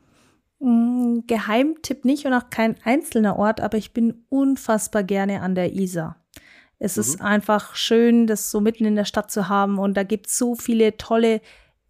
Mm, 0.59 1.19
Geheimtipp 1.27 2.05
nicht 2.05 2.25
und 2.25 2.33
auch 2.33 2.49
kein 2.49 2.75
einzelner 2.83 3.37
Ort, 3.37 3.61
aber 3.61 3.77
ich 3.77 3.93
bin 3.93 4.25
unfassbar 4.29 5.03
gerne 5.03 5.41
an 5.41 5.53
der 5.53 5.73
Isar. 5.73 6.17
Es 6.79 6.95
mhm. 6.95 7.01
ist 7.01 7.21
einfach 7.21 7.75
schön, 7.75 8.25
das 8.25 8.49
so 8.49 8.61
mitten 8.61 8.85
in 8.85 8.95
der 8.95 9.05
Stadt 9.05 9.29
zu 9.29 9.47
haben 9.47 9.77
und 9.77 9.95
da 9.95 10.01
gibt 10.01 10.27
es 10.27 10.37
so 10.37 10.55
viele 10.55 10.97
tolle 10.97 11.41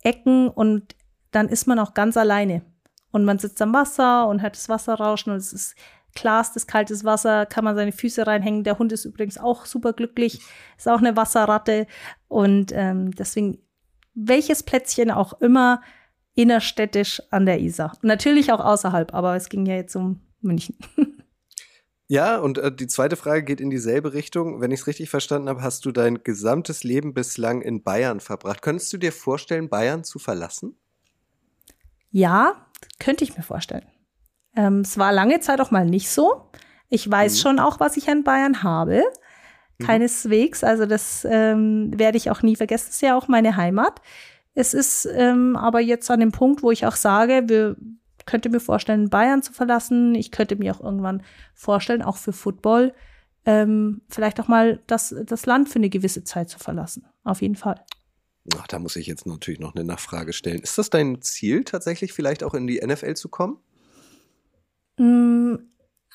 Ecken 0.02 0.50
und 0.50 0.96
dann 1.32 1.48
ist 1.50 1.68
man 1.68 1.80
auch 1.80 1.94
ganz 1.94 2.18
alleine. 2.18 2.64
Und 3.12 3.26
man 3.26 3.40
sitzt 3.40 3.62
am 3.62 3.74
Wasser 3.74 4.28
und 4.28 4.42
hört 4.42 4.56
das 4.56 4.70
Wasser 4.70 4.96
rauschen 4.96 5.32
und 5.32 5.38
es 5.38 5.54
ist 5.54 5.76
klarstes, 6.14 6.68
kaltes 6.68 7.04
Wasser, 7.04 7.46
kann 7.46 7.64
man 7.64 7.76
seine 7.76 7.92
Füße 7.92 8.26
reinhängen. 8.26 8.64
Der 8.64 8.80
Hund 8.80 8.92
ist 8.92 9.06
übrigens 9.06 9.38
auch 9.38 9.66
super 9.66 9.94
glücklich, 9.94 10.42
ist 10.78 10.88
auch 10.88 11.00
eine 11.00 11.16
Wasserratte 11.16 11.88
und 12.28 12.72
ähm, 12.74 13.12
deswegen 13.12 13.60
welches 14.16 14.64
Plätzchen 14.64 15.12
auch 15.12 15.40
immer, 15.42 15.82
innerstädtisch 16.34 17.22
an 17.30 17.46
der 17.46 17.60
Isar. 17.60 17.98
Natürlich 18.02 18.52
auch 18.52 18.60
außerhalb, 18.60 19.14
aber 19.14 19.36
es 19.36 19.50
ging 19.50 19.66
ja 19.66 19.76
jetzt 19.76 19.96
um 19.96 20.22
München. 20.42 20.76
Ja, 22.10 22.38
und 22.38 22.58
äh, 22.58 22.74
die 22.74 22.88
zweite 22.88 23.18
Frage 23.18 23.44
geht 23.44 23.60
in 23.60 23.70
dieselbe 23.70 24.14
Richtung. 24.14 24.62
Wenn 24.62 24.72
ich 24.72 24.80
es 24.80 24.88
richtig 24.88 25.10
verstanden 25.10 25.50
habe, 25.50 25.62
hast 25.62 25.86
du 25.86 25.92
dein 25.92 26.24
gesamtes 26.24 26.86
Leben 26.86 27.14
bislang 27.14 27.62
in 27.62 27.84
Bayern 27.84 28.22
verbracht. 28.22 28.62
Könntest 28.62 28.94
du 28.94 28.98
dir 28.98 29.12
vorstellen, 29.12 29.68
Bayern 29.68 30.06
zu 30.06 30.18
verlassen? 30.18 30.78
Ja, 32.10 32.67
könnte 33.00 33.24
ich 33.24 33.38
mir 33.38 33.44
vorstellen. 33.44 33.86
Ähm, 34.56 34.82
es 34.82 34.98
war 34.98 35.12
lange 35.12 35.40
Zeit 35.40 35.62
auch 35.62 35.72
mal 35.72 35.86
nicht 35.86 36.10
so. 36.10 36.50
Ich 36.90 37.10
weiß 37.10 37.36
mhm. 37.36 37.40
schon 37.40 37.60
auch, 37.60 37.80
was 37.80 37.98
ich 37.98 38.10
an 38.10 38.24
Bayern 38.24 38.64
habe. 38.64 39.04
Mhm. 39.78 39.86
Keineswegs. 39.86 40.64
Also 40.64 40.86
das 40.86 41.26
ähm, 41.30 41.92
werde 41.98 42.18
ich 42.18 42.32
auch 42.32 42.42
nie 42.42 42.56
vergessen. 42.56 42.88
Das 42.88 42.96
ist 42.96 43.02
ja 43.02 43.18
auch 43.18 43.28
meine 43.28 43.56
Heimat. 43.56 44.02
Es 44.54 44.74
ist 44.74 45.08
ähm, 45.14 45.56
aber 45.56 45.80
jetzt 45.80 46.10
an 46.10 46.20
dem 46.20 46.32
Punkt, 46.32 46.64
wo 46.64 46.72
ich 46.72 46.86
auch 46.86 46.96
sage, 46.96 47.44
wir 47.48 47.76
könnte 48.26 48.50
mir 48.50 48.60
vorstellen, 48.60 49.10
Bayern 49.10 49.42
zu 49.42 49.54
verlassen. 49.54 50.16
Ich 50.16 50.32
könnte 50.32 50.56
mir 50.56 50.74
auch 50.76 50.82
irgendwann 50.82 51.24
vorstellen, 51.54 52.02
auch 52.02 52.18
für 52.18 52.34
Football, 52.34 52.94
ähm, 53.46 54.02
vielleicht 54.10 54.40
auch 54.40 54.48
mal 54.48 54.80
das, 54.88 55.16
das 55.26 55.46
Land 55.46 55.70
für 55.70 55.80
eine 55.80 55.90
gewisse 55.90 56.24
Zeit 56.24 56.50
zu 56.50 56.60
verlassen. 56.60 57.06
Auf 57.24 57.42
jeden 57.42 57.56
Fall. 57.56 57.84
Ach, 58.58 58.68
da 58.68 58.80
muss 58.80 58.96
ich 58.96 59.08
jetzt 59.08 59.26
natürlich 59.26 59.60
noch 59.60 59.76
eine 59.76 59.84
Nachfrage 59.84 60.34
stellen. 60.34 60.62
Ist 60.62 60.78
das 60.78 60.90
dein 60.90 61.22
Ziel, 61.22 61.64
tatsächlich 61.64 62.14
vielleicht 62.14 62.44
auch 62.44 62.54
in 62.54 62.68
die 62.68 62.80
NFL 62.86 63.16
zu 63.16 63.30
kommen? 63.30 63.58
Mm, 64.98 65.56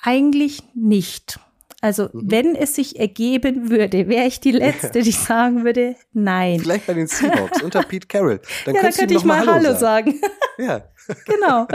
eigentlich 0.03 0.63
nicht. 0.75 1.39
Also, 1.83 2.05
mhm. 2.13 2.31
wenn 2.31 2.55
es 2.55 2.77
sich 2.77 2.99
ergeben 2.99 3.69
würde, 3.69 4.09
wäre 4.09 4.27
ich 4.27 4.41
die 4.41 4.53
Letzte, 4.53 5.03
die 5.03 5.11
sagen 5.11 5.65
würde, 5.65 5.97
nein. 6.13 6.61
Vielleicht 6.61 6.87
bei 6.87 6.95
den 6.95 7.09
Seahawks 7.09 7.61
unter 7.63 7.83
Pete 7.89 8.07
Carroll. 8.07 8.41
Dann 8.65 8.75
ja, 8.77 8.83
dann 8.83 8.93
könnte 8.93 9.15
ich 9.15 9.25
mal 9.25 9.47
Hallo 9.47 9.75
sagen. 9.75 10.13
sagen. 10.13 10.21
Ja. 10.59 10.83
genau. 11.25 11.67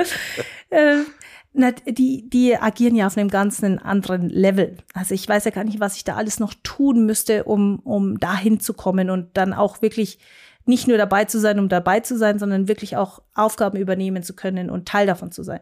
äh, 0.70 1.04
na, 1.52 1.72
die, 1.72 2.30
die 2.30 2.56
agieren 2.56 2.96
ja 2.96 3.08
auf 3.08 3.18
einem 3.18 3.30
ganz 3.30 3.64
anderen 3.64 4.30
Level. 4.30 4.78
Also 4.94 5.16
ich 5.16 5.28
weiß 5.28 5.46
ja 5.46 5.52
gar 5.52 5.64
nicht, 5.64 5.80
was 5.80 5.98
ich 5.98 6.04
da 6.04 6.16
alles 6.16 6.40
noch 6.40 6.54
tun 6.62 7.08
müsste, 7.08 7.44
um, 7.46 7.80
um 7.80 8.20
dahin 8.20 8.60
zu 8.60 8.76
kommen 8.76 9.10
und 9.10 9.36
dann 9.36 9.54
auch 9.54 9.82
wirklich 9.82 10.20
nicht 10.68 10.88
nur 10.88 10.98
dabei 10.98 11.26
zu 11.26 11.40
sein, 11.40 11.60
um 11.60 11.70
dabei 11.70 12.00
zu 12.00 12.18
sein, 12.18 12.40
sondern 12.40 12.68
wirklich 12.68 12.98
auch 12.98 13.22
Aufgaben 13.34 13.78
übernehmen 13.78 14.24
zu 14.24 14.36
können 14.36 14.70
und 14.70 14.88
Teil 14.88 15.08
davon 15.08 15.32
zu 15.32 15.44
sein. 15.44 15.62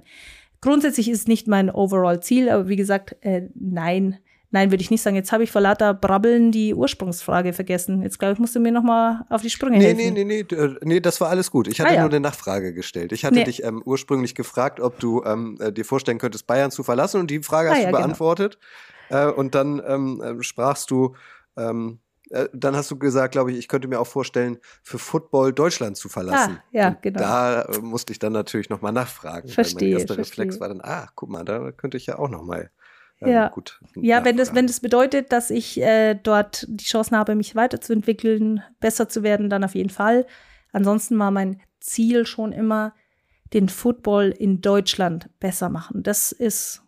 Grundsätzlich 0.61 1.09
ist 1.09 1.19
es 1.19 1.27
nicht 1.27 1.47
mein 1.47 1.69
Overall-Ziel, 1.69 2.49
aber 2.49 2.67
wie 2.67 2.75
gesagt, 2.75 3.15
äh, 3.21 3.49
nein, 3.53 4.17
Nein, 4.55 4.71
würde 4.71 4.81
ich 4.81 4.89
nicht 4.89 5.01
sagen. 5.01 5.17
Jetzt 5.17 5.33
habe 5.33 5.43
ich 5.43 5.51
vor 5.51 5.59
lauter 5.59 5.93
Brabbeln 5.93 6.49
die 6.49 6.73
Ursprungsfrage 6.73 7.51
vergessen. 7.51 8.01
Jetzt 8.01 8.19
glaube 8.19 8.35
ich, 8.35 8.39
musst 8.39 8.55
du 8.55 8.61
mir 8.61 8.71
noch 8.71 8.83
mal 8.83 9.25
auf 9.29 9.41
die 9.41 9.49
Sprünge 9.49 9.79
nee, 9.79 9.87
helfen. 9.87 10.13
Nee, 10.13 10.23
nee, 10.23 10.45
nee, 10.49 10.55
äh, 10.55 10.75
nee, 10.81 10.99
das 11.01 11.19
war 11.19 11.27
alles 11.27 11.51
gut. 11.51 11.67
Ich 11.67 11.81
hatte 11.81 11.91
ah, 11.91 11.95
ja. 11.95 12.01
nur 12.03 12.09
eine 12.09 12.21
Nachfrage 12.21 12.73
gestellt. 12.73 13.11
Ich 13.11 13.25
hatte 13.25 13.35
nee. 13.35 13.43
dich 13.43 13.63
ähm, 13.63 13.81
ursprünglich 13.83 14.33
gefragt, 14.33 14.79
ob 14.79 14.97
du 14.97 15.23
ähm, 15.25 15.57
äh, 15.59 15.73
dir 15.73 15.83
vorstellen 15.83 16.19
könntest, 16.19 16.47
Bayern 16.47 16.71
zu 16.71 16.83
verlassen 16.83 17.19
und 17.19 17.31
die 17.31 17.43
Frage 17.43 17.69
hast 17.69 17.79
ah, 17.79 17.81
du 17.81 17.85
genau. 17.87 17.97
beantwortet. 17.97 18.57
Genau. 19.09 19.29
Äh, 19.29 19.33
und 19.33 19.55
dann 19.55 19.81
ähm, 19.85 20.21
äh, 20.21 20.41
sprachst 20.41 20.89
du, 20.89 21.15
ähm, 21.57 21.99
äh, 21.99 22.04
dann 22.53 22.75
hast 22.75 22.89
du 22.91 22.97
gesagt, 22.97 23.33
glaube 23.33 23.51
ich, 23.51 23.57
ich 23.57 23.67
könnte 23.67 23.87
mir 23.87 23.99
auch 23.99 24.07
vorstellen, 24.07 24.57
für 24.81 24.97
Football 24.97 25.53
Deutschland 25.53 25.97
zu 25.97 26.09
verlassen. 26.09 26.57
Ah, 26.59 26.63
ja, 26.71 26.89
genau. 27.01 27.19
Da 27.19 27.61
äh, 27.63 27.79
musste 27.79 28.13
ich 28.13 28.19
dann 28.19 28.33
natürlich 28.33 28.69
noch 28.69 28.81
mal 28.81 28.91
nachfragen. 28.91 29.47
Verstehe. 29.47 29.89
Mein 29.89 29.99
erster 29.99 30.15
verstehe. 30.15 30.45
Reflex 30.45 30.59
war 30.59 30.69
dann, 30.69 30.81
ah, 30.81 31.07
guck 31.15 31.29
mal, 31.29 31.45
da 31.45 31.71
könnte 31.71 31.97
ich 31.97 32.07
ja 32.07 32.17
auch 32.17 32.29
noch 32.29 32.43
mal 32.43 32.71
ähm, 33.21 33.29
ja, 33.29 33.47
gut, 33.47 33.79
ja 33.95 34.25
wenn, 34.25 34.37
das, 34.37 34.53
wenn 34.53 34.67
das 34.67 34.81
bedeutet, 34.81 35.31
dass 35.31 35.49
ich 35.49 35.81
äh, 35.81 36.15
dort 36.15 36.65
die 36.67 36.83
Chancen 36.83 37.17
habe, 37.17 37.35
mich 37.35 37.55
weiterzuentwickeln, 37.55 38.61
besser 38.79 39.07
zu 39.07 39.23
werden, 39.23 39.49
dann 39.49 39.63
auf 39.63 39.75
jeden 39.75 39.89
Fall. 39.89 40.25
Ansonsten 40.73 41.17
war 41.17 41.31
mein 41.31 41.61
Ziel 41.79 42.25
schon 42.25 42.51
immer, 42.51 42.93
den 43.53 43.69
Football 43.69 44.33
in 44.37 44.59
Deutschland 44.59 45.29
besser 45.39 45.69
machen. 45.69 46.03
Das 46.03 46.31
ist 46.31 46.83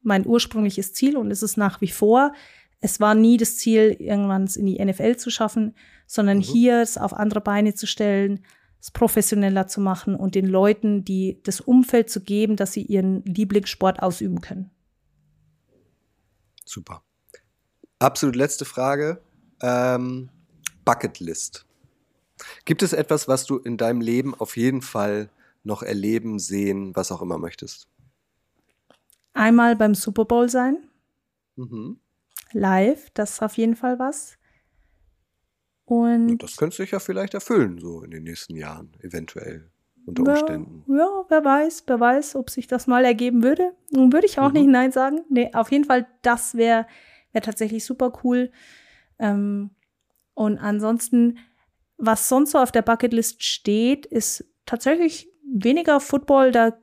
mein 0.00 0.26
ursprüngliches 0.26 0.94
Ziel 0.94 1.16
und 1.16 1.30
es 1.30 1.42
ist 1.42 1.56
nach 1.56 1.80
wie 1.80 1.88
vor. 1.88 2.32
Es 2.80 3.00
war 3.00 3.14
nie 3.14 3.36
das 3.36 3.56
Ziel, 3.56 3.96
irgendwann 3.98 4.44
es 4.44 4.56
in 4.56 4.66
die 4.66 4.82
NFL 4.84 5.16
zu 5.16 5.30
schaffen, 5.30 5.74
sondern 6.06 6.38
mhm. 6.38 6.42
hier 6.42 6.80
es 6.80 6.96
auf 6.96 7.12
andere 7.12 7.40
Beine 7.40 7.74
zu 7.74 7.86
stellen, 7.86 8.44
es 8.80 8.90
professioneller 8.90 9.66
zu 9.66 9.80
machen 9.80 10.14
und 10.14 10.34
den 10.34 10.46
Leuten 10.46 11.04
die 11.04 11.40
das 11.42 11.60
Umfeld 11.60 12.10
zu 12.10 12.20
geben, 12.20 12.56
dass 12.56 12.72
sie 12.72 12.82
ihren 12.82 13.24
Lieblingssport 13.24 14.02
ausüben 14.02 14.40
können. 14.40 14.70
Super. 16.64 17.02
Absolut 17.98 18.36
letzte 18.36 18.64
Frage. 18.64 19.20
Ähm, 19.60 20.28
Bucketlist. 20.84 21.66
Gibt 22.64 22.82
es 22.82 22.92
etwas, 22.92 23.26
was 23.26 23.46
du 23.46 23.58
in 23.58 23.76
deinem 23.76 24.00
Leben 24.00 24.34
auf 24.34 24.56
jeden 24.56 24.82
Fall 24.82 25.30
noch 25.64 25.82
erleben, 25.82 26.38
sehen, 26.38 26.94
was 26.94 27.10
auch 27.10 27.20
immer 27.20 27.38
möchtest? 27.38 27.88
Einmal 29.32 29.76
beim 29.76 29.94
Super 29.94 30.24
Bowl 30.24 30.48
sein. 30.48 30.78
Mhm. 31.56 31.98
Live. 32.52 33.10
Das 33.14 33.32
ist 33.32 33.42
auf 33.42 33.56
jeden 33.56 33.76
Fall 33.76 33.98
was. 33.98 34.38
Und 35.84 36.42
das 36.42 36.56
könnte 36.56 36.76
sich 36.76 36.90
ja 36.90 36.98
vielleicht 36.98 37.32
erfüllen, 37.32 37.78
so 37.78 38.02
in 38.02 38.10
den 38.10 38.24
nächsten 38.24 38.54
Jahren, 38.56 38.92
eventuell, 39.00 39.70
unter 40.04 40.22
ja, 40.24 40.32
Umständen. 40.32 40.84
Ja, 40.86 41.24
wer 41.28 41.44
weiß, 41.44 41.84
wer 41.86 41.98
weiß, 41.98 42.36
ob 42.36 42.50
sich 42.50 42.66
das 42.66 42.86
mal 42.86 43.06
ergeben 43.06 43.42
würde. 43.42 43.72
Nun 43.90 44.12
würde 44.12 44.26
ich 44.26 44.38
auch 44.38 44.48
mhm. 44.48 44.54
nicht 44.54 44.68
Nein 44.68 44.92
sagen. 44.92 45.20
Nee, 45.30 45.50
auf 45.54 45.72
jeden 45.72 45.84
Fall, 45.84 46.06
das 46.20 46.56
wäre 46.56 46.86
wär 47.32 47.40
tatsächlich 47.40 47.86
super 47.86 48.12
cool. 48.22 48.50
Ähm, 49.18 49.70
und 50.34 50.58
ansonsten, 50.58 51.38
was 51.96 52.28
sonst 52.28 52.50
so 52.50 52.58
auf 52.58 52.70
der 52.70 52.82
Bucketlist 52.82 53.42
steht, 53.42 54.04
ist 54.04 54.44
tatsächlich 54.66 55.30
weniger 55.42 56.00
Football. 56.00 56.52
Da 56.52 56.78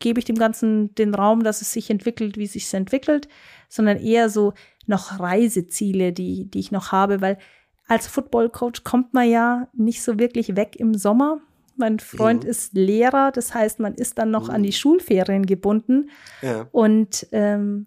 gebe 0.00 0.18
ich 0.18 0.26
dem 0.26 0.36
Ganzen 0.36 0.94
den 0.94 1.14
Raum, 1.14 1.42
dass 1.42 1.62
es 1.62 1.72
sich 1.72 1.90
entwickelt, 1.90 2.36
wie 2.36 2.44
es 2.44 2.52
sich 2.52 2.72
entwickelt, 2.74 3.28
sondern 3.68 3.96
eher 3.96 4.28
so 4.28 4.52
noch 4.86 5.20
Reiseziele, 5.20 6.12
die, 6.12 6.50
die 6.50 6.60
ich 6.60 6.72
noch 6.72 6.92
habe, 6.92 7.20
weil 7.20 7.38
als 7.86 8.06
Football-Coach 8.06 8.84
kommt 8.84 9.14
man 9.14 9.28
ja 9.28 9.68
nicht 9.72 10.02
so 10.02 10.18
wirklich 10.18 10.54
weg 10.54 10.76
im 10.76 10.94
Sommer. 10.94 11.40
Mein 11.76 11.98
Freund 11.98 12.44
mhm. 12.44 12.50
ist 12.50 12.74
Lehrer, 12.74 13.32
das 13.32 13.54
heißt, 13.54 13.80
man 13.80 13.94
ist 13.94 14.18
dann 14.18 14.30
noch 14.30 14.48
mhm. 14.48 14.54
an 14.54 14.62
die 14.62 14.68
mhm. 14.68 14.74
Schulferien 14.74 15.46
gebunden. 15.46 16.10
Ja. 16.40 16.68
Und 16.70 17.26
ähm, 17.32 17.86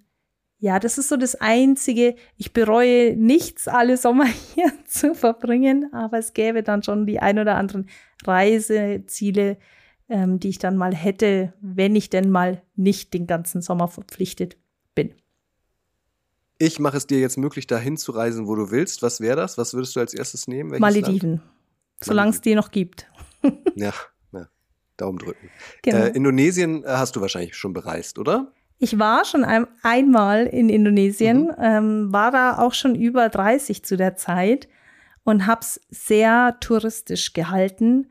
ja, 0.60 0.80
das 0.80 0.98
ist 0.98 1.10
so 1.10 1.18
das 1.18 1.36
Einzige. 1.36 2.16
Ich 2.38 2.54
bereue 2.54 3.16
nichts, 3.16 3.68
alle 3.68 3.98
Sommer 3.98 4.26
hier 4.56 4.72
zu 4.86 5.14
verbringen, 5.16 5.94
aber 5.94 6.18
es 6.18 6.34
gäbe 6.34 6.64
dann 6.64 6.84
schon 6.84 7.06
die 7.06 7.20
ein 7.20 7.40
oder 7.40 7.56
anderen 7.56 7.88
Reiseziele, 8.26 9.58
ähm, 10.10 10.40
die 10.40 10.50
ich 10.50 10.60
dann 10.60 10.76
mal 10.76 10.94
hätte, 10.94 11.54
wenn 11.62 11.96
ich 11.96 12.10
denn 12.10 12.30
mal 12.30 12.62
nicht 12.76 13.14
den 13.14 13.28
ganzen 13.28 13.62
Sommer 13.62 13.88
verpflichtet 13.88 14.58
bin 14.96 15.14
ich 16.58 16.80
mache 16.80 16.98
es 16.98 17.08
dir 17.08 17.20
jetzt 17.20 17.38
möglich, 17.38 17.68
dahin 17.68 17.98
zu 17.98 18.12
reisen, 18.12 18.48
wo 18.48 18.56
du 18.56 18.72
willst. 18.72 19.02
Was 19.02 19.20
wäre 19.20 19.36
das? 19.36 19.58
Was 19.58 19.74
würdest 19.74 19.96
du 19.96 20.00
als 20.00 20.14
erstes 20.14 20.48
nehmen? 20.48 20.72
Welches 20.72 20.82
Malediven. 20.82 21.42
Solange 22.02 22.32
es 22.32 22.42
die 22.42 22.56
noch 22.56 22.72
gibt. 22.72 23.08
ja, 23.76 23.94
ja, 24.32 24.48
Daumen 24.98 25.18
drücken. 25.18 25.50
Genau. 25.82 25.98
Äh, 25.98 26.10
Indonesien 26.10 26.84
äh, 26.84 26.88
hast 26.88 27.16
du 27.16 27.22
wahrscheinlich 27.22 27.56
schon 27.56 27.74
bereist, 27.74 28.20
oder? 28.20 28.52
Ich 28.80 29.00
war 29.00 29.24
schon 29.24 29.44
ein, 29.44 29.68
einmal 29.82 30.46
in 30.46 30.70
Indonesien, 30.70 31.44
mhm. 31.44 31.54
ähm, 31.60 32.14
war 32.14 32.32
da 32.32 32.58
auch 32.58 32.74
schon 32.74 32.96
über 32.96 33.30
30 33.30 33.84
zu 33.84 33.96
der 33.96 34.16
Zeit 34.16 34.68
und 35.24 35.48
habe 35.48 35.62
es 35.62 35.80
sehr 35.90 36.58
touristisch 36.60 37.34
gehalten. 37.34 38.10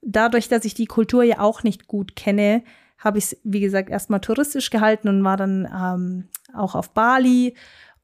Dadurch, 0.00 0.48
dass 0.48 0.64
ich 0.64 0.74
die 0.74 0.86
Kultur 0.86 1.22
ja 1.22 1.38
auch 1.38 1.62
nicht 1.62 1.86
gut 1.86 2.16
kenne, 2.16 2.64
habe 3.02 3.18
ich 3.18 3.24
es, 3.24 3.36
wie 3.44 3.60
gesagt, 3.60 3.90
erstmal 3.90 4.20
touristisch 4.20 4.70
gehalten 4.70 5.08
und 5.08 5.24
war 5.24 5.36
dann 5.36 5.66
ähm, 5.66 6.28
auch 6.54 6.74
auf 6.74 6.90
Bali 6.90 7.54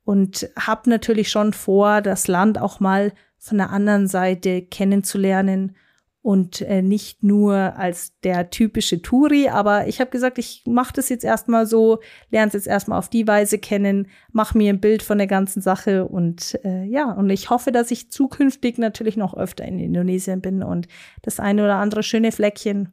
und 0.04 0.48
habe 0.58 0.90
natürlich 0.90 1.30
schon 1.30 1.52
vor, 1.52 2.00
das 2.00 2.28
Land 2.28 2.58
auch 2.58 2.80
mal 2.80 3.12
von 3.38 3.58
der 3.58 3.70
anderen 3.70 4.08
Seite 4.08 4.62
kennenzulernen 4.62 5.76
und 6.20 6.60
äh, 6.62 6.82
nicht 6.82 7.22
nur 7.22 7.54
als 7.54 8.18
der 8.20 8.50
typische 8.50 9.00
Touri, 9.00 9.48
aber 9.48 9.86
ich 9.86 10.00
habe 10.00 10.10
gesagt, 10.10 10.38
ich 10.38 10.62
mache 10.66 10.92
das 10.94 11.08
jetzt 11.08 11.24
erstmal 11.24 11.64
so, 11.64 12.00
lerne 12.30 12.48
es 12.48 12.54
jetzt 12.54 12.66
erstmal 12.66 12.98
auf 12.98 13.08
die 13.08 13.26
Weise 13.26 13.58
kennen, 13.58 14.08
mache 14.32 14.58
mir 14.58 14.72
ein 14.72 14.80
Bild 14.80 15.02
von 15.02 15.18
der 15.18 15.28
ganzen 15.28 15.62
Sache 15.62 16.06
und 16.06 16.58
äh, 16.64 16.84
ja, 16.84 17.12
und 17.12 17.30
ich 17.30 17.50
hoffe, 17.50 17.70
dass 17.70 17.90
ich 17.92 18.10
zukünftig 18.10 18.78
natürlich 18.78 19.16
noch 19.16 19.34
öfter 19.34 19.64
in 19.64 19.78
Indonesien 19.78 20.40
bin 20.40 20.62
und 20.62 20.88
das 21.22 21.38
eine 21.38 21.64
oder 21.64 21.76
andere 21.76 22.02
schöne 22.02 22.32
Fleckchen 22.32 22.92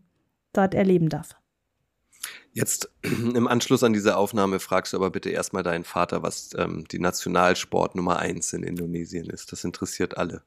dort 0.53 0.75
erleben 0.75 1.09
darf. 1.09 1.35
Jetzt 2.55 2.89
im 3.03 3.47
Anschluss 3.47 3.83
an 3.83 3.91
diese 3.91 4.15
Aufnahme 4.15 4.59
fragst 4.59 4.93
du 4.93 4.97
aber 4.97 5.11
bitte 5.11 5.29
erstmal 5.29 5.61
deinen 5.61 5.83
Vater, 5.83 6.23
was 6.23 6.51
ähm, 6.57 6.85
die 6.89 6.99
Nationalsport 6.99 7.95
Nummer 7.95 8.17
eins 8.17 8.53
in 8.53 8.63
Indonesien 8.63 9.29
ist. 9.29 9.51
Das 9.51 9.65
interessiert 9.65 10.17
alle. 10.17 10.41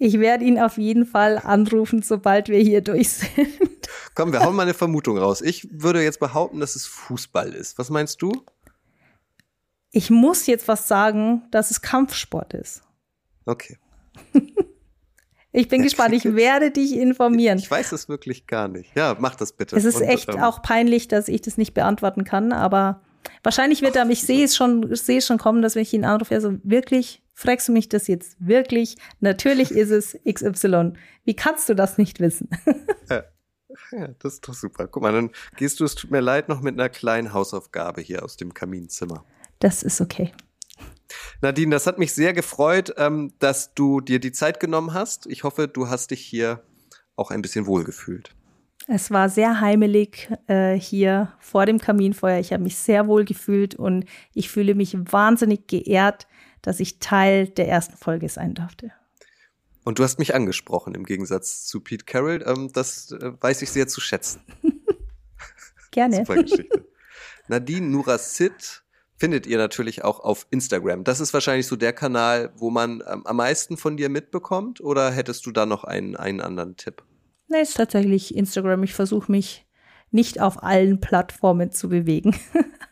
Ich 0.00 0.18
werde 0.18 0.44
ihn 0.44 0.58
auf 0.58 0.76
jeden 0.76 1.06
Fall 1.06 1.38
anrufen, 1.38 2.02
sobald 2.02 2.48
wir 2.48 2.58
hier 2.58 2.80
durch 2.80 3.10
sind. 3.10 3.48
Komm, 4.16 4.32
wir 4.32 4.40
hauen 4.40 4.56
mal 4.56 4.64
eine 4.64 4.74
Vermutung 4.74 5.16
raus. 5.16 5.40
Ich 5.40 5.68
würde 5.70 6.02
jetzt 6.02 6.18
behaupten, 6.18 6.58
dass 6.58 6.74
es 6.74 6.86
Fußball 6.86 7.52
ist. 7.54 7.78
Was 7.78 7.90
meinst 7.90 8.20
du? 8.20 8.32
Ich 9.92 10.10
muss 10.10 10.48
jetzt 10.48 10.66
was 10.66 10.88
sagen, 10.88 11.44
dass 11.52 11.70
es 11.70 11.80
Kampfsport 11.80 12.54
ist. 12.54 12.82
Okay. 13.46 13.78
Ich 15.52 15.68
bin 15.68 15.82
gespannt. 15.82 16.14
Ich 16.14 16.24
werde 16.24 16.70
dich 16.70 16.96
informieren. 16.96 17.58
Ich 17.58 17.70
weiß 17.70 17.92
es 17.92 18.08
wirklich 18.08 18.46
gar 18.46 18.68
nicht. 18.68 18.94
Ja, 18.94 19.16
mach 19.18 19.34
das 19.36 19.52
bitte. 19.52 19.76
Es 19.76 19.84
ist 19.84 19.96
Und, 19.96 20.02
echt 20.08 20.28
ähm, 20.28 20.40
auch 20.40 20.62
peinlich, 20.62 21.08
dass 21.08 21.28
ich 21.28 21.42
das 21.42 21.56
nicht 21.58 21.74
beantworten 21.74 22.24
kann, 22.24 22.52
aber 22.52 23.02
wahrscheinlich 23.42 23.82
wird 23.82 23.96
er, 23.96 24.08
ich 24.08 24.22
sehe 24.22 24.44
es 24.44 24.56
schon, 24.56 24.94
sehe 24.94 25.18
es 25.18 25.26
schon 25.26 25.38
kommen, 25.38 25.62
dass 25.62 25.74
wenn 25.74 25.82
ich 25.82 25.92
ihn 25.92 26.04
anrufe, 26.04 26.34
also 26.34 26.54
wirklich, 26.62 27.22
fragst 27.34 27.68
du 27.68 27.72
mich 27.72 27.88
das 27.88 28.08
jetzt 28.08 28.36
wirklich? 28.38 28.96
Natürlich 29.20 29.70
ist 29.70 29.90
es 29.90 30.18
XY. 30.30 30.92
Wie 31.24 31.36
kannst 31.36 31.68
du 31.68 31.74
das 31.74 31.98
nicht 31.98 32.20
wissen? 32.20 32.48
Ja. 33.10 33.24
Ja, 33.90 34.08
das 34.20 34.34
ist 34.34 34.48
doch 34.48 34.54
super. 34.54 34.86
Guck 34.86 35.02
mal, 35.02 35.12
dann 35.12 35.30
gehst 35.56 35.80
du, 35.80 35.84
es 35.84 35.94
tut 35.94 36.10
mir 36.10 36.20
leid, 36.20 36.48
noch 36.48 36.60
mit 36.60 36.74
einer 36.78 36.88
kleinen 36.88 37.32
Hausaufgabe 37.32 38.00
hier 38.00 38.22
aus 38.22 38.36
dem 38.36 38.54
Kaminzimmer. 38.54 39.24
Das 39.58 39.82
ist 39.82 40.00
okay. 40.00 40.32
Nadine, 41.40 41.70
das 41.70 41.86
hat 41.86 41.98
mich 41.98 42.12
sehr 42.12 42.32
gefreut, 42.32 42.94
ähm, 42.96 43.32
dass 43.38 43.74
du 43.74 44.00
dir 44.00 44.20
die 44.20 44.32
Zeit 44.32 44.60
genommen 44.60 44.94
hast. 44.94 45.26
Ich 45.26 45.44
hoffe, 45.44 45.68
du 45.68 45.88
hast 45.88 46.10
dich 46.10 46.20
hier 46.20 46.62
auch 47.16 47.30
ein 47.30 47.42
bisschen 47.42 47.66
wohlgefühlt. 47.66 48.34
Es 48.88 49.10
war 49.10 49.28
sehr 49.28 49.60
heimelig 49.60 50.28
äh, 50.48 50.74
hier 50.74 51.32
vor 51.38 51.66
dem 51.66 51.78
Kaminfeuer. 51.78 52.40
Ich 52.40 52.52
habe 52.52 52.64
mich 52.64 52.76
sehr 52.76 53.06
wohl 53.06 53.24
gefühlt 53.24 53.74
und 53.74 54.06
ich 54.34 54.50
fühle 54.50 54.74
mich 54.74 54.96
wahnsinnig 54.96 55.68
geehrt, 55.68 56.26
dass 56.62 56.80
ich 56.80 56.98
Teil 56.98 57.48
der 57.48 57.68
ersten 57.68 57.96
Folge 57.96 58.28
sein 58.28 58.54
durfte. 58.54 58.92
Und 59.84 59.98
du 59.98 60.04
hast 60.04 60.18
mich 60.18 60.34
angesprochen 60.34 60.94
im 60.94 61.04
Gegensatz 61.04 61.64
zu 61.66 61.80
Pete 61.80 62.04
Carroll. 62.04 62.44
Ähm, 62.46 62.70
das 62.72 63.12
äh, 63.12 63.32
weiß 63.40 63.62
ich 63.62 63.70
sehr 63.70 63.88
zu 63.88 64.00
schätzen. 64.00 64.42
Gerne. 65.90 66.16
Super 66.16 66.42
Geschichte. 66.42 66.86
Nadine 67.48 67.86
Nurasid 67.86 68.81
findet 69.22 69.46
ihr 69.46 69.56
natürlich 69.56 70.02
auch 70.02 70.18
auf 70.18 70.48
Instagram. 70.50 71.04
Das 71.04 71.20
ist 71.20 71.32
wahrscheinlich 71.32 71.68
so 71.68 71.76
der 71.76 71.92
Kanal, 71.92 72.50
wo 72.56 72.70
man 72.70 73.04
ähm, 73.08 73.24
am 73.24 73.36
meisten 73.36 73.76
von 73.76 73.96
dir 73.96 74.08
mitbekommt. 74.08 74.80
Oder 74.80 75.12
hättest 75.12 75.46
du 75.46 75.52
da 75.52 75.64
noch 75.64 75.84
einen, 75.84 76.16
einen 76.16 76.40
anderen 76.40 76.76
Tipp? 76.76 77.04
Nee, 77.46 77.60
ist 77.60 77.76
tatsächlich 77.76 78.34
Instagram. 78.34 78.82
Ich 78.82 78.94
versuche 78.94 79.30
mich 79.30 79.64
nicht 80.10 80.40
auf 80.40 80.60
allen 80.64 80.98
Plattformen 80.98 81.70
zu 81.70 81.88
bewegen. 81.88 82.34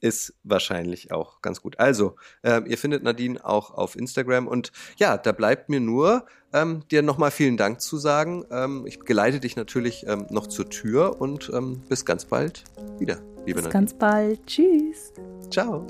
ist 0.00 0.34
wahrscheinlich 0.44 1.12
auch 1.12 1.42
ganz 1.42 1.60
gut. 1.62 1.78
Also, 1.78 2.16
ähm, 2.42 2.66
ihr 2.66 2.78
findet 2.78 3.02
Nadine 3.02 3.44
auch 3.44 3.72
auf 3.72 3.96
Instagram 3.96 4.46
und 4.46 4.72
ja, 4.96 5.16
da 5.16 5.32
bleibt 5.32 5.68
mir 5.68 5.80
nur, 5.80 6.24
ähm, 6.52 6.82
dir 6.90 7.02
nochmal 7.02 7.30
vielen 7.30 7.56
Dank 7.56 7.80
zu 7.80 7.96
sagen. 7.96 8.44
Ähm, 8.50 8.84
ich 8.86 9.00
geleite 9.00 9.40
dich 9.40 9.56
natürlich 9.56 10.06
ähm, 10.06 10.26
noch 10.30 10.46
zur 10.46 10.68
Tür 10.68 11.20
und 11.20 11.50
ähm, 11.54 11.82
bis 11.88 12.04
ganz 12.04 12.24
bald 12.24 12.64
wieder, 12.98 13.20
liebe 13.46 13.62
bis 13.62 13.64
Nadine. 13.64 13.64
Bis 13.64 13.72
ganz 13.72 13.94
bald. 13.94 14.46
Tschüss. 14.46 15.12
Ciao. 15.50 15.86